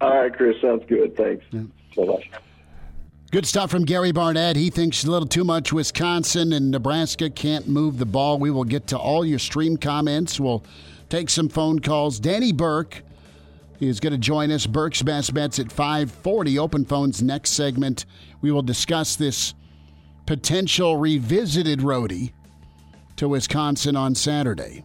All 0.01 0.17
right, 0.17 0.35
Chris. 0.35 0.57
Sounds 0.61 0.83
good. 0.89 1.17
Thanks. 1.17 1.45
Yeah. 1.51 1.63
Bye-bye. 1.97 2.29
Good 3.31 3.47
stuff 3.47 3.71
from 3.71 3.85
Gary 3.85 4.13
Barnett. 4.13 4.57
He 4.57 4.69
thinks 4.69 5.05
a 5.05 5.11
little 5.11 5.29
too 5.29 5.45
much 5.45 5.73
Wisconsin 5.73 6.53
and 6.53 6.71
Nebraska 6.71 7.31
can't 7.31 7.67
move 7.67 7.99
the 7.99 8.05
ball. 8.05 8.39
We 8.39 8.51
will 8.51 8.65
get 8.65 8.89
to 8.89 8.99
all 8.99 9.25
your 9.25 9.39
stream 9.39 9.79
comments. 9.79 10.39
We'll 10.39 10.65
take 11.13 11.29
some 11.29 11.51
phone 11.51 11.79
calls. 11.79 12.19
Danny 12.19 12.53
Burke 12.53 13.03
is 13.81 14.01
going 14.01 14.15
to 14.15 14.19
join 14.19 14.51
us. 14.51 14.67
Burke's 14.67 15.03
Best 15.03 15.35
Bets 15.35 15.59
at 15.59 15.71
540. 15.71 16.59
Open 16.59 16.87
phones 16.87 17.23
next 17.23 17.51
segment. 17.51 18.07
We 18.41 18.51
will 18.51 18.63
discuss 18.63 19.15
this 19.15 19.53
potential 20.25 20.97
revisited 20.97 21.81
roadie 21.81 22.33
to 23.17 23.29
Wisconsin 23.29 23.95
on 23.95 24.15
Saturday. 24.15 24.85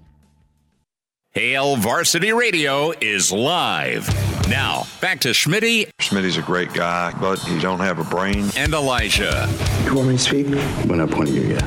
Hail 1.32 1.78
Varsity 1.78 2.34
Radio 2.34 2.92
is 3.00 3.32
live. 3.32 4.10
Now, 4.50 4.86
back 5.00 5.22
to 5.22 5.30
Schmitty. 5.30 5.90
Schmitty's 6.02 6.36
a 6.36 6.42
great 6.42 6.74
guy, 6.74 7.14
but 7.22 7.40
he 7.40 7.58
don't 7.60 7.80
have 7.80 8.00
a 8.00 8.04
brain. 8.04 8.50
And 8.58 8.74
Elijah. 8.74 9.48
You 9.86 9.96
want 9.96 10.10
me 10.10 10.18
to 10.18 10.20
speak? 10.20 10.48
When 10.90 10.98
not 10.98 11.10
pointing 11.10 11.36
you, 11.36 11.44
yet. 11.44 11.64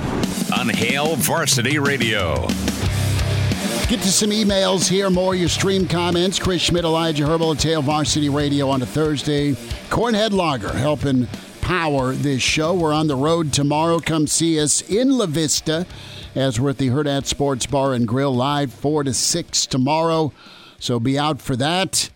On 0.58 0.68
Hail 0.68 1.16
Varsity 1.16 1.78
Radio. 1.78 2.46
Get 3.91 4.03
to 4.03 4.12
some 4.12 4.30
emails 4.30 4.88
here. 4.88 5.11
More 5.11 5.34
your 5.34 5.49
stream 5.49 5.88
comments. 5.88 6.38
Chris 6.38 6.62
Schmidt, 6.62 6.84
Elijah 6.84 7.24
Herbel 7.24 7.57
at 7.57 7.61
Hail 7.64 7.82
Varsity 7.82 8.28
Radio 8.28 8.68
on 8.68 8.82
a 8.82 8.86
Thursday. 8.86 9.55
Cornhead 9.91 10.30
Lager 10.30 10.72
helping 10.72 11.26
power 11.61 12.12
this 12.12 12.41
show. 12.41 12.72
We're 12.72 12.93
on 12.93 13.09
the 13.09 13.16
road 13.16 13.53
tomorrow. 13.53 13.99
Come 13.99 14.28
see 14.28 14.61
us 14.61 14.80
in 14.82 15.18
La 15.18 15.26
Vista 15.26 15.88
as 16.36 16.61
we're 16.61 16.70
at 16.70 16.78
the 16.78 16.91
Hurrdat 16.91 17.26
Sports 17.26 17.66
Bar 17.66 17.95
and 17.95 18.07
Grill 18.07 18.32
live 18.32 18.72
4 18.72 19.03
to 19.03 19.12
6 19.12 19.66
tomorrow. 19.66 20.32
So 20.78 21.01
be 21.01 21.18
out 21.18 21.43
for 21.43 21.57
that. 21.57 22.11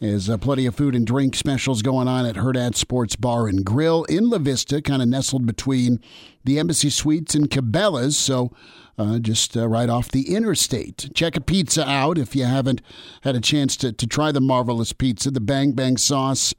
There's 0.00 0.28
uh, 0.28 0.36
plenty 0.36 0.66
of 0.66 0.74
food 0.74 0.94
and 0.94 1.06
drink 1.06 1.36
specials 1.36 1.80
going 1.80 2.06
on 2.06 2.26
at 2.26 2.34
Hurrdat 2.34 2.74
Sports 2.74 3.16
Bar 3.16 3.48
and 3.48 3.64
Grill 3.64 4.04
in 4.04 4.28
La 4.28 4.36
Vista, 4.36 4.82
kind 4.82 5.00
of 5.00 5.08
nestled 5.08 5.46
between 5.46 6.00
the 6.44 6.58
Embassy 6.58 6.90
Suites 6.90 7.34
and 7.34 7.48
Cabela's. 7.48 8.18
So 8.18 8.52
uh, 8.98 9.18
just 9.18 9.56
uh, 9.56 9.66
right 9.68 9.88
off 9.88 10.08
the 10.10 10.34
interstate. 10.34 11.10
Check 11.14 11.36
a 11.36 11.40
pizza 11.40 11.88
out 11.88 12.18
if 12.18 12.34
you 12.36 12.44
haven't 12.44 12.80
had 13.22 13.34
a 13.34 13.40
chance 13.40 13.76
to, 13.78 13.92
to 13.92 14.06
try 14.06 14.32
the 14.32 14.40
marvelous 14.40 14.92
pizza. 14.92 15.30
The 15.30 15.40
Bang 15.40 15.72
Bang 15.72 15.96
sauce. 15.96 16.54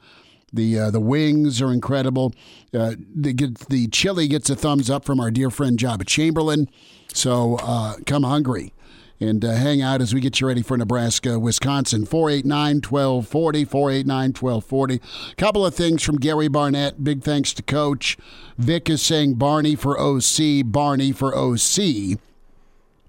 The 0.54 0.80
uh, 0.80 0.92
the 0.92 1.02
wings 1.02 1.62
are 1.62 1.74
incredible. 1.74 2.34
Uh, 2.74 2.96
the 3.14 3.34
the 3.70 3.88
chili 3.88 4.28
gets 4.28 4.50
a 4.50 4.56
thumbs 4.56 4.90
up 4.90 5.04
from 5.04 5.20
our 5.20 5.32
dear 5.32 5.50
friend 5.50 5.78
Jabba 5.78 6.06
Chamberlain. 6.06 6.70
So 7.14 7.58
uh, 7.62 7.96
come 8.06 8.24
hungry 8.24 8.72
and 9.20 9.46
uh, 9.46 9.54
hang 9.54 9.82
out 9.82 10.02
as 10.02 10.14
we 10.14 10.20
get 10.20 10.40
you 10.40 10.48
ready 10.48 10.62
for 10.62 10.78
Nebraska, 10.78 11.40
Wisconsin. 11.40 12.06
489 12.06 12.76
1240, 12.78 13.66
489 13.66 14.30
1240. 14.34 15.02
Couple 15.38 15.66
of 15.66 15.74
things 15.74 16.04
from 16.04 16.18
Gary 16.18 16.48
Barnett. 16.48 17.04
Big 17.04 17.24
thanks 17.24 17.54
to 17.54 17.64
Coach. 17.64 18.18
Vic 18.58 18.90
is 18.90 19.02
saying 19.02 19.36
Barney 19.36 19.76
for 19.76 20.00
OC, 20.00 20.66
Barney 20.66 21.12
for 21.12 21.36
OC 21.36 22.20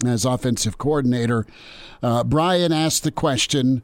as 0.05 0.25
offensive 0.25 0.79
coordinator. 0.79 1.47
Uh, 2.03 2.23
Brian 2.23 2.73
asked 2.73 3.03
the 3.03 3.11
question 3.11 3.83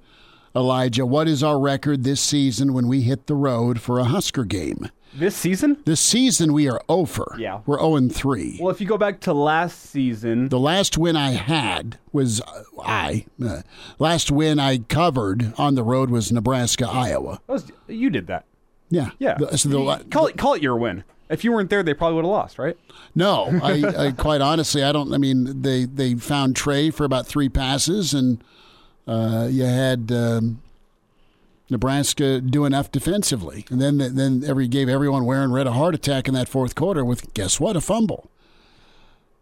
Elijah, 0.55 1.07
what 1.07 1.29
is 1.29 1.43
our 1.43 1.59
record 1.59 2.05
this 2.05 2.21
season 2.21 2.73
when 2.73 2.89
we 2.89 3.03
hit 3.03 3.27
the 3.27 3.35
road 3.35 3.81
for 3.81 3.99
a 3.99 4.05
Husker 4.05 4.45
game? 4.45 4.91
This 5.15 5.37
season? 5.37 5.79
This 5.85 6.01
season 6.01 6.53
we 6.53 6.69
are 6.69 6.81
over. 6.89 7.37
Yeah. 7.39 7.61
We're 7.67 7.79
0 7.79 7.97
and 7.97 8.15
3. 8.15 8.59
Well, 8.61 8.71
if 8.71 8.81
you 8.81 8.87
go 8.87 8.97
back 8.97 9.21
to 9.21 9.35
last 9.35 9.91
season, 9.91 10.49
the 10.49 10.59
last 10.59 10.97
win 10.97 11.17
I 11.17 11.33
had 11.33 11.99
was 12.13 12.41
uh, 12.41 12.63
I. 12.83 13.27
Uh, 13.43 13.63
last 13.99 14.31
win 14.31 14.59
I 14.59 14.79
covered 14.79 15.53
on 15.59 15.75
the 15.75 15.83
road 15.83 16.11
was 16.11 16.33
Nebraska, 16.33 16.89
Iowa. 16.89 17.41
Was, 17.47 17.71
you 17.89 18.09
did 18.09 18.27
that. 18.29 18.47
Yeah. 18.89 19.11
Yeah. 19.19 19.35
The, 19.39 19.59
so 19.59 19.69
the, 19.69 20.05
call 20.11 20.27
it 20.27 20.39
call 20.39 20.55
it 20.55 20.63
your 20.63 20.77
win. 20.77 21.05
If 21.29 21.45
you 21.45 21.53
weren't 21.53 21.71
there, 21.71 21.83
they 21.83 21.95
probably 21.95 22.17
would 22.17 22.25
have 22.25 22.31
lost, 22.31 22.59
right? 22.59 22.77
No, 23.15 23.59
I, 23.63 23.85
I, 24.07 24.13
quite 24.13 24.43
honestly, 24.43 24.83
I 24.83 24.93
don't. 24.93 25.13
I 25.15 25.19
mean, 25.19 25.63
they 25.63 25.85
they 25.87 26.15
found 26.15 26.57
Trey 26.57 26.91
for 26.91 27.05
about 27.05 27.27
three 27.27 27.49
passes, 27.49 28.13
and 28.13 28.43
uh, 29.07 29.49
you 29.51 29.65
had 29.65 30.13
um, 30.13 30.63
Nebraska 31.71 32.41
do 32.41 32.65
enough 32.65 32.93
defensively, 32.93 33.67
and 33.71 33.81
then 33.81 33.99
then 33.99 34.43
every 34.47 34.69
gave 34.69 34.89
everyone 34.89 35.25
wearing 35.25 35.53
red 35.53 35.67
a 35.67 35.73
heart 35.73 35.95
attack 35.95 36.29
in 36.29 36.35
that 36.35 36.49
fourth 36.49 36.75
quarter 36.75 37.05
with 37.05 37.33
guess 37.35 37.59
what 37.59 37.77
a 37.77 37.81
fumble. 37.81 38.31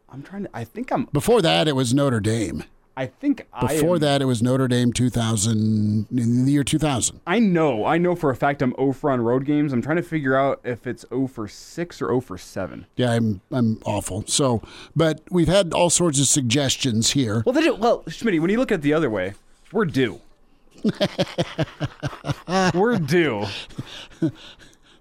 I'm 0.08 0.22
trying 0.22 0.44
to. 0.44 0.50
I 0.54 0.64
think 0.64 0.90
I'm. 0.90 1.04
Before 1.12 1.42
that, 1.42 1.68
it 1.68 1.76
was 1.76 1.94
Notre 1.94 2.20
Dame. 2.20 2.64
I 2.96 3.06
think 3.06 3.46
before 3.60 3.92
I 3.92 3.94
am, 3.94 3.98
that 4.00 4.20
it 4.20 4.26
was 4.26 4.42
Notre 4.42 4.68
Dame 4.68 4.92
2000 4.92 6.06
in 6.10 6.44
the 6.44 6.52
year 6.52 6.64
2000. 6.64 7.20
I 7.26 7.38
know, 7.38 7.86
I 7.86 7.96
know 7.96 8.14
for 8.14 8.28
a 8.28 8.36
fact 8.36 8.60
I'm 8.60 8.74
0 8.76 8.92
for 8.92 9.10
on 9.10 9.22
road 9.22 9.46
games. 9.46 9.72
I'm 9.72 9.80
trying 9.80 9.96
to 9.96 10.02
figure 10.02 10.36
out 10.36 10.60
if 10.64 10.86
it's 10.86 11.06
0 11.08 11.28
for 11.28 11.48
6 11.48 12.02
or 12.02 12.06
0 12.08 12.20
for 12.20 12.36
7. 12.36 12.86
Yeah, 12.96 13.12
I'm 13.12 13.40
I'm 13.50 13.80
awful. 13.86 14.24
So, 14.26 14.60
but 14.94 15.22
we've 15.30 15.48
had 15.48 15.72
all 15.72 15.88
sorts 15.88 16.20
of 16.20 16.26
suggestions 16.26 17.12
here. 17.12 17.42
Well, 17.46 17.54
they 17.54 17.70
well, 17.70 18.02
Schmitty, 18.02 18.40
when 18.40 18.50
you 18.50 18.58
look 18.58 18.70
at 18.70 18.80
it 18.80 18.82
the 18.82 18.92
other 18.92 19.08
way, 19.08 19.34
we're 19.72 19.84
due. 19.84 20.20
we're 22.74 22.98
due. 22.98 23.46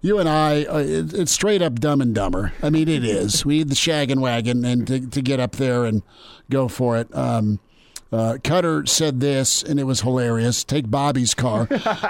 you 0.02 0.20
and 0.20 0.30
I, 0.30 0.64
uh, 0.64 1.26
straight 1.26 1.62
up 1.62 1.80
dumb 1.80 2.02
and 2.02 2.14
dumber. 2.14 2.54
I 2.62 2.70
mean, 2.70 2.88
it 2.88 3.04
is. 3.04 3.46
We 3.46 3.60
need 3.60 3.70
the 3.70 3.76
shaggin' 3.76 4.20
wagon 4.20 4.66
and 4.66 4.88
to, 4.88 5.08
to 5.08 5.22
get 5.22 5.40
up 5.40 5.54
there 5.54 5.86
and 5.86 6.04
go 6.50 6.68
for 6.68 6.98
it. 6.98 7.14
Um, 7.16 7.60
uh, 8.12 8.38
Cutter 8.44 8.86
said 8.88 9.20
this, 9.20 9.62
and 9.62 9.80
it 9.80 9.84
was 9.84 10.02
hilarious. 10.02 10.64
Take 10.64 10.90
Bobby's 10.90 11.34
car. 11.34 11.68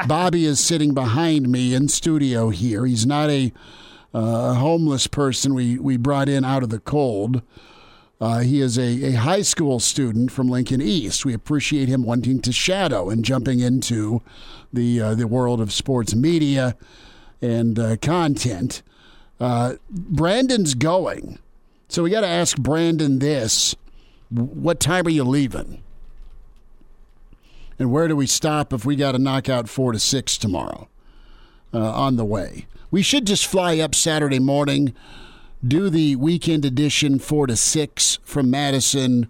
Bobby 0.07 0.45
is 0.45 0.59
sitting 0.59 0.93
behind 0.93 1.49
me 1.49 1.73
in 1.73 1.89
studio 1.89 2.49
here. 2.49 2.85
He's 2.85 3.05
not 3.05 3.29
a 3.29 3.51
uh, 4.13 4.53
homeless 4.53 5.07
person 5.07 5.53
we, 5.53 5.77
we 5.77 5.97
brought 5.97 6.29
in 6.29 6.45
out 6.45 6.63
of 6.63 6.69
the 6.69 6.79
cold. 6.79 7.41
Uh, 8.21 8.39
he 8.39 8.59
is 8.59 8.77
a, 8.77 9.05
a 9.05 9.11
high 9.13 9.41
school 9.41 9.79
student 9.79 10.31
from 10.31 10.49
Lincoln 10.49 10.81
East. 10.81 11.23
We 11.23 11.33
appreciate 11.33 11.87
him 11.87 12.03
wanting 12.03 12.41
to 12.41 12.51
shadow 12.51 13.09
and 13.09 13.23
jumping 13.23 13.61
into 13.61 14.21
the 14.73 15.01
uh, 15.01 15.15
the 15.15 15.27
world 15.27 15.61
of 15.61 15.71
sports 15.71 16.13
media 16.13 16.75
and 17.41 17.79
uh, 17.79 17.95
content. 17.97 18.81
Uh, 19.39 19.75
Brandon's 19.89 20.73
going, 20.73 21.39
so 21.87 22.03
we 22.03 22.09
got 22.09 22.21
to 22.21 22.27
ask 22.27 22.57
Brandon 22.57 23.19
this: 23.19 23.73
What 24.29 24.81
time 24.81 25.07
are 25.07 25.11
you 25.11 25.23
leaving? 25.23 25.81
And 27.79 27.93
where 27.93 28.09
do 28.09 28.15
we 28.17 28.27
stop 28.27 28.73
if 28.73 28.83
we 28.83 28.97
got 28.97 29.13
to 29.13 29.19
knock 29.19 29.47
out 29.47 29.69
four 29.69 29.93
to 29.93 29.99
six 29.99 30.37
tomorrow 30.37 30.89
uh, 31.73 31.79
on 31.79 32.17
the 32.17 32.25
way? 32.25 32.67
We 32.91 33.01
should 33.01 33.25
just 33.25 33.45
fly 33.45 33.79
up 33.79 33.95
Saturday 33.95 34.39
morning 34.39 34.93
do 35.65 35.89
the 35.89 36.15
weekend 36.15 36.65
edition 36.65 37.19
four 37.19 37.47
to 37.47 37.55
six 37.55 38.19
from 38.23 38.49
Madison, 38.49 39.29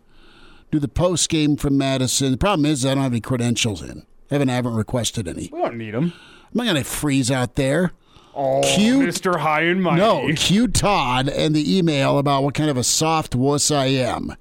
do 0.71 0.79
the 0.79 0.87
post 0.87 1.29
game 1.29 1.55
from 1.55 1.77
Madison. 1.77 2.31
The 2.31 2.37
problem 2.37 2.65
is 2.65 2.85
I 2.85 2.93
don't 2.93 3.03
have 3.03 3.11
any 3.13 3.21
credentials 3.21 3.81
in. 3.81 4.05
I 4.29 4.35
haven't, 4.35 4.49
I 4.49 4.55
haven't 4.55 4.75
requested 4.75 5.27
any. 5.27 5.49
We 5.51 5.59
don't 5.59 5.77
need 5.77 5.93
them. 5.93 6.13
I'm 6.15 6.51
not 6.53 6.63
going 6.63 6.75
to 6.75 6.83
freeze 6.83 7.31
out 7.31 7.55
there. 7.55 7.91
Oh, 8.35 8.61
Mr. 8.63 9.39
High 9.39 9.63
and 9.63 9.83
Mighty. 9.83 10.01
No, 10.01 10.29
cute 10.35 10.73
Todd 10.75 11.27
and 11.27 11.55
the 11.55 11.77
email 11.77 12.19
about 12.19 12.43
what 12.43 12.53
kind 12.53 12.69
of 12.69 12.77
a 12.77 12.83
soft 12.83 13.35
wuss 13.35 13.71
I 13.71 13.87
am. 13.87 14.35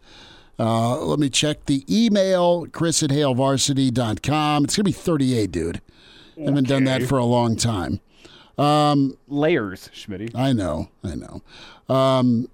Uh, 0.59 0.99
let 1.01 1.19
me 1.19 1.31
check 1.31 1.65
the 1.67 1.85
email, 1.89 2.67
chris 2.67 3.03
at 3.03 3.11
hailvarsity.com. 3.11 4.65
It's 4.65 4.77
going 4.77 4.85
to 4.85 4.89
be 4.89 4.93
38, 4.93 5.51
dude. 5.51 5.81
Okay. 6.37 6.45
Haven't 6.45 6.69
done 6.69 6.85
that 6.85 7.03
for 7.05 7.19
a 7.19 7.25
long 7.25 7.57
time. 7.57 8.01
Um, 8.59 9.17
Layers, 9.29 9.89
Schmitty. 9.95 10.35
I 10.35 10.53
know, 10.53 10.91
I 11.05 11.15
know. 11.15 11.43
Um, 11.89 12.49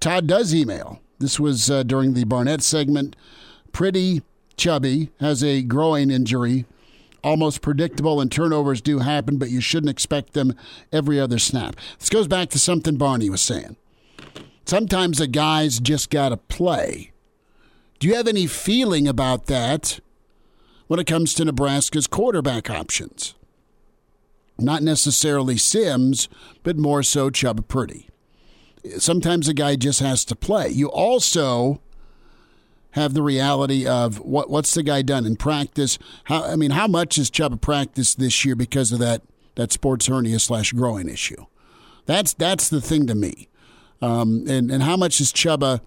Todd 0.00 0.26
does 0.26 0.54
email. 0.54 1.00
This 1.18 1.38
was 1.38 1.70
uh, 1.70 1.82
during 1.82 2.14
the 2.14 2.24
Barnett 2.24 2.62
segment. 2.62 3.14
Pretty 3.72 4.22
chubby, 4.56 5.10
has 5.20 5.42
a 5.44 5.62
groin 5.62 6.10
injury. 6.10 6.66
Almost 7.22 7.60
predictable, 7.60 8.20
and 8.20 8.32
turnovers 8.32 8.80
do 8.80 9.00
happen, 9.00 9.36
but 9.36 9.50
you 9.50 9.60
shouldn't 9.60 9.90
expect 9.90 10.32
them 10.32 10.54
every 10.90 11.20
other 11.20 11.38
snap. 11.38 11.76
This 11.98 12.08
goes 12.08 12.26
back 12.26 12.48
to 12.50 12.58
something 12.58 12.96
Barney 12.96 13.28
was 13.28 13.42
saying. 13.42 13.76
Sometimes 14.64 15.18
the 15.18 15.26
guys 15.26 15.80
just 15.80 16.08
got 16.08 16.30
to 16.30 16.38
play. 16.38 17.12
Do 17.98 18.08
you 18.08 18.14
have 18.14 18.26
any 18.26 18.46
feeling 18.46 19.06
about 19.06 19.46
that 19.46 20.00
when 20.86 20.98
it 20.98 21.06
comes 21.06 21.34
to 21.34 21.44
Nebraska's 21.44 22.06
quarterback 22.06 22.70
options? 22.70 23.34
Not 24.58 24.82
necessarily 24.82 25.58
Sims, 25.58 26.28
but 26.62 26.78
more 26.78 27.02
so 27.02 27.28
Chubba 27.28 27.66
Purdy. 27.66 28.08
Sometimes 28.98 29.48
a 29.48 29.54
guy 29.54 29.76
just 29.76 30.00
has 30.00 30.24
to 30.26 30.36
play. 30.36 30.68
You 30.68 30.90
also 30.90 31.80
have 32.92 33.14
the 33.14 33.22
reality 33.22 33.86
of 33.86 34.20
what 34.20 34.50
what's 34.50 34.74
the 34.74 34.82
guy 34.82 35.02
done 35.02 35.26
in 35.26 35.36
practice? 35.36 35.98
How 36.24 36.44
I 36.44 36.56
mean, 36.56 36.72
how 36.72 36.86
much 36.86 37.16
has 37.16 37.30
Chubba 37.30 37.60
practiced 37.60 38.18
this 38.18 38.44
year 38.44 38.56
because 38.56 38.92
of 38.92 38.98
that 38.98 39.22
that 39.54 39.72
sports 39.72 40.06
hernia 40.06 40.38
slash 40.38 40.72
growing 40.72 41.08
issue? 41.08 41.46
That's 42.06 42.34
that's 42.34 42.68
the 42.68 42.80
thing 42.80 43.06
to 43.06 43.14
me. 43.14 43.48
Um, 44.02 44.44
and 44.48 44.70
and 44.70 44.82
how 44.82 44.96
much 44.96 45.18
has 45.18 45.32
Chubba 45.32 45.80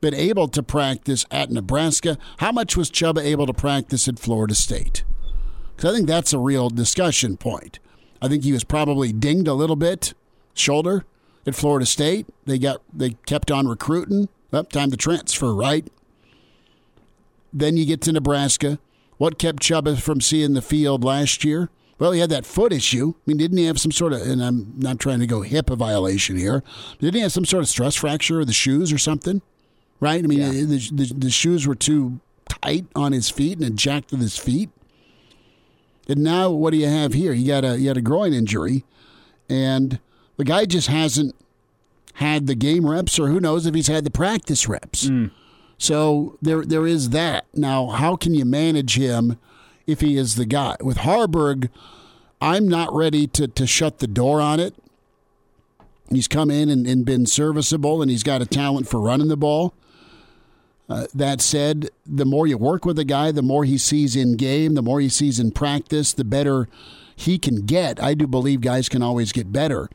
been 0.00 0.14
able 0.14 0.48
to 0.48 0.62
practice 0.62 1.24
at 1.30 1.50
Nebraska? 1.50 2.18
How 2.38 2.52
much 2.52 2.76
was 2.76 2.90
Chubba 2.90 3.22
able 3.22 3.46
to 3.46 3.54
practice 3.54 4.08
at 4.08 4.18
Florida 4.18 4.54
State? 4.54 5.04
Because 5.76 5.92
I 5.92 5.96
think 5.96 6.08
that's 6.08 6.32
a 6.32 6.38
real 6.38 6.68
discussion 6.68 7.36
point. 7.36 7.78
I 8.20 8.28
think 8.28 8.44
he 8.44 8.52
was 8.52 8.64
probably 8.64 9.12
dinged 9.12 9.48
a 9.48 9.54
little 9.54 9.76
bit, 9.76 10.12
shoulder 10.52 11.04
at 11.46 11.54
Florida 11.54 11.86
State. 11.86 12.26
They 12.44 12.58
got 12.58 12.82
they 12.92 13.10
kept 13.26 13.50
on 13.50 13.68
recruiting. 13.68 14.28
Up 14.52 14.72
time 14.72 14.90
to 14.90 14.96
transfer, 14.96 15.54
right? 15.54 15.86
Then 17.52 17.76
you 17.76 17.86
get 17.86 18.00
to 18.02 18.12
Nebraska. 18.12 18.80
What 19.16 19.38
kept 19.38 19.62
Chubba 19.62 20.00
from 20.00 20.20
seeing 20.20 20.54
the 20.54 20.62
field 20.62 21.04
last 21.04 21.44
year? 21.44 21.70
Well, 22.00 22.12
he 22.12 22.20
had 22.20 22.30
that 22.30 22.46
foot 22.46 22.72
issue. 22.72 23.14
I 23.16 23.20
mean, 23.26 23.36
didn't 23.36 23.58
he 23.58 23.66
have 23.66 23.78
some 23.78 23.92
sort 23.92 24.12
of, 24.12 24.22
and 24.22 24.42
I'm 24.42 24.72
not 24.76 24.98
trying 24.98 25.20
to 25.20 25.26
go 25.26 25.42
HIPAA 25.42 25.76
violation 25.76 26.36
here, 26.36 26.64
didn't 26.98 27.14
he 27.14 27.20
have 27.20 27.30
some 27.30 27.44
sort 27.44 27.62
of 27.62 27.68
stress 27.68 27.94
fracture 27.94 28.40
of 28.40 28.46
the 28.46 28.52
shoes 28.52 28.92
or 28.92 28.98
something? 28.98 29.42
Right? 30.00 30.24
I 30.24 30.26
mean, 30.26 30.38
yeah. 30.38 30.50
the, 30.50 30.90
the, 30.92 31.14
the 31.14 31.30
shoes 31.30 31.66
were 31.66 31.74
too 31.74 32.20
tight 32.48 32.86
on 32.96 33.12
his 33.12 33.28
feet 33.28 33.58
and 33.58 33.66
it 33.66 33.74
jacked 33.76 34.10
with 34.10 34.20
his 34.20 34.38
feet. 34.38 34.70
And 36.08 36.24
now, 36.24 36.50
what 36.50 36.70
do 36.70 36.78
you 36.78 36.88
have 36.88 37.12
here? 37.12 37.32
You 37.32 37.46
got 37.46 37.64
a 37.64 37.78
you 37.78 37.86
got 37.86 37.96
a 37.96 38.00
groin 38.00 38.32
injury, 38.32 38.84
and 39.48 40.00
the 40.40 40.44
guy 40.44 40.64
just 40.64 40.88
hasn't 40.88 41.36
had 42.14 42.46
the 42.46 42.54
game 42.54 42.88
reps, 42.88 43.18
or 43.18 43.28
who 43.28 43.40
knows 43.40 43.66
if 43.66 43.74
he's 43.74 43.88
had 43.88 44.04
the 44.04 44.10
practice 44.10 44.66
reps. 44.66 45.04
Mm. 45.04 45.32
So 45.76 46.38
there 46.40 46.64
there 46.64 46.86
is 46.86 47.10
that. 47.10 47.44
Now, 47.52 47.88
how 47.88 48.16
can 48.16 48.32
you 48.32 48.46
manage 48.46 48.96
him 48.96 49.38
if 49.86 50.00
he 50.00 50.16
is 50.16 50.36
the 50.36 50.46
guy? 50.46 50.76
With 50.80 50.96
Haarberg, 50.96 51.68
I'm 52.40 52.66
not 52.66 52.90
ready 52.94 53.26
to 53.26 53.48
to 53.48 53.66
shut 53.66 53.98
the 53.98 54.06
door 54.06 54.40
on 54.40 54.60
it. 54.60 54.74
He's 56.08 56.26
come 56.26 56.50
in 56.50 56.70
and, 56.70 56.86
and 56.86 57.04
been 57.04 57.26
serviceable, 57.26 58.00
and 58.00 58.10
he's 58.10 58.22
got 58.22 58.40
a 58.40 58.46
talent 58.46 58.88
for 58.88 58.98
running 58.98 59.28
the 59.28 59.36
ball. 59.36 59.74
Uh, 60.88 61.06
that 61.14 61.42
said, 61.42 61.90
the 62.06 62.24
more 62.24 62.46
you 62.46 62.56
work 62.56 62.86
with 62.86 62.98
a 62.98 63.04
guy, 63.04 63.30
the 63.30 63.42
more 63.42 63.66
he 63.66 63.76
sees 63.76 64.16
in 64.16 64.36
game, 64.38 64.72
the 64.72 64.82
more 64.82 65.00
he 65.00 65.10
sees 65.10 65.38
in 65.38 65.50
practice, 65.50 66.14
the 66.14 66.24
better 66.24 66.66
he 67.14 67.38
can 67.38 67.66
get. 67.66 68.02
I 68.02 68.14
do 68.14 68.26
believe 68.26 68.62
guys 68.62 68.88
can 68.88 69.02
always 69.02 69.32
get 69.32 69.52
better. 69.52 69.90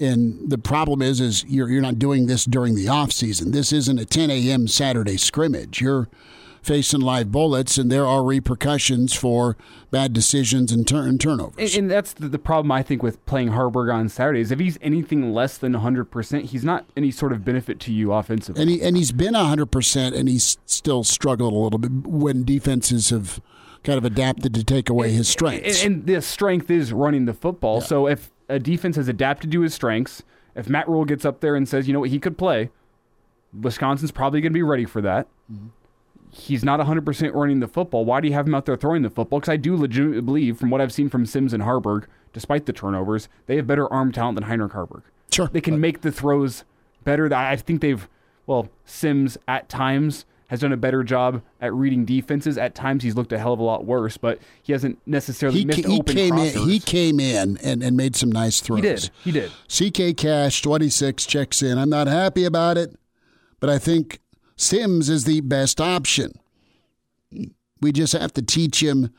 And 0.00 0.50
the 0.50 0.58
problem 0.58 1.02
is, 1.02 1.20
is 1.20 1.44
you're 1.44 1.70
you're 1.70 1.82
not 1.82 1.98
doing 1.98 2.26
this 2.26 2.44
during 2.44 2.74
the 2.74 2.88
off 2.88 3.12
season. 3.12 3.52
This 3.52 3.72
isn't 3.72 3.98
a 3.98 4.04
10 4.04 4.30
a.m. 4.30 4.66
Saturday 4.68 5.16
scrimmage. 5.16 5.80
You're 5.80 6.08
facing 6.64 7.00
live 7.00 7.30
bullets, 7.30 7.76
and 7.78 7.92
there 7.92 8.06
are 8.06 8.24
repercussions 8.24 9.12
for 9.12 9.56
bad 9.90 10.12
decisions 10.12 10.72
and, 10.72 10.88
turn, 10.88 11.18
turnovers. 11.18 11.74
And, 11.74 11.84
and 11.84 11.90
that's 11.90 12.14
the, 12.14 12.28
the, 12.28 12.38
problem 12.38 12.72
I 12.72 12.82
think 12.82 13.02
with 13.02 13.24
playing 13.26 13.50
Haarberg 13.50 13.92
on 13.92 14.08
Saturdays. 14.08 14.50
If 14.50 14.58
he's 14.58 14.78
anything 14.80 15.32
less 15.32 15.58
than 15.58 15.74
100%, 15.74 16.44
he's 16.46 16.64
not 16.64 16.86
any 16.96 17.10
sort 17.10 17.32
of 17.32 17.44
benefit 17.44 17.80
to 17.80 17.92
you 17.92 18.12
offensively. 18.12 18.62
And, 18.62 18.70
he, 18.70 18.82
and 18.82 18.96
he's 18.96 19.12
been 19.12 19.34
100%, 19.34 20.16
and 20.16 20.28
he's 20.28 20.58
still 20.64 21.04
struggled 21.04 21.52
a 21.52 21.56
little 21.56 21.78
bit 21.78 21.92
when 22.06 22.44
defenses 22.44 23.10
have 23.10 23.40
kind 23.82 23.98
of 23.98 24.04
adapted 24.04 24.54
to 24.54 24.64
take 24.64 24.88
away 24.88 25.12
his 25.12 25.28
strengths. 25.28 25.84
And, 25.84 25.96
and 25.96 26.06
the 26.06 26.22
strength 26.22 26.70
is 26.70 26.92
running 26.92 27.26
the 27.26 27.34
football. 27.34 27.80
Yeah. 27.80 27.86
So 27.86 28.08
if 28.08 28.30
a 28.48 28.58
defense 28.58 28.96
has 28.96 29.08
adapted 29.08 29.50
to 29.52 29.60
his 29.60 29.74
strengths, 29.74 30.22
if 30.54 30.68
Matt 30.68 30.88
Rhule 30.88 31.04
gets 31.04 31.24
up 31.24 31.40
there 31.40 31.56
and 31.56 31.68
says, 31.68 31.86
you 31.86 31.92
know 31.92 32.00
what, 32.00 32.10
he 32.10 32.18
could 32.18 32.38
play, 32.38 32.70
Wisconsin's 33.52 34.12
probably 34.12 34.40
going 34.40 34.52
to 34.52 34.56
be 34.56 34.62
ready 34.62 34.84
for 34.84 35.00
that. 35.00 35.26
Mm-hmm 35.52 35.68
he's 36.34 36.64
not 36.64 36.80
100% 36.80 37.34
running 37.34 37.60
the 37.60 37.68
football. 37.68 38.04
Why 38.04 38.20
do 38.20 38.28
you 38.28 38.34
have 38.34 38.46
him 38.46 38.54
out 38.54 38.66
there 38.66 38.76
throwing 38.76 39.02
the 39.02 39.10
football? 39.10 39.40
Because 39.40 39.52
I 39.52 39.56
do 39.56 39.76
legitimately 39.76 40.20
believe, 40.20 40.58
from 40.58 40.70
what 40.70 40.80
I've 40.80 40.92
seen 40.92 41.08
from 41.08 41.26
Sims 41.26 41.52
and 41.52 41.62
Haarberg, 41.62 42.06
despite 42.32 42.66
the 42.66 42.72
turnovers, 42.72 43.28
they 43.46 43.56
have 43.56 43.66
better 43.66 43.90
arm 43.92 44.12
talent 44.12 44.36
than 44.36 44.44
Heinrich 44.44 44.72
Haarberg. 44.72 45.02
Sure. 45.32 45.48
They 45.52 45.60
can 45.60 45.80
make 45.80 46.00
the 46.00 46.12
throws 46.12 46.64
better. 47.04 47.32
I 47.32 47.56
think 47.56 47.80
they've, 47.80 48.08
well, 48.46 48.68
Sims 48.84 49.38
at 49.46 49.68
times 49.68 50.26
has 50.48 50.60
done 50.60 50.72
a 50.72 50.76
better 50.76 51.02
job 51.02 51.42
at 51.60 51.72
reading 51.72 52.04
defenses. 52.04 52.58
At 52.58 52.74
times 52.74 53.02
he's 53.02 53.16
looked 53.16 53.32
a 53.32 53.38
hell 53.38 53.52
of 53.52 53.60
a 53.60 53.62
lot 53.62 53.84
worse, 53.84 54.16
but 54.16 54.38
he 54.62 54.72
hasn't 54.72 54.98
necessarily 55.06 55.60
he, 55.60 55.64
missed 55.64 55.84
he 55.84 55.98
open 55.98 56.14
came 56.14 56.34
crossers. 56.34 56.62
in, 56.62 56.68
He 56.68 56.78
came 56.80 57.20
in 57.20 57.56
and, 57.58 57.82
and 57.82 57.96
made 57.96 58.14
some 58.16 58.30
nice 58.30 58.60
throws. 58.60 58.78
He 58.78 58.82
did. 58.82 59.10
He 59.24 59.32
did. 59.32 59.50
CK 59.68 60.16
Cash, 60.16 60.62
26, 60.62 61.26
checks 61.26 61.62
in. 61.62 61.78
I'm 61.78 61.90
not 61.90 62.06
happy 62.06 62.44
about 62.44 62.76
it, 62.76 62.94
but 63.60 63.70
I 63.70 63.78
think 63.78 64.20
Sims 64.56 65.08
is 65.08 65.24
the 65.24 65.40
best 65.40 65.80
option. 65.80 66.32
We 67.80 67.92
just 67.92 68.12
have 68.12 68.32
to 68.34 68.42
teach 68.42 68.82
him 68.82 69.10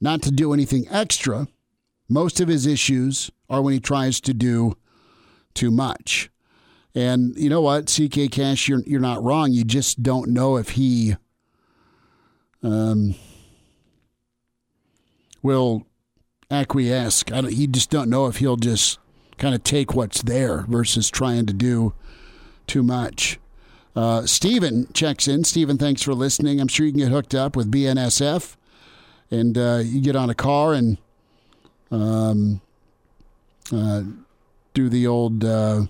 not 0.00 0.22
to 0.22 0.30
do 0.30 0.52
anything 0.52 0.86
extra. 0.90 1.48
Most 2.08 2.40
of 2.40 2.48
his 2.48 2.66
issues 2.66 3.30
are 3.48 3.62
when 3.62 3.74
he 3.74 3.80
tries 3.80 4.20
to 4.22 4.34
do 4.34 4.74
too 5.54 5.70
much. 5.70 6.30
And 6.94 7.36
you 7.36 7.48
know 7.48 7.60
what, 7.60 7.86
CK 7.86 8.30
Cash, 8.30 8.68
you're 8.68 8.82
you're 8.86 9.00
not 9.00 9.22
wrong. 9.22 9.52
You 9.52 9.64
just 9.64 10.02
don't 10.02 10.30
know 10.30 10.56
if 10.56 10.70
he 10.70 11.16
um, 12.62 13.14
will 15.42 15.86
acquiesce. 16.50 17.24
I 17.32 17.40
don't, 17.42 17.52
you 17.52 17.66
just 17.66 17.90
don't 17.90 18.10
know 18.10 18.26
if 18.26 18.38
he'll 18.38 18.56
just 18.56 18.98
kind 19.38 19.54
of 19.54 19.62
take 19.62 19.94
what's 19.94 20.22
there 20.22 20.66
versus 20.68 21.10
trying 21.10 21.46
to 21.46 21.52
do 21.52 21.94
too 22.66 22.82
much. 22.82 23.38
Uh, 23.96 24.26
Stephen 24.26 24.86
checks 24.92 25.26
in. 25.26 25.44
Stephen, 25.44 25.78
thanks 25.78 26.02
for 26.02 26.14
listening. 26.14 26.60
I'm 26.60 26.68
sure 26.68 26.86
you 26.86 26.92
can 26.92 27.00
get 27.00 27.08
hooked 27.08 27.34
up 27.34 27.56
with 27.56 27.70
BNSF 27.70 28.56
and 29.30 29.56
uh, 29.56 29.80
you 29.82 30.00
get 30.00 30.16
on 30.16 30.30
a 30.30 30.34
car 30.34 30.74
and 30.74 30.98
um, 31.90 32.60
uh, 33.72 34.02
do 34.74 34.88
the 34.88 35.06
old 35.06 35.44
uh, 35.44 35.82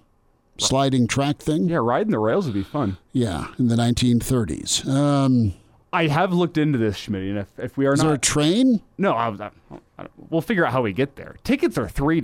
sliding 0.60 1.06
track 1.06 1.38
thing. 1.38 1.68
Yeah, 1.68 1.78
riding 1.78 2.10
the 2.10 2.18
rails 2.18 2.46
would 2.46 2.54
be 2.54 2.62
fun. 2.62 2.96
Yeah, 3.12 3.48
in 3.58 3.68
the 3.68 3.76
1930s. 3.76 4.86
Um, 4.86 5.54
I 5.92 6.06
have 6.06 6.32
looked 6.32 6.56
into 6.56 6.78
this, 6.78 6.96
Schmidt, 6.96 7.22
and 7.22 7.38
if, 7.38 7.48
if 7.58 7.76
we 7.76 7.86
are 7.86 7.94
is 7.94 8.00
not. 8.00 8.06
there 8.06 8.14
a 8.14 8.18
train? 8.18 8.80
No, 8.96 9.12
I, 9.12 9.28
I, 9.28 9.50
I, 9.98 10.06
we'll 10.30 10.40
figure 10.40 10.64
out 10.64 10.72
how 10.72 10.82
we 10.82 10.92
get 10.92 11.16
there. 11.16 11.36
Tickets 11.42 11.76
are 11.76 11.86
$3 11.86 12.22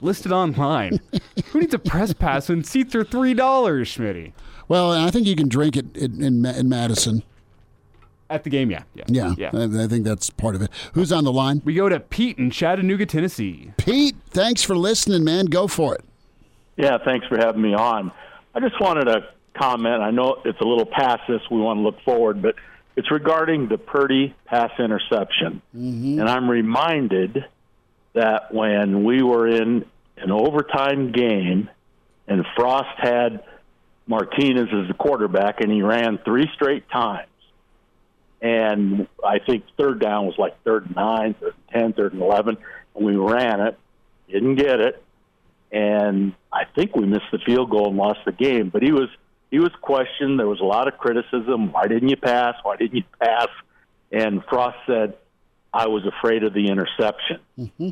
listed 0.00 0.32
online. 0.32 1.00
Who 1.52 1.60
needs 1.60 1.74
a 1.74 1.78
press 1.78 2.12
pass 2.12 2.48
when 2.48 2.64
seats 2.64 2.94
are 2.94 3.04
three 3.04 3.34
dollars, 3.34 3.88
Schmitty? 3.88 4.32
Well, 4.66 4.92
I 4.92 5.10
think 5.10 5.26
you 5.26 5.36
can 5.36 5.48
drink 5.48 5.76
it 5.76 5.96
in, 5.96 6.22
in, 6.22 6.44
in 6.44 6.68
Madison. 6.68 7.22
At 8.30 8.44
the 8.44 8.50
game, 8.50 8.70
yeah. 8.70 8.82
Yeah. 8.94 9.04
Yeah. 9.08 9.34
yeah. 9.38 9.50
I, 9.54 9.84
I, 9.84 9.86
think 9.86 10.04
that's 10.04 10.28
part 10.28 10.54
of 10.54 10.60
it. 10.60 10.70
Who's 10.92 11.10
on 11.10 11.24
the 11.24 11.32
line? 11.32 11.62
We 11.64 11.72
go 11.74 11.88
to 11.88 11.98
Pete 11.98 12.36
in 12.36 12.50
Chattanooga, 12.50 13.06
Tennessee. 13.06 13.72
Pete, 13.78 14.16
thanks 14.28 14.62
for 14.62 14.76
listening, 14.76 15.24
man. 15.24 15.46
Go 15.46 15.66
for 15.66 15.94
it. 15.94 16.04
Yeah, 16.78 16.96
thanks 17.04 17.26
for 17.26 17.36
having 17.36 17.60
me 17.60 17.74
on. 17.74 18.10
I 18.54 18.60
just 18.60 18.80
wanted 18.80 19.04
to 19.04 19.28
comment. 19.52 20.00
I 20.00 20.10
know 20.10 20.40
it's 20.46 20.60
a 20.60 20.64
little 20.64 20.86
past 20.86 21.24
this. 21.28 21.42
We 21.50 21.60
want 21.60 21.78
to 21.78 21.82
look 21.82 22.00
forward, 22.02 22.40
but 22.40 22.54
it's 22.96 23.10
regarding 23.10 23.68
the 23.68 23.76
Purdy 23.76 24.34
pass 24.46 24.70
interception. 24.78 25.60
Mm-hmm. 25.76 26.20
And 26.20 26.28
I'm 26.30 26.48
reminded 26.48 27.44
that 28.14 28.54
when 28.54 29.04
we 29.04 29.22
were 29.22 29.46
in 29.46 29.84
an 30.16 30.30
overtime 30.30 31.12
game 31.12 31.68
and 32.26 32.46
Frost 32.56 32.98
had– 32.98 33.42
Martinez 34.08 34.68
as 34.72 34.88
the 34.88 34.94
quarterback, 34.94 35.60
and 35.60 35.70
he 35.70 35.82
ran 35.82 36.18
three 36.24 36.50
straight 36.54 36.88
times. 36.88 37.28
And 38.40 39.06
I 39.22 39.38
think 39.38 39.64
third 39.76 40.00
down 40.00 40.24
was 40.24 40.38
like 40.38 40.62
third 40.64 40.86
and 40.86 40.96
nine, 40.96 41.34
third 41.34 41.52
and 41.54 41.68
ten, 41.68 41.92
third 41.92 42.14
and 42.14 42.22
eleven, 42.22 42.56
and 42.96 43.04
we 43.04 43.16
ran 43.16 43.60
it, 43.60 43.78
didn't 44.30 44.54
get 44.54 44.80
it, 44.80 45.02
and 45.70 46.34
I 46.52 46.64
think 46.74 46.96
we 46.96 47.06
missed 47.06 47.30
the 47.32 47.38
field 47.38 47.70
goal 47.70 47.88
and 47.88 47.96
lost 47.96 48.20
the 48.24 48.32
game. 48.32 48.70
But 48.70 48.82
he 48.82 48.92
was 48.92 49.08
he 49.50 49.58
was 49.58 49.72
questioned. 49.80 50.38
There 50.38 50.46
was 50.46 50.60
a 50.60 50.64
lot 50.64 50.88
of 50.88 50.98
criticism. 50.98 51.72
Why 51.72 51.86
didn't 51.86 52.08
you 52.08 52.16
pass? 52.16 52.54
Why 52.62 52.76
didn't 52.76 52.96
you 52.96 53.04
pass? 53.20 53.48
And 54.10 54.42
Frost 54.44 54.78
said, 54.86 55.14
"I 55.72 55.88
was 55.88 56.04
afraid 56.06 56.44
of 56.44 56.54
the 56.54 56.68
interception." 56.68 57.40
Mm-hmm. 57.58 57.90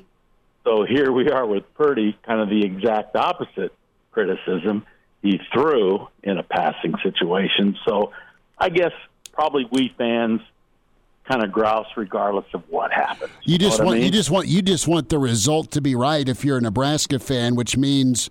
So 0.65 0.85
here 0.85 1.13
we 1.13 1.31
are 1.31 1.47
with 1.47 1.63
Purdy, 1.75 2.19
kind 2.27 2.41
of 2.41 2.49
the 2.49 2.65
exact 2.65 3.15
opposite 3.15 3.73
criticism 4.11 4.85
he 5.23 5.41
threw 5.53 6.09
in 6.23 6.39
a 6.39 6.43
passing 6.43 6.95
situation. 7.03 7.77
So 7.87 8.13
I 8.59 8.69
guess 8.69 8.93
probably 9.33 9.69
we 9.71 9.95
fans 9.97 10.41
kind 11.27 11.43
of 11.43 11.53
grouse 11.53 11.87
regardless 11.97 12.47
of 12.55 12.63
what 12.69 12.93
happens. 12.93 13.33
You 13.43 13.59
just 13.59 13.79
want 13.79 13.91
I 13.91 13.95
mean? 13.95 14.05
you 14.05 14.11
just 14.11 14.31
want 14.31 14.49
you 14.49 14.63
just 14.63 14.89
want 14.89 15.09
the 15.09 15.19
result 15.19 15.71
to 15.73 15.81
be 15.81 15.95
right 15.95 16.29
if 16.29 16.45
you're 16.45 16.59
a 16.59 16.61
Nebraska 16.61 17.19
fan, 17.19 17.55
which 17.57 17.77
means 17.77 18.31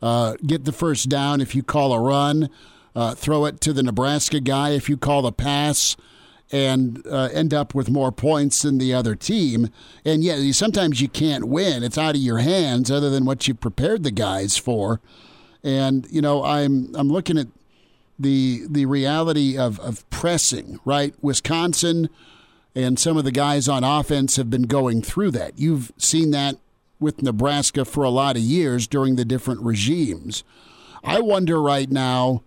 uh, 0.00 0.36
get 0.46 0.64
the 0.64 0.72
first 0.72 1.08
down 1.08 1.40
if 1.40 1.54
you 1.54 1.62
call 1.62 1.92
a 1.92 2.00
run, 2.00 2.48
uh, 2.94 3.14
throw 3.14 3.44
it 3.46 3.60
to 3.62 3.72
the 3.72 3.82
Nebraska 3.82 4.40
guy 4.40 4.70
if 4.70 4.88
you 4.88 4.96
call 4.96 5.26
a 5.26 5.32
pass. 5.32 5.96
And 6.52 7.04
uh, 7.10 7.28
end 7.32 7.52
up 7.52 7.74
with 7.74 7.90
more 7.90 8.12
points 8.12 8.62
than 8.62 8.78
the 8.78 8.94
other 8.94 9.16
team, 9.16 9.68
and 10.04 10.22
yeah, 10.22 10.52
sometimes 10.52 11.00
you 11.00 11.08
can't 11.08 11.48
win. 11.48 11.82
It's 11.82 11.98
out 11.98 12.14
of 12.14 12.20
your 12.20 12.38
hands, 12.38 12.88
other 12.88 13.10
than 13.10 13.24
what 13.24 13.48
you 13.48 13.54
prepared 13.54 14.04
the 14.04 14.12
guys 14.12 14.56
for. 14.56 15.00
And 15.64 16.06
you 16.08 16.22
know, 16.22 16.44
I'm 16.44 16.94
I'm 16.94 17.08
looking 17.08 17.36
at 17.36 17.48
the 18.16 18.62
the 18.70 18.86
reality 18.86 19.58
of 19.58 19.80
of 19.80 20.08
pressing, 20.10 20.78
right? 20.84 21.14
Wisconsin 21.20 22.08
and 22.76 22.98
some 22.98 23.16
of 23.16 23.24
the 23.24 23.32
guys 23.32 23.68
on 23.68 23.82
offense 23.82 24.36
have 24.36 24.50
been 24.50 24.64
going 24.64 25.00
through 25.00 25.30
that. 25.30 25.58
You've 25.58 25.92
seen 25.96 26.30
that 26.32 26.56
with 27.00 27.22
Nebraska 27.22 27.86
for 27.86 28.04
a 28.04 28.10
lot 28.10 28.36
of 28.36 28.42
years 28.42 28.86
during 28.86 29.16
the 29.16 29.24
different 29.24 29.62
regimes. 29.62 30.44
I 31.02 31.20
wonder 31.20 31.60
right 31.60 31.90
now 31.90 32.42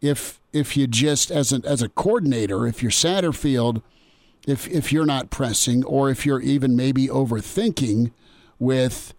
if 0.00 0.40
if 0.52 0.76
you 0.76 0.86
just 0.86 1.32
as 1.32 1.52
a 1.52 1.60
as 1.64 1.82
a 1.82 1.88
coordinator, 1.88 2.68
if 2.68 2.82
you're 2.82 2.92
Satterfield, 2.92 3.82
if 4.46 4.68
if 4.68 4.92
you're 4.92 5.06
not 5.06 5.30
pressing 5.30 5.82
or 5.84 6.08
if 6.08 6.24
you're 6.24 6.40
even 6.40 6.76
maybe 6.76 7.08
overthinking 7.08 8.12
with 8.60 9.12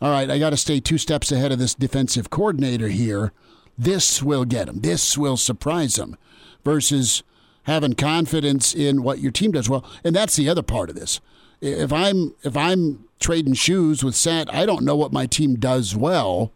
all 0.00 0.10
right, 0.10 0.30
I 0.30 0.38
got 0.38 0.50
to 0.50 0.56
stay 0.56 0.80
two 0.80 0.98
steps 0.98 1.30
ahead 1.30 1.52
of 1.52 1.58
this 1.58 1.74
defensive 1.74 2.30
coordinator 2.30 2.88
here. 2.88 3.32
This 3.76 4.22
will 4.22 4.44
get 4.44 4.68
him. 4.68 4.80
This 4.80 5.18
will 5.18 5.36
surprise 5.36 5.98
him. 5.98 6.16
Versus 6.64 7.22
having 7.64 7.94
confidence 7.94 8.74
in 8.74 9.02
what 9.02 9.18
your 9.18 9.32
team 9.32 9.52
does 9.52 9.68
well, 9.68 9.84
and 10.02 10.14
that's 10.14 10.36
the 10.36 10.48
other 10.48 10.62
part 10.62 10.90
of 10.90 10.96
this. 10.96 11.20
If 11.60 11.92
I'm 11.92 12.34
if 12.42 12.56
I'm 12.56 13.04
trading 13.20 13.54
shoes 13.54 14.04
with 14.04 14.14
Sat, 14.14 14.52
I 14.52 14.66
don't 14.66 14.84
know 14.84 14.96
what 14.96 15.12
my 15.12 15.26
team 15.26 15.56
does 15.56 15.96
well 15.96 16.52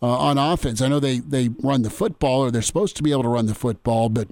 uh, 0.00 0.06
on 0.06 0.38
offense. 0.38 0.80
I 0.80 0.88
know 0.88 1.00
they 1.00 1.18
they 1.18 1.48
run 1.62 1.82
the 1.82 1.90
football, 1.90 2.40
or 2.40 2.50
they're 2.50 2.62
supposed 2.62 2.96
to 2.96 3.02
be 3.02 3.12
able 3.12 3.24
to 3.24 3.28
run 3.28 3.46
the 3.46 3.54
football, 3.54 4.08
but 4.08 4.28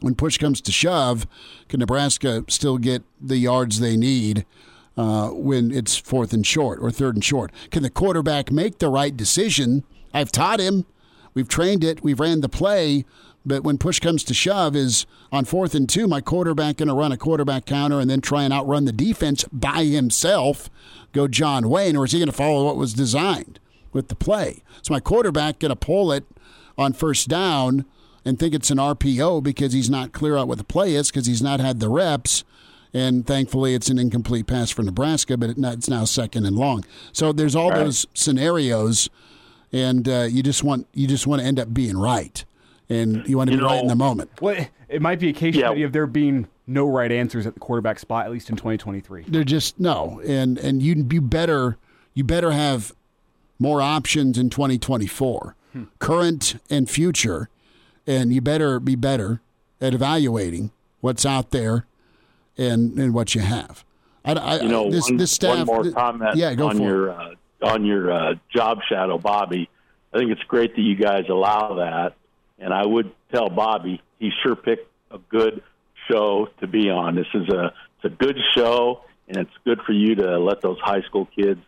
when 0.00 0.14
push 0.14 0.38
comes 0.38 0.60
to 0.60 0.72
shove, 0.72 1.26
can 1.68 1.80
Nebraska 1.80 2.44
still 2.48 2.78
get 2.78 3.02
the 3.20 3.38
yards 3.38 3.80
they 3.80 3.96
need? 3.96 4.44
Uh, 4.96 5.30
when 5.30 5.72
it's 5.72 5.96
fourth 5.96 6.32
and 6.32 6.46
short 6.46 6.78
or 6.80 6.88
third 6.88 7.16
and 7.16 7.24
short? 7.24 7.50
Can 7.72 7.82
the 7.82 7.90
quarterback 7.90 8.52
make 8.52 8.78
the 8.78 8.88
right 8.88 9.16
decision? 9.16 9.82
I've 10.12 10.30
taught 10.30 10.60
him. 10.60 10.86
We've 11.34 11.48
trained 11.48 11.82
it. 11.82 12.04
We've 12.04 12.20
ran 12.20 12.42
the 12.42 12.48
play. 12.48 13.04
But 13.46 13.62
when 13.62 13.78
push 13.78 14.00
comes 14.00 14.24
to 14.24 14.34
shove, 14.34 14.74
is 14.74 15.06
on 15.30 15.44
fourth 15.44 15.74
and 15.74 15.88
two, 15.88 16.06
my 16.06 16.20
quarterback 16.20 16.78
going 16.78 16.88
to 16.88 16.94
run 16.94 17.12
a 17.12 17.16
quarterback 17.16 17.66
counter 17.66 18.00
and 18.00 18.08
then 18.08 18.20
try 18.20 18.44
and 18.44 18.52
outrun 18.52 18.84
the 18.86 18.92
defense 18.92 19.44
by 19.52 19.84
himself, 19.84 20.70
go 21.12 21.28
John 21.28 21.68
Wayne, 21.68 21.96
or 21.96 22.04
is 22.04 22.12
he 22.12 22.18
going 22.18 22.26
to 22.26 22.32
follow 22.32 22.64
what 22.64 22.76
was 22.76 22.94
designed 22.94 23.60
with 23.92 24.08
the 24.08 24.14
play? 24.14 24.62
So 24.82 24.94
my 24.94 25.00
quarterback 25.00 25.58
going 25.58 25.70
to 25.70 25.76
pull 25.76 26.10
it 26.10 26.24
on 26.78 26.94
first 26.94 27.28
down 27.28 27.84
and 28.24 28.38
think 28.38 28.54
it's 28.54 28.70
an 28.70 28.78
RPO 28.78 29.42
because 29.42 29.74
he's 29.74 29.90
not 29.90 30.12
clear 30.12 30.36
out 30.36 30.48
what 30.48 30.58
the 30.58 30.64
play 30.64 30.94
is 30.94 31.10
because 31.10 31.26
he's 31.26 31.42
not 31.42 31.60
had 31.60 31.80
the 31.80 31.90
reps 31.90 32.44
and 32.94 33.26
thankfully 33.26 33.74
it's 33.74 33.90
an 33.90 33.98
incomplete 33.98 34.46
pass 34.46 34.70
for 34.70 34.82
Nebraska, 34.82 35.36
but 35.36 35.50
it's 35.58 35.88
now 35.88 36.04
second 36.04 36.46
and 36.46 36.56
long. 36.56 36.84
So 37.12 37.32
there's 37.32 37.56
all, 37.56 37.64
all 37.64 37.70
right. 37.70 37.80
those 37.80 38.06
scenarios, 38.14 39.10
and 39.72 40.08
uh, 40.08 40.28
you 40.30 40.42
just 40.44 40.62
want 40.62 40.86
you 40.94 41.08
just 41.08 41.26
want 41.26 41.42
to 41.42 41.46
end 41.46 41.58
up 41.58 41.74
being 41.74 41.98
right, 41.98 42.44
and 42.88 43.26
you 43.26 43.36
want 43.36 43.48
to 43.48 43.52
you 43.52 43.58
be 43.58 43.64
know, 43.64 43.70
right 43.70 43.82
in 43.82 43.88
the 43.88 43.96
moment. 43.96 44.30
Well, 44.40 44.66
it 44.88 45.02
might 45.02 45.18
be 45.18 45.28
a 45.28 45.32
case 45.32 45.54
yeah. 45.54 45.70
of 45.70 45.92
there 45.92 46.06
being 46.06 46.48
no 46.66 46.86
right 46.86 47.10
answers 47.10 47.46
at 47.46 47.54
the 47.54 47.60
quarterback 47.60 47.98
spot, 47.98 48.26
at 48.26 48.32
least 48.32 48.50
in 48.50 48.56
2023. 48.56 49.24
They're 49.28 49.44
just 49.44 49.78
no, 49.78 50.20
and 50.24 50.58
and 50.58 50.82
you 50.82 51.06
you 51.10 51.20
better 51.20 51.76
you 52.14 52.24
better 52.24 52.52
have 52.52 52.92
more 53.58 53.80
options 53.80 54.38
in 54.38 54.50
2024, 54.50 55.56
hmm. 55.72 55.84
current 55.98 56.56
and 56.70 56.88
future, 56.88 57.48
and 58.06 58.32
you 58.32 58.40
better 58.40 58.80
be 58.80 58.96
better 58.96 59.40
at 59.80 59.94
evaluating 59.94 60.70
what's 61.00 61.26
out 61.26 61.50
there 61.50 61.86
and 62.56 62.98
and 62.98 63.14
what 63.14 63.34
you 63.34 63.40
have. 63.40 63.84
I, 64.24 64.32
I, 64.32 64.60
you 64.60 64.68
know, 64.68 64.90
this, 64.90 65.04
one, 65.04 65.16
this 65.18 65.32
staff. 65.32 65.66
One 65.66 65.84
more 65.84 65.92
comment 65.92 66.36
yeah, 66.36 66.54
go 66.54 66.68
on 66.68 66.80
your 66.80 67.10
uh, 67.10 67.34
on 67.62 67.84
your 67.84 68.10
uh, 68.10 68.34
job 68.54 68.80
shadow, 68.88 69.18
Bobby. 69.18 69.68
I 70.12 70.18
think 70.18 70.30
it's 70.30 70.42
great 70.44 70.74
that 70.76 70.82
you 70.82 70.94
guys 70.94 71.24
allow 71.28 71.74
that, 71.74 72.14
and 72.64 72.72
I 72.72 72.84
would 72.84 73.12
tell 73.32 73.50
Bobby 73.50 74.00
he 74.18 74.30
sure 74.42 74.56
picked 74.56 74.90
a 75.10 75.18
good 75.18 75.62
show 76.10 76.48
to 76.60 76.66
be 76.66 76.90
on. 76.90 77.14
This 77.14 77.26
is 77.34 77.48
a 77.50 77.66
it's 78.02 78.04
a 78.04 78.08
good 78.08 78.38
show, 78.56 79.02
and 79.28 79.36
it's 79.36 79.52
good 79.64 79.80
for 79.86 79.92
you 79.92 80.14
to 80.16 80.38
let 80.38 80.62
those 80.62 80.78
high 80.80 81.02
school 81.02 81.28
kids 81.36 81.60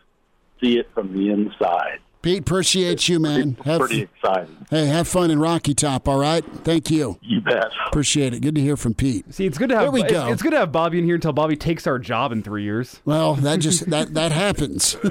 see 0.59 0.77
it 0.77 0.89
from 0.93 1.13
the 1.13 1.29
inside. 1.29 1.99
Pete, 2.23 2.39
appreciate 2.39 3.07
you, 3.07 3.19
man. 3.19 3.53
Pretty, 3.53 3.69
have, 3.69 3.79
pretty 3.79 4.01
exciting. 4.01 4.65
Hey, 4.71 4.87
have 4.87 5.07
fun 5.07 5.29
in 5.29 5.39
Rocky 5.39 5.75
Top. 5.75 6.07
All 6.07 6.19
right, 6.19 6.43
thank 6.63 6.89
you. 6.89 7.19
You 7.21 7.41
bet. 7.41 7.67
Appreciate 7.85 8.33
it. 8.33 8.41
Good 8.41 8.55
to 8.55 8.61
hear 8.61 8.75
from 8.75 8.95
Pete. 8.95 9.31
See, 9.33 9.45
it's 9.45 9.59
good 9.59 9.69
to 9.69 9.75
have. 9.75 9.83
There 9.83 9.91
we 9.91 10.03
go. 10.03 10.27
It's 10.29 10.41
good 10.41 10.51
to 10.51 10.57
have 10.57 10.71
Bobby 10.71 10.97
in 10.97 11.05
here 11.05 11.15
until 11.15 11.31
Bobby 11.31 11.55
takes 11.55 11.85
our 11.85 11.99
job 11.99 12.31
in 12.31 12.41
three 12.41 12.63
years. 12.63 13.01
Well, 13.05 13.35
that 13.35 13.59
just 13.59 13.85
that 13.91 14.13
that 14.15 14.31
happens. 14.31 14.97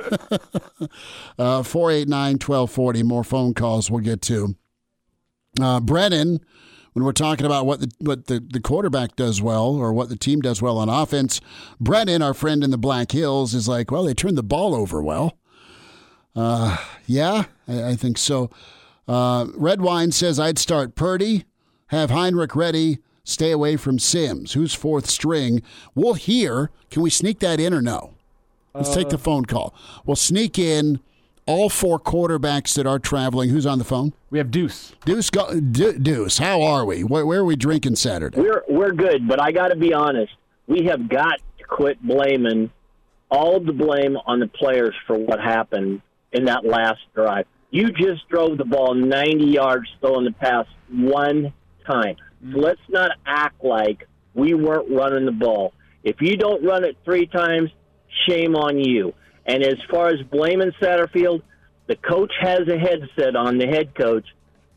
Uh, 1.39 1.63
four 1.63 1.91
eight 1.91 2.09
nine 2.09 2.39
twelve 2.39 2.71
forty. 2.71 3.03
More 3.03 3.23
phone 3.23 3.53
calls 3.53 3.91
we'll 3.91 4.03
get 4.03 4.23
to. 4.23 4.57
Uh, 5.61 5.81
Brennan, 5.81 6.41
when 6.93 7.05
we're 7.05 7.13
talking 7.13 7.47
about 7.47 7.67
what 7.67 7.81
the 7.81 7.91
what 7.99 8.27
the, 8.27 8.41
the 8.41 8.61
quarterback 8.61 9.17
does 9.17 9.43
well 9.43 9.75
or 9.75 9.93
what 9.93 10.09
the 10.09 10.17
team 10.17 10.41
does 10.41 10.63
well 10.63 10.79
on 10.79 10.89
offense, 10.89 11.41
Brennan, 11.81 12.23
our 12.23 12.35
friend 12.35 12.65
in 12.65 12.71
the 12.71 12.79
Black 12.79 13.13
Hills, 13.13 13.55
is 13.55 13.69
like, 13.69 13.91
well, 13.91 14.05
they 14.05 14.15
turned 14.15 14.39
the 14.39 14.43
ball 14.43 14.75
over 14.75 15.03
well. 15.03 15.37
Uh, 16.35 16.77
yeah, 17.07 17.45
I, 17.67 17.91
I, 17.91 17.97
think 17.97 18.19
so. 18.19 18.51
Uh, 19.09 19.47
Red 19.55 19.81
Wine 19.81 20.13
says 20.13 20.39
I'd 20.39 20.59
start 20.59 20.95
Purdy, 20.95 21.45
have 21.89 22.11
Heinrich 22.11 22.55
ready, 22.55 22.99
stay 23.25 23.51
away 23.51 23.77
from 23.77 23.99
Sims. 23.99 24.53
Who's 24.53 24.75
fourth 24.75 25.09
string? 25.09 25.63
We'll 25.95 26.15
hear. 26.15 26.71
Can 26.91 27.01
we 27.03 27.11
sneak 27.11 27.39
that 27.41 27.59
in 27.59 27.73
or 27.73 27.81
no? 27.81 28.15
Let's 28.75 28.91
uh, 28.91 28.95
take 28.95 29.09
the 29.09 29.19
phone 29.19 29.47
call. 29.47 29.75
We'll 30.05 30.17
sneak 30.17 30.59
in 30.59 31.01
all 31.47 31.69
four 31.69 31.99
quarterbacks 31.99 32.75
that 32.75 32.87
are 32.87 32.99
traveling. 32.99 33.51
Who's 33.51 33.67
on 33.67 33.79
the 33.79 33.85
phone? 33.85 34.13
We 34.31 34.39
have 34.39 34.51
Deuce. 34.51 34.95
Deuce, 35.05 35.31
go, 35.31 35.59
De- 35.61 35.99
Deuce. 35.99 36.39
How 36.39 36.61
are 36.63 36.85
we? 36.85 37.05
Where, 37.05 37.25
where, 37.25 37.41
are 37.41 37.45
we 37.45 37.57
drinking 37.57 37.97
Saturday? 37.97 38.41
We're 38.41 38.63
we're 38.69 38.93
good, 38.93 39.27
but 39.29 39.41
I 39.41 39.53
got 39.53 39.69
to 39.69 39.77
be 39.77 39.95
honest. 39.95 40.33
We 40.67 40.85
have 40.87 41.09
got 41.09 41.41
to 41.59 41.65
quit 41.65 42.03
blaming 42.03 42.71
all 43.31 43.57
of 43.57 43.67
the 43.67 43.73
blame 43.73 44.17
on 44.27 44.41
the 44.41 44.49
players 44.49 44.95
for 45.07 45.17
what 45.17 45.41
happened 45.41 46.03
in 46.33 46.45
that 46.45 46.65
last 46.65 47.01
drive. 47.15 47.47
You 47.71 47.91
just 47.91 48.29
drove 48.29 48.59
the 48.59 48.65
ball 48.65 48.95
90 48.95 49.45
yards 49.45 49.89
throwing 50.01 50.25
the 50.25 50.33
pass 50.33 50.67
one 50.91 51.53
time. 51.87 52.17
Mm-hmm. 52.45 52.53
So 52.55 52.59
let's 52.59 52.81
not 52.89 53.11
act 53.27 53.65
like 53.65 54.07
we 54.35 54.55
weren't 54.55 54.91
running 54.91 55.27
the 55.27 55.33
ball. 55.33 55.73
If 56.05 56.21
you 56.21 56.37
don't 56.37 56.65
run 56.65 56.85
it 56.85 56.97
three 57.05 57.27
times, 57.27 57.71
shame 58.29 58.55
on 58.55 58.79
you. 58.79 59.13
And 59.47 59.63
as 59.63 59.77
far 59.91 60.09
as 60.09 60.21
blaming 60.23 60.73
Satterfield, 60.81 61.43
the 61.87 61.97
coach 61.97 62.33
has 62.41 62.69
a 62.69 62.79
headset 62.79 63.37
on, 63.37 63.59
the 63.59 63.67
head 63.67 63.95
coach. 63.95 64.27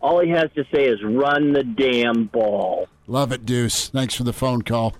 All 0.01 0.21
he 0.21 0.29
has 0.29 0.49
to 0.55 0.63
say 0.73 0.85
is 0.85 1.03
run 1.03 1.53
the 1.53 1.63
damn 1.63 2.25
ball. 2.25 2.87
Love 3.07 3.31
it, 3.31 3.45
Deuce. 3.45 3.89
Thanks 3.89 4.13
for 4.13 4.23
the 4.23 4.31
phone 4.33 4.61
call. 4.61 4.95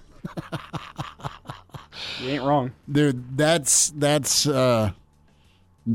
you 2.22 2.30
ain't 2.30 2.44
wrong. 2.44 2.72
Dude, 2.92 3.38
that's 3.38 3.92
that's 3.92 4.48
uh 4.48 4.92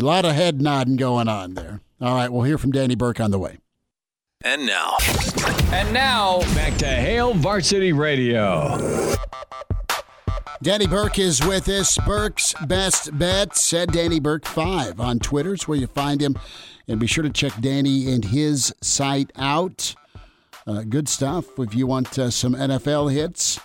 a 0.00 0.04
lot 0.04 0.24
of 0.24 0.32
head 0.32 0.62
nodding 0.62 0.96
going 0.96 1.28
on 1.28 1.54
there. 1.54 1.80
All 2.00 2.14
right, 2.14 2.30
we'll 2.30 2.42
hear 2.42 2.58
from 2.58 2.72
Danny 2.72 2.94
Burke 2.94 3.20
on 3.20 3.30
the 3.30 3.38
way. 3.38 3.58
And 4.42 4.66
now. 4.66 4.96
And 5.72 5.92
now, 5.92 6.40
back 6.54 6.76
to 6.78 6.86
Hail 6.86 7.34
Varsity 7.34 7.92
Radio. 7.92 9.14
Danny 10.64 10.86
Burke 10.86 11.18
is 11.18 11.44
with 11.46 11.68
us. 11.68 11.98
Burke's 12.06 12.54
Best 12.66 13.18
Bets 13.18 13.74
at 13.74 13.92
Danny 13.92 14.18
Burke 14.18 14.46
5 14.46 14.98
on 14.98 15.18
Twitter. 15.18 15.52
It's 15.52 15.68
where 15.68 15.76
you 15.76 15.86
find 15.86 16.22
him. 16.22 16.38
And 16.88 16.98
be 16.98 17.06
sure 17.06 17.22
to 17.22 17.28
check 17.28 17.52
Danny 17.60 18.10
and 18.10 18.24
his 18.24 18.74
site 18.80 19.30
out. 19.36 19.94
Uh, 20.66 20.80
good 20.84 21.06
stuff 21.06 21.44
if 21.58 21.74
you 21.74 21.86
want 21.86 22.18
uh, 22.18 22.30
some 22.30 22.54
NFL 22.54 23.12
hits 23.12 23.60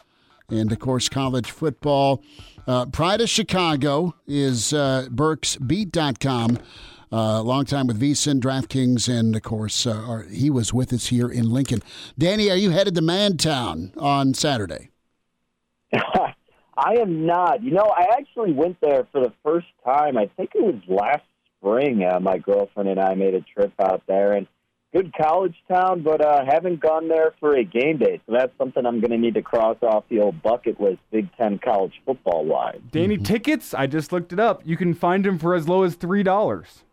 and, 0.50 0.74
of 0.74 0.80
course, 0.80 1.08
college 1.08 1.50
football. 1.52 2.22
Uh, 2.68 2.86
Pride 2.88 3.22
of 3.22 3.30
Chicago 3.30 4.14
is 4.28 4.74
uh, 4.74 5.08
BurksBeat.com. 5.10 6.60
Uh, 7.14 7.42
long 7.42 7.64
time 7.64 7.88
with 7.88 8.02
VSiN, 8.02 8.42
DraftKings, 8.42 9.08
and 9.08 9.38
of 9.38 9.42
course, 9.42 9.88
uh, 9.88 9.94
our, 9.94 10.24
he 10.24 10.50
was 10.50 10.74
with 10.74 10.92
us 10.92 11.08
here 11.08 11.30
in 11.30 11.50
Lincoln. 11.50 11.82
Danny, 12.18 12.52
are 12.52 12.58
you 12.58 12.72
headed 12.72 12.94
to 12.96 13.02
Madtown 13.02 13.96
on 13.96 14.34
Saturday? 14.34 14.90
I 16.80 17.02
am 17.02 17.26
not. 17.26 17.62
You 17.64 17.72
know, 17.72 17.94
I 17.96 18.08
actually 18.18 18.54
went 18.54 18.80
there 18.82 19.06
for 19.12 19.22
the 19.22 19.34
first 19.44 19.68
time. 19.84 20.18
I 20.18 20.30
think 20.38 20.52
it 20.56 20.64
was 20.64 20.76
last 20.88 21.24
spring. 21.58 22.04
Uh, 22.04 22.20
my 22.20 22.38
girlfriend 22.38 22.90
and 22.90 23.00
I 23.00 23.16
made 23.16 23.34
a 23.34 23.42
trip 23.42 23.74
out 23.82 24.02
there, 24.08 24.34
and 24.34 24.48
good 24.94 25.14
college 25.14 25.56
town, 25.68 26.02
but 26.02 26.22
uh, 26.22 26.46
haven't 26.46 26.80
gone 26.80 27.08
there 27.10 27.34
for 27.40 27.56
a 27.56 27.64
game 27.64 27.98
day. 27.98 28.22
So 28.26 28.34
that's 28.34 28.52
something 28.58 28.86
I'm 28.86 29.02
going 29.02 29.12
to 29.12 29.18
need 29.18 29.34
to 29.34 29.42
cross 29.42 29.78
off 29.82 30.06
the 30.10 30.22
old 30.22 30.42
bucket 30.42 30.80
list, 30.80 31.00
Big 31.12 31.28
Ten 31.36 31.60
college 31.60 31.94
football 32.06 32.46
wise. 32.46 32.80
Danny 32.92 33.16
mm-hmm. 33.16 33.24
tickets, 33.24 33.74
I 33.74 33.88
just 33.88 34.12
looked 34.12 34.32
it 34.32 34.40
up. 34.40 34.62
You 34.66 34.78
can 34.78 34.94
find 34.94 35.26
them 35.26 35.38
for 35.38 35.56
as 35.56 35.68
low 35.68 35.84
as 35.84 35.96
three 35.96 36.24
dollars. 36.24 36.84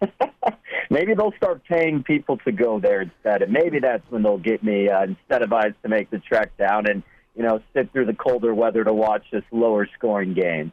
maybe 0.90 1.14
they'll 1.14 1.32
start 1.36 1.62
paying 1.64 2.02
people 2.02 2.36
to 2.38 2.52
go 2.52 2.80
there 2.80 3.02
instead, 3.02 3.42
and 3.42 3.52
maybe 3.52 3.78
that's 3.78 4.04
when 4.10 4.22
they'll 4.22 4.36
get 4.36 4.62
me 4.62 4.88
uh, 4.88 5.04
instead 5.04 5.42
of 5.42 5.52
us 5.52 5.72
to 5.82 5.88
make 5.88 6.10
the 6.10 6.18
trek 6.18 6.50
down 6.58 6.86
and 6.86 7.02
you 7.36 7.42
know 7.42 7.60
sit 7.74 7.92
through 7.92 8.06
the 8.06 8.14
colder 8.14 8.54
weather 8.54 8.82
to 8.82 8.92
watch 8.92 9.24
this 9.30 9.44
lower 9.52 9.88
scoring 9.96 10.34
game. 10.34 10.72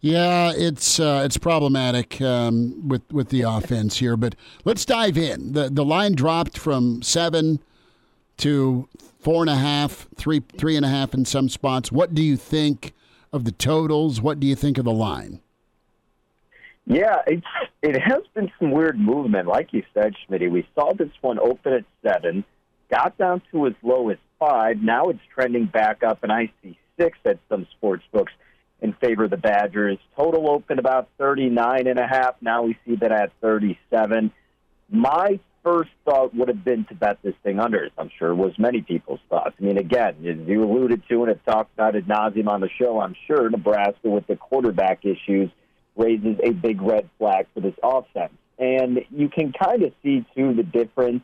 Yeah, 0.00 0.52
it's 0.54 0.98
uh, 0.98 1.22
it's 1.24 1.36
problematic 1.36 2.20
um, 2.20 2.88
with 2.88 3.02
with 3.12 3.28
the 3.28 3.42
offense 3.42 3.98
here, 3.98 4.16
but 4.16 4.34
let's 4.64 4.84
dive 4.84 5.18
in. 5.18 5.52
the 5.52 5.68
The 5.68 5.84
line 5.84 6.14
dropped 6.14 6.56
from 6.58 7.02
seven 7.02 7.60
to 8.38 8.88
four 9.20 9.42
and 9.42 9.50
a 9.50 9.56
half, 9.56 10.08
three 10.16 10.40
three 10.56 10.76
and 10.76 10.86
a 10.86 10.88
half 10.88 11.12
in 11.12 11.24
some 11.24 11.48
spots. 11.48 11.92
What 11.92 12.14
do 12.14 12.22
you 12.22 12.36
think 12.36 12.94
of 13.32 13.44
the 13.44 13.52
totals? 13.52 14.20
What 14.20 14.40
do 14.40 14.46
you 14.46 14.56
think 14.56 14.78
of 14.78 14.86
the 14.86 14.92
line? 14.92 15.40
Yeah, 16.86 17.18
it's 17.26 17.46
it 17.82 18.00
has 18.00 18.22
been 18.34 18.50
some 18.58 18.70
weird 18.70 18.98
movement, 18.98 19.48
like 19.48 19.72
you 19.72 19.84
said, 19.92 20.14
Schmidt. 20.26 20.50
We 20.50 20.66
saw 20.74 20.94
this 20.94 21.10
one 21.20 21.38
open 21.38 21.74
at 21.74 21.84
seven, 22.02 22.42
got 22.90 23.18
down 23.18 23.42
to 23.52 23.66
as 23.66 23.74
low 23.82 24.08
as 24.08 24.16
five. 24.40 24.82
Now 24.82 25.10
it's 25.10 25.20
trending 25.32 25.66
back 25.66 26.02
up, 26.02 26.24
and 26.24 26.32
I 26.32 26.50
see 26.62 26.76
six 26.98 27.16
at 27.24 27.38
some 27.48 27.66
sports 27.76 28.02
books 28.12 28.32
in 28.80 28.94
favor 28.94 29.24
of 29.24 29.30
the 29.30 29.36
Badgers. 29.36 29.98
Total 30.16 30.50
open 30.50 30.78
about 30.78 31.08
39 31.18 31.86
and 31.86 31.98
a 31.98 32.06
half. 32.06 32.34
Now 32.40 32.62
we 32.62 32.76
see 32.84 32.96
that 32.96 33.12
at 33.12 33.32
37. 33.40 34.32
My 34.90 35.38
first 35.62 35.90
thought 36.04 36.34
would 36.34 36.48
have 36.48 36.64
been 36.64 36.86
to 36.86 36.94
bet 36.94 37.18
this 37.22 37.34
thing 37.42 37.60
under, 37.60 37.84
as 37.84 37.92
I'm 37.98 38.10
sure 38.18 38.34
was 38.34 38.58
many 38.58 38.80
people's 38.80 39.20
thoughts. 39.28 39.54
I 39.60 39.62
mean, 39.62 39.78
again, 39.78 40.16
as 40.26 40.48
you 40.48 40.64
alluded 40.64 41.02
to 41.08 41.22
and 41.22 41.28
have 41.28 41.44
talked 41.44 41.74
about 41.74 41.96
ad 41.96 42.06
nauseum 42.06 42.48
on 42.48 42.60
the 42.60 42.70
show, 42.80 43.00
I'm 43.00 43.14
sure 43.26 43.48
Nebraska 43.50 44.08
with 44.08 44.26
the 44.26 44.36
quarterback 44.36 45.04
issues 45.04 45.50
raises 45.96 46.38
a 46.42 46.50
big 46.50 46.80
red 46.80 47.08
flag 47.18 47.46
for 47.52 47.60
this 47.60 47.74
offense. 47.82 48.32
And 48.58 49.00
you 49.10 49.28
can 49.28 49.52
kind 49.52 49.82
of 49.82 49.92
see, 50.02 50.24
too, 50.34 50.54
the 50.54 50.62
difference 50.62 51.22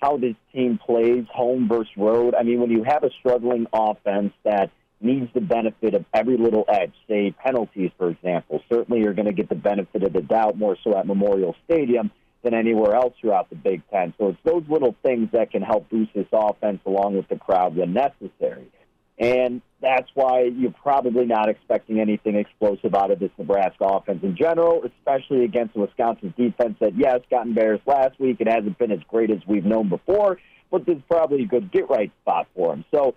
how 0.00 0.16
this 0.16 0.34
team 0.52 0.78
plays 0.84 1.24
home 1.32 1.68
versus 1.68 1.92
road. 1.96 2.34
I 2.34 2.42
mean, 2.42 2.60
when 2.60 2.70
you 2.70 2.84
have 2.84 3.04
a 3.04 3.10
struggling 3.18 3.66
offense 3.72 4.32
that 4.44 4.70
needs 5.00 5.28
the 5.34 5.40
benefit 5.40 5.94
of 5.94 6.04
every 6.14 6.36
little 6.36 6.64
edge, 6.68 6.92
say 7.08 7.30
penalties, 7.30 7.90
for 7.98 8.10
example, 8.10 8.62
certainly 8.70 9.02
you're 9.02 9.14
going 9.14 9.26
to 9.26 9.32
get 9.32 9.48
the 9.48 9.54
benefit 9.54 10.02
of 10.02 10.12
the 10.12 10.22
doubt 10.22 10.56
more 10.56 10.76
so 10.82 10.96
at 10.96 11.06
Memorial 11.06 11.54
Stadium 11.64 12.10
than 12.42 12.54
anywhere 12.54 12.94
else 12.94 13.14
throughout 13.20 13.50
the 13.50 13.56
Big 13.56 13.82
Ten. 13.90 14.14
So 14.18 14.28
it's 14.28 14.38
those 14.44 14.62
little 14.68 14.94
things 15.02 15.30
that 15.32 15.50
can 15.50 15.62
help 15.62 15.88
boost 15.90 16.12
this 16.14 16.28
offense 16.32 16.80
along 16.86 17.16
with 17.16 17.28
the 17.28 17.36
crowd 17.36 17.76
when 17.76 17.92
necessary. 17.92 18.70
And 19.18 19.62
that's 19.80 20.08
why 20.14 20.42
you're 20.42 20.74
probably 20.82 21.24
not 21.24 21.48
expecting 21.48 22.00
anything 22.00 22.36
explosive 22.36 22.94
out 22.94 23.10
of 23.10 23.18
this 23.18 23.30
Nebraska 23.38 23.84
offense 23.84 24.20
in 24.22 24.36
general, 24.36 24.82
especially 24.84 25.44
against 25.44 25.74
the 25.74 25.80
Wisconsin 25.80 26.34
defense 26.36 26.76
that, 26.80 26.96
yes, 26.96 27.20
got 27.30 27.46
embarrassed 27.46 27.86
last 27.86 28.18
week. 28.20 28.38
It 28.40 28.48
hasn't 28.48 28.78
been 28.78 28.92
as 28.92 29.00
great 29.08 29.30
as 29.30 29.38
we've 29.46 29.64
known 29.64 29.88
before, 29.88 30.38
but 30.70 30.84
this 30.84 30.96
is 30.96 31.02
probably 31.08 31.44
a 31.44 31.46
good 31.46 31.72
get 31.72 31.88
right 31.88 32.12
spot 32.22 32.46
for 32.54 32.70
them. 32.70 32.84
So 32.94 33.14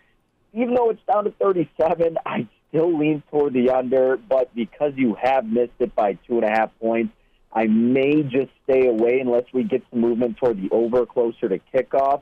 even 0.53 0.73
though 0.73 0.89
it's 0.89 1.01
down 1.05 1.25
to 1.25 1.31
37, 1.31 2.17
I 2.25 2.47
still 2.69 2.97
lean 2.97 3.23
toward 3.29 3.53
the 3.53 3.71
under, 3.71 4.17
but 4.17 4.53
because 4.55 4.93
you 4.95 5.17
have 5.21 5.45
missed 5.45 5.73
it 5.79 5.93
by 5.95 6.13
two 6.27 6.37
and 6.39 6.45
a 6.45 6.49
half 6.49 6.71
points, 6.79 7.13
I 7.51 7.65
may 7.65 8.21
just 8.23 8.51
stay 8.63 8.87
away 8.87 9.19
unless 9.19 9.45
we 9.53 9.63
get 9.63 9.83
some 9.89 10.01
movement 10.01 10.37
toward 10.37 10.61
the 10.61 10.69
over 10.71 11.05
closer 11.05 11.49
to 11.49 11.59
kickoff. 11.73 12.21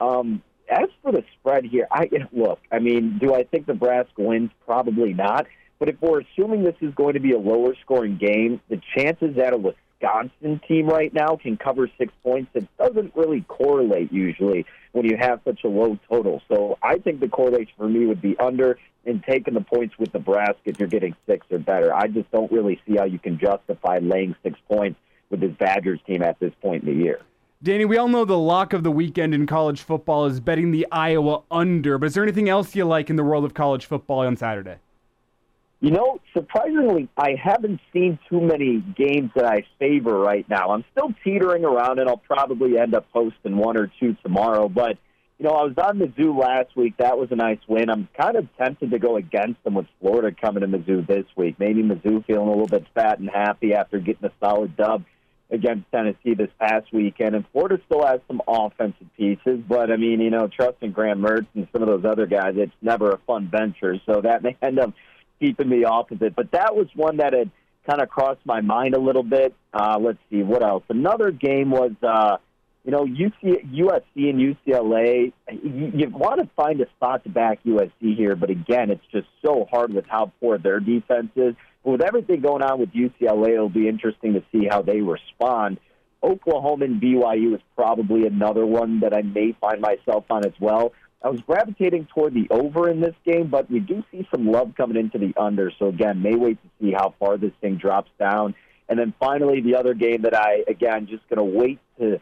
Um, 0.00 0.42
as 0.68 0.88
for 1.02 1.12
the 1.12 1.24
spread 1.38 1.64
here, 1.64 1.86
I 1.90 2.08
look. 2.32 2.60
I 2.70 2.78
mean, 2.78 3.18
do 3.18 3.34
I 3.34 3.44
think 3.44 3.68
Nebraska 3.68 4.22
wins? 4.22 4.50
Probably 4.64 5.12
not. 5.12 5.46
But 5.78 5.88
if 5.88 5.96
we're 6.00 6.20
assuming 6.20 6.62
this 6.62 6.76
is 6.80 6.94
going 6.94 7.14
to 7.14 7.20
be 7.20 7.32
a 7.32 7.38
lower 7.38 7.74
scoring 7.82 8.16
game, 8.16 8.60
the 8.68 8.80
chances 8.96 9.36
that 9.36 9.52
a 9.52 9.56
Wisconsin 9.56 10.60
team 10.68 10.86
right 10.86 11.12
now 11.12 11.36
can 11.36 11.56
cover 11.56 11.90
six 11.98 12.12
points, 12.22 12.50
it 12.54 12.68
doesn't 12.78 13.14
really 13.16 13.42
correlate 13.48 14.12
usually 14.12 14.64
when 14.92 15.04
you 15.04 15.16
have 15.18 15.40
such 15.44 15.64
a 15.64 15.68
low 15.68 15.98
total. 16.08 16.40
So 16.48 16.78
I 16.82 16.98
think 16.98 17.20
the 17.20 17.28
correlation 17.28 17.72
for 17.76 17.88
me 17.88 18.06
would 18.06 18.22
be 18.22 18.36
under 18.38 18.78
and 19.04 19.24
taking 19.28 19.54
the 19.54 19.60
points 19.60 19.98
with 19.98 20.14
Nebraska 20.14 20.60
if 20.66 20.78
you're 20.78 20.88
getting 20.88 21.16
six 21.26 21.44
or 21.50 21.58
better. 21.58 21.92
I 21.92 22.06
just 22.06 22.30
don't 22.30 22.52
really 22.52 22.80
see 22.86 22.96
how 22.96 23.04
you 23.04 23.18
can 23.18 23.38
justify 23.38 23.98
laying 23.98 24.36
six 24.42 24.58
points 24.70 25.00
with 25.30 25.40
this 25.40 25.52
Badgers 25.58 25.98
team 26.06 26.22
at 26.22 26.38
this 26.38 26.52
point 26.62 26.84
in 26.84 26.96
the 26.96 27.04
year. 27.04 27.20
Danny, 27.64 27.84
we 27.84 27.96
all 27.96 28.08
know 28.08 28.24
the 28.24 28.36
lock 28.36 28.72
of 28.72 28.82
the 28.82 28.90
weekend 28.90 29.32
in 29.32 29.46
college 29.46 29.82
football 29.82 30.26
is 30.26 30.40
betting 30.40 30.72
the 30.72 30.84
Iowa 30.90 31.42
under, 31.48 31.96
but 31.96 32.06
is 32.06 32.14
there 32.14 32.24
anything 32.24 32.48
else 32.48 32.74
you 32.74 32.84
like 32.84 33.08
in 33.08 33.14
the 33.14 33.22
world 33.22 33.44
of 33.44 33.54
college 33.54 33.86
football 33.86 34.26
on 34.26 34.36
Saturday? 34.36 34.78
You 35.78 35.92
know, 35.92 36.20
surprisingly, 36.34 37.08
I 37.16 37.36
haven't 37.40 37.80
seen 37.92 38.18
too 38.28 38.40
many 38.40 38.78
games 38.96 39.30
that 39.36 39.44
I 39.44 39.64
favor 39.78 40.18
right 40.18 40.44
now. 40.48 40.70
I'm 40.70 40.84
still 40.90 41.14
teetering 41.22 41.64
around, 41.64 42.00
and 42.00 42.08
I'll 42.08 42.16
probably 42.16 42.78
end 42.78 42.96
up 42.96 43.06
posting 43.12 43.56
one 43.56 43.76
or 43.76 43.92
two 44.00 44.16
tomorrow. 44.24 44.68
But, 44.68 44.98
you 45.38 45.46
know, 45.46 45.52
I 45.52 45.62
was 45.62 45.74
on 45.78 46.00
Mizzou 46.00 46.36
last 46.36 46.74
week. 46.74 46.94
That 46.98 47.16
was 47.16 47.28
a 47.30 47.36
nice 47.36 47.60
win. 47.68 47.90
I'm 47.90 48.08
kind 48.20 48.34
of 48.34 48.48
tempted 48.58 48.90
to 48.90 48.98
go 48.98 49.16
against 49.16 49.62
them 49.62 49.74
with 49.74 49.86
Florida 50.00 50.34
coming 50.40 50.62
to 50.62 50.66
Mizzou 50.66 51.06
this 51.06 51.26
week. 51.36 51.56
Maybe 51.60 51.84
Mizzou 51.84 52.26
feeling 52.26 52.48
a 52.48 52.50
little 52.50 52.66
bit 52.66 52.86
fat 52.92 53.20
and 53.20 53.30
happy 53.30 53.72
after 53.72 54.00
getting 54.00 54.24
a 54.24 54.32
solid 54.44 54.76
dub 54.76 55.04
against 55.52 55.84
Tennessee 55.92 56.34
this 56.34 56.48
past 56.58 56.92
weekend. 56.92 57.36
And 57.36 57.44
Florida 57.52 57.78
still 57.86 58.04
has 58.04 58.20
some 58.26 58.40
offensive 58.48 59.06
pieces, 59.16 59.60
but 59.68 59.92
I 59.92 59.96
mean, 59.96 60.20
you 60.20 60.30
know, 60.30 60.48
trusting 60.48 60.92
Graham 60.92 61.20
Mertz 61.20 61.46
and 61.54 61.68
some 61.72 61.82
of 61.82 61.88
those 61.88 62.10
other 62.10 62.26
guys, 62.26 62.54
it's 62.56 62.72
never 62.80 63.10
a 63.10 63.18
fun 63.18 63.48
venture. 63.48 63.96
So 64.06 64.22
that 64.22 64.42
may 64.42 64.56
end 64.62 64.78
up 64.78 64.94
keeping 65.38 65.68
me 65.68 65.84
off 65.84 66.10
of 66.10 66.22
it. 66.22 66.34
But 66.34 66.52
that 66.52 66.74
was 66.74 66.86
one 66.94 67.18
that 67.18 67.34
had 67.34 67.50
kind 67.86 68.00
of 68.00 68.08
crossed 68.08 68.44
my 68.44 68.62
mind 68.62 68.94
a 68.94 69.00
little 69.00 69.22
bit. 69.22 69.54
Uh, 69.74 69.98
let's 70.00 70.18
see, 70.30 70.42
what 70.42 70.62
else? 70.62 70.84
Another 70.88 71.30
game 71.30 71.70
was, 71.70 71.92
uh, 72.02 72.38
you 72.84 72.90
know, 72.90 73.04
UC, 73.04 73.72
USC 73.74 74.30
and 74.30 74.56
UCLA. 74.56 75.32
You, 75.50 75.92
you 75.94 76.08
want 76.08 76.40
to 76.40 76.48
find 76.56 76.80
a 76.80 76.86
spot 76.96 77.24
to 77.24 77.30
back 77.30 77.62
USC 77.64 78.16
here, 78.16 78.36
but 78.36 78.50
again, 78.50 78.90
it's 78.90 79.04
just 79.12 79.28
so 79.44 79.66
hard 79.70 79.92
with 79.92 80.06
how 80.06 80.32
poor 80.40 80.58
their 80.58 80.80
defense 80.80 81.30
is. 81.36 81.54
But 81.84 81.90
with 81.92 82.02
everything 82.02 82.40
going 82.40 82.62
on 82.62 82.78
with 82.78 82.92
UCLA, 82.92 83.54
it'll 83.54 83.68
be 83.68 83.88
interesting 83.88 84.34
to 84.34 84.42
see 84.52 84.66
how 84.70 84.82
they 84.82 85.00
respond. 85.00 85.78
Oklahoma 86.22 86.84
and 86.84 87.02
BYU 87.02 87.54
is 87.54 87.60
probably 87.74 88.26
another 88.26 88.64
one 88.64 89.00
that 89.00 89.12
I 89.12 89.22
may 89.22 89.56
find 89.60 89.80
myself 89.80 90.24
on 90.30 90.46
as 90.46 90.52
well. 90.60 90.92
I 91.24 91.28
was 91.28 91.40
gravitating 91.40 92.08
toward 92.12 92.34
the 92.34 92.48
over 92.50 92.88
in 92.88 93.00
this 93.00 93.14
game, 93.24 93.48
but 93.48 93.70
we 93.70 93.80
do 93.80 94.02
see 94.10 94.26
some 94.34 94.50
love 94.50 94.74
coming 94.76 94.96
into 94.96 95.18
the 95.18 95.32
under. 95.36 95.70
So 95.78 95.86
again, 95.86 96.22
may 96.22 96.34
wait 96.34 96.58
to 96.62 96.68
see 96.80 96.92
how 96.92 97.14
far 97.18 97.38
this 97.38 97.52
thing 97.60 97.76
drops 97.76 98.10
down. 98.18 98.54
And 98.88 98.98
then 98.98 99.14
finally, 99.20 99.60
the 99.60 99.76
other 99.76 99.94
game 99.94 100.22
that 100.22 100.36
I 100.36 100.64
again 100.68 101.06
just 101.06 101.28
going 101.28 101.38
to 101.38 101.58
wait 101.58 101.78
to 101.98 102.20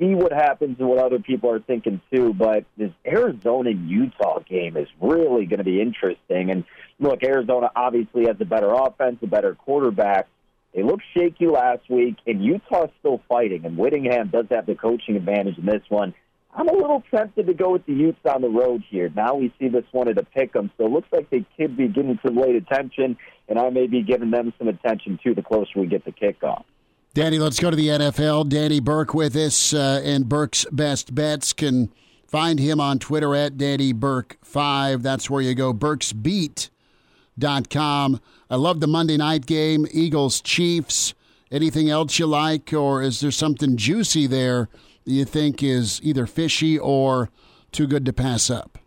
see 0.00 0.14
what 0.14 0.32
happens 0.32 0.76
and 0.80 0.88
what 0.88 0.98
other 0.98 1.18
people 1.18 1.50
are 1.50 1.60
thinking 1.60 2.00
too. 2.12 2.32
But 2.32 2.64
this 2.76 2.90
Arizona 3.06 3.70
Utah 3.70 4.40
game 4.40 4.76
is 4.76 4.88
really 5.00 5.46
going 5.46 5.58
to 5.58 5.64
be 5.64 5.80
interesting. 5.80 6.50
And 6.50 6.64
look, 6.98 7.22
Arizona 7.22 7.70
obviously 7.76 8.26
has 8.26 8.36
a 8.40 8.44
better 8.44 8.72
offense, 8.72 9.18
a 9.22 9.26
better 9.26 9.54
quarterback. 9.54 10.26
They 10.74 10.82
looked 10.82 11.02
shaky 11.16 11.46
last 11.46 11.88
week, 11.90 12.16
and 12.26 12.44
Utah's 12.44 12.90
still 13.00 13.20
fighting. 13.28 13.66
And 13.66 13.76
Whittingham 13.76 14.28
does 14.28 14.46
have 14.50 14.66
the 14.66 14.74
coaching 14.74 15.16
advantage 15.16 15.58
in 15.58 15.66
this 15.66 15.82
one. 15.88 16.14
I'm 16.52 16.68
a 16.68 16.72
little 16.72 17.02
tempted 17.14 17.46
to 17.46 17.54
go 17.54 17.70
with 17.70 17.86
the 17.86 17.92
Utes 17.92 18.18
on 18.24 18.42
the 18.42 18.48
road 18.48 18.82
here. 18.88 19.10
Now 19.14 19.34
we 19.34 19.52
see 19.60 19.68
this 19.68 19.84
one 19.92 20.08
at 20.08 20.18
a 20.18 20.24
pick 20.24 20.54
'em, 20.56 20.70
so 20.76 20.86
it 20.86 20.90
looks 20.90 21.06
like 21.12 21.30
they 21.30 21.44
could 21.56 21.76
be 21.76 21.86
getting 21.86 22.18
some 22.24 22.36
late 22.36 22.56
attention, 22.56 23.16
and 23.48 23.58
I 23.58 23.70
may 23.70 23.86
be 23.86 24.02
giving 24.02 24.30
them 24.30 24.52
some 24.58 24.66
attention 24.66 25.18
too 25.22 25.34
the 25.34 25.42
closer 25.42 25.78
we 25.78 25.86
get 25.86 26.04
to 26.06 26.12
kickoff. 26.12 26.64
Danny, 27.12 27.40
let's 27.40 27.58
go 27.58 27.70
to 27.70 27.76
the 27.76 27.88
NFL. 27.88 28.48
Danny 28.48 28.78
Burke 28.78 29.14
with 29.14 29.34
us, 29.34 29.74
uh, 29.74 30.00
and 30.04 30.28
Burke's 30.28 30.64
Best 30.70 31.12
Bets. 31.12 31.52
Can 31.52 31.92
find 32.28 32.60
him 32.60 32.78
on 32.78 33.00
Twitter 33.00 33.34
at 33.34 33.58
Danny 33.58 33.92
Burke5. 33.92 35.02
That's 35.02 35.28
where 35.28 35.42
you 35.42 35.56
go. 35.56 35.74
Burke'sBeat.com. 35.74 38.20
I 38.48 38.54
love 38.54 38.78
the 38.78 38.86
Monday 38.86 39.16
night 39.16 39.46
game, 39.46 39.88
Eagles 39.90 40.40
Chiefs. 40.40 41.14
Anything 41.50 41.90
else 41.90 42.20
you 42.20 42.26
like, 42.26 42.72
or 42.72 43.02
is 43.02 43.18
there 43.18 43.32
something 43.32 43.76
juicy 43.76 44.28
there 44.28 44.68
that 45.04 45.10
you 45.10 45.24
think 45.24 45.64
is 45.64 46.00
either 46.04 46.28
fishy 46.28 46.78
or 46.78 47.28
too 47.72 47.88
good 47.88 48.06
to 48.06 48.12
pass 48.12 48.50
up? 48.50 48.78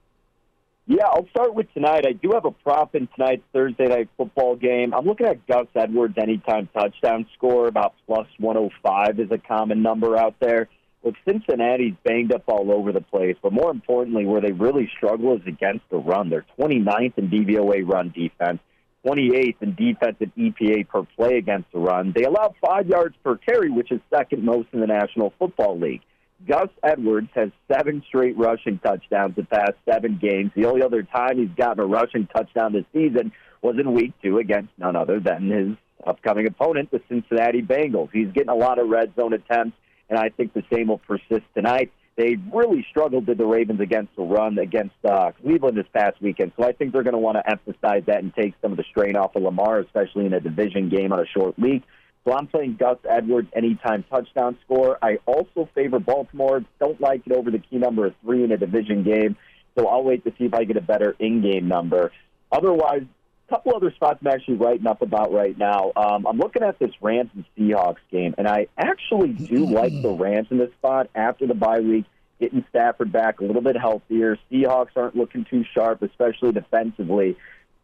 Yeah, 0.86 1.06
I'll 1.06 1.28
start 1.30 1.56
with 1.56 1.74
tonight. 1.74 2.06
I 2.06 2.12
do 2.12 2.32
have 2.34 2.44
a 2.44 2.52
prop 2.52 2.94
in 2.94 3.08
tonight's 3.16 3.44
Thursday 3.54 3.86
night 3.86 4.10
football 4.18 4.58
game. 4.58 4.94
I'm 4.94 5.06
looking 5.06 5.28
at 5.28 5.48
Gus 5.48 5.68
Edwards 5.76 6.16
anytime 6.22 6.68
touchdown 6.74 7.26
score, 7.38 7.68
about 7.68 7.94
plus 8.06 8.28
105 8.38 9.20
is 9.20 9.32
a 9.32 9.38
common 9.38 9.82
number 9.82 10.18
out 10.18 10.36
there. 10.42 10.68
Look, 11.02 11.16
Cincinnati's 11.26 11.96
banged 12.04 12.34
up 12.34 12.44
all 12.48 12.70
over 12.70 12.92
the 12.92 13.00
place, 13.00 13.38
but 13.42 13.54
more 13.54 13.72
importantly, 13.72 14.26
where 14.26 14.42
they 14.42 14.52
really 14.52 14.90
struggle 14.98 15.38
is 15.38 15.42
against 15.48 15.90
the 15.90 15.98
run. 15.98 16.30
They're 16.30 16.46
29th 16.60 17.18
in 17.18 17.30
DVOA 17.30 17.90
run 17.90 18.10
defense, 18.10 18.60
28th 19.06 19.62
in 19.62 19.76
defensive 19.76 20.32
EPA 20.38 20.90
per 20.90 21.04
play 21.16 21.38
against 21.38 21.72
the 21.72 21.80
run. 21.80 22.12
They 22.14 22.24
allow 22.24 22.56
five 22.66 22.88
yards 22.88 23.16
per 23.24 23.38
carry, 23.38 23.70
which 23.70 23.92
is 23.92 24.02
second 24.14 24.44
most 24.44 24.68
in 24.74 24.82
the 24.82 24.88
National 24.88 25.34
Football 25.40 25.80
League. 25.80 26.02
Gus 26.48 26.70
Edwards 26.84 27.30
has 27.36 27.50
seven 27.72 28.04
straight 28.08 28.38
rushing 28.38 28.80
touchdowns 28.80 29.36
the 29.36 29.44
past 29.44 29.74
seven 29.90 30.20
games. 30.22 30.52
The 30.56 30.66
only 30.66 30.84
other 30.84 31.04
time 31.04 31.38
he's 31.38 31.56
gotten 31.56 31.84
a 31.84 31.86
rushing 31.86 32.28
touchdown 32.28 32.74
this 32.74 32.86
season 32.94 33.32
was 33.62 33.76
in 33.80 33.94
week 33.94 34.14
two 34.22 34.40
against 34.40 34.70
none 34.78 34.96
other 34.96 35.20
than 35.20 35.50
his 35.50 35.78
upcoming 36.06 36.48
opponent, 36.48 36.92
the 36.92 37.02
Cincinnati 37.08 37.62
Bengals. 37.62 38.10
He's 38.12 38.28
getting 38.34 38.50
a 38.50 38.56
lot 38.56 38.78
of 38.78 38.90
red 38.90 39.14
zone 39.16 39.34
attempts, 39.34 39.78
and 40.10 40.20
I 40.20 40.30
think 40.30 40.54
the 40.54 40.64
same 40.72 40.88
will 40.88 40.98
persist 40.98 41.46
tonight. 41.56 41.92
They 42.18 42.36
really 42.54 42.86
struggled 42.90 43.28
with 43.28 43.38
the 43.38 43.46
Ravens 43.46 43.80
against 43.80 44.16
the 44.16 44.24
run 44.24 44.60
against 44.60 44.96
uh, 45.04 45.32
Cleveland 45.42 45.78
this 45.78 45.88
past 45.94 46.22
weekend, 46.22 46.52
so 46.60 46.66
I 46.66 46.74
think 46.74 46.92
they're 46.92 47.04
going 47.04 47.14
to 47.14 47.20
want 47.20 47.38
to 47.38 47.50
emphasize 47.50 48.04
that 48.08 48.22
and 48.22 48.34
take 48.36 48.54
some 48.62 48.72
of 48.72 48.78
the 48.78 48.84
strain 48.90 49.16
off 49.16 49.36
of 49.36 49.44
Lamar, 49.44 49.80
especially 49.80 50.26
in 50.26 50.34
a 50.34 50.40
division 50.40 50.90
game 50.90 51.14
on 51.14 51.20
a 51.20 51.26
short 51.26 51.58
week. 51.58 51.84
So 52.26 52.34
I'm 52.34 52.48
playing 52.48 52.78
Gus 52.80 52.98
Edwards 53.10 53.50
anytime 53.54 54.04
touchdown 54.10 54.58
score. 54.64 54.98
I 55.02 55.20
also 55.26 55.68
favor 55.76 56.00
Baltimore. 56.00 56.64
Don't 56.80 57.00
like 57.02 57.24
it 57.26 57.34
over 57.34 57.52
the 57.52 57.60
key 57.60 57.78
number 57.78 58.06
of 58.06 58.16
three 58.24 58.44
in 58.44 58.52
a 58.52 58.58
division 58.58 59.04
game. 59.04 59.36
So 59.78 59.88
I'll 59.88 60.04
wait 60.04 60.24
to 60.24 60.32
see 60.38 60.46
if 60.46 60.54
I 60.54 60.64
get 60.64 60.78
a 60.78 60.82
better 60.82 61.16
in-game 61.20 61.68
number. 61.68 62.12
Otherwise, 62.52 63.04
a 63.48 63.52
couple 63.52 63.76
other 63.76 63.92
spots 63.92 64.20
I'm 64.22 64.28
actually 64.28 64.56
writing 64.56 64.88
up 64.88 65.02
about 65.02 65.34
right 65.34 65.58
now. 65.58 65.92
Um, 65.96 66.26
I'm 66.26 66.38
looking 66.38 66.64
at 66.64 66.80
this 66.80 66.92
Rams 67.02 67.32
and 67.36 67.46
Seahawks 67.58 67.98
game, 68.12 68.36
and 68.38 68.48
I 68.48 68.68
actually 68.78 69.30
do 69.30 69.66
like 69.70 69.92
the 70.02 70.12
Rams 70.12 70.48
in 70.52 70.60
this 70.60 70.72
spot 70.74 71.10
after 71.16 71.46
the 71.48 71.56
bye 71.56 71.80
week, 71.80 72.06
getting 72.40 72.64
Stafford 72.70 73.12
back 73.12 73.42
a 73.42 73.44
little 73.44 73.62
bit 73.62 73.76
healthier. 73.76 74.38
Seahawks 74.52 74.96
aren't 74.96 75.16
looking 75.16 75.46
too 75.50 75.66
sharp, 75.74 76.02
especially 76.04 76.52
defensively. 76.52 77.36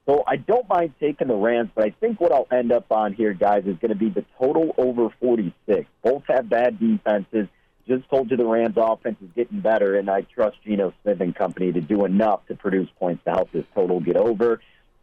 So 0.10 0.24
I 0.26 0.38
don't 0.38 0.68
mind 0.68 0.96
taking 1.00 1.28
the 1.28 1.36
Rams, 1.36 1.70
but 1.76 1.86
I 1.86 1.92
think 1.92 2.20
what 2.20 2.32
I'll 2.32 2.48
end 2.52 2.72
up 2.72 2.92
on 2.92 3.14
here, 3.14 3.32
guys, 3.32 3.66
is 3.68 3.78
going 3.78 3.90
to 3.90 3.96
be 3.96 4.10
the 4.10 4.26
total 4.40 4.74
over 4.76 5.10
46. 5.20 5.88
Both 6.04 6.24
have 6.30 6.50
bad 6.50 6.80
defenses. 6.80 7.48
Just 7.88 8.10
told 8.10 8.32
you 8.32 8.38
the 8.38 8.44
Rams' 8.44 8.74
offense 8.76 9.18
is 9.22 9.30
getting 9.36 9.60
better, 9.60 10.00
and 10.00 10.10
I 10.10 10.22
trust 10.22 10.58
Geno 10.66 10.96
Smith 11.04 11.22
and 11.22 11.36
company 11.36 11.72
to 11.74 11.82
do 11.82 12.06
enough 12.06 12.40
to 12.48 12.56
produce 12.56 12.90
points 13.00 13.24
to 13.26 13.30
help 13.30 13.52
this 13.52 13.66
total 13.76 14.00
get 14.00 14.18
over. 14.18 14.62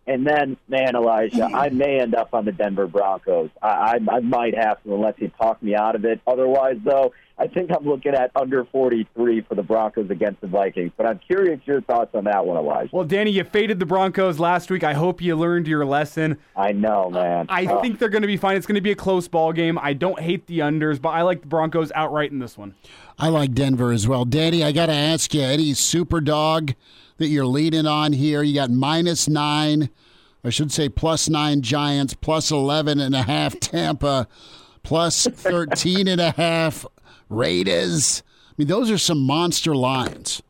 And 0.08 0.24
then, 0.24 0.56
man, 0.68 0.94
Elijah, 0.94 1.44
I 1.52 1.68
may 1.70 1.98
end 2.00 2.14
up 2.14 2.32
on 2.32 2.44
the 2.44 2.52
Denver 2.52 2.86
Broncos. 2.86 3.50
I, 3.60 3.98
I, 4.08 4.16
I 4.16 4.20
might 4.20 4.56
have 4.56 4.80
to 4.84 4.94
unless 4.94 5.14
you 5.18 5.28
talk 5.40 5.60
me 5.62 5.74
out 5.74 5.96
of 5.96 6.04
it. 6.04 6.20
Otherwise, 6.28 6.76
though, 6.84 7.12
I 7.38 7.48
think 7.48 7.70
I'm 7.76 7.84
looking 7.84 8.14
at 8.14 8.30
under 8.36 8.64
43 8.66 9.40
for 9.42 9.56
the 9.56 9.64
Broncos 9.64 10.08
against 10.08 10.40
the 10.40 10.46
Vikings. 10.46 10.92
But 10.96 11.06
I'm 11.06 11.18
curious 11.18 11.60
your 11.66 11.80
thoughts 11.82 12.14
on 12.14 12.24
that 12.24 12.46
one, 12.46 12.56
Elijah. 12.56 12.88
Well, 12.92 13.04
Danny, 13.04 13.32
you 13.32 13.42
faded 13.42 13.80
the 13.80 13.84
Broncos 13.84 14.38
last 14.38 14.70
week. 14.70 14.84
I 14.84 14.94
hope 14.94 15.20
you 15.20 15.34
learned 15.34 15.66
your 15.66 15.84
lesson. 15.84 16.38
I 16.54 16.70
know, 16.70 17.06
uh, 17.06 17.10
man. 17.10 17.46
I 17.48 17.66
Oh. 17.66 17.82
think 17.82 17.98
they're 17.98 18.08
going 18.08 18.22
to 18.22 18.28
be 18.28 18.36
fine. 18.36 18.56
It's 18.56 18.66
going 18.66 18.76
to 18.76 18.80
be 18.80 18.92
a 18.92 18.96
close 18.96 19.26
ball 19.26 19.52
game. 19.52 19.76
I 19.82 19.92
don't 19.92 20.20
hate 20.20 20.46
the 20.46 20.60
unders, 20.60 21.02
but 21.02 21.08
I 21.10 21.22
like 21.22 21.40
the 21.42 21.48
Broncos 21.48 21.90
outright 21.96 22.30
in 22.30 22.38
this 22.38 22.56
one. 22.56 22.74
I 23.18 23.28
like 23.28 23.52
Denver 23.54 23.90
as 23.90 24.06
well. 24.06 24.24
Danny, 24.24 24.62
I 24.62 24.70
got 24.70 24.86
to 24.86 24.92
ask 24.94 25.34
you, 25.34 25.42
any 25.42 25.74
super 25.74 26.20
dog 26.20 26.74
that 27.18 27.28
you're 27.28 27.46
leading 27.46 27.86
on 27.86 28.12
here? 28.12 28.42
You 28.42 28.54
got 28.54 28.70
minus 28.70 29.28
nine, 29.28 29.90
I 30.44 30.50
should 30.50 30.72
say 30.72 30.88
plus 30.88 31.28
nine 31.28 31.62
Giants, 31.62 32.14
plus 32.14 32.50
11 32.50 33.00
and 33.00 33.14
a 33.14 33.22
half 33.22 33.58
Tampa, 33.60 34.28
plus 34.82 35.26
13 35.26 36.08
and 36.08 36.20
a 36.20 36.30
half 36.32 36.86
Raiders. 37.28 38.22
I 38.48 38.54
mean, 38.58 38.68
those 38.68 38.90
are 38.90 38.98
some 38.98 39.20
monster 39.20 39.74
lines. 39.74 40.42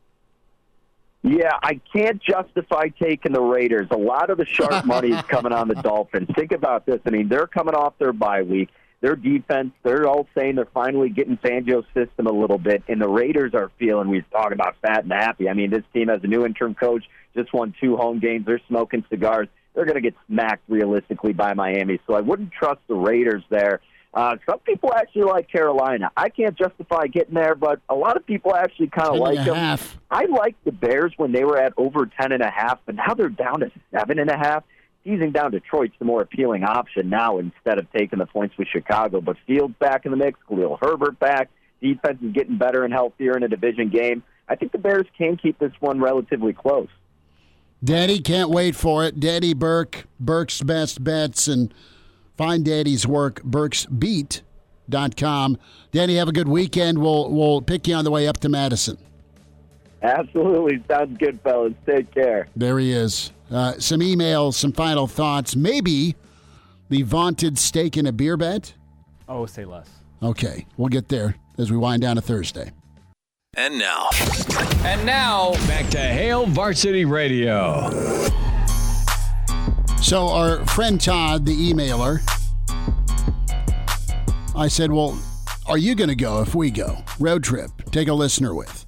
Yeah, 1.22 1.58
I 1.60 1.80
can't 1.92 2.22
justify 2.22 2.88
taking 2.88 3.32
the 3.32 3.40
Raiders. 3.40 3.88
A 3.90 3.96
lot 3.96 4.30
of 4.30 4.38
the 4.38 4.44
sharp 4.44 4.84
money 4.84 5.10
is 5.10 5.22
coming 5.22 5.52
on 5.52 5.66
the 5.66 5.74
Dolphins. 5.82 6.28
Think 6.36 6.52
about 6.52 6.86
this. 6.86 7.00
I 7.04 7.10
mean, 7.10 7.28
they're 7.28 7.48
coming 7.48 7.74
off 7.74 7.94
their 7.98 8.12
bye 8.12 8.42
week. 8.42 8.68
Their 9.06 9.14
defense, 9.14 9.70
they're 9.84 10.08
all 10.08 10.26
saying 10.36 10.56
they're 10.56 10.66
finally 10.74 11.10
getting 11.10 11.36
Fangio's 11.36 11.86
system 11.94 12.26
a 12.26 12.32
little 12.32 12.58
bit, 12.58 12.82
and 12.88 13.00
the 13.00 13.08
Raiders 13.08 13.54
are 13.54 13.70
feeling, 13.78 14.08
we 14.08 14.22
talk 14.32 14.50
about 14.50 14.74
fat 14.82 15.04
and 15.04 15.12
happy. 15.12 15.48
I 15.48 15.52
mean, 15.52 15.70
this 15.70 15.84
team 15.94 16.08
has 16.08 16.18
a 16.24 16.26
new 16.26 16.44
interim 16.44 16.74
coach, 16.74 17.04
just 17.36 17.52
won 17.52 17.72
two 17.80 17.96
home 17.96 18.18
games. 18.18 18.46
They're 18.46 18.60
smoking 18.66 19.04
cigars. 19.08 19.46
They're 19.76 19.84
going 19.84 19.94
to 19.94 20.00
get 20.00 20.14
smacked 20.26 20.64
realistically 20.66 21.34
by 21.34 21.54
Miami. 21.54 22.00
So 22.08 22.14
I 22.14 22.20
wouldn't 22.20 22.50
trust 22.50 22.80
the 22.88 22.96
Raiders 22.96 23.44
there. 23.48 23.80
Uh, 24.12 24.38
some 24.44 24.58
people 24.60 24.92
actually 24.92 25.22
like 25.22 25.52
Carolina. 25.52 26.10
I 26.16 26.28
can't 26.28 26.58
justify 26.58 27.06
getting 27.06 27.34
there, 27.34 27.54
but 27.54 27.78
a 27.88 27.94
lot 27.94 28.16
of 28.16 28.26
people 28.26 28.56
actually 28.56 28.88
kind 28.88 29.10
of 29.10 29.18
like 29.18 29.36
them. 29.36 29.54
half. 29.54 29.98
I 30.10 30.24
liked 30.24 30.64
the 30.64 30.72
Bears 30.72 31.12
when 31.16 31.30
they 31.30 31.44
were 31.44 31.58
at 31.58 31.74
over 31.76 32.06
ten 32.06 32.32
and 32.32 32.42
a 32.42 32.50
half, 32.50 32.80
but 32.86 32.96
now 32.96 33.14
they're 33.14 33.28
down 33.28 33.60
to 33.60 33.70
seven 33.92 34.18
and 34.18 34.30
a 34.30 34.36
half. 34.36 34.64
Teasing 35.06 35.30
down 35.30 35.52
Detroit's 35.52 35.94
the 36.00 36.04
more 36.04 36.20
appealing 36.20 36.64
option 36.64 37.08
now 37.08 37.38
instead 37.38 37.78
of 37.78 37.86
taking 37.92 38.18
the 38.18 38.26
points 38.26 38.58
with 38.58 38.66
Chicago. 38.66 39.20
But 39.20 39.36
Fields 39.46 39.74
back 39.78 40.04
in 40.04 40.10
the 40.10 40.16
mix, 40.16 40.36
Khalil 40.48 40.76
Herbert 40.82 41.20
back, 41.20 41.48
defense 41.80 42.18
is 42.20 42.32
getting 42.32 42.58
better 42.58 42.82
and 42.82 42.92
healthier 42.92 43.36
in 43.36 43.44
a 43.44 43.48
division 43.48 43.88
game. 43.88 44.24
I 44.48 44.56
think 44.56 44.72
the 44.72 44.78
Bears 44.78 45.06
can 45.16 45.36
keep 45.36 45.60
this 45.60 45.70
one 45.78 46.00
relatively 46.00 46.52
close. 46.52 46.88
Danny, 47.84 48.18
can't 48.18 48.50
wait 48.50 48.74
for 48.74 49.04
it. 49.04 49.20
Danny 49.20 49.54
Burke, 49.54 50.06
Burke's 50.18 50.60
Best 50.60 51.04
Bets, 51.04 51.46
and 51.46 51.72
find 52.36 52.64
Danny's 52.64 53.06
work, 53.06 53.42
burksbeat.com. 53.42 55.58
Danny, 55.92 56.16
have 56.16 56.28
a 56.28 56.32
good 56.32 56.48
weekend. 56.48 56.98
We'll, 56.98 57.30
we'll 57.30 57.62
pick 57.62 57.86
you 57.86 57.94
on 57.94 58.04
the 58.04 58.10
way 58.10 58.26
up 58.26 58.38
to 58.38 58.48
Madison. 58.48 58.98
Absolutely. 60.02 60.82
Sounds 60.88 61.16
good, 61.18 61.40
fellas. 61.42 61.72
Take 61.86 62.12
care. 62.12 62.48
There 62.56 62.78
he 62.78 62.92
is. 62.92 63.32
Uh, 63.50 63.74
some 63.78 64.00
emails, 64.00 64.54
some 64.54 64.72
final 64.72 65.06
thoughts. 65.06 65.56
Maybe 65.56 66.16
the 66.88 67.02
vaunted 67.02 67.58
steak 67.58 67.96
in 67.96 68.06
a 68.06 68.12
beer 68.12 68.36
bet. 68.36 68.74
Oh, 69.28 69.46
say 69.46 69.64
less. 69.64 69.88
Okay, 70.22 70.66
we'll 70.76 70.88
get 70.88 71.08
there 71.08 71.36
as 71.58 71.70
we 71.70 71.76
wind 71.76 72.02
down 72.02 72.16
to 72.16 72.22
Thursday. 72.22 72.72
And 73.56 73.78
now, 73.78 74.08
And 74.84 75.04
now, 75.06 75.52
back 75.66 75.88
to 75.90 75.98
Hail 75.98 76.46
Varsity 76.46 77.04
Radio. 77.04 77.90
So, 80.02 80.28
our 80.28 80.64
friend 80.66 81.00
Todd, 81.00 81.46
the 81.46 81.72
emailer, 81.72 82.20
I 84.54 84.68
said, 84.68 84.92
Well, 84.92 85.18
are 85.66 85.78
you 85.78 85.94
going 85.94 86.08
to 86.10 86.14
go 86.16 86.42
if 86.42 86.54
we 86.54 86.70
go? 86.70 86.98
Road 87.18 87.42
trip, 87.42 87.70
take 87.90 88.08
a 88.08 88.14
listener 88.14 88.54
with. 88.54 88.85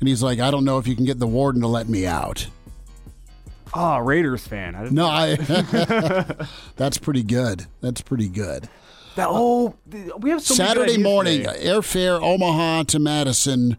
And 0.00 0.08
he's 0.08 0.22
like, 0.22 0.40
I 0.40 0.50
don't 0.50 0.64
know 0.64 0.78
if 0.78 0.86
you 0.86 0.94
can 0.94 1.04
get 1.04 1.18
the 1.18 1.26
warden 1.26 1.62
to 1.62 1.68
let 1.68 1.88
me 1.88 2.06
out. 2.06 2.48
Ah, 3.72 3.98
Raiders 3.98 4.46
fan. 4.46 4.74
I 4.74 4.84
didn't 4.84 4.94
No, 4.94 5.06
I. 5.06 5.36
that's 6.76 6.98
pretty 6.98 7.22
good. 7.22 7.66
That's 7.80 8.00
pretty 8.00 8.28
good. 8.28 8.68
That, 9.16 9.28
oh, 9.30 9.74
we 10.18 10.30
have 10.30 10.42
so 10.42 10.54
Saturday 10.54 10.98
morning, 10.98 11.44
today. 11.44 11.64
airfare 11.64 12.20
Omaha 12.20 12.84
to 12.84 12.98
Madison. 12.98 13.78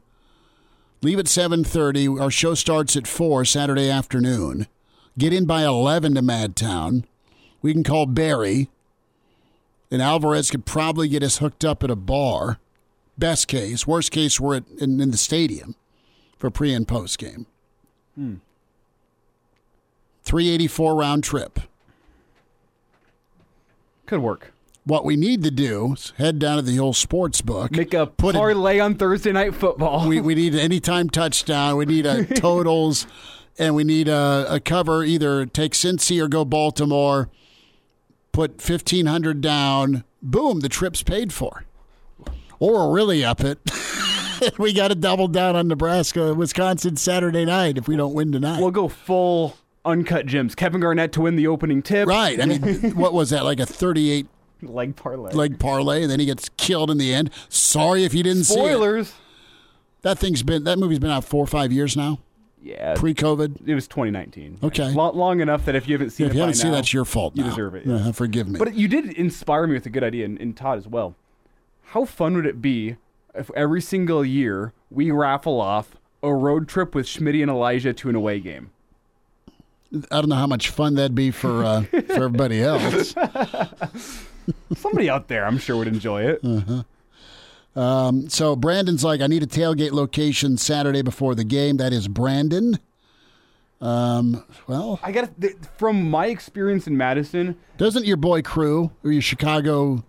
Leave 1.04 1.20
at 1.20 1.28
seven 1.28 1.64
thirty. 1.64 2.08
Our 2.08 2.32
show 2.32 2.56
starts 2.56 2.96
at 2.96 3.08
four 3.08 3.46
Saturday 3.46 3.90
afternoon. 3.90 4.68
Get 5.18 5.34
in 5.34 5.46
by 5.46 5.64
eleven 5.64 6.16
to 6.16 6.22
Madtown. 6.22 7.04
We 7.62 7.74
can 7.74 7.84
call 7.84 8.08
Barry, 8.08 8.70
and 9.92 10.02
Alvarez 10.02 10.50
could 10.50 10.66
probably 10.66 11.08
get 11.08 11.24
us 11.24 11.38
hooked 11.38 11.64
up 11.64 11.84
at 11.84 11.92
a 11.92 11.96
bar. 11.96 12.58
Best 13.18 13.48
case, 13.48 13.88
worst 13.88 14.12
case, 14.12 14.40
we're 14.40 14.58
at, 14.58 14.64
in, 14.80 15.00
in 15.02 15.10
the 15.12 15.18
stadium 15.18 15.76
for 16.38 16.50
pre 16.50 16.74
and 16.74 16.88
post 16.88 17.18
game. 17.18 17.46
Hmm. 18.16 18.36
Three 20.24 20.50
eighty 20.50 20.68
four 20.68 20.96
round 20.96 21.24
trip. 21.24 21.60
Could 24.06 24.20
work. 24.20 24.54
What 24.86 25.04
we 25.04 25.18
need 25.18 25.44
to 25.44 25.52
do 25.52 25.94
is 25.94 26.14
head 26.18 26.40
down 26.40 26.56
to 26.58 26.62
the 26.62 26.80
old 26.80 26.96
sports 26.96 27.42
book. 27.42 27.72
Make 27.72 27.94
a 27.94 28.08
Put 28.08 28.36
parlay 28.36 28.80
on 28.80 28.96
Thursday 28.96 29.34
night 29.34 29.54
football. 29.54 30.08
we, 30.08 30.22
we 30.22 30.34
need 30.34 30.54
an 30.54 30.62
anytime 30.62 31.10
touchdown. 31.10 31.76
We 31.76 31.86
need 31.86 32.06
a 32.06 32.24
totals, 32.36 33.06
and 33.60 33.76
we 33.76 33.84
need 33.84 34.08
a, 34.08 34.46
a 34.50 34.60
cover. 34.62 35.04
Either 35.04 35.46
take 35.46 35.74
Cincy 35.74 36.24
or 36.24 36.30
go 36.30 36.46
Baltimore. 36.46 37.30
Put 38.32 38.62
fifteen 38.62 39.08
hundred 39.08 39.42
down. 39.42 40.06
Boom, 40.22 40.62
the 40.62 40.70
trip's 40.70 41.04
paid 41.04 41.34
for. 41.34 41.66
Or 42.60 42.92
really 42.94 43.24
up 43.26 43.42
it. 43.42 43.60
we 44.58 44.74
got 44.74 44.90
to 44.90 44.96
double 44.96 45.28
down 45.28 45.56
on 45.56 45.68
Nebraska, 45.68 46.34
Wisconsin 46.34 46.96
Saturday 46.96 47.46
night 47.46 47.78
if 47.78 47.88
we 47.88 47.96
don't 47.96 48.14
win 48.14 48.32
tonight. 48.32 48.60
We'll 48.60 48.72
go 48.72 48.88
full 48.88 49.58
uncut 49.86 50.26
gems. 50.26 50.56
Kevin 50.56 50.82
Garnett 50.82 51.12
to 51.14 51.22
win 51.22 51.36
the 51.36 51.48
opening 51.48 51.82
tip. 51.82 52.08
right. 52.08 52.40
I 52.42 52.46
mean, 52.46 52.62
what 52.96 53.14
was 53.14 53.30
that? 53.32 53.44
Like 53.44 53.60
a 53.60 53.66
thirty-eight 53.66 54.28
leg 54.62 54.96
parlay. 54.96 55.32
leg 55.32 55.60
parlay, 55.60 56.02
and 56.02 56.12
then 56.12 56.20
he 56.20 56.26
gets 56.26 56.50
killed 56.58 56.92
in 56.92 56.98
the 56.98 57.14
end. 57.14 57.32
Sorry 57.50 58.04
if 58.04 58.14
you 58.14 58.24
didn't 58.24 58.46
see 58.46 58.54
it. 58.56 58.58
Spoilers. 58.58 59.14
That 60.02 60.20
thing's 60.20 60.44
been 60.44 60.64
that 60.66 60.78
movie's 60.78 61.00
been 61.00 61.12
out 61.12 61.24
four 61.24 61.44
or 61.44 61.48
five 61.48 61.72
years 61.72 61.98
now. 61.98 62.20
Yeah. 62.62 62.96
Pre-COVID. 62.96 63.68
It 63.68 63.76
was 63.76 63.88
2019. 63.88 64.60
Okay. 64.64 64.92
Lo- 64.92 65.12
long 65.12 65.40
enough 65.40 65.64
that 65.66 65.76
if 65.76 65.88
you 65.88 65.94
haven't 65.94 66.10
seen 66.10 66.26
if 66.26 66.32
it 66.32 66.36
you 66.36 66.42
haven't 66.42 66.56
seen 66.56 66.72
now, 66.72 66.76
that's 66.76 66.92
your 66.92 67.06
fault. 67.06 67.38
You 67.38 67.44
now. 67.44 67.50
deserve 67.50 67.76
it. 67.76 67.88
Uh, 67.88 68.12
forgive 68.12 68.50
me. 68.50 68.58
But 68.60 68.74
you 68.74 68.88
did 68.88 69.06
inspire 69.14 69.68
me 69.68 69.74
with 69.76 69.86
a 69.86 69.90
good 69.90 70.04
idea, 70.04 70.26
and, 70.26 70.40
and 70.42 70.58
Todd 70.58 70.78
as 70.78 70.88
well. 70.88 71.16
How 71.84 72.04
fun 72.04 72.36
would 72.36 72.46
it 72.46 72.62
be 72.62 72.98
every 73.56 73.82
single 73.82 74.24
year 74.26 74.74
we 74.90 75.12
raffle 75.12 75.60
off 75.62 75.96
a 76.24 76.34
road 76.34 76.68
trip 76.68 76.96
with 76.96 77.06
Schmitty 77.06 77.42
and 77.42 77.52
Elijah 77.52 77.94
to 77.94 78.10
an 78.10 78.16
away 78.16 78.40
game? 78.40 78.72
I 80.12 80.20
don't 80.20 80.30
know 80.30 80.36
how 80.36 80.48
much 80.48 80.70
fun 80.70 80.96
that'd 80.96 81.16
be 81.16 81.32
for 81.32 81.64
uh, 81.64 81.84
for 81.84 82.14
everybody 82.14 82.62
else. 82.64 83.16
Somebody 84.76 85.10
out 85.10 85.28
there, 85.28 85.46
I'm 85.46 85.58
sure, 85.58 85.78
would 85.78 85.88
enjoy 85.88 86.24
it. 86.24 86.42
Uh-huh. 86.44 86.84
Um, 87.80 88.28
so 88.30 88.56
Brandon's 88.56 89.04
like, 89.04 89.22
I 89.22 89.28
need 89.28 89.44
a 89.44 89.48
tailgate 89.48 89.92
location 89.92 90.58
Saturday 90.58 91.02
before 91.04 91.36
the 91.36 91.44
game. 91.44 91.78
That 91.78 91.94
is 91.94 92.08
Brandon. 92.08 92.80
Um, 93.80 94.44
well, 94.66 95.00
I 95.04 95.12
got 95.12 95.40
th- 95.40 95.56
from 95.78 96.10
my 96.10 96.28
experience 96.28 96.88
in 96.88 96.98
Madison. 96.98 97.56
doesn't 97.78 98.06
your 98.06 98.18
boy 98.18 98.42
Crew 98.42 98.90
or 99.04 99.12
your 99.12 99.22
Chicago 99.22 100.04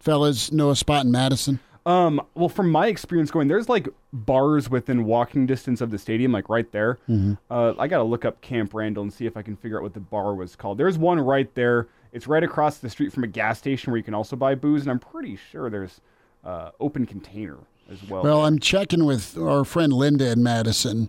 fellas 0.00 0.50
know 0.50 0.70
a 0.70 0.76
spot 0.76 1.04
in 1.04 1.12
Madison? 1.12 1.60
Um, 1.84 2.20
well, 2.34 2.48
from 2.48 2.70
my 2.70 2.86
experience 2.86 3.30
going, 3.32 3.48
there's 3.48 3.68
like 3.68 3.88
bars 4.12 4.70
within 4.70 5.04
walking 5.04 5.46
distance 5.46 5.80
of 5.80 5.90
the 5.90 5.98
stadium, 5.98 6.30
like 6.32 6.48
right 6.48 6.70
there. 6.70 6.98
Mhm. 7.08 7.38
Uh, 7.50 7.74
I 7.78 7.88
gotta 7.88 8.04
look 8.04 8.24
up 8.24 8.40
Camp 8.40 8.72
Randall 8.72 9.02
and 9.02 9.12
see 9.12 9.26
if 9.26 9.36
I 9.36 9.42
can 9.42 9.56
figure 9.56 9.78
out 9.78 9.82
what 9.82 9.94
the 9.94 10.00
bar 10.00 10.34
was 10.34 10.54
called. 10.54 10.78
There's 10.78 10.96
one 10.96 11.18
right 11.20 11.52
there. 11.56 11.88
It's 12.12 12.26
right 12.28 12.44
across 12.44 12.78
the 12.78 12.88
street 12.90 13.12
from 13.12 13.24
a 13.24 13.26
gas 13.26 13.58
station 13.58 13.90
where 13.90 13.96
you 13.96 14.04
can 14.04 14.14
also 14.14 14.36
buy 14.36 14.54
booze, 14.54 14.82
and 14.82 14.90
I'm 14.90 14.98
pretty 15.00 15.36
sure 15.50 15.70
there's 15.70 16.00
uh, 16.44 16.70
open 16.78 17.04
container 17.06 17.56
as 17.90 18.02
well. 18.08 18.22
Well, 18.22 18.44
I'm 18.44 18.58
checking 18.60 19.04
with 19.04 19.36
our 19.38 19.64
friend 19.64 19.92
Linda 19.92 20.30
in 20.30 20.42
Madison, 20.42 21.08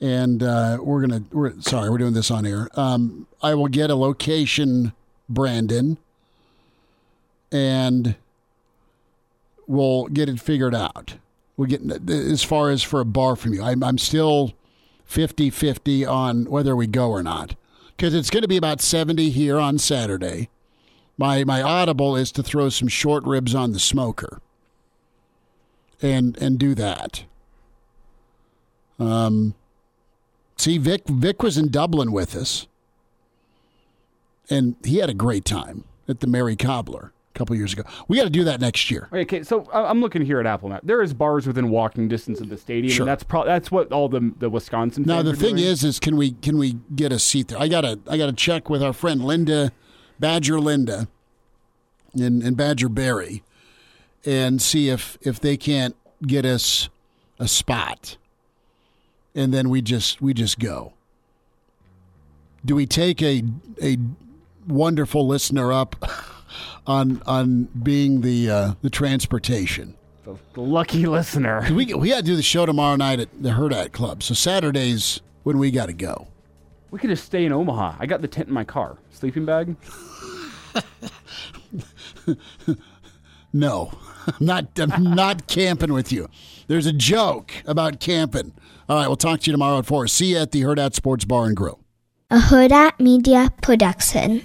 and 0.00 0.42
uh, 0.42 0.78
we're 0.82 1.00
gonna. 1.02 1.22
We're 1.30 1.60
sorry, 1.60 1.90
we're 1.90 1.98
doing 1.98 2.14
this 2.14 2.30
on 2.30 2.44
air. 2.46 2.68
Um, 2.74 3.26
I 3.42 3.54
will 3.54 3.68
get 3.68 3.90
a 3.90 3.94
location, 3.94 4.94
Brandon, 5.28 5.98
and 7.52 8.16
we'll 9.70 10.06
get 10.06 10.28
it 10.28 10.40
figured 10.40 10.74
out. 10.74 11.14
We'll 11.56 11.68
get 11.68 12.10
as 12.10 12.42
far 12.42 12.70
as 12.70 12.82
for 12.82 13.00
a 13.00 13.04
bar 13.04 13.36
from 13.36 13.54
you. 13.54 13.62
I'm, 13.62 13.84
I'm 13.84 13.98
still 13.98 14.52
50-50 15.08 16.08
on 16.10 16.44
whether 16.46 16.74
we 16.74 16.86
go 16.86 17.10
or 17.10 17.22
not 17.22 17.54
because 17.96 18.14
it's 18.14 18.30
going 18.30 18.42
to 18.42 18.48
be 18.48 18.56
about 18.56 18.80
70 18.80 19.30
here 19.30 19.58
on 19.58 19.78
Saturday. 19.78 20.48
My 21.16 21.44
my 21.44 21.60
audible 21.60 22.16
is 22.16 22.32
to 22.32 22.42
throw 22.42 22.70
some 22.70 22.88
short 22.88 23.24
ribs 23.24 23.54
on 23.54 23.72
the 23.72 23.78
smoker 23.78 24.40
and 26.00 26.36
and 26.38 26.58
do 26.58 26.74
that. 26.76 27.24
Um, 28.98 29.54
see, 30.56 30.78
Vic 30.78 31.02
Vic 31.06 31.42
was 31.42 31.58
in 31.58 31.70
Dublin 31.70 32.10
with 32.10 32.34
us, 32.34 32.66
and 34.48 34.76
he 34.82 34.96
had 34.96 35.10
a 35.10 35.14
great 35.14 35.44
time 35.44 35.84
at 36.08 36.20
the 36.20 36.26
Mary 36.26 36.56
Cobbler 36.56 37.12
a 37.34 37.38
couple 37.38 37.54
years 37.56 37.72
ago. 37.72 37.82
We 38.08 38.16
got 38.16 38.24
to 38.24 38.30
do 38.30 38.44
that 38.44 38.60
next 38.60 38.90
year. 38.90 39.08
Okay, 39.12 39.42
so 39.42 39.64
I- 39.72 39.84
I'm 39.88 40.00
looking 40.00 40.22
here 40.22 40.40
at 40.40 40.46
Apple 40.46 40.68
Map. 40.68 40.80
There 40.84 41.00
is 41.02 41.14
bars 41.14 41.46
within 41.46 41.70
walking 41.70 42.08
distance 42.08 42.40
of 42.40 42.48
the 42.48 42.56
stadium, 42.56 42.92
Sure. 42.92 43.04
and 43.04 43.08
that's 43.10 43.22
pro- 43.22 43.44
that's 43.44 43.70
what 43.70 43.92
all 43.92 44.08
the 44.08 44.32
the 44.38 44.50
Wisconsin. 44.50 45.04
Now 45.06 45.22
the 45.22 45.30
are 45.30 45.36
thing 45.36 45.56
doing. 45.56 45.68
is, 45.68 45.84
is 45.84 46.00
can 46.00 46.16
we 46.16 46.32
can 46.32 46.58
we 46.58 46.78
get 46.94 47.12
a 47.12 47.18
seat 47.18 47.48
there? 47.48 47.58
I 47.60 47.68
gotta 47.68 47.98
I 48.08 48.16
gotta 48.18 48.32
check 48.32 48.68
with 48.68 48.82
our 48.82 48.92
friend 48.92 49.24
Linda, 49.24 49.70
Badger 50.18 50.60
Linda, 50.60 51.08
and 52.14 52.42
and 52.42 52.56
Badger 52.56 52.88
Barry, 52.88 53.42
and 54.26 54.60
see 54.60 54.88
if 54.88 55.16
if 55.22 55.38
they 55.40 55.56
can't 55.56 55.94
get 56.26 56.44
us 56.44 56.88
a 57.38 57.46
spot, 57.48 58.16
and 59.34 59.54
then 59.54 59.70
we 59.70 59.80
just 59.82 60.20
we 60.20 60.34
just 60.34 60.58
go. 60.58 60.92
Do 62.64 62.74
we 62.74 62.86
take 62.86 63.22
a 63.22 63.42
a 63.82 63.96
wonderful 64.68 65.26
listener 65.26 65.72
up 65.72 65.96
on 66.86 67.22
on 67.26 67.64
being 67.82 68.20
the 68.22 68.50
uh, 68.50 68.72
the 68.82 68.90
transportation? 68.90 69.96
the 70.54 70.60
lucky 70.60 71.06
listener. 71.06 71.66
We 71.72 71.92
we 71.94 72.08
got 72.10 72.18
to 72.18 72.22
do 72.22 72.36
the 72.36 72.42
show 72.42 72.66
tomorrow 72.66 72.96
night 72.96 73.18
at 73.20 73.28
the 73.42 73.50
Hurrdat 73.50 73.92
Club. 73.92 74.22
So 74.22 74.34
Saturdays 74.34 75.20
when 75.42 75.58
we 75.58 75.70
got 75.70 75.86
to 75.86 75.92
go. 75.92 76.28
we 76.90 76.98
could 76.98 77.10
just 77.10 77.24
stay 77.24 77.44
in 77.44 77.52
Omaha. 77.52 77.96
I 77.98 78.06
got 78.06 78.20
the 78.20 78.28
tent 78.28 78.48
in 78.48 78.54
my 78.54 78.64
car, 78.64 78.98
sleeping 79.10 79.44
bag. 79.44 79.74
No, 83.52 83.90
I'm 84.26 84.46
not. 84.46 84.66
I'm 84.78 85.02
not 85.02 85.48
camping 85.48 85.92
with 85.92 86.12
you. 86.12 86.28
There's 86.68 86.86
a 86.86 86.92
joke 86.92 87.52
about 87.66 87.98
camping. 87.98 88.52
All 88.88 88.96
right, 88.96 89.08
we'll 89.08 89.16
talk 89.16 89.40
to 89.40 89.46
you 89.46 89.52
tomorrow 89.52 89.78
at 89.78 89.86
four. 89.86 90.06
See 90.06 90.32
you 90.32 90.38
at 90.38 90.52
the 90.52 90.62
Hurrdat 90.62 90.94
Sports 90.94 91.24
Bar 91.24 91.46
and 91.46 91.56
Grill. 91.56 91.80
A 92.30 92.38
Hurrdat 92.38 93.00
Media 93.00 93.50
Production. 93.60 94.44